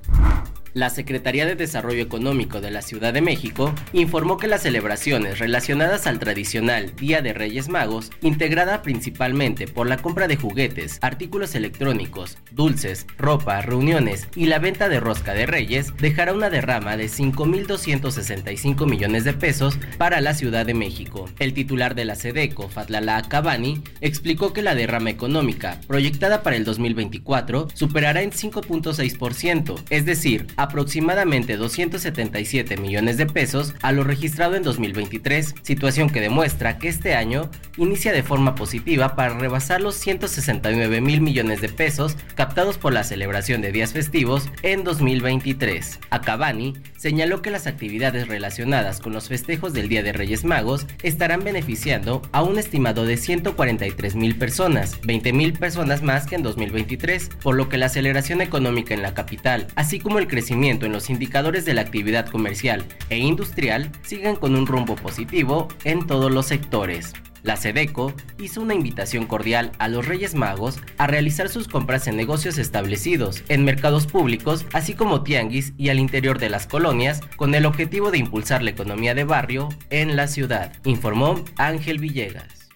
La 0.78 0.92
Secretaría 0.92 1.48
de 1.48 1.56
Desarrollo 1.56 2.04
Económico 2.04 2.62
de 2.62 2.70
la 2.70 2.84
Ciudad 2.84 3.12
de 3.12 3.20
México 3.20 3.74
informó 3.94 4.38
que 4.38 4.46
las 4.46 4.62
celebraciones 4.62 5.40
relacionadas 5.40 6.06
al 6.06 6.20
tradicional 6.20 6.96
Día 6.96 7.24
de 7.24 7.34
Reyes 7.34 7.68
Magos, 7.68 8.12
integrada 8.22 8.84
principalmente 8.84 9.68
por 9.68 9.88
la 9.88 9.98
compra 9.98 10.28
de 10.28 10.36
juguetes, 10.36 11.00
artículos 11.02 11.56
electrónicos, 11.56 12.38
dulces, 12.52 13.08
ropa, 13.18 13.60
reuniones 13.64 14.28
y 14.36 14.46
la 14.46 14.60
venta 14.60 14.88
de 14.88 15.00
rosca 15.00 15.34
de 15.34 15.48
reyes, 15.48 15.98
dejará 15.98 16.32
una 16.32 16.52
derrama 16.52 16.96
de 16.96 17.08
5.265 17.08 18.88
millones 18.88 19.24
de 19.24 19.34
pesos 19.34 19.80
para 19.98 20.22
la 20.22 20.36
Ciudad 20.36 20.64
de 20.64 20.76
México. 20.76 21.28
El 21.40 21.56
titular 21.56 21.96
de 21.96 22.06
la 22.06 22.14
SEDECO, 22.14 22.70
Fatlala 22.70 23.24
Cabani, 23.24 23.82
explicó 24.00 24.54
que 24.54 24.62
la 24.62 24.76
derrama 24.76 25.10
económica 25.10 25.82
proyectada 25.88 26.44
para 26.44 26.56
el 26.56 26.66
2024 26.66 27.68
superará 27.74 28.22
en 28.22 28.30
5.6%, 28.30 29.84
es 29.90 30.06
decir, 30.06 30.46
a 30.56 30.67
aproximadamente 30.68 31.58
277 31.58 32.78
millones 32.78 33.18
de 33.18 33.26
pesos 33.26 33.74
a 33.82 33.92
lo 33.92 34.04
registrado 34.04 34.56
en 34.56 34.64
2023, 34.64 35.56
situación 35.62 36.10
que 36.10 36.22
demuestra 36.22 36.78
que 36.78 36.88
este 36.88 37.16
año 37.16 37.50
inicia 37.78 38.12
de 38.12 38.24
forma 38.24 38.56
positiva 38.56 39.16
para 39.16 39.38
rebasar 39.38 39.82
los 39.82 39.96
169 39.96 41.02
mil 41.02 41.22
millones 41.22 41.62
de 41.62 41.70
pesos 41.70 42.16
captados 42.36 42.78
por 42.78 42.94
la 42.94 43.04
celebración 43.04 43.62
de 43.62 43.72
días 43.72 43.94
festivos 43.94 44.50
en 44.64 44.84
2023. 44.84 46.00
Acabani 46.10 46.74
señaló 46.98 47.42
que 47.42 47.52
las 47.52 47.68
actividades 47.68 48.28
relacionadas 48.28 49.00
con 49.00 49.14
los 49.14 49.28
festejos 49.28 49.74
del 49.74 49.90
Día 49.90 50.04
de 50.04 50.14
Reyes 50.14 50.44
Magos 50.44 50.86
estarán 51.04 51.44
beneficiando 51.44 52.22
a 52.32 52.44
un 52.44 52.58
estimado 52.58 53.06
de 53.06 53.18
143 53.18 54.16
mil 54.16 54.38
personas, 54.38 55.00
20 55.04 55.34
mil 55.34 55.54
personas 55.54 56.02
más 56.02 56.26
que 56.26 56.36
en 56.36 56.44
2023, 56.44 57.30
por 57.42 57.56
lo 57.56 57.70
que 57.70 57.78
la 57.78 57.86
aceleración 57.88 58.42
económica 58.42 58.94
en 58.94 59.02
la 59.02 59.14
capital, 59.14 59.68
así 59.76 60.00
como 60.00 60.20
el 60.20 60.28
crecimiento 60.28 60.57
en 60.66 60.92
los 60.92 61.12
indicadores 61.12 61.66
de 61.66 61.76
la 61.76 61.82
actividad 61.82 62.28
comercial 62.28 62.84
e 63.10 63.20
industrial 63.20 63.92
siguen 64.02 64.36
con 64.36 64.56
un 64.56 64.66
rumbo 64.66 64.96
positivo 64.96 65.68
en 65.84 66.08
todos 66.08 66.32
los 66.32 66.48
sectores. 66.48 67.14
La 67.44 67.58
Sedeco 67.58 68.12
hizo 68.40 68.62
una 68.62 68.74
invitación 68.74 69.28
cordial 69.28 69.72
a 69.78 69.88
los 69.88 70.08
Reyes 70.08 70.34
Magos 70.34 70.80
a 70.98 71.06
realizar 71.06 71.50
sus 71.50 71.68
compras 71.68 72.08
en 72.08 72.18
negocios 72.18 72.58
establecidos, 72.58 73.44
en 73.50 73.66
mercados 73.66 74.08
públicos, 74.08 74.66
así 74.74 74.96
como 74.96 75.22
tianguis 75.22 75.74
y 75.78 75.90
al 75.90 76.00
interior 76.00 76.40
de 76.40 76.50
las 76.50 76.66
colonias, 76.66 77.22
con 77.36 77.54
el 77.54 77.68
objetivo 77.68 78.10
de 78.10 78.18
impulsar 78.18 78.64
la 78.64 78.72
economía 78.72 79.14
de 79.14 79.26
barrio 79.26 79.70
en 79.92 80.16
la 80.16 80.28
ciudad, 80.28 80.74
informó 80.86 81.46
Ángel 81.58 82.00
Villegas. 82.00 82.67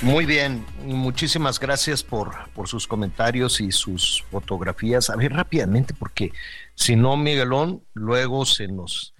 Muy 0.00 0.26
bien, 0.26 0.64
muchísimas 0.84 1.58
gracias 1.58 2.04
por, 2.04 2.32
por 2.52 2.68
sus 2.68 2.86
comentarios 2.86 3.60
y 3.60 3.72
sus 3.72 4.24
fotografías. 4.30 5.10
A 5.10 5.16
ver, 5.16 5.32
rápidamente, 5.32 5.92
porque 5.92 6.30
si 6.76 6.94
no, 6.94 7.16
Miguelón, 7.16 7.82
luego 7.94 8.46
se 8.46 8.68
nos, 8.68 9.12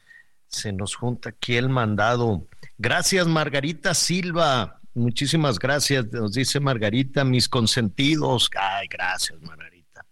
se 0.47 0.73
nos 0.73 0.95
junta 0.95 1.31
aquí 1.31 1.57
el 1.57 1.69
mandado. 1.69 2.47
Gracias, 2.79 3.27
Margarita 3.27 3.93
Silva. 3.93 4.81
Muchísimas 4.95 5.59
gracias, 5.59 6.07
nos 6.13 6.35
dice 6.35 6.61
Margarita, 6.61 7.25
mis 7.25 7.49
consentidos. 7.49 8.49
Ay, 8.57 8.87
gracias, 8.89 9.41
Margarita. 9.41 10.07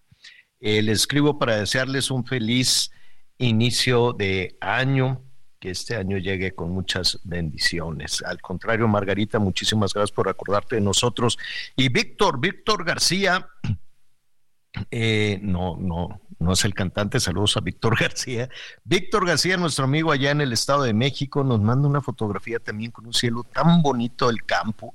Eh, 0.58 0.82
les 0.82 1.00
escribo 1.00 1.38
para 1.38 1.58
desearles 1.58 2.10
un 2.10 2.26
feliz 2.26 2.90
inicio 3.38 4.14
de 4.14 4.56
año 4.60 5.25
este 5.70 5.96
año 5.96 6.18
llegue 6.18 6.54
con 6.54 6.70
muchas 6.70 7.20
bendiciones. 7.24 8.22
Al 8.22 8.40
contrario, 8.40 8.88
Margarita, 8.88 9.38
muchísimas 9.38 9.92
gracias 9.92 10.12
por 10.12 10.28
acordarte 10.28 10.76
de 10.76 10.80
nosotros. 10.80 11.38
Y 11.76 11.88
Víctor, 11.88 12.40
Víctor 12.40 12.84
García, 12.84 13.48
eh, 14.90 15.38
no, 15.42 15.76
no, 15.76 16.20
no 16.38 16.52
es 16.52 16.64
el 16.64 16.74
cantante, 16.74 17.20
saludos 17.20 17.56
a 17.56 17.60
Víctor 17.60 17.96
García. 18.00 18.48
Víctor 18.84 19.26
García, 19.26 19.56
nuestro 19.56 19.84
amigo 19.84 20.12
allá 20.12 20.30
en 20.30 20.40
el 20.40 20.52
Estado 20.52 20.82
de 20.82 20.94
México, 20.94 21.44
nos 21.44 21.60
manda 21.60 21.88
una 21.88 22.00
fotografía 22.00 22.58
también 22.58 22.90
con 22.90 23.06
un 23.06 23.14
cielo 23.14 23.44
tan 23.44 23.82
bonito 23.82 24.28
del 24.28 24.44
campo. 24.44 24.94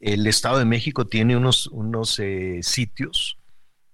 El 0.00 0.26
Estado 0.26 0.58
de 0.58 0.64
México 0.64 1.06
tiene 1.06 1.36
unos, 1.36 1.68
unos 1.68 2.18
eh, 2.18 2.60
sitios, 2.62 3.38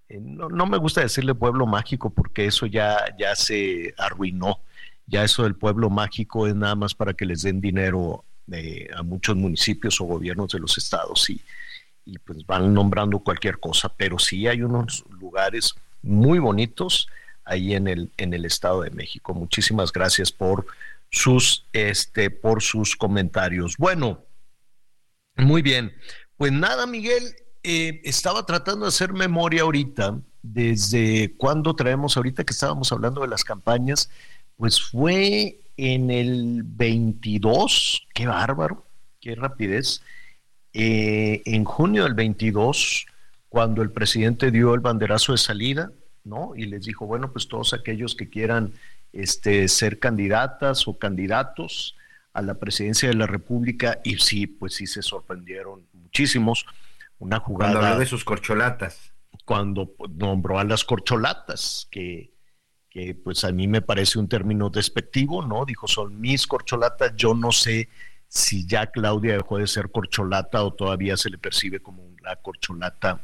eh, 0.09 0.21
no, 0.23 0.49
no, 0.49 0.67
me 0.67 0.79
gusta 0.79 1.03
decirle 1.03 1.35
pueblo 1.35 1.67
mágico 1.67 2.11
porque 2.11 2.47
eso 2.47 2.65
ya, 2.65 3.15
ya 3.19 3.37
se 3.37 3.95
arruinó 3.99 4.61
ya 5.09 5.25
eso 5.25 5.43
del 5.43 5.57
pueblo 5.57 5.91
mágico 5.91 6.47
es 6.47 6.55
nada 6.55 6.75
más 6.75 6.95
para 6.95 7.15
que 7.15 7.27
les 7.27 7.43
den 7.43 7.61
dinero 7.61 8.25
eh, 8.53 8.89
a 8.95 9.03
muchos 9.03 9.37
municipios 9.37 10.01
o 10.01 10.05
gobiernos 10.05 10.53
de 10.53 10.61
los 10.61 10.79
estados 10.79 11.29
y, 11.31 11.41
pues 12.25 12.47
van 12.47 12.73
nombrando 12.73 13.19
cualquier 13.19 13.59
cosa, 13.59 13.91
pero 13.91 14.19
sí 14.19 14.47
hay 14.47 14.63
unos 14.63 15.05
lugares 15.21 15.75
muy 16.03 16.39
bonitos 16.39 17.07
ahí 17.45 17.75
en 17.75 17.87
el, 17.87 18.11
en 18.17 18.33
el 18.33 18.47
Estado 18.47 18.81
de 18.81 18.91
México. 18.91 19.35
Muchísimas 19.35 19.93
gracias 19.93 20.33
por 20.33 20.67
sus, 21.11 21.67
este, 21.75 22.31
por 22.31 22.63
sus 22.63 22.97
comentarios. 22.97 23.77
Bueno, 23.77 24.25
muy 25.37 25.61
bien. 25.61 25.93
Pues 26.39 26.51
nada, 26.51 26.87
Miguel, 26.87 27.37
eh, 27.63 28.01
estaba 28.05 28.47
tratando 28.47 28.87
de 28.87 28.89
hacer 28.89 29.13
memoria 29.13 29.63
ahorita, 29.63 30.19
desde 30.41 31.35
cuando 31.37 31.77
traemos 31.77 32.17
ahorita 32.17 32.45
que 32.45 32.53
estábamos 32.53 32.91
hablando 32.93 33.21
de 33.21 33.29
las 33.29 33.45
campañas, 33.45 34.09
pues 34.59 34.83
fue 34.83 35.61
en 35.77 36.11
el 36.11 36.65
22, 36.65 38.09
qué 38.13 38.27
bárbaro, 38.27 38.85
qué 39.21 39.37
rapidez. 39.37 40.03
Eh, 40.73 41.43
en 41.47 41.65
junio 41.65 42.03
del 42.05 42.15
22, 42.15 43.07
cuando 43.49 43.83
el 43.83 43.93
presidente 43.93 44.51
dio 44.51 44.75
el 44.75 44.81
banderazo 44.81 45.33
de 45.33 45.39
salida, 45.39 45.93
¿no? 46.25 46.55
Y 46.57 46.67
les 46.67 46.85
dijo, 46.85 47.07
bueno, 47.07 47.33
pues 47.33 47.47
todos 47.47 47.73
aquellos 47.73 48.17
que 48.17 48.29
quieran 48.29 48.75
este, 49.13 49.69
ser 49.69 50.01
candidatas 50.01 50.89
o 50.89 50.99
candidatos 50.99 51.95
a 52.33 52.43
la 52.43 52.55
presidencia 52.55 53.09
de 53.09 53.15
la 53.15 53.27
República, 53.27 54.01
y 54.03 54.17
sí, 54.17 54.49
pues 54.49 54.75
sí 54.75 54.89
se 54.89 55.03
sorprendieron 55.03 55.87
muchísimos. 55.93 56.67
Una 57.21 57.39
jugada. 57.39 57.73
Cuando 57.73 57.87
habló 57.87 58.01
de 58.01 58.07
sus 58.07 58.25
corcholatas. 58.25 59.13
Cuando 59.45 59.95
nombró 60.11 60.59
a 60.59 60.65
las 60.65 60.85
corcholatas, 60.85 61.87
que 61.91 62.33
que 62.99 63.15
pues 63.15 63.45
a 63.45 63.53
mí 63.53 63.69
me 63.69 63.81
parece 63.81 64.19
un 64.19 64.29
término 64.29 64.71
despectivo, 64.71 65.47
¿no? 65.47 65.65
Dijo, 65.65 65.87
son 65.87 66.21
mis 66.21 66.47
corcholatas, 66.47 67.15
yo 67.17 67.33
no 67.33 67.53
sé 67.53 67.89
si 68.27 68.67
ya 68.67 68.87
Claudia 68.87 69.35
dejó 69.35 69.59
de 69.59 69.69
ser 69.69 69.91
corcholata 69.91 70.65
o 70.65 70.73
todavía 70.73 71.17
se 71.17 71.31
le 71.31 71.39
percibe 71.39 71.79
como 71.79 72.03
la 72.23 72.35
corcholata, 72.37 73.21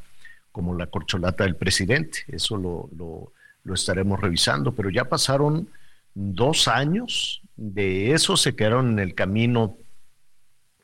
como 0.53 0.77
la 0.77 0.87
corcholata 0.87 1.43
del 1.43 1.57
presidente. 1.57 2.21
Eso 2.29 2.57
lo, 2.57 2.89
lo, 2.97 3.33
lo 3.65 3.75
estaremos 3.75 4.21
revisando, 4.21 4.73
pero 4.73 4.91
ya 4.91 5.07
pasaron 5.07 5.69
dos 6.15 6.69
años 6.69 7.43
de 7.57 8.13
eso, 8.13 8.37
se 8.37 8.55
quedaron 8.55 8.93
en 8.93 8.99
el 9.01 9.15
camino 9.17 9.77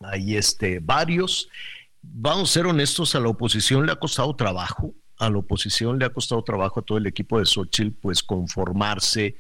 ahí 0.00 0.36
este, 0.36 0.80
varios. 0.80 1.48
Vamos 2.02 2.50
a 2.50 2.54
ser 2.54 2.66
honestos, 2.66 3.14
a 3.14 3.20
la 3.20 3.28
oposición 3.28 3.86
le 3.86 3.92
ha 3.92 3.96
costado 3.96 4.34
trabajo, 4.34 4.94
a 5.20 5.28
la 5.28 5.38
oposición 5.38 5.98
le 5.98 6.06
ha 6.06 6.12
costado 6.12 6.42
trabajo 6.42 6.80
a 6.80 6.82
todo 6.82 6.98
el 6.98 7.06
equipo 7.06 7.38
de 7.38 7.44
Xochitl, 7.44 7.92
pues 8.00 8.22
conformarse, 8.22 9.36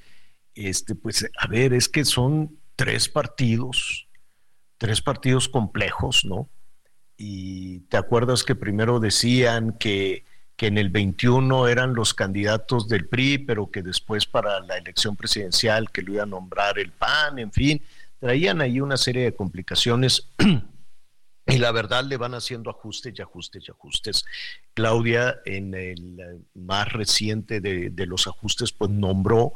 este, 0.54 0.94
pues 0.94 1.28
a 1.38 1.46
ver, 1.46 1.72
es 1.72 1.88
que 1.88 2.04
son 2.04 2.58
tres 2.76 3.08
partidos, 3.08 4.06
tres 4.76 5.00
partidos 5.00 5.48
complejos, 5.48 6.24
¿no? 6.24 6.48
Y 7.16 7.80
te 7.88 7.96
acuerdas 7.96 8.44
que 8.44 8.54
primero 8.54 9.00
decían 9.00 9.72
que, 9.78 10.24
que 10.54 10.66
en 10.66 10.76
el 10.76 10.90
21 10.90 11.68
eran 11.68 11.94
los 11.94 12.12
candidatos 12.12 12.86
del 12.86 13.08
PRI, 13.08 13.38
pero 13.38 13.70
que 13.70 13.82
después 13.82 14.26
para 14.26 14.60
la 14.60 14.76
elección 14.76 15.16
presidencial 15.16 15.90
que 15.90 16.02
lo 16.02 16.12
iba 16.12 16.22
a 16.24 16.26
nombrar 16.26 16.78
el 16.78 16.92
PAN, 16.92 17.38
en 17.38 17.52
fin, 17.52 17.82
traían 18.18 18.60
ahí 18.60 18.82
una 18.82 18.98
serie 18.98 19.24
de 19.24 19.34
complicaciones 19.34 20.28
y 21.50 21.58
la 21.58 21.72
verdad 21.72 22.04
le 22.04 22.16
van 22.16 22.34
haciendo 22.34 22.70
ajustes 22.70 23.14
y 23.16 23.22
ajustes 23.22 23.64
y 23.66 23.70
ajustes. 23.70 24.24
Claudia, 24.74 25.40
en 25.44 25.74
el 25.74 26.20
eh, 26.20 26.38
más 26.54 26.92
reciente 26.92 27.60
de, 27.60 28.06
los 28.06 28.26
ajustes, 28.26 28.72
pues 28.72 28.90
nombró 28.90 29.52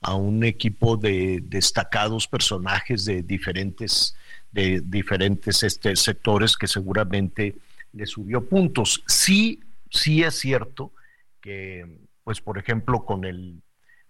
a 0.00 0.14
un 0.14 0.44
equipo 0.44 0.96
de 0.96 1.40
destacados 1.42 2.28
personajes 2.28 3.04
de 3.04 3.22
diferentes, 3.22 4.14
de 4.52 4.80
diferentes 4.84 5.62
este, 5.62 5.96
sectores 5.96 6.56
que 6.56 6.68
seguramente 6.68 7.56
le 7.92 8.06
subió 8.06 8.48
puntos. 8.48 9.02
Sí, 9.06 9.60
sí 9.90 10.22
es 10.22 10.38
cierto 10.38 10.92
que, 11.40 11.84
pues, 12.22 12.40
por 12.40 12.58
ejemplo, 12.58 13.04
con 13.04 13.24
el, 13.24 13.62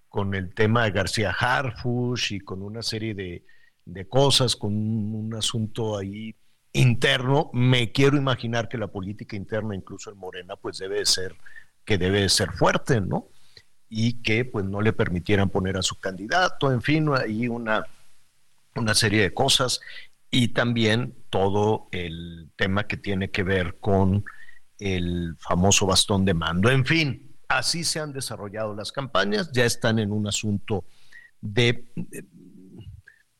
con 0.08 0.34
el 0.34 0.52
tema 0.52 0.84
de 0.84 0.90
García 0.90 1.30
Harfush 1.30 2.34
y 2.34 2.40
con 2.40 2.62
una 2.62 2.82
serie 2.82 3.14
de, 3.14 3.44
de 3.88 4.06
cosas, 4.06 4.54
con 4.54 4.74
un, 4.74 5.34
asunto 5.34 5.96
ahí 5.96 6.34
interno, 6.72 7.50
me 7.52 7.92
quiero 7.92 8.16
imaginar 8.16 8.68
que 8.68 8.78
la 8.78 8.88
política 8.88 9.36
interna, 9.36 9.74
incluso 9.74 10.10
en 10.10 10.18
Morena, 10.18 10.56
pues 10.56 10.78
debe 10.78 11.04
ser, 11.06 11.34
que 11.84 11.98
debe 11.98 12.28
ser 12.28 12.52
fuerte, 12.52 13.00
¿no? 13.00 13.28
Y 13.88 14.22
que 14.22 14.44
pues 14.44 14.64
no 14.64 14.80
le 14.80 14.92
permitieran 14.92 15.50
poner 15.50 15.76
a 15.76 15.82
su 15.82 15.98
candidato, 15.98 16.70
en 16.70 16.82
fin, 16.82 17.08
ahí 17.14 17.48
una, 17.48 17.84
una 18.74 18.94
serie 18.94 19.22
de 19.22 19.34
cosas 19.34 19.80
y 20.30 20.48
también 20.48 21.14
todo 21.30 21.88
el 21.90 22.50
tema 22.56 22.86
que 22.86 22.96
tiene 22.96 23.30
que 23.30 23.42
ver 23.42 23.78
con 23.80 24.24
el 24.78 25.34
famoso 25.38 25.86
bastón 25.86 26.24
de 26.24 26.34
mando. 26.34 26.70
En 26.70 26.84
fin, 26.84 27.34
así 27.48 27.82
se 27.84 28.00
han 28.00 28.12
desarrollado 28.12 28.74
las 28.74 28.92
campañas, 28.92 29.50
ya 29.52 29.64
están 29.64 29.98
en 29.98 30.12
un 30.12 30.26
asunto 30.26 30.84
de, 31.40 31.84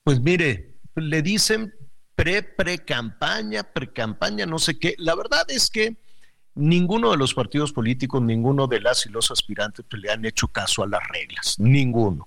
pues 0.03 0.21
mire, 0.21 0.77
le 0.95 1.23
dicen 1.23 1.75
pre, 2.19 2.43
pre 2.43 2.79
campaña, 2.81 3.63
pre 3.63 3.93
campaña, 3.93 4.45
no 4.45 4.59
sé 4.59 4.77
qué. 4.77 4.97
La 4.99 5.15
verdad 5.15 5.47
es 5.49 5.71
que 5.71 5.97
ninguno 6.57 7.13
de 7.13 7.17
los 7.17 7.33
partidos 7.33 7.73
políticos, 7.73 8.21
ninguno 8.21 8.67
de 8.67 8.81
las 8.81 9.07
y 9.07 9.11
los 9.11 9.31
aspirantes 9.31 9.85
pues, 9.89 10.03
le 10.03 10.11
han 10.11 10.25
hecho 10.25 10.49
caso 10.49 10.83
a 10.83 10.89
las 10.89 11.01
reglas, 11.09 11.55
ninguno. 11.61 12.27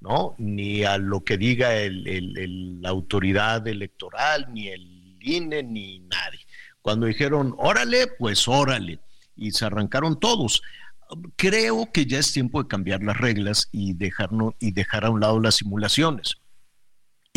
¿no? 0.00 0.34
Ni 0.38 0.82
a 0.84 0.96
lo 0.96 1.24
que 1.24 1.36
diga 1.36 1.72
la 1.74 2.88
autoridad 2.88 3.66
electoral, 3.66 4.46
ni 4.50 4.68
el 4.68 5.18
INE, 5.20 5.62
ni 5.62 5.98
nadie. 6.00 6.40
Cuando 6.80 7.04
dijeron, 7.04 7.54
órale, 7.58 8.06
pues 8.18 8.48
órale, 8.48 8.98
y 9.36 9.50
se 9.50 9.66
arrancaron 9.66 10.18
todos. 10.18 10.62
Creo 11.36 11.90
que 11.92 12.06
ya 12.06 12.18
es 12.18 12.32
tiempo 12.32 12.62
de 12.62 12.68
cambiar 12.68 13.02
las 13.02 13.18
reglas 13.18 13.68
y, 13.72 13.92
dejarnos, 13.92 14.54
y 14.58 14.70
dejar 14.70 15.04
a 15.04 15.10
un 15.10 15.20
lado 15.20 15.38
las 15.38 15.56
simulaciones. 15.56 16.38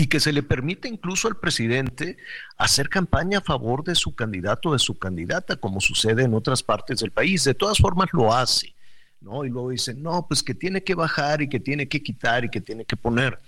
Y 0.02 0.08
que 0.08 0.20
se 0.20 0.34
le 0.34 0.42
permite 0.42 0.88
incluso 0.88 1.28
al 1.28 1.38
presidente 1.38 2.18
hacer 2.58 2.90
campaña 2.90 3.40
a 3.40 3.42
favor 3.42 3.84
de 3.84 3.96
su 3.96 4.16
candidato 4.16 4.70
o 4.70 4.74
de 4.74 4.80
su 4.80 4.98
candidata, 4.98 5.58
como 5.58 5.80
sucede 5.80 6.24
en 6.24 6.34
otras 6.34 6.64
partes 6.64 7.00
del 7.00 7.12
país. 7.12 7.44
De 7.44 7.54
todas 7.54 7.78
formas 7.78 8.10
lo 8.14 8.34
hace 8.34 8.74
¿no? 9.22 9.46
Y 9.46 9.50
luego 9.50 9.70
dicen, 9.70 10.02
no, 10.02 10.26
pues 10.28 10.44
que 10.44 10.54
tiene 10.54 10.84
que 10.84 10.96
bajar 10.96 11.42
y 11.42 11.48
que 11.48 11.60
tiene 11.60 11.88
que 11.88 12.04
quitar 12.04 12.44
y 12.44 12.50
que 12.50 12.60
tiene 12.60 12.86
que 12.86 12.98
poner. 12.98 13.40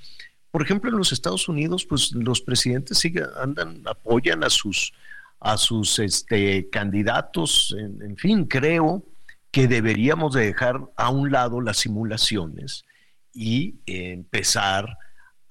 Por 0.51 0.61
ejemplo, 0.61 0.91
en 0.91 0.97
los 0.97 1.11
Estados 1.11 1.49
Unidos, 1.49 1.85
pues 1.85 2.11
los 2.13 2.41
presidentes 2.41 2.99
siguen, 2.99 3.25
andan, 3.41 3.81
apoyan 3.85 4.43
a 4.43 4.49
sus, 4.49 4.93
a 5.39 5.57
sus 5.57 5.97
este, 5.99 6.69
candidatos, 6.69 7.75
en, 7.77 8.15
fin, 8.17 8.45
creo 8.45 9.03
que 9.51 9.67
deberíamos 9.67 10.33
de 10.33 10.45
dejar 10.45 10.79
a 10.95 11.09
un 11.09 11.31
lado 11.31 11.59
las 11.59 11.77
simulaciones 11.77 12.85
y 13.33 13.75
empezar 13.87 14.97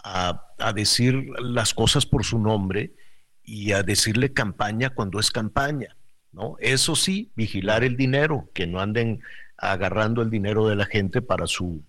a, 0.05 0.47
a 0.62 0.72
decir 0.72 1.28
las 1.40 1.74
cosas 1.74 2.06
por 2.06 2.24
su 2.24 2.39
nombre 2.39 2.94
y 3.43 3.72
a 3.72 3.82
decirle 3.82 4.32
campaña 4.32 4.90
cuando 4.90 5.18
es 5.18 5.30
campaña. 5.30 5.97
¿no? 6.32 6.56
Eso 6.60 6.97
sí, 6.97 7.32
vigilar 7.36 7.84
el 7.84 7.97
dinero, 7.97 8.51
que 8.55 8.66
no 8.66 8.80
anden 8.80 9.20
agarrando 9.56 10.22
el 10.22 10.30
dinero 10.30 10.66
de 10.66 10.76
la 10.76 10.86
gente 10.86 11.22
para 11.22 11.47
su, 11.47 11.84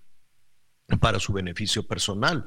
para 0.99 1.19
su 1.19 1.33
beneficio 1.33 1.87
personal. 1.87 2.45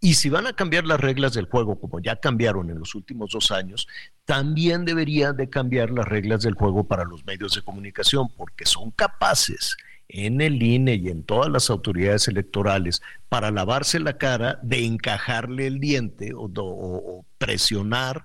Y 0.00 0.14
si 0.14 0.28
van 0.28 0.46
a 0.46 0.52
cambiar 0.52 0.84
las 0.84 1.00
reglas 1.00 1.32
del 1.32 1.46
juego, 1.46 1.80
como 1.80 2.00
ya 2.00 2.16
cambiaron 2.16 2.70
en 2.70 2.78
los 2.78 2.94
últimos 2.94 3.30
dos 3.30 3.50
años, 3.50 3.86
también 4.24 4.84
deberían 4.84 5.36
de 5.36 5.48
cambiar 5.48 5.90
las 5.90 6.06
reglas 6.06 6.42
del 6.42 6.54
juego 6.54 6.86
para 6.86 7.04
los 7.04 7.24
medios 7.24 7.54
de 7.54 7.62
comunicación, 7.62 8.28
porque 8.36 8.66
son 8.66 8.90
capaces 8.90 9.76
en 10.08 10.40
el 10.40 10.62
INE 10.62 10.94
y 10.94 11.08
en 11.08 11.22
todas 11.22 11.50
las 11.50 11.70
autoridades 11.70 12.28
electorales 12.28 13.02
para 13.28 13.50
lavarse 13.50 13.98
la 13.98 14.18
cara 14.18 14.58
de 14.62 14.84
encajarle 14.84 15.66
el 15.66 15.80
diente 15.80 16.32
o, 16.34 16.50
o 16.54 17.24
presionar 17.38 18.24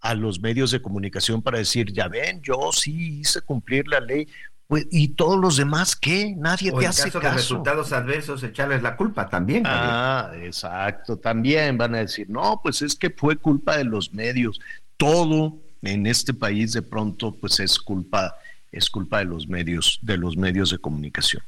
a 0.00 0.14
los 0.14 0.40
medios 0.40 0.70
de 0.70 0.80
comunicación 0.80 1.42
para 1.42 1.58
decir, 1.58 1.92
ya 1.92 2.08
ven, 2.08 2.40
yo 2.42 2.70
sí 2.72 3.20
hice 3.20 3.40
cumplir 3.40 3.88
la 3.88 3.98
ley, 4.00 4.28
pues, 4.68 4.86
¿Y 4.90 5.08
todos 5.08 5.38
los 5.38 5.56
demás 5.56 5.96
qué? 5.96 6.34
Nadie 6.36 6.70
te 6.70 6.86
hace 6.86 7.10
caso. 7.10 7.20
de 7.20 7.30
resultados 7.30 7.90
adversos, 7.90 8.42
echarles 8.42 8.82
la 8.82 8.96
culpa 8.96 9.26
también. 9.26 9.62
Ah, 9.64 10.30
exacto. 10.42 11.16
También 11.16 11.78
van 11.78 11.94
a 11.94 11.98
decir, 12.00 12.28
no, 12.28 12.60
pues 12.62 12.82
es 12.82 12.94
que 12.94 13.08
fue 13.08 13.36
culpa 13.36 13.78
de 13.78 13.84
los 13.84 14.12
medios. 14.12 14.60
Todo 14.98 15.56
en 15.80 16.06
este 16.06 16.34
país 16.34 16.74
de 16.74 16.82
pronto, 16.82 17.32
pues 17.32 17.60
es 17.60 17.78
culpa, 17.78 18.34
es 18.72 18.90
culpa 18.90 19.18
de 19.18 19.24
los 19.26 19.48
medios, 19.48 19.98
de 20.02 20.16
los 20.16 20.36
medios 20.36 20.70
de 20.70 20.78
comunicación. 20.78 21.42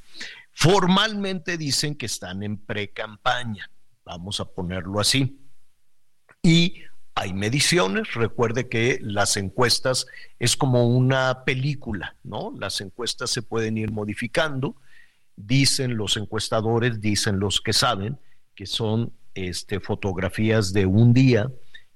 Formalmente 0.52 1.56
dicen 1.56 1.94
que 1.94 2.06
están 2.06 2.42
en 2.42 2.58
pre-campaña, 2.58 3.70
vamos 4.04 4.40
a 4.40 4.44
ponerlo 4.44 5.00
así. 5.00 5.38
Y 6.42 6.82
hay 7.14 7.32
mediciones, 7.32 8.14
recuerde 8.14 8.68
que 8.68 8.98
las 9.02 9.36
encuestas 9.36 10.06
es 10.38 10.56
como 10.56 10.88
una 10.88 11.44
película, 11.44 12.16
¿no? 12.22 12.54
Las 12.58 12.80
encuestas 12.80 13.30
se 13.30 13.42
pueden 13.42 13.76
ir 13.76 13.90
modificando, 13.90 14.76
dicen 15.36 15.96
los 15.96 16.16
encuestadores, 16.16 17.00
dicen 17.00 17.38
los 17.38 17.60
que 17.60 17.72
saben, 17.72 18.18
que 18.54 18.66
son 18.66 19.12
este, 19.34 19.80
fotografías 19.80 20.72
de 20.72 20.86
un 20.86 21.12
día 21.12 21.50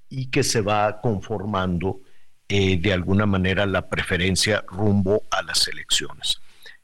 y 0.08 0.26
que 0.26 0.42
se 0.42 0.60
va 0.60 1.00
conformando 1.00 2.00
eh, 2.48 2.78
de 2.78 2.92
alguna 2.92 3.26
manera 3.26 3.66
la 3.66 3.88
preferencia 3.88 4.64
rumbo 4.66 5.22
a 5.30 5.42
las 5.42 5.66
elecciones. 5.68 6.38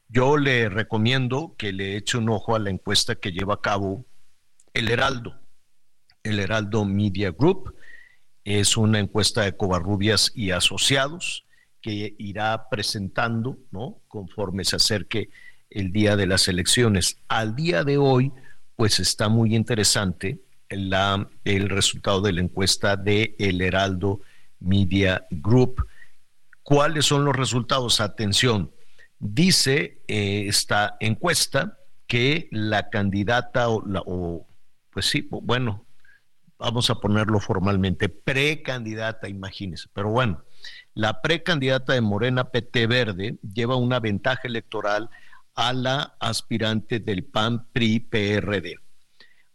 Yo 0.07 0.37
le 0.37 0.69
recomiendo 0.69 1.55
que 1.57 1.71
le 1.71 1.95
eche 1.95 2.17
un 2.17 2.29
ojo 2.29 2.55
a 2.55 2.59
la 2.59 2.69
encuesta 2.69 3.15
que 3.15 3.31
lleva 3.31 3.55
a 3.55 3.61
cabo 3.61 4.05
el 4.73 4.89
Heraldo, 4.89 5.41
el 6.23 6.39
Heraldo 6.39 6.85
Media 6.85 7.31
Group 7.31 7.75
es 8.43 8.77
una 8.77 8.99
encuesta 8.99 9.43
de 9.43 9.55
Covarrubias 9.55 10.31
y 10.33 10.51
asociados 10.51 11.45
que 11.81 12.15
irá 12.17 12.69
presentando, 12.69 13.57
¿no? 13.71 14.01
Conforme 14.07 14.65
se 14.65 14.75
acerque 14.75 15.29
el 15.69 15.91
día 15.91 16.15
de 16.15 16.27
las 16.27 16.47
elecciones. 16.47 17.17
Al 17.27 17.55
día 17.55 17.83
de 17.83 17.97
hoy, 17.97 18.31
pues 18.75 18.99
está 18.99 19.29
muy 19.29 19.55
interesante 19.55 20.41
el 20.69 21.69
resultado 21.69 22.21
de 22.21 22.33
la 22.33 22.41
encuesta 22.41 22.95
de 22.95 23.35
El 23.37 23.61
Heraldo 23.61 24.21
Media 24.61 25.27
Group. 25.29 25.85
¿Cuáles 26.63 27.05
son 27.05 27.25
los 27.25 27.35
resultados? 27.35 27.99
Atención, 27.99 28.71
dice 29.19 30.01
eh, 30.07 30.45
esta 30.47 30.95
encuesta 30.99 31.77
que 32.07 32.47
la 32.51 32.89
candidata 32.89 33.69
o, 33.69 33.83
o 34.05 34.47
pues 34.91 35.05
sí, 35.07 35.27
bueno, 35.29 35.85
vamos 36.57 36.89
a 36.89 36.95
ponerlo 36.95 37.39
formalmente, 37.39 38.07
precandidata, 38.07 39.27
imagínese. 39.27 39.89
Pero 39.93 40.11
bueno, 40.11 40.43
la 40.93 41.21
precandidata 41.21 41.93
de 41.93 42.01
Morena 42.01 42.51
PT 42.51 42.85
Verde 42.87 43.37
lleva 43.41 43.75
una 43.77 43.99
ventaja 43.99 44.41
electoral 44.43 45.09
a 45.55 45.73
la 45.73 46.15
aspirante 46.19 46.99
del 46.99 47.23
PAN 47.23 47.67
PRI 47.73 47.99
PRD. 47.99 48.77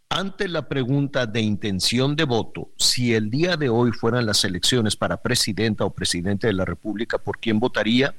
Ante 0.09 0.49
la 0.49 0.69
pregunta 0.69 1.27
de 1.27 1.41
intención 1.41 2.15
de 2.15 2.25
voto, 2.25 2.71
si 2.79 3.15
el 3.15 3.29
día 3.29 3.57
de 3.57 3.69
hoy 3.69 3.91
fueran 3.91 4.25
las 4.25 4.45
elecciones 4.45 4.97
para 4.97 5.21
presidenta 5.21 5.85
o 5.85 5.93
presidente 5.93 6.47
de 6.47 6.53
la 6.53 6.65
República, 6.65 7.19
¿por 7.19 7.39
quién 7.39 7.59
votaría? 7.59 8.15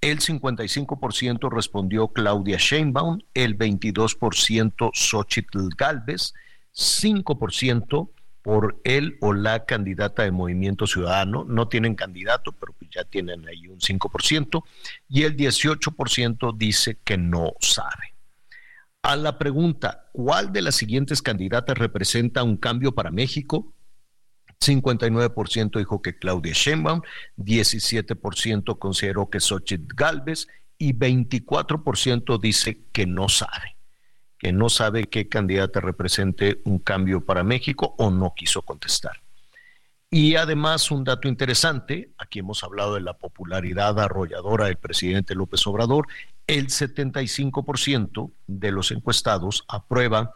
El 0.00 0.18
55% 0.18 1.50
respondió 1.50 2.08
Claudia 2.08 2.58
Sheinbaum, 2.58 3.20
el 3.32 3.56
22% 3.56 4.90
Xochitl 4.92 5.68
Galvez, 5.78 6.34
5% 6.74 8.10
por 8.42 8.78
él 8.84 9.16
o 9.22 9.32
la 9.32 9.64
candidata 9.64 10.24
de 10.24 10.32
Movimiento 10.32 10.86
Ciudadano. 10.86 11.44
No 11.44 11.68
tienen 11.68 11.94
candidato, 11.94 12.52
pero 12.52 12.74
pues 12.74 12.90
ya 12.90 13.04
tienen 13.04 13.48
ahí 13.48 13.68
un 13.68 13.78
5%. 13.78 14.62
Y 15.08 15.22
el 15.22 15.36
18% 15.36 16.54
dice 16.54 16.98
que 17.02 17.16
no 17.16 17.54
sabe. 17.60 18.13
A 19.04 19.16
la 19.16 19.36
pregunta, 19.36 20.08
¿cuál 20.12 20.50
de 20.50 20.62
las 20.62 20.76
siguientes 20.76 21.20
candidatas 21.20 21.76
representa 21.76 22.42
un 22.42 22.56
cambio 22.56 22.94
para 22.94 23.10
México? 23.10 23.74
59% 24.60 25.78
dijo 25.78 26.00
que 26.00 26.18
Claudia 26.18 26.54
Sheinbaum, 26.54 27.02
17% 27.36 28.78
consideró 28.78 29.28
que 29.28 29.40
Xochitl 29.40 29.94
Galvez 29.94 30.48
y 30.78 30.94
24% 30.94 32.40
dice 32.40 32.80
que 32.92 33.06
no 33.06 33.28
sabe 33.28 33.74
que 34.44 34.52
no 34.52 34.68
sabe 34.68 35.04
qué 35.04 35.26
candidata 35.26 35.80
represente 35.80 36.60
un 36.64 36.78
cambio 36.78 37.24
para 37.24 37.42
México 37.42 37.94
o 37.96 38.10
no 38.10 38.34
quiso 38.34 38.60
contestar. 38.60 39.23
Y 40.10 40.36
además 40.36 40.90
un 40.90 41.04
dato 41.04 41.28
interesante, 41.28 42.12
aquí 42.18 42.38
hemos 42.38 42.62
hablado 42.62 42.94
de 42.94 43.00
la 43.00 43.14
popularidad 43.14 43.98
arrolladora 43.98 44.66
del 44.66 44.76
presidente 44.76 45.34
López 45.34 45.66
Obrador, 45.66 46.06
el 46.46 46.68
75% 46.68 48.30
de 48.46 48.70
los 48.70 48.90
encuestados 48.90 49.64
aprueba 49.66 50.34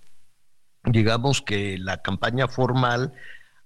digamos 0.84 1.42
que 1.42 1.78
la 1.78 2.02
campaña 2.02 2.46
formal 2.46 3.12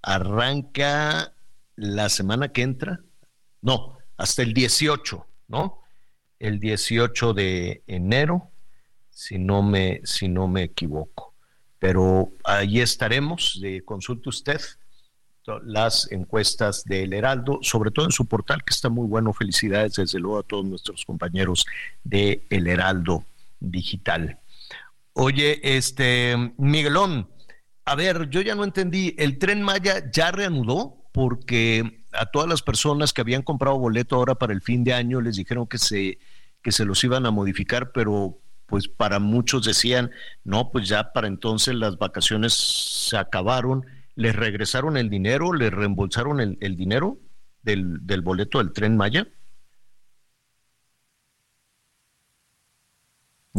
arranca 0.01 1.33
la 1.75 2.09
semana 2.09 2.49
que 2.49 2.63
entra, 2.63 3.01
no, 3.61 3.97
hasta 4.17 4.41
el 4.41 4.53
18, 4.53 5.25
¿no? 5.49 5.79
El 6.39 6.59
18 6.59 7.33
de 7.33 7.83
enero, 7.87 8.49
si 9.09 9.37
no 9.37 9.61
me, 9.61 10.01
si 10.05 10.29
no 10.29 10.47
me 10.47 10.63
equivoco. 10.63 11.33
Pero 11.77 12.31
ahí 12.43 12.79
estaremos, 12.79 13.59
de 13.61 13.83
consulte 13.83 14.29
usted 14.29 14.59
las 15.63 16.11
encuestas 16.11 16.83
del 16.83 17.13
Heraldo, 17.13 17.59
sobre 17.61 17.91
todo 17.91 18.05
en 18.05 18.11
su 18.11 18.25
portal, 18.25 18.63
que 18.63 18.73
está 18.73 18.89
muy 18.89 19.07
bueno. 19.07 19.33
Felicidades, 19.33 19.95
desde 19.95 20.19
luego, 20.19 20.39
a 20.39 20.43
todos 20.43 20.65
nuestros 20.65 21.05
compañeros 21.05 21.65
de 22.03 22.45
El 22.49 22.67
Heraldo 22.67 23.25
Digital. 23.59 24.39
Oye, 25.13 25.59
este, 25.77 26.53
Miguelón, 26.57 27.29
a 27.85 27.95
ver, 27.95 28.29
yo 28.29 28.41
ya 28.41 28.55
no 28.55 28.63
entendí, 28.63 29.15
¿el 29.17 29.37
tren 29.37 29.61
Maya 29.61 30.09
ya 30.11 30.31
reanudó? 30.31 30.97
Porque 31.11 32.03
a 32.11 32.27
todas 32.27 32.47
las 32.47 32.61
personas 32.61 33.13
que 33.13 33.21
habían 33.21 33.41
comprado 33.41 33.77
boleto 33.77 34.15
ahora 34.15 34.35
para 34.35 34.53
el 34.53 34.61
fin 34.61 34.83
de 34.83 34.93
año 34.93 35.21
les 35.21 35.35
dijeron 35.35 35.67
que 35.67 35.77
se, 35.77 36.19
que 36.61 36.71
se 36.71 36.85
los 36.85 37.03
iban 37.03 37.25
a 37.25 37.31
modificar, 37.31 37.91
pero 37.91 38.39
pues 38.65 38.87
para 38.87 39.19
muchos 39.19 39.65
decían, 39.65 40.11
no, 40.43 40.71
pues 40.71 40.87
ya 40.87 41.11
para 41.11 41.27
entonces 41.27 41.73
las 41.73 41.97
vacaciones 41.97 42.53
se 42.53 43.17
acabaron 43.17 43.85
¿Les 44.19 44.35
regresaron 44.35 44.97
el 44.97 45.09
dinero? 45.09 45.53
¿Les 45.53 45.71
reembolsaron 45.71 46.41
el, 46.41 46.57
el 46.59 46.75
dinero 46.75 47.19
del, 47.61 48.05
del, 48.05 48.21
boleto 48.21 48.57
del 48.57 48.73
tren 48.73 48.97
Maya? 48.97 49.29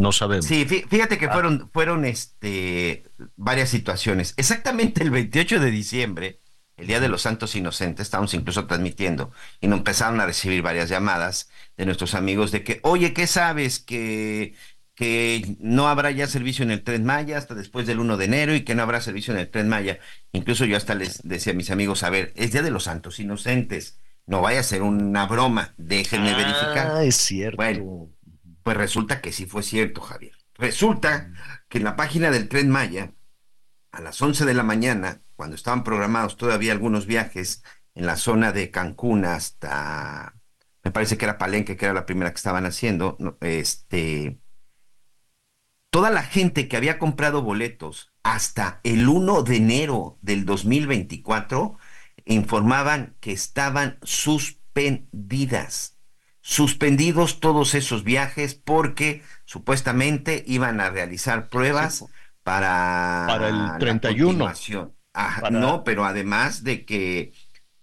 No 0.00 0.12
sabemos. 0.12 0.46
Sí, 0.46 0.64
fíjate 0.64 1.18
que 1.18 1.28
fueron, 1.28 1.70
fueron 1.72 2.04
este, 2.04 3.04
varias 3.36 3.68
situaciones. 3.68 4.34
Exactamente 4.36 5.02
el 5.02 5.10
28 5.10 5.60
de 5.60 5.70
diciembre, 5.70 6.40
el 6.76 6.86
Día 6.86 7.00
de 7.00 7.08
los 7.08 7.22
Santos 7.22 7.54
Inocentes, 7.54 8.06
estábamos 8.06 8.32
incluso 8.34 8.66
transmitiendo 8.66 9.32
y 9.60 9.68
nos 9.68 9.78
empezaron 9.78 10.20
a 10.20 10.26
recibir 10.26 10.62
varias 10.62 10.88
llamadas 10.88 11.50
de 11.76 11.86
nuestros 11.86 12.14
amigos 12.14 12.52
de 12.52 12.64
que, 12.64 12.80
oye, 12.82 13.12
¿qué 13.12 13.26
sabes? 13.26 13.78
Que 13.78 14.54
que 15.00 15.56
no 15.60 15.88
habrá 15.88 16.10
ya 16.10 16.26
servicio 16.26 16.62
en 16.62 16.70
el 16.70 16.82
Tren 16.82 17.06
Maya 17.06 17.38
hasta 17.38 17.54
después 17.54 17.86
del 17.86 18.00
1 18.00 18.18
de 18.18 18.24
enero 18.26 18.54
y 18.54 18.64
que 18.64 18.74
no 18.74 18.82
habrá 18.82 19.00
servicio 19.00 19.32
en 19.32 19.40
el 19.40 19.48
Tren 19.48 19.66
Maya. 19.66 19.98
Incluso 20.32 20.66
yo 20.66 20.76
hasta 20.76 20.94
les 20.94 21.22
decía 21.26 21.54
a 21.54 21.56
mis 21.56 21.70
amigos, 21.70 22.02
a 22.02 22.10
ver, 22.10 22.34
es 22.36 22.52
Día 22.52 22.60
de 22.60 22.70
los 22.70 22.84
Santos 22.84 23.18
Inocentes, 23.18 23.98
no 24.26 24.42
vaya 24.42 24.60
a 24.60 24.62
ser 24.62 24.82
una 24.82 25.24
broma, 25.24 25.72
déjenme 25.78 26.32
ah, 26.32 26.36
verificar. 26.36 27.02
es 27.02 27.16
cierto. 27.16 27.56
Bueno, 27.56 28.10
pues 28.70 28.78
resulta 28.78 29.20
que 29.20 29.32
sí 29.32 29.46
fue 29.46 29.64
cierto, 29.64 30.00
Javier. 30.00 30.36
Resulta 30.54 31.32
que 31.68 31.78
en 31.78 31.84
la 31.84 31.96
página 31.96 32.30
del 32.30 32.48
Tren 32.48 32.70
Maya, 32.70 33.14
a 33.90 34.00
las 34.00 34.22
11 34.22 34.44
de 34.44 34.54
la 34.54 34.62
mañana, 34.62 35.22
cuando 35.34 35.56
estaban 35.56 35.82
programados 35.82 36.36
todavía 36.36 36.70
algunos 36.70 37.06
viajes 37.06 37.64
en 37.96 38.06
la 38.06 38.14
zona 38.14 38.52
de 38.52 38.70
Cancún 38.70 39.24
hasta, 39.24 40.36
me 40.84 40.92
parece 40.92 41.18
que 41.18 41.24
era 41.24 41.36
Palenque, 41.36 41.76
que 41.76 41.84
era 41.84 41.94
la 41.94 42.06
primera 42.06 42.30
que 42.30 42.36
estaban 42.36 42.64
haciendo, 42.64 43.18
este 43.40 44.38
toda 45.90 46.10
la 46.10 46.22
gente 46.22 46.68
que 46.68 46.76
había 46.76 47.00
comprado 47.00 47.42
boletos 47.42 48.12
hasta 48.22 48.78
el 48.84 49.08
1 49.08 49.42
de 49.42 49.56
enero 49.56 50.16
del 50.22 50.44
2024 50.44 51.76
informaban 52.24 53.16
que 53.18 53.32
estaban 53.32 53.98
suspendidas. 54.04 55.99
Suspendidos 56.42 57.40
todos 57.40 57.74
esos 57.74 58.02
viajes 58.04 58.54
porque 58.54 59.22
supuestamente 59.44 60.42
iban 60.46 60.80
a 60.80 60.90
realizar 60.90 61.48
pruebas 61.48 62.06
para, 62.42 63.24
para 63.26 63.48
el 63.48 63.78
31. 63.78 64.52
Ajá, 65.12 65.50
No, 65.50 65.84
pero 65.84 66.04
además 66.04 66.64
de 66.64 66.84
que 66.84 67.32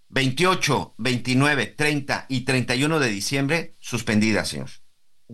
28, 0.10 0.96
29, 0.98 1.66
30 1.68 2.26
y 2.30 2.42
31 2.42 3.00
de 3.00 3.10
diciembre 3.10 3.76
suspendidas, 3.80 4.50
señor. 4.50 4.70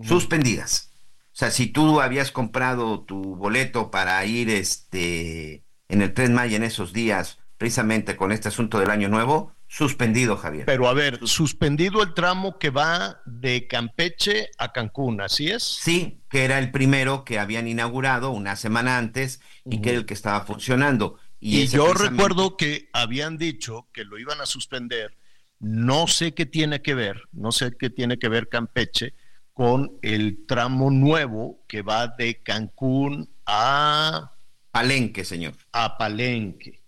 Suspendidas. 0.01 0.91
O 1.33 1.35
sea, 1.35 1.51
si 1.51 1.67
tú 1.67 2.01
habías 2.01 2.31
comprado 2.31 3.03
tu 3.03 3.35
boleto 3.35 3.89
para 3.89 4.23
ir 4.25 4.49
este 4.49 5.63
en 5.87 6.01
el 6.01 6.13
Tren 6.13 6.33
Maya 6.33 6.57
en 6.57 6.63
esos 6.63 6.93
días, 6.93 7.39
precisamente 7.57 8.15
con 8.15 8.31
este 8.31 8.49
asunto 8.49 8.79
del 8.79 8.89
año 8.89 9.09
nuevo, 9.09 9.55
suspendido, 9.73 10.37
Javier. 10.37 10.65
Pero 10.65 10.87
a 10.87 10.93
ver, 10.93 11.19
suspendido 11.23 12.03
el 12.03 12.13
tramo 12.13 12.59
que 12.59 12.69
va 12.69 13.21
de 13.25 13.67
Campeche 13.67 14.51
a 14.59 14.71
Cancún, 14.71 15.19
¿así 15.19 15.49
es? 15.49 15.63
Sí, 15.63 16.21
que 16.29 16.45
era 16.45 16.59
el 16.59 16.69
primero 16.69 17.25
que 17.25 17.39
habían 17.39 17.67
inaugurado 17.67 18.29
una 18.29 18.55
semana 18.55 18.99
antes 18.99 19.41
y 19.65 19.81
que 19.81 19.89
era 19.89 19.97
el 19.99 20.05
que 20.05 20.13
estaba 20.13 20.45
funcionando. 20.45 21.17
Y, 21.39 21.61
y 21.61 21.67
yo 21.67 21.91
recuerdo 21.95 22.55
que 22.55 22.89
habían 22.93 23.39
dicho 23.39 23.87
que 23.91 24.03
lo 24.03 24.19
iban 24.19 24.41
a 24.41 24.45
suspender. 24.45 25.17
No 25.59 26.05
sé 26.05 26.35
qué 26.35 26.45
tiene 26.45 26.83
que 26.83 26.93
ver, 26.93 27.23
no 27.31 27.51
sé 27.51 27.71
qué 27.77 27.89
tiene 27.89 28.19
que 28.19 28.29
ver 28.29 28.49
Campeche, 28.49 29.15
con 29.53 29.97
el 30.03 30.45
tramo 30.45 30.91
nuevo 30.91 31.63
que 31.67 31.81
va 31.81 32.07
de 32.09 32.43
Cancún 32.43 33.27
a 33.47 34.33
Palenque, 34.69 35.25
señor. 35.25 35.53
A 35.71 35.97
Palenque. 35.97 36.83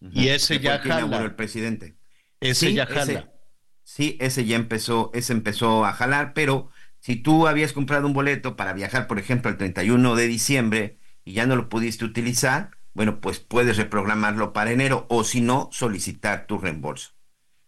Y 0.00 0.28
ese 0.28 0.60
ya 0.60 0.78
jala. 0.78 1.22
el 1.22 1.34
presidente. 1.34 1.99
Ese 2.40 2.72
ya 2.74 2.86
jala. 2.86 3.32
sí, 3.82 4.16
ese 4.20 4.44
ya 4.46 4.56
empezó, 4.56 5.10
ese 5.14 5.32
empezó 5.32 5.84
a 5.84 5.92
jalar, 5.92 6.32
pero 6.34 6.70
si 7.00 7.16
tú 7.16 7.46
habías 7.48 7.72
comprado 7.72 8.06
un 8.06 8.12
boleto 8.12 8.56
para 8.56 8.72
viajar, 8.72 9.06
por 9.06 9.18
ejemplo, 9.18 9.50
el 9.50 9.56
31 9.56 10.14
de 10.16 10.26
diciembre 10.26 10.98
y 11.24 11.32
ya 11.34 11.46
no 11.46 11.56
lo 11.56 11.68
pudiste 11.68 12.04
utilizar, 12.04 12.70
bueno, 12.94 13.20
pues 13.20 13.40
puedes 13.40 13.76
reprogramarlo 13.76 14.52
para 14.52 14.72
enero 14.72 15.06
o 15.08 15.24
si 15.24 15.40
no, 15.40 15.68
solicitar 15.72 16.46
tu 16.46 16.58
reembolso. 16.58 17.10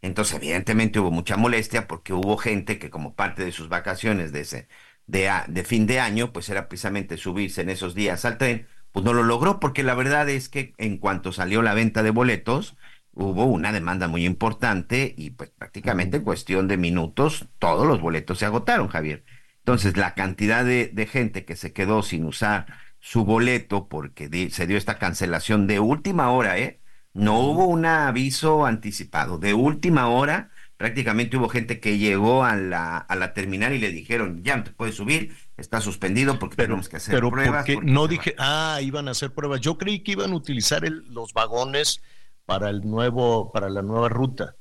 Entonces, 0.03 0.36
evidentemente 0.36 1.01
hubo 1.01 1.11
mucha 1.12 1.36
molestia 1.36 1.89
porque 1.89 2.12
hubo 2.12 2.36
gente 2.39 2.78
que 2.78 2.90
como 2.90 3.15
parte 3.16 3.44
de 3.44 3.53
sus 3.53 3.69
vacaciones 3.69 4.32
de, 4.32 4.40
ese, 4.40 4.69
de, 5.07 5.31
de 5.49 5.65
fin 5.65 5.86
de 5.86 6.01
año, 6.01 6.32
pues 6.32 6.49
era 6.51 6.69
precisamente 6.69 7.16
subirse 7.19 7.62
en 7.62 7.70
esos 7.70 7.94
días 7.94 8.24
al 8.24 8.39
tren, 8.39 8.69
pues 8.93 9.05
no 9.05 9.12
lo 9.15 9.23
logró 9.24 9.61
porque 9.61 9.82
la 9.85 9.94
verdad 9.94 10.28
es 10.31 10.49
que 10.49 10.74
en 10.78 10.99
cuanto 10.99 11.32
salió 11.32 11.62
la 11.62 11.74
venta 11.74 12.03
de 12.03 12.11
boletos, 12.11 12.77
hubo 13.12 13.44
una 13.44 13.72
demanda 13.72 14.09
muy 14.09 14.24
importante 14.24 15.14
y 15.16 15.30
pues 15.30 15.51
prácticamente 15.51 16.18
en 16.18 16.24
cuestión 16.24 16.68
de 16.68 16.76
minutos 16.76 17.47
todos 17.59 17.86
los 17.86 18.01
boletos 18.01 18.39
se 18.39 18.47
agotaron, 18.47 18.89
Javier. 18.89 19.24
Entonces, 19.59 19.97
la 19.97 20.14
cantidad 20.14 20.64
de, 20.64 20.89
de 20.93 21.06
gente 21.06 21.44
que 21.44 21.56
se 21.56 21.72
quedó 21.72 22.02
sin 22.02 22.24
usar 22.24 22.66
su 22.98 23.24
boleto 23.24 23.89
porque 23.89 24.51
se 24.51 24.66
dio 24.66 24.76
esta 24.76 24.98
cancelación 24.98 25.66
de 25.66 25.80
última 25.80 26.30
hora, 26.30 26.59
¿eh? 26.59 26.80
No 27.14 27.40
hubo 27.40 27.66
un 27.66 27.84
aviso 27.84 28.64
anticipado. 28.64 29.39
De 29.39 29.55
última 29.55 30.09
hora, 30.09 30.51
prácticamente 30.76 31.36
hubo 31.36 31.48
gente 31.48 31.78
que 31.78 31.98
llegó 31.98 32.44
a 32.44 32.56
la, 32.56 32.97
a 32.97 33.16
la 33.16 33.34
terminal 33.34 33.72
y 33.72 33.78
le 33.78 33.90
dijeron, 33.90 34.43
ya 34.43 34.56
no 34.56 34.64
te 34.64 34.70
puedes 34.70 34.94
subir, 34.94 35.34
está 35.56 35.80
suspendido 35.80 36.39
porque 36.39 36.56
tenemos 36.56 36.89
que 36.89 36.97
hacer 36.97 37.14
pero 37.14 37.30
pruebas. 37.30 37.66
Porque 37.66 37.84
no 37.84 38.09
dije, 38.09 38.34
ah, 38.39 38.78
iban 38.82 39.09
a 39.09 39.10
hacer 39.12 39.32
pruebas. 39.32 39.60
Yo 39.60 39.78
creí 39.78 40.01
que 40.01 40.12
iban 40.12 40.32
a 40.32 40.36
utilizar 40.36 40.82
los 40.89 41.32
vagones 41.34 42.02
para 42.47 42.70
el 42.70 42.82
nuevo, 42.82 43.52
para 43.52 43.70
la 43.70 43.82
nueva 43.82 44.09
ruta. 44.09 44.56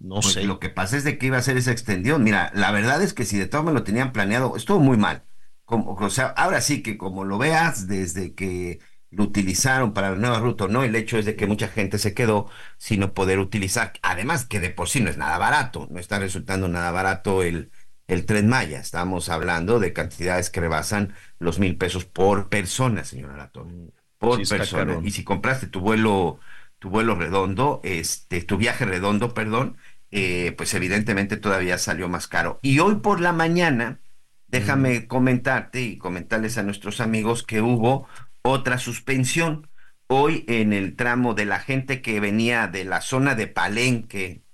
No 0.00 0.22
Pues 0.22 0.36
sé. 0.36 0.42
Lo 0.42 0.58
que 0.58 0.70
pasa 0.70 0.96
es 0.96 1.04
de 1.04 1.18
que 1.18 1.26
iba 1.26 1.36
a 1.38 1.42
ser 1.42 1.56
esa 1.56 1.72
extensión. 1.72 2.24
Mira, 2.24 2.50
la 2.54 2.70
verdad 2.72 3.02
es 3.02 3.12
que 3.14 3.24
si 3.24 3.38
de 3.38 3.46
todo 3.46 3.62
me 3.62 3.72
lo 3.72 3.84
tenían 3.84 4.12
planeado, 4.12 4.56
estuvo 4.56 4.80
muy 4.80 4.96
mal. 4.96 5.24
Como, 5.64 5.94
o 5.94 6.10
sea, 6.10 6.28
ahora 6.28 6.60
sí 6.60 6.82
que 6.82 6.96
como 6.96 7.24
lo 7.24 7.38
veas, 7.38 7.86
desde 7.86 8.34
que 8.34 8.80
lo 9.10 9.24
utilizaron 9.24 9.92
para 9.94 10.10
la 10.10 10.16
nueva 10.16 10.40
ruta, 10.40 10.66
no, 10.68 10.82
el 10.84 10.96
hecho 10.96 11.18
es 11.18 11.24
de 11.26 11.36
que 11.36 11.46
mucha 11.46 11.68
gente 11.68 11.98
se 11.98 12.14
quedó 12.14 12.50
sin 12.78 13.00
no 13.00 13.14
poder 13.14 13.38
utilizar. 13.38 13.92
Además, 14.02 14.46
que 14.46 14.60
de 14.60 14.70
por 14.70 14.88
sí 14.88 15.00
no 15.00 15.10
es 15.10 15.16
nada 15.18 15.38
barato, 15.38 15.86
no 15.90 15.98
está 16.00 16.18
resultando 16.18 16.68
nada 16.68 16.90
barato 16.90 17.42
el, 17.42 17.70
el 18.06 18.26
tren 18.26 18.48
Maya. 18.48 18.80
Estamos 18.80 19.28
hablando 19.28 19.78
de 19.80 19.92
cantidades 19.92 20.50
que 20.50 20.60
rebasan 20.60 21.14
los 21.38 21.58
mil 21.58 21.76
pesos 21.76 22.04
por 22.04 22.48
persona, 22.48 23.04
señora 23.04 23.36
Latón. 23.36 23.92
Por 24.18 24.38
Sí, 24.38 24.42
está 24.42 24.56
persona. 24.58 24.98
Y 25.02 25.10
si 25.10 25.24
compraste 25.24 25.66
tu 25.66 25.80
vuelo, 25.80 26.40
tu 26.78 26.90
vuelo 26.90 27.14
redondo, 27.14 27.80
este, 27.84 28.42
tu 28.42 28.56
viaje 28.56 28.84
redondo, 28.84 29.34
perdón, 29.34 29.76
eh, 30.10 30.54
pues 30.56 30.74
evidentemente 30.74 31.36
todavía 31.36 31.78
salió 31.78 32.08
más 32.08 32.28
caro. 32.28 32.58
Y 32.62 32.78
hoy 32.78 32.96
por 32.96 33.20
la 33.20 33.32
mañana, 33.32 34.00
déjame 34.48 35.06
comentarte 35.06 35.82
y 35.82 35.98
comentarles 35.98 36.58
a 36.58 36.62
nuestros 36.62 37.00
amigos 37.00 37.42
que 37.42 37.60
hubo 37.60 38.08
otra 38.42 38.78
suspensión. 38.78 39.68
Hoy 40.08 40.44
en 40.48 40.72
el 40.72 40.94
tramo 40.94 41.34
de 41.34 41.46
la 41.46 41.58
gente 41.58 42.00
que 42.00 42.20
venía 42.20 42.68
de 42.68 42.84
la 42.84 43.00
zona 43.00 43.34
de 43.34 43.48
Palenque, 43.48 44.44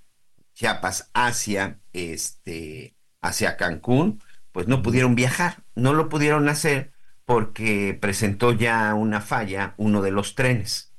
Chiapas, 0.53 1.11
hacia, 1.13 1.79
este, 1.93 2.95
hacia 3.21 3.57
Cancún, 3.57 4.21
pues 4.51 4.67
no 4.67 4.81
pudieron 4.81 5.15
viajar, 5.15 5.63
no 5.75 5.93
lo 5.93 6.09
pudieron 6.09 6.49
hacer 6.49 6.93
porque 7.25 7.97
presentó 7.99 8.53
ya 8.53 8.93
una 8.93 9.21
falla 9.21 9.73
uno 9.77 10.01
de 10.01 10.11
los 10.11 10.35
trenes. 10.35 10.92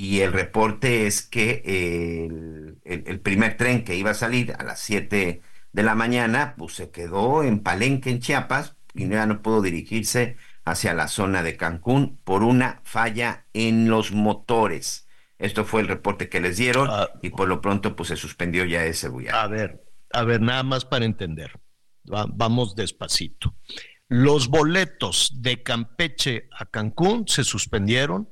Y 0.00 0.20
el 0.20 0.32
reporte 0.32 1.06
es 1.08 1.22
que 1.22 1.62
el, 1.64 2.78
el- 2.84 3.02
el 3.06 3.20
primer 3.20 3.56
tren 3.56 3.82
que 3.84 3.96
iba 3.96 4.10
a 4.12 4.14
salir 4.14 4.52
a 4.56 4.62
las 4.62 4.78
7 4.80 5.42
de 5.72 5.82
la 5.82 5.94
mañana, 5.96 6.54
pues 6.56 6.74
se 6.74 6.90
quedó 6.90 7.42
en 7.42 7.60
Palenque, 7.64 8.10
en 8.10 8.20
Chiapas, 8.20 8.76
y 8.94 9.08
ya 9.08 9.26
no 9.26 9.42
pudo 9.42 9.60
dirigirse 9.60 10.36
hacia 10.64 10.94
la 10.94 11.08
zona 11.08 11.42
de 11.42 11.56
Cancún 11.56 12.18
por 12.24 12.44
una 12.44 12.80
falla 12.84 13.46
en 13.52 13.88
los 13.90 14.12
motores. 14.12 15.08
Esto 15.38 15.64
fue 15.64 15.80
el 15.80 15.88
reporte 15.88 16.28
que 16.28 16.40
les 16.40 16.56
dieron 16.58 16.88
y 17.22 17.30
por 17.30 17.48
lo 17.48 17.60
pronto 17.60 17.96
pues 17.96 18.08
se 18.10 18.16
suspendió 18.16 18.64
ya 18.64 18.84
ese 18.84 19.08
viaje. 19.08 19.36
A 19.36 19.46
ver, 19.48 19.82
a 20.12 20.22
ver, 20.22 20.40
nada 20.40 20.62
más 20.62 20.84
para 20.84 21.04
entender. 21.06 21.52
Va- 22.12 22.26
vamos 22.28 22.74
despacito. 22.76 23.54
Los 24.08 24.48
boletos 24.48 25.30
de 25.42 25.62
Campeche 25.62 26.48
a 26.56 26.66
Cancún 26.66 27.26
se 27.28 27.44
suspendieron, 27.44 28.28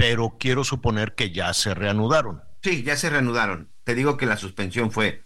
pero 0.00 0.38
quiero 0.38 0.64
suponer 0.64 1.14
que 1.14 1.30
ya 1.30 1.52
se 1.52 1.74
reanudaron. 1.74 2.40
Sí, 2.62 2.82
ya 2.82 2.96
se 2.96 3.10
reanudaron. 3.10 3.68
Te 3.84 3.94
digo 3.94 4.16
que 4.16 4.24
la 4.24 4.38
suspensión 4.38 4.90
fue 4.90 5.24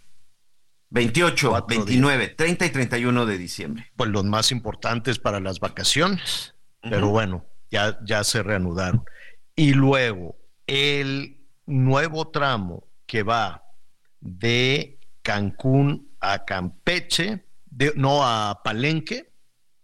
28, 0.89 1.49
Cuatro 1.49 1.67
29, 1.77 2.27
30 2.27 2.65
y 2.65 2.69
31 2.71 3.25
de 3.25 3.37
diciembre. 3.37 3.91
Pues 3.95 4.09
los 4.09 4.25
más 4.25 4.51
importantes 4.51 5.17
para 5.17 5.39
las 5.39 5.61
vacaciones, 5.61 6.55
pero 6.81 7.07
bueno, 7.07 7.45
ya, 7.71 7.97
ya 8.03 8.25
se 8.25 8.43
reanudaron. 8.43 9.05
Y 9.55 9.73
luego, 9.73 10.35
el 10.67 11.39
nuevo 11.65 12.27
tramo 12.27 12.89
que 13.05 13.23
va 13.23 13.63
de 14.19 14.99
Cancún 15.21 16.09
a 16.19 16.43
Campeche, 16.43 17.45
de, 17.65 17.93
no 17.95 18.25
a 18.25 18.61
Palenque. 18.61 19.31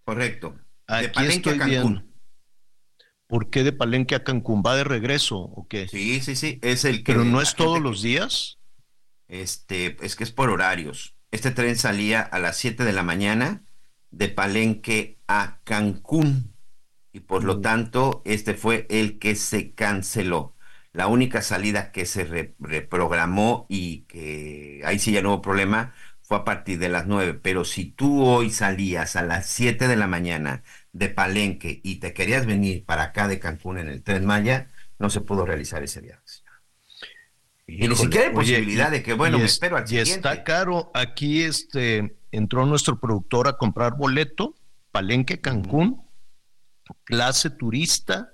Correcto. 0.04 0.60
Aquí 0.86 1.08
Palenque 1.14 1.52
a 1.52 1.58
Cancún. 1.58 1.70
viendo. 1.70 2.11
¿Por 3.32 3.50
qué 3.50 3.64
de 3.64 3.74
Palenque 3.74 4.16
a 4.16 4.24
Cancún? 4.24 4.62
¿Va 4.66 4.76
de 4.76 4.84
regreso 4.84 5.38
o 5.40 5.68
qué? 5.68 5.92
Sí, 5.92 6.22
sí, 6.22 6.36
sí, 6.36 6.60
es 6.64 6.86
el 6.86 7.04
que... 7.04 7.14
Pero 7.14 7.26
no 7.26 7.42
es 7.42 7.56
todos 7.56 7.78
gente 7.78 7.82
los 7.82 8.02
días. 8.02 8.60
Este, 9.28 9.98
es 10.06 10.16
que 10.16 10.24
es 10.24 10.32
por 10.32 10.50
horarios. 10.50 11.16
Este 11.32 11.52
tren 11.52 11.78
salía 11.78 12.22
a 12.22 12.40
las 12.40 12.58
7 12.58 12.84
de 12.84 12.94
la 12.94 13.04
mañana 13.04 13.64
de 14.10 14.28
Palenque 14.30 15.20
a 15.28 15.62
Cancún 15.64 16.54
y 17.14 17.22
por 17.22 17.44
Mm. 17.44 17.46
lo 17.46 17.62
tanto 17.62 18.22
este 18.26 18.54
fue 18.56 18.88
el 18.90 19.20
que 19.20 19.36
se 19.36 19.74
canceló. 19.74 20.56
La 20.94 21.08
única 21.08 21.42
salida 21.42 21.92
que 21.92 22.06
se 22.06 22.26
re- 22.26 22.56
reprogramó 22.60 23.66
y 23.70 24.04
que 24.04 24.82
ahí 24.86 25.00
sí 25.00 25.14
ya 25.14 25.22
no 25.22 25.30
hubo 25.36 25.42
problema 25.42 25.94
fue 26.22 26.38
a 26.38 26.44
partir 26.46 26.80
de 26.80 26.90
las 26.90 27.08
9. 27.08 27.34
Pero 27.36 27.66
si 27.66 27.86
tú 27.86 28.24
hoy 28.26 28.52
salías 28.52 29.16
a 29.16 29.24
las 29.24 29.48
7 29.48 29.88
de 29.88 29.96
la 29.98 30.08
mañana 30.08 30.64
de 30.94 31.10
Palenque 31.10 31.80
y 31.84 31.96
te 32.00 32.14
querías 32.14 32.46
venir 32.46 32.86
para 32.86 33.04
acá 33.04 33.28
de 33.28 33.40
Cancún 33.40 33.78
en 33.78 33.88
el 33.88 34.04
tren 34.04 34.26
Maya, 34.26 34.70
no 35.00 35.10
se 35.10 35.22
pudo 35.22 35.46
realizar 35.46 35.82
ese 35.84 36.02
viaje. 36.02 36.22
Y 37.68 37.88
ni 37.88 37.96
siquiera 37.96 38.28
hay 38.28 38.36
oye, 38.36 38.56
posibilidad 38.58 38.90
y- 38.90 38.98
de 38.98 39.04
que, 39.04 39.14
bueno, 39.14 39.38
me 39.38 39.46
es- 39.46 39.54
espero 39.54 39.78
al 39.78 39.84
Y 39.84 39.88
siguiente. 39.88 40.12
está 40.12 40.44
caro. 40.44 40.92
Aquí 40.94 41.44
este 41.44 42.18
entró 42.32 42.66
nuestro 42.66 43.00
productor 43.00 43.48
a 43.48 43.54
comprar 43.58 43.96
boleto, 43.96 44.56
Palenque, 44.92 45.40
Cancún, 45.40 46.06
clase 47.06 47.50
turista, 47.50 48.34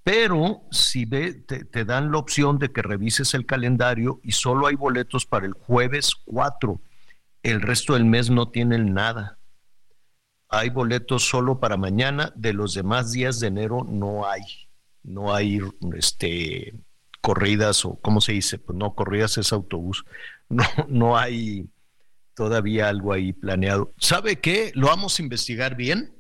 Pero 0.04 0.64
si 0.72 1.06
ve, 1.06 1.34
te, 1.34 1.66
te 1.66 1.86
dan 1.86 2.12
la 2.12 2.20
opción 2.20 2.60
de 2.60 2.72
que 2.72 2.82
revises 2.82 3.34
el 3.34 3.46
calendario 3.46 4.22
y 4.24 4.32
solo 4.34 4.68
hay 4.68 4.76
boletos 4.76 5.26
para 5.26 5.46
el 5.46 5.54
jueves 5.54 6.16
4. 6.26 6.82
El 7.44 7.62
resto 7.62 7.94
del 7.94 8.06
mes 8.06 8.30
no 8.30 8.50
tienen 8.50 8.94
nada. 8.94 9.37
Hay 10.50 10.70
boletos 10.70 11.28
solo 11.28 11.60
para 11.60 11.78
mañana, 11.78 12.32
de 12.36 12.54
los 12.54 12.74
demás 12.74 13.12
días 13.12 13.40
de 13.40 13.48
enero 13.48 13.86
no 13.88 14.28
hay. 14.28 14.42
No 15.04 15.34
hay 15.34 15.60
este 15.96 16.74
corridas 17.22 17.84
o 17.84 17.96
cómo 17.96 18.22
se 18.22 18.34
dice, 18.34 18.58
pues 18.58 18.78
no, 18.78 18.96
corridas 18.96 19.38
es 19.38 19.52
autobús. 19.52 20.06
No, 20.50 20.64
no 20.88 21.18
hay 21.18 21.70
todavía 22.34 22.88
algo 22.88 23.12
ahí 23.12 23.34
planeado. 23.34 23.94
¿Sabe 23.98 24.40
qué? 24.40 24.72
Lo 24.76 24.88
vamos 24.88 25.20
a 25.20 25.22
investigar 25.22 25.76
bien. 25.76 26.18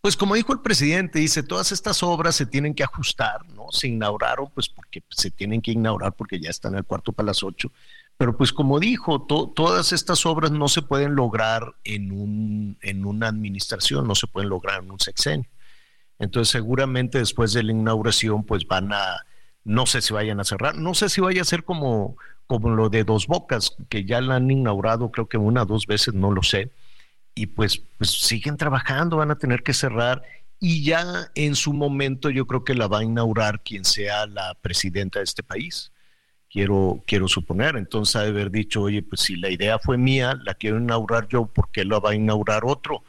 Pues 0.00 0.16
como 0.16 0.34
dijo 0.34 0.52
el 0.52 0.60
presidente, 0.60 1.18
dice, 1.18 1.42
todas 1.42 1.72
estas 1.72 2.04
obras 2.04 2.36
se 2.36 2.46
tienen 2.46 2.74
que 2.74 2.84
ajustar, 2.84 3.48
¿no? 3.48 3.72
Se 3.72 3.88
inauguraron, 3.88 4.48
pues 4.54 4.68
porque 4.68 5.02
se 5.08 5.30
tienen 5.30 5.62
que 5.62 5.72
inaugurar 5.72 6.12
porque 6.12 6.38
ya 6.38 6.50
están 6.50 6.76
al 6.76 6.84
cuarto 6.84 7.10
para 7.10 7.28
las 7.28 7.42
ocho. 7.42 7.72
Pero 8.16 8.36
pues 8.36 8.52
como 8.52 8.78
dijo, 8.80 9.22
to- 9.26 9.52
todas 9.54 9.92
estas 9.92 10.24
obras 10.26 10.50
no 10.52 10.68
se 10.68 10.82
pueden 10.82 11.14
lograr 11.16 11.74
en, 11.84 12.12
un, 12.12 12.78
en 12.82 13.04
una 13.06 13.28
administración, 13.28 14.06
no 14.06 14.14
se 14.14 14.26
pueden 14.28 14.50
lograr 14.50 14.82
en 14.82 14.90
un 14.92 15.00
sexenio. 15.00 15.48
Entonces 16.18 16.50
seguramente 16.52 17.18
después 17.18 17.52
de 17.52 17.62
la 17.64 17.72
inauguración 17.72 18.44
pues 18.44 18.66
van 18.66 18.92
a, 18.92 19.18
no 19.64 19.86
sé 19.86 20.00
si 20.02 20.12
vayan 20.14 20.40
a 20.40 20.44
cerrar, 20.44 20.76
no 20.76 20.94
sé 20.94 21.08
si 21.08 21.20
vaya 21.20 21.42
a 21.42 21.44
ser 21.44 21.64
como, 21.64 22.16
como 22.46 22.70
lo 22.70 22.88
de 22.88 23.04
Dos 23.04 23.26
Bocas, 23.26 23.76
que 23.88 24.04
ya 24.04 24.20
la 24.20 24.36
han 24.36 24.50
inaugurado 24.50 25.10
creo 25.10 25.28
que 25.28 25.38
una 25.38 25.62
o 25.62 25.66
dos 25.66 25.86
veces, 25.86 26.14
no 26.14 26.30
lo 26.30 26.42
sé 26.42 26.70
y 27.34 27.46
pues, 27.46 27.82
pues 27.98 28.10
siguen 28.10 28.56
trabajando, 28.56 29.16
van 29.18 29.30
a 29.32 29.38
tener 29.38 29.62
que 29.64 29.74
cerrar 29.74 30.22
y 30.60 30.84
ya 30.84 31.30
en 31.34 31.56
su 31.56 31.72
momento 31.72 32.30
yo 32.30 32.46
creo 32.46 32.64
que 32.64 32.74
la 32.74 32.86
va 32.88 33.00
a 33.00 33.04
inaugurar 33.04 33.62
quien 33.62 33.84
sea 33.84 34.26
la 34.26 34.54
presidenta 34.62 35.18
de 35.18 35.24
este 35.24 35.42
país. 35.42 35.92
Quiero, 36.54 37.02
quiero 37.04 37.26
suponer, 37.26 37.74
entonces 37.74 38.14
haber 38.14 38.48
dicho, 38.48 38.82
oye, 38.82 39.02
pues 39.02 39.22
si 39.22 39.34
la 39.34 39.50
idea 39.50 39.80
fue 39.80 39.98
mía, 39.98 40.38
la 40.44 40.54
quiero 40.54 40.78
inaugurar 40.78 41.26
yo, 41.26 41.46
¿por 41.46 41.68
qué 41.72 41.84
la 41.84 41.98
va 41.98 42.10
a 42.10 42.14
inaugurar 42.14 42.62
otro? 42.64 43.02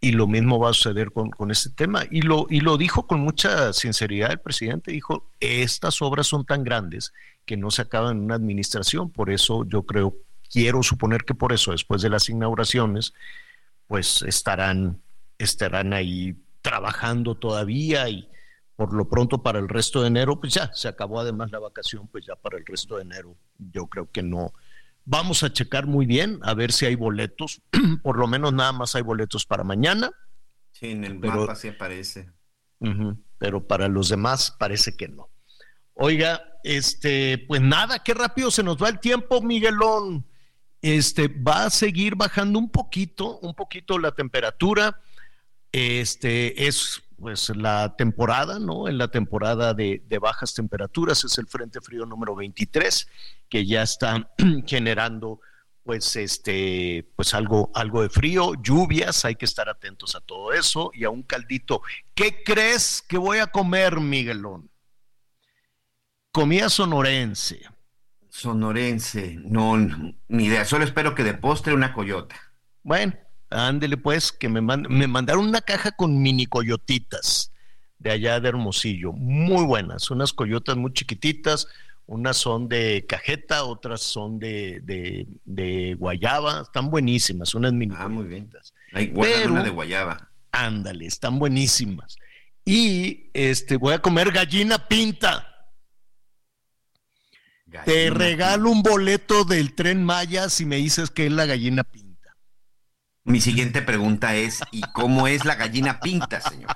Y 0.00 0.12
lo 0.12 0.26
mismo 0.26 0.58
va 0.58 0.70
a 0.70 0.72
suceder 0.72 1.12
con, 1.12 1.28
con 1.28 1.50
este 1.50 1.68
tema. 1.68 2.04
Y 2.10 2.22
lo, 2.22 2.46
y 2.48 2.60
lo 2.60 2.78
dijo 2.78 3.06
con 3.06 3.20
mucha 3.20 3.74
sinceridad 3.74 4.32
el 4.32 4.40
presidente, 4.40 4.92
dijo, 4.92 5.30
estas 5.40 6.00
obras 6.00 6.26
son 6.26 6.46
tan 6.46 6.64
grandes 6.64 7.12
que 7.44 7.58
no 7.58 7.70
se 7.70 7.82
acaban 7.82 8.16
en 8.16 8.24
una 8.24 8.36
administración, 8.36 9.10
por 9.10 9.28
eso 9.28 9.66
yo 9.66 9.82
creo 9.82 10.16
quiero 10.50 10.82
suponer 10.82 11.24
que 11.24 11.34
por 11.34 11.52
eso, 11.52 11.72
después 11.72 12.00
de 12.00 12.08
las 12.08 12.30
inauguraciones, 12.30 13.12
pues 13.86 14.22
estarán, 14.22 15.02
estarán 15.38 15.92
ahí 15.92 16.34
trabajando 16.62 17.34
todavía 17.36 18.08
y 18.08 18.26
por 18.80 18.94
lo 18.94 19.10
pronto 19.10 19.42
para 19.42 19.58
el 19.58 19.68
resto 19.68 20.00
de 20.00 20.06
enero, 20.06 20.40
pues 20.40 20.54
ya 20.54 20.72
se 20.72 20.88
acabó 20.88 21.20
además 21.20 21.50
la 21.52 21.58
vacación, 21.58 22.08
pues 22.08 22.24
ya 22.24 22.34
para 22.34 22.56
el 22.56 22.64
resto 22.64 22.96
de 22.96 23.02
enero 23.02 23.36
yo 23.58 23.88
creo 23.88 24.10
que 24.10 24.22
no. 24.22 24.54
Vamos 25.04 25.42
a 25.42 25.52
checar 25.52 25.86
muy 25.86 26.06
bien 26.06 26.38
a 26.40 26.54
ver 26.54 26.72
si 26.72 26.86
hay 26.86 26.94
boletos, 26.94 27.60
por 28.02 28.16
lo 28.16 28.26
menos 28.26 28.54
nada 28.54 28.72
más 28.72 28.94
hay 28.94 29.02
boletos 29.02 29.44
para 29.44 29.64
mañana. 29.64 30.10
Sí, 30.70 30.92
en 30.92 31.04
el 31.04 31.18
mapa 31.18 31.54
sí 31.56 31.68
aparece. 31.68 32.30
pero 33.36 33.66
para 33.66 33.86
los 33.86 34.08
demás 34.08 34.56
parece 34.58 34.96
que 34.96 35.08
no. 35.08 35.28
Oiga, 35.92 36.42
este, 36.64 37.44
pues 37.48 37.60
nada, 37.60 37.98
qué 37.98 38.14
rápido 38.14 38.50
se 38.50 38.62
nos 38.62 38.82
va 38.82 38.88
el 38.88 38.98
tiempo, 38.98 39.42
Miguelón. 39.42 40.24
Este, 40.80 41.28
va 41.28 41.66
a 41.66 41.70
seguir 41.70 42.16
bajando 42.16 42.58
un 42.58 42.70
poquito, 42.70 43.40
un 43.40 43.54
poquito 43.54 43.98
la 43.98 44.12
temperatura. 44.12 45.02
Este, 45.70 46.66
es 46.66 47.02
pues 47.20 47.54
la 47.54 47.94
temporada, 47.96 48.58
¿no? 48.58 48.88
En 48.88 48.96
la 48.96 49.08
temporada 49.08 49.74
de, 49.74 50.02
bajas 50.20 50.54
temperaturas 50.54 51.22
es 51.24 51.36
el 51.38 51.46
Frente 51.46 51.80
Frío 51.80 52.06
número 52.06 52.34
23 52.34 53.06
que 53.48 53.66
ya 53.66 53.82
está 53.82 54.30
generando 54.66 55.40
pues 55.82 56.16
este 56.16 57.10
pues 57.16 57.34
algo 57.34 57.70
algo 57.74 58.02
de 58.02 58.08
frío, 58.08 58.54
lluvias, 58.54 59.24
hay 59.24 59.34
que 59.34 59.44
estar 59.44 59.68
atentos 59.68 60.14
a 60.14 60.20
todo 60.20 60.52
eso 60.52 60.90
y 60.94 61.04
a 61.04 61.10
un 61.10 61.22
caldito. 61.22 61.82
¿Qué 62.14 62.42
crees 62.42 63.02
que 63.02 63.18
voy 63.18 63.38
a 63.38 63.48
comer, 63.48 64.00
Miguelón? 64.00 64.70
Comida 66.32 66.68
sonorense. 66.68 67.60
Sonorense, 68.28 69.36
no, 69.42 69.76
ni 70.28 70.44
idea, 70.44 70.64
solo 70.64 70.84
espero 70.84 71.14
que 71.14 71.24
de 71.24 71.34
postre 71.34 71.74
una 71.74 71.92
coyota. 71.92 72.36
Bueno, 72.82 73.14
ándele 73.50 73.96
pues, 73.96 74.32
que 74.32 74.48
me, 74.48 74.60
me 74.60 75.06
mandaron 75.06 75.48
una 75.48 75.60
caja 75.60 75.92
con 75.92 76.22
mini 76.22 76.46
coyotitas 76.46 77.52
de 78.00 78.10
allá 78.10 78.40
de 78.40 78.48
Hermosillo, 78.48 79.12
muy 79.12 79.64
buenas, 79.64 80.10
unas 80.10 80.32
coyotas 80.32 80.76
muy 80.76 80.92
chiquititas, 80.92 81.68
unas 82.06 82.38
son 82.38 82.68
de 82.68 83.04
cajeta, 83.06 83.64
otras 83.64 84.00
son 84.00 84.38
de, 84.38 84.80
de, 85.44 85.94
guayaba, 85.94 86.62
están 86.62 86.90
buenísimas, 86.90 87.54
unas 87.54 87.72
mini 87.72 87.94
Ah, 87.96 88.08
muy 88.08 88.24
bien. 88.24 88.50
Hay 88.92 89.12
una 89.14 89.62
de 89.62 89.70
guayaba. 89.70 90.30
Ándale, 90.50 91.06
están 91.06 91.38
buenísimas. 91.38 92.16
Y 92.64 93.30
este 93.34 93.76
voy 93.76 93.94
a 93.94 94.00
comer 94.00 94.32
gallina 94.32 94.88
pinta. 94.88 95.46
Te 97.84 98.10
regalo 98.10 98.70
un 98.70 98.82
boleto 98.82 99.44
del 99.44 99.74
tren 99.74 100.02
Maya 100.02 100.48
si 100.48 100.64
me 100.64 100.76
dices 100.76 101.10
que 101.10 101.26
es 101.26 101.32
la 101.32 101.46
gallina 101.46 101.84
pinta. 101.84 102.09
Mi 103.30 103.40
siguiente 103.40 103.80
pregunta 103.80 104.34
es, 104.34 104.60
¿y 104.72 104.80
cómo 104.92 105.28
es 105.28 105.44
la 105.44 105.54
gallina 105.54 106.00
pinta, 106.00 106.40
señor? 106.40 106.70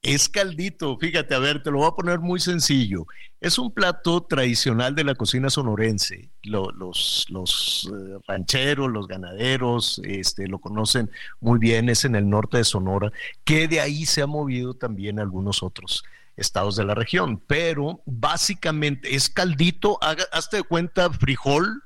Es 0.00 0.28
caldito, 0.28 0.96
fíjate, 0.96 1.34
a 1.34 1.40
ver, 1.40 1.60
te 1.60 1.72
lo 1.72 1.78
voy 1.78 1.88
a 1.88 1.96
poner 1.96 2.20
muy 2.20 2.38
sencillo. 2.38 3.04
Es 3.40 3.58
un 3.58 3.74
plato 3.74 4.22
tradicional 4.22 4.94
de 4.94 5.02
la 5.02 5.16
cocina 5.16 5.50
sonorense. 5.50 6.30
los 6.44 7.26
los 7.30 7.90
eh, 7.92 8.18
rancheros, 8.28 8.92
los 8.92 9.08
ganaderos, 9.08 10.00
este, 10.04 10.46
lo 10.46 10.60
conocen 10.60 11.10
muy 11.40 11.58
bien, 11.58 11.88
es 11.88 12.04
en 12.04 12.14
el 12.14 12.30
norte 12.30 12.58
de 12.58 12.64
Sonora, 12.64 13.10
que 13.42 13.66
de 13.66 13.80
ahí 13.80 14.06
se 14.06 14.22
ha 14.22 14.28
movido 14.28 14.74
también 14.74 15.18
algunos 15.18 15.64
otros 15.64 16.04
estados 16.36 16.76
de 16.76 16.84
la 16.84 16.94
región, 16.94 17.42
pero 17.44 18.02
básicamente 18.06 19.16
es 19.16 19.28
caldito, 19.28 19.98
hazte 20.00 20.58
de 20.58 20.62
cuenta 20.62 21.10
frijol 21.10 21.82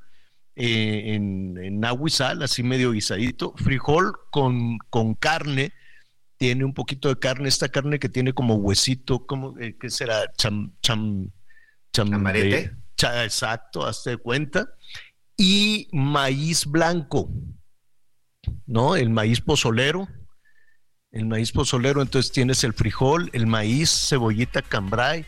eh, 0.54 1.14
en, 1.14 1.56
en 1.58 1.84
agua 1.84 2.08
y 2.08 2.10
sal, 2.10 2.42
así 2.42 2.62
medio 2.62 2.92
guisadito, 2.92 3.54
frijol 3.56 4.12
con, 4.30 4.78
con 4.90 5.14
carne, 5.14 5.72
tiene 6.36 6.64
un 6.64 6.74
poquito 6.74 7.08
de 7.08 7.18
carne, 7.18 7.48
esta 7.48 7.68
carne 7.68 7.98
que 7.98 8.08
tiene 8.08 8.32
como 8.32 8.56
huesito, 8.56 9.26
como, 9.26 9.58
eh, 9.58 9.76
¿qué 9.80 9.88
será? 9.88 10.30
Cham, 10.36 10.72
cham, 10.82 11.30
Chamarete. 11.92 12.76
exacto, 13.24 13.86
hazte 13.86 14.10
de 14.10 14.16
cuenta, 14.16 14.68
y 15.36 15.88
maíz 15.92 16.66
blanco, 16.66 17.30
¿no? 18.66 18.96
El 18.96 19.10
maíz 19.10 19.40
pozolero, 19.40 20.08
el 21.12 21.26
maíz 21.26 21.52
pozolero, 21.52 22.02
entonces 22.02 22.32
tienes 22.32 22.64
el 22.64 22.72
frijol, 22.72 23.30
el 23.32 23.46
maíz, 23.46 24.08
cebollita 24.08 24.62
cambray, 24.62 25.24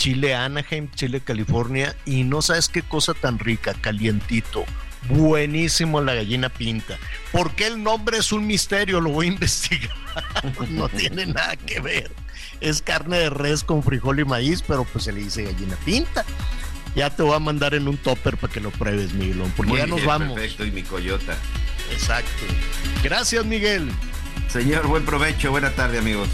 chile 0.00 0.34
Anaheim, 0.34 0.90
chile 0.94 1.20
California 1.20 1.94
y 2.06 2.24
no 2.24 2.40
sabes 2.40 2.70
qué 2.70 2.80
cosa 2.80 3.12
tan 3.12 3.38
rica, 3.38 3.74
calientito. 3.74 4.64
Buenísimo 5.10 6.00
la 6.00 6.14
gallina 6.14 6.48
pinta. 6.48 6.96
¿Por 7.32 7.54
qué 7.54 7.66
el 7.66 7.82
nombre 7.82 8.16
es 8.16 8.32
un 8.32 8.46
misterio? 8.46 9.02
Lo 9.02 9.10
voy 9.10 9.26
a 9.26 9.28
investigar. 9.34 9.94
no 10.70 10.88
tiene 10.88 11.26
nada 11.26 11.54
que 11.54 11.80
ver. 11.80 12.10
Es 12.62 12.80
carne 12.80 13.18
de 13.18 13.28
res 13.28 13.62
con 13.62 13.82
frijol 13.82 14.20
y 14.20 14.24
maíz, 14.24 14.64
pero 14.66 14.84
pues 14.84 15.04
se 15.04 15.12
le 15.12 15.20
dice 15.20 15.42
gallina 15.44 15.76
pinta. 15.84 16.24
Ya 16.96 17.10
te 17.10 17.22
voy 17.22 17.34
a 17.34 17.38
mandar 17.38 17.74
en 17.74 17.86
un 17.86 17.98
topper 17.98 18.38
para 18.38 18.50
que 18.50 18.60
lo 18.60 18.70
pruebes, 18.70 19.12
Miguelón, 19.12 19.52
porque 19.54 19.76
ya 19.76 19.86
nos 19.86 20.02
vamos. 20.06 20.32
Perfecto, 20.32 20.64
y 20.64 20.70
mi 20.70 20.82
coyota. 20.82 21.36
Exacto. 21.92 22.30
Gracias, 23.04 23.44
Miguel. 23.44 23.90
Señor, 24.48 24.86
buen 24.86 25.04
provecho, 25.04 25.50
buena 25.50 25.70
tarde, 25.72 25.98
amigos. 25.98 26.28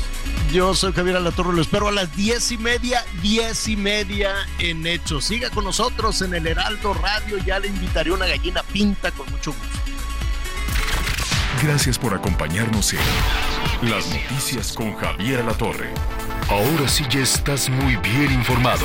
Yo 0.52 0.74
soy 0.74 0.92
Javier 0.92 1.16
Alatorre, 1.16 1.54
lo 1.54 1.60
espero 1.60 1.88
a 1.88 1.92
las 1.92 2.14
diez 2.16 2.50
y 2.52 2.58
media, 2.58 3.04
diez 3.20 3.68
y 3.68 3.76
media 3.76 4.34
en 4.58 4.86
Hecho. 4.86 5.20
Siga 5.20 5.50
con 5.50 5.64
nosotros 5.64 6.22
en 6.22 6.34
el 6.34 6.46
Heraldo 6.46 6.94
Radio, 6.94 7.38
ya 7.38 7.58
le 7.58 7.68
invitaré 7.68 8.12
una 8.12 8.26
gallina 8.26 8.62
pinta 8.62 9.10
con 9.10 9.30
mucho 9.30 9.52
gusto. 9.52 9.78
Gracias 11.62 11.98
por 11.98 12.14
acompañarnos 12.14 12.92
en 12.92 13.90
Las 13.90 14.06
Noticias 14.08 14.72
con 14.72 14.94
Javier 14.96 15.40
Alatorre. 15.40 15.90
Ahora 16.48 16.86
sí 16.86 17.04
ya 17.10 17.20
estás 17.20 17.68
muy 17.68 17.96
bien 17.96 18.32
informado. 18.32 18.84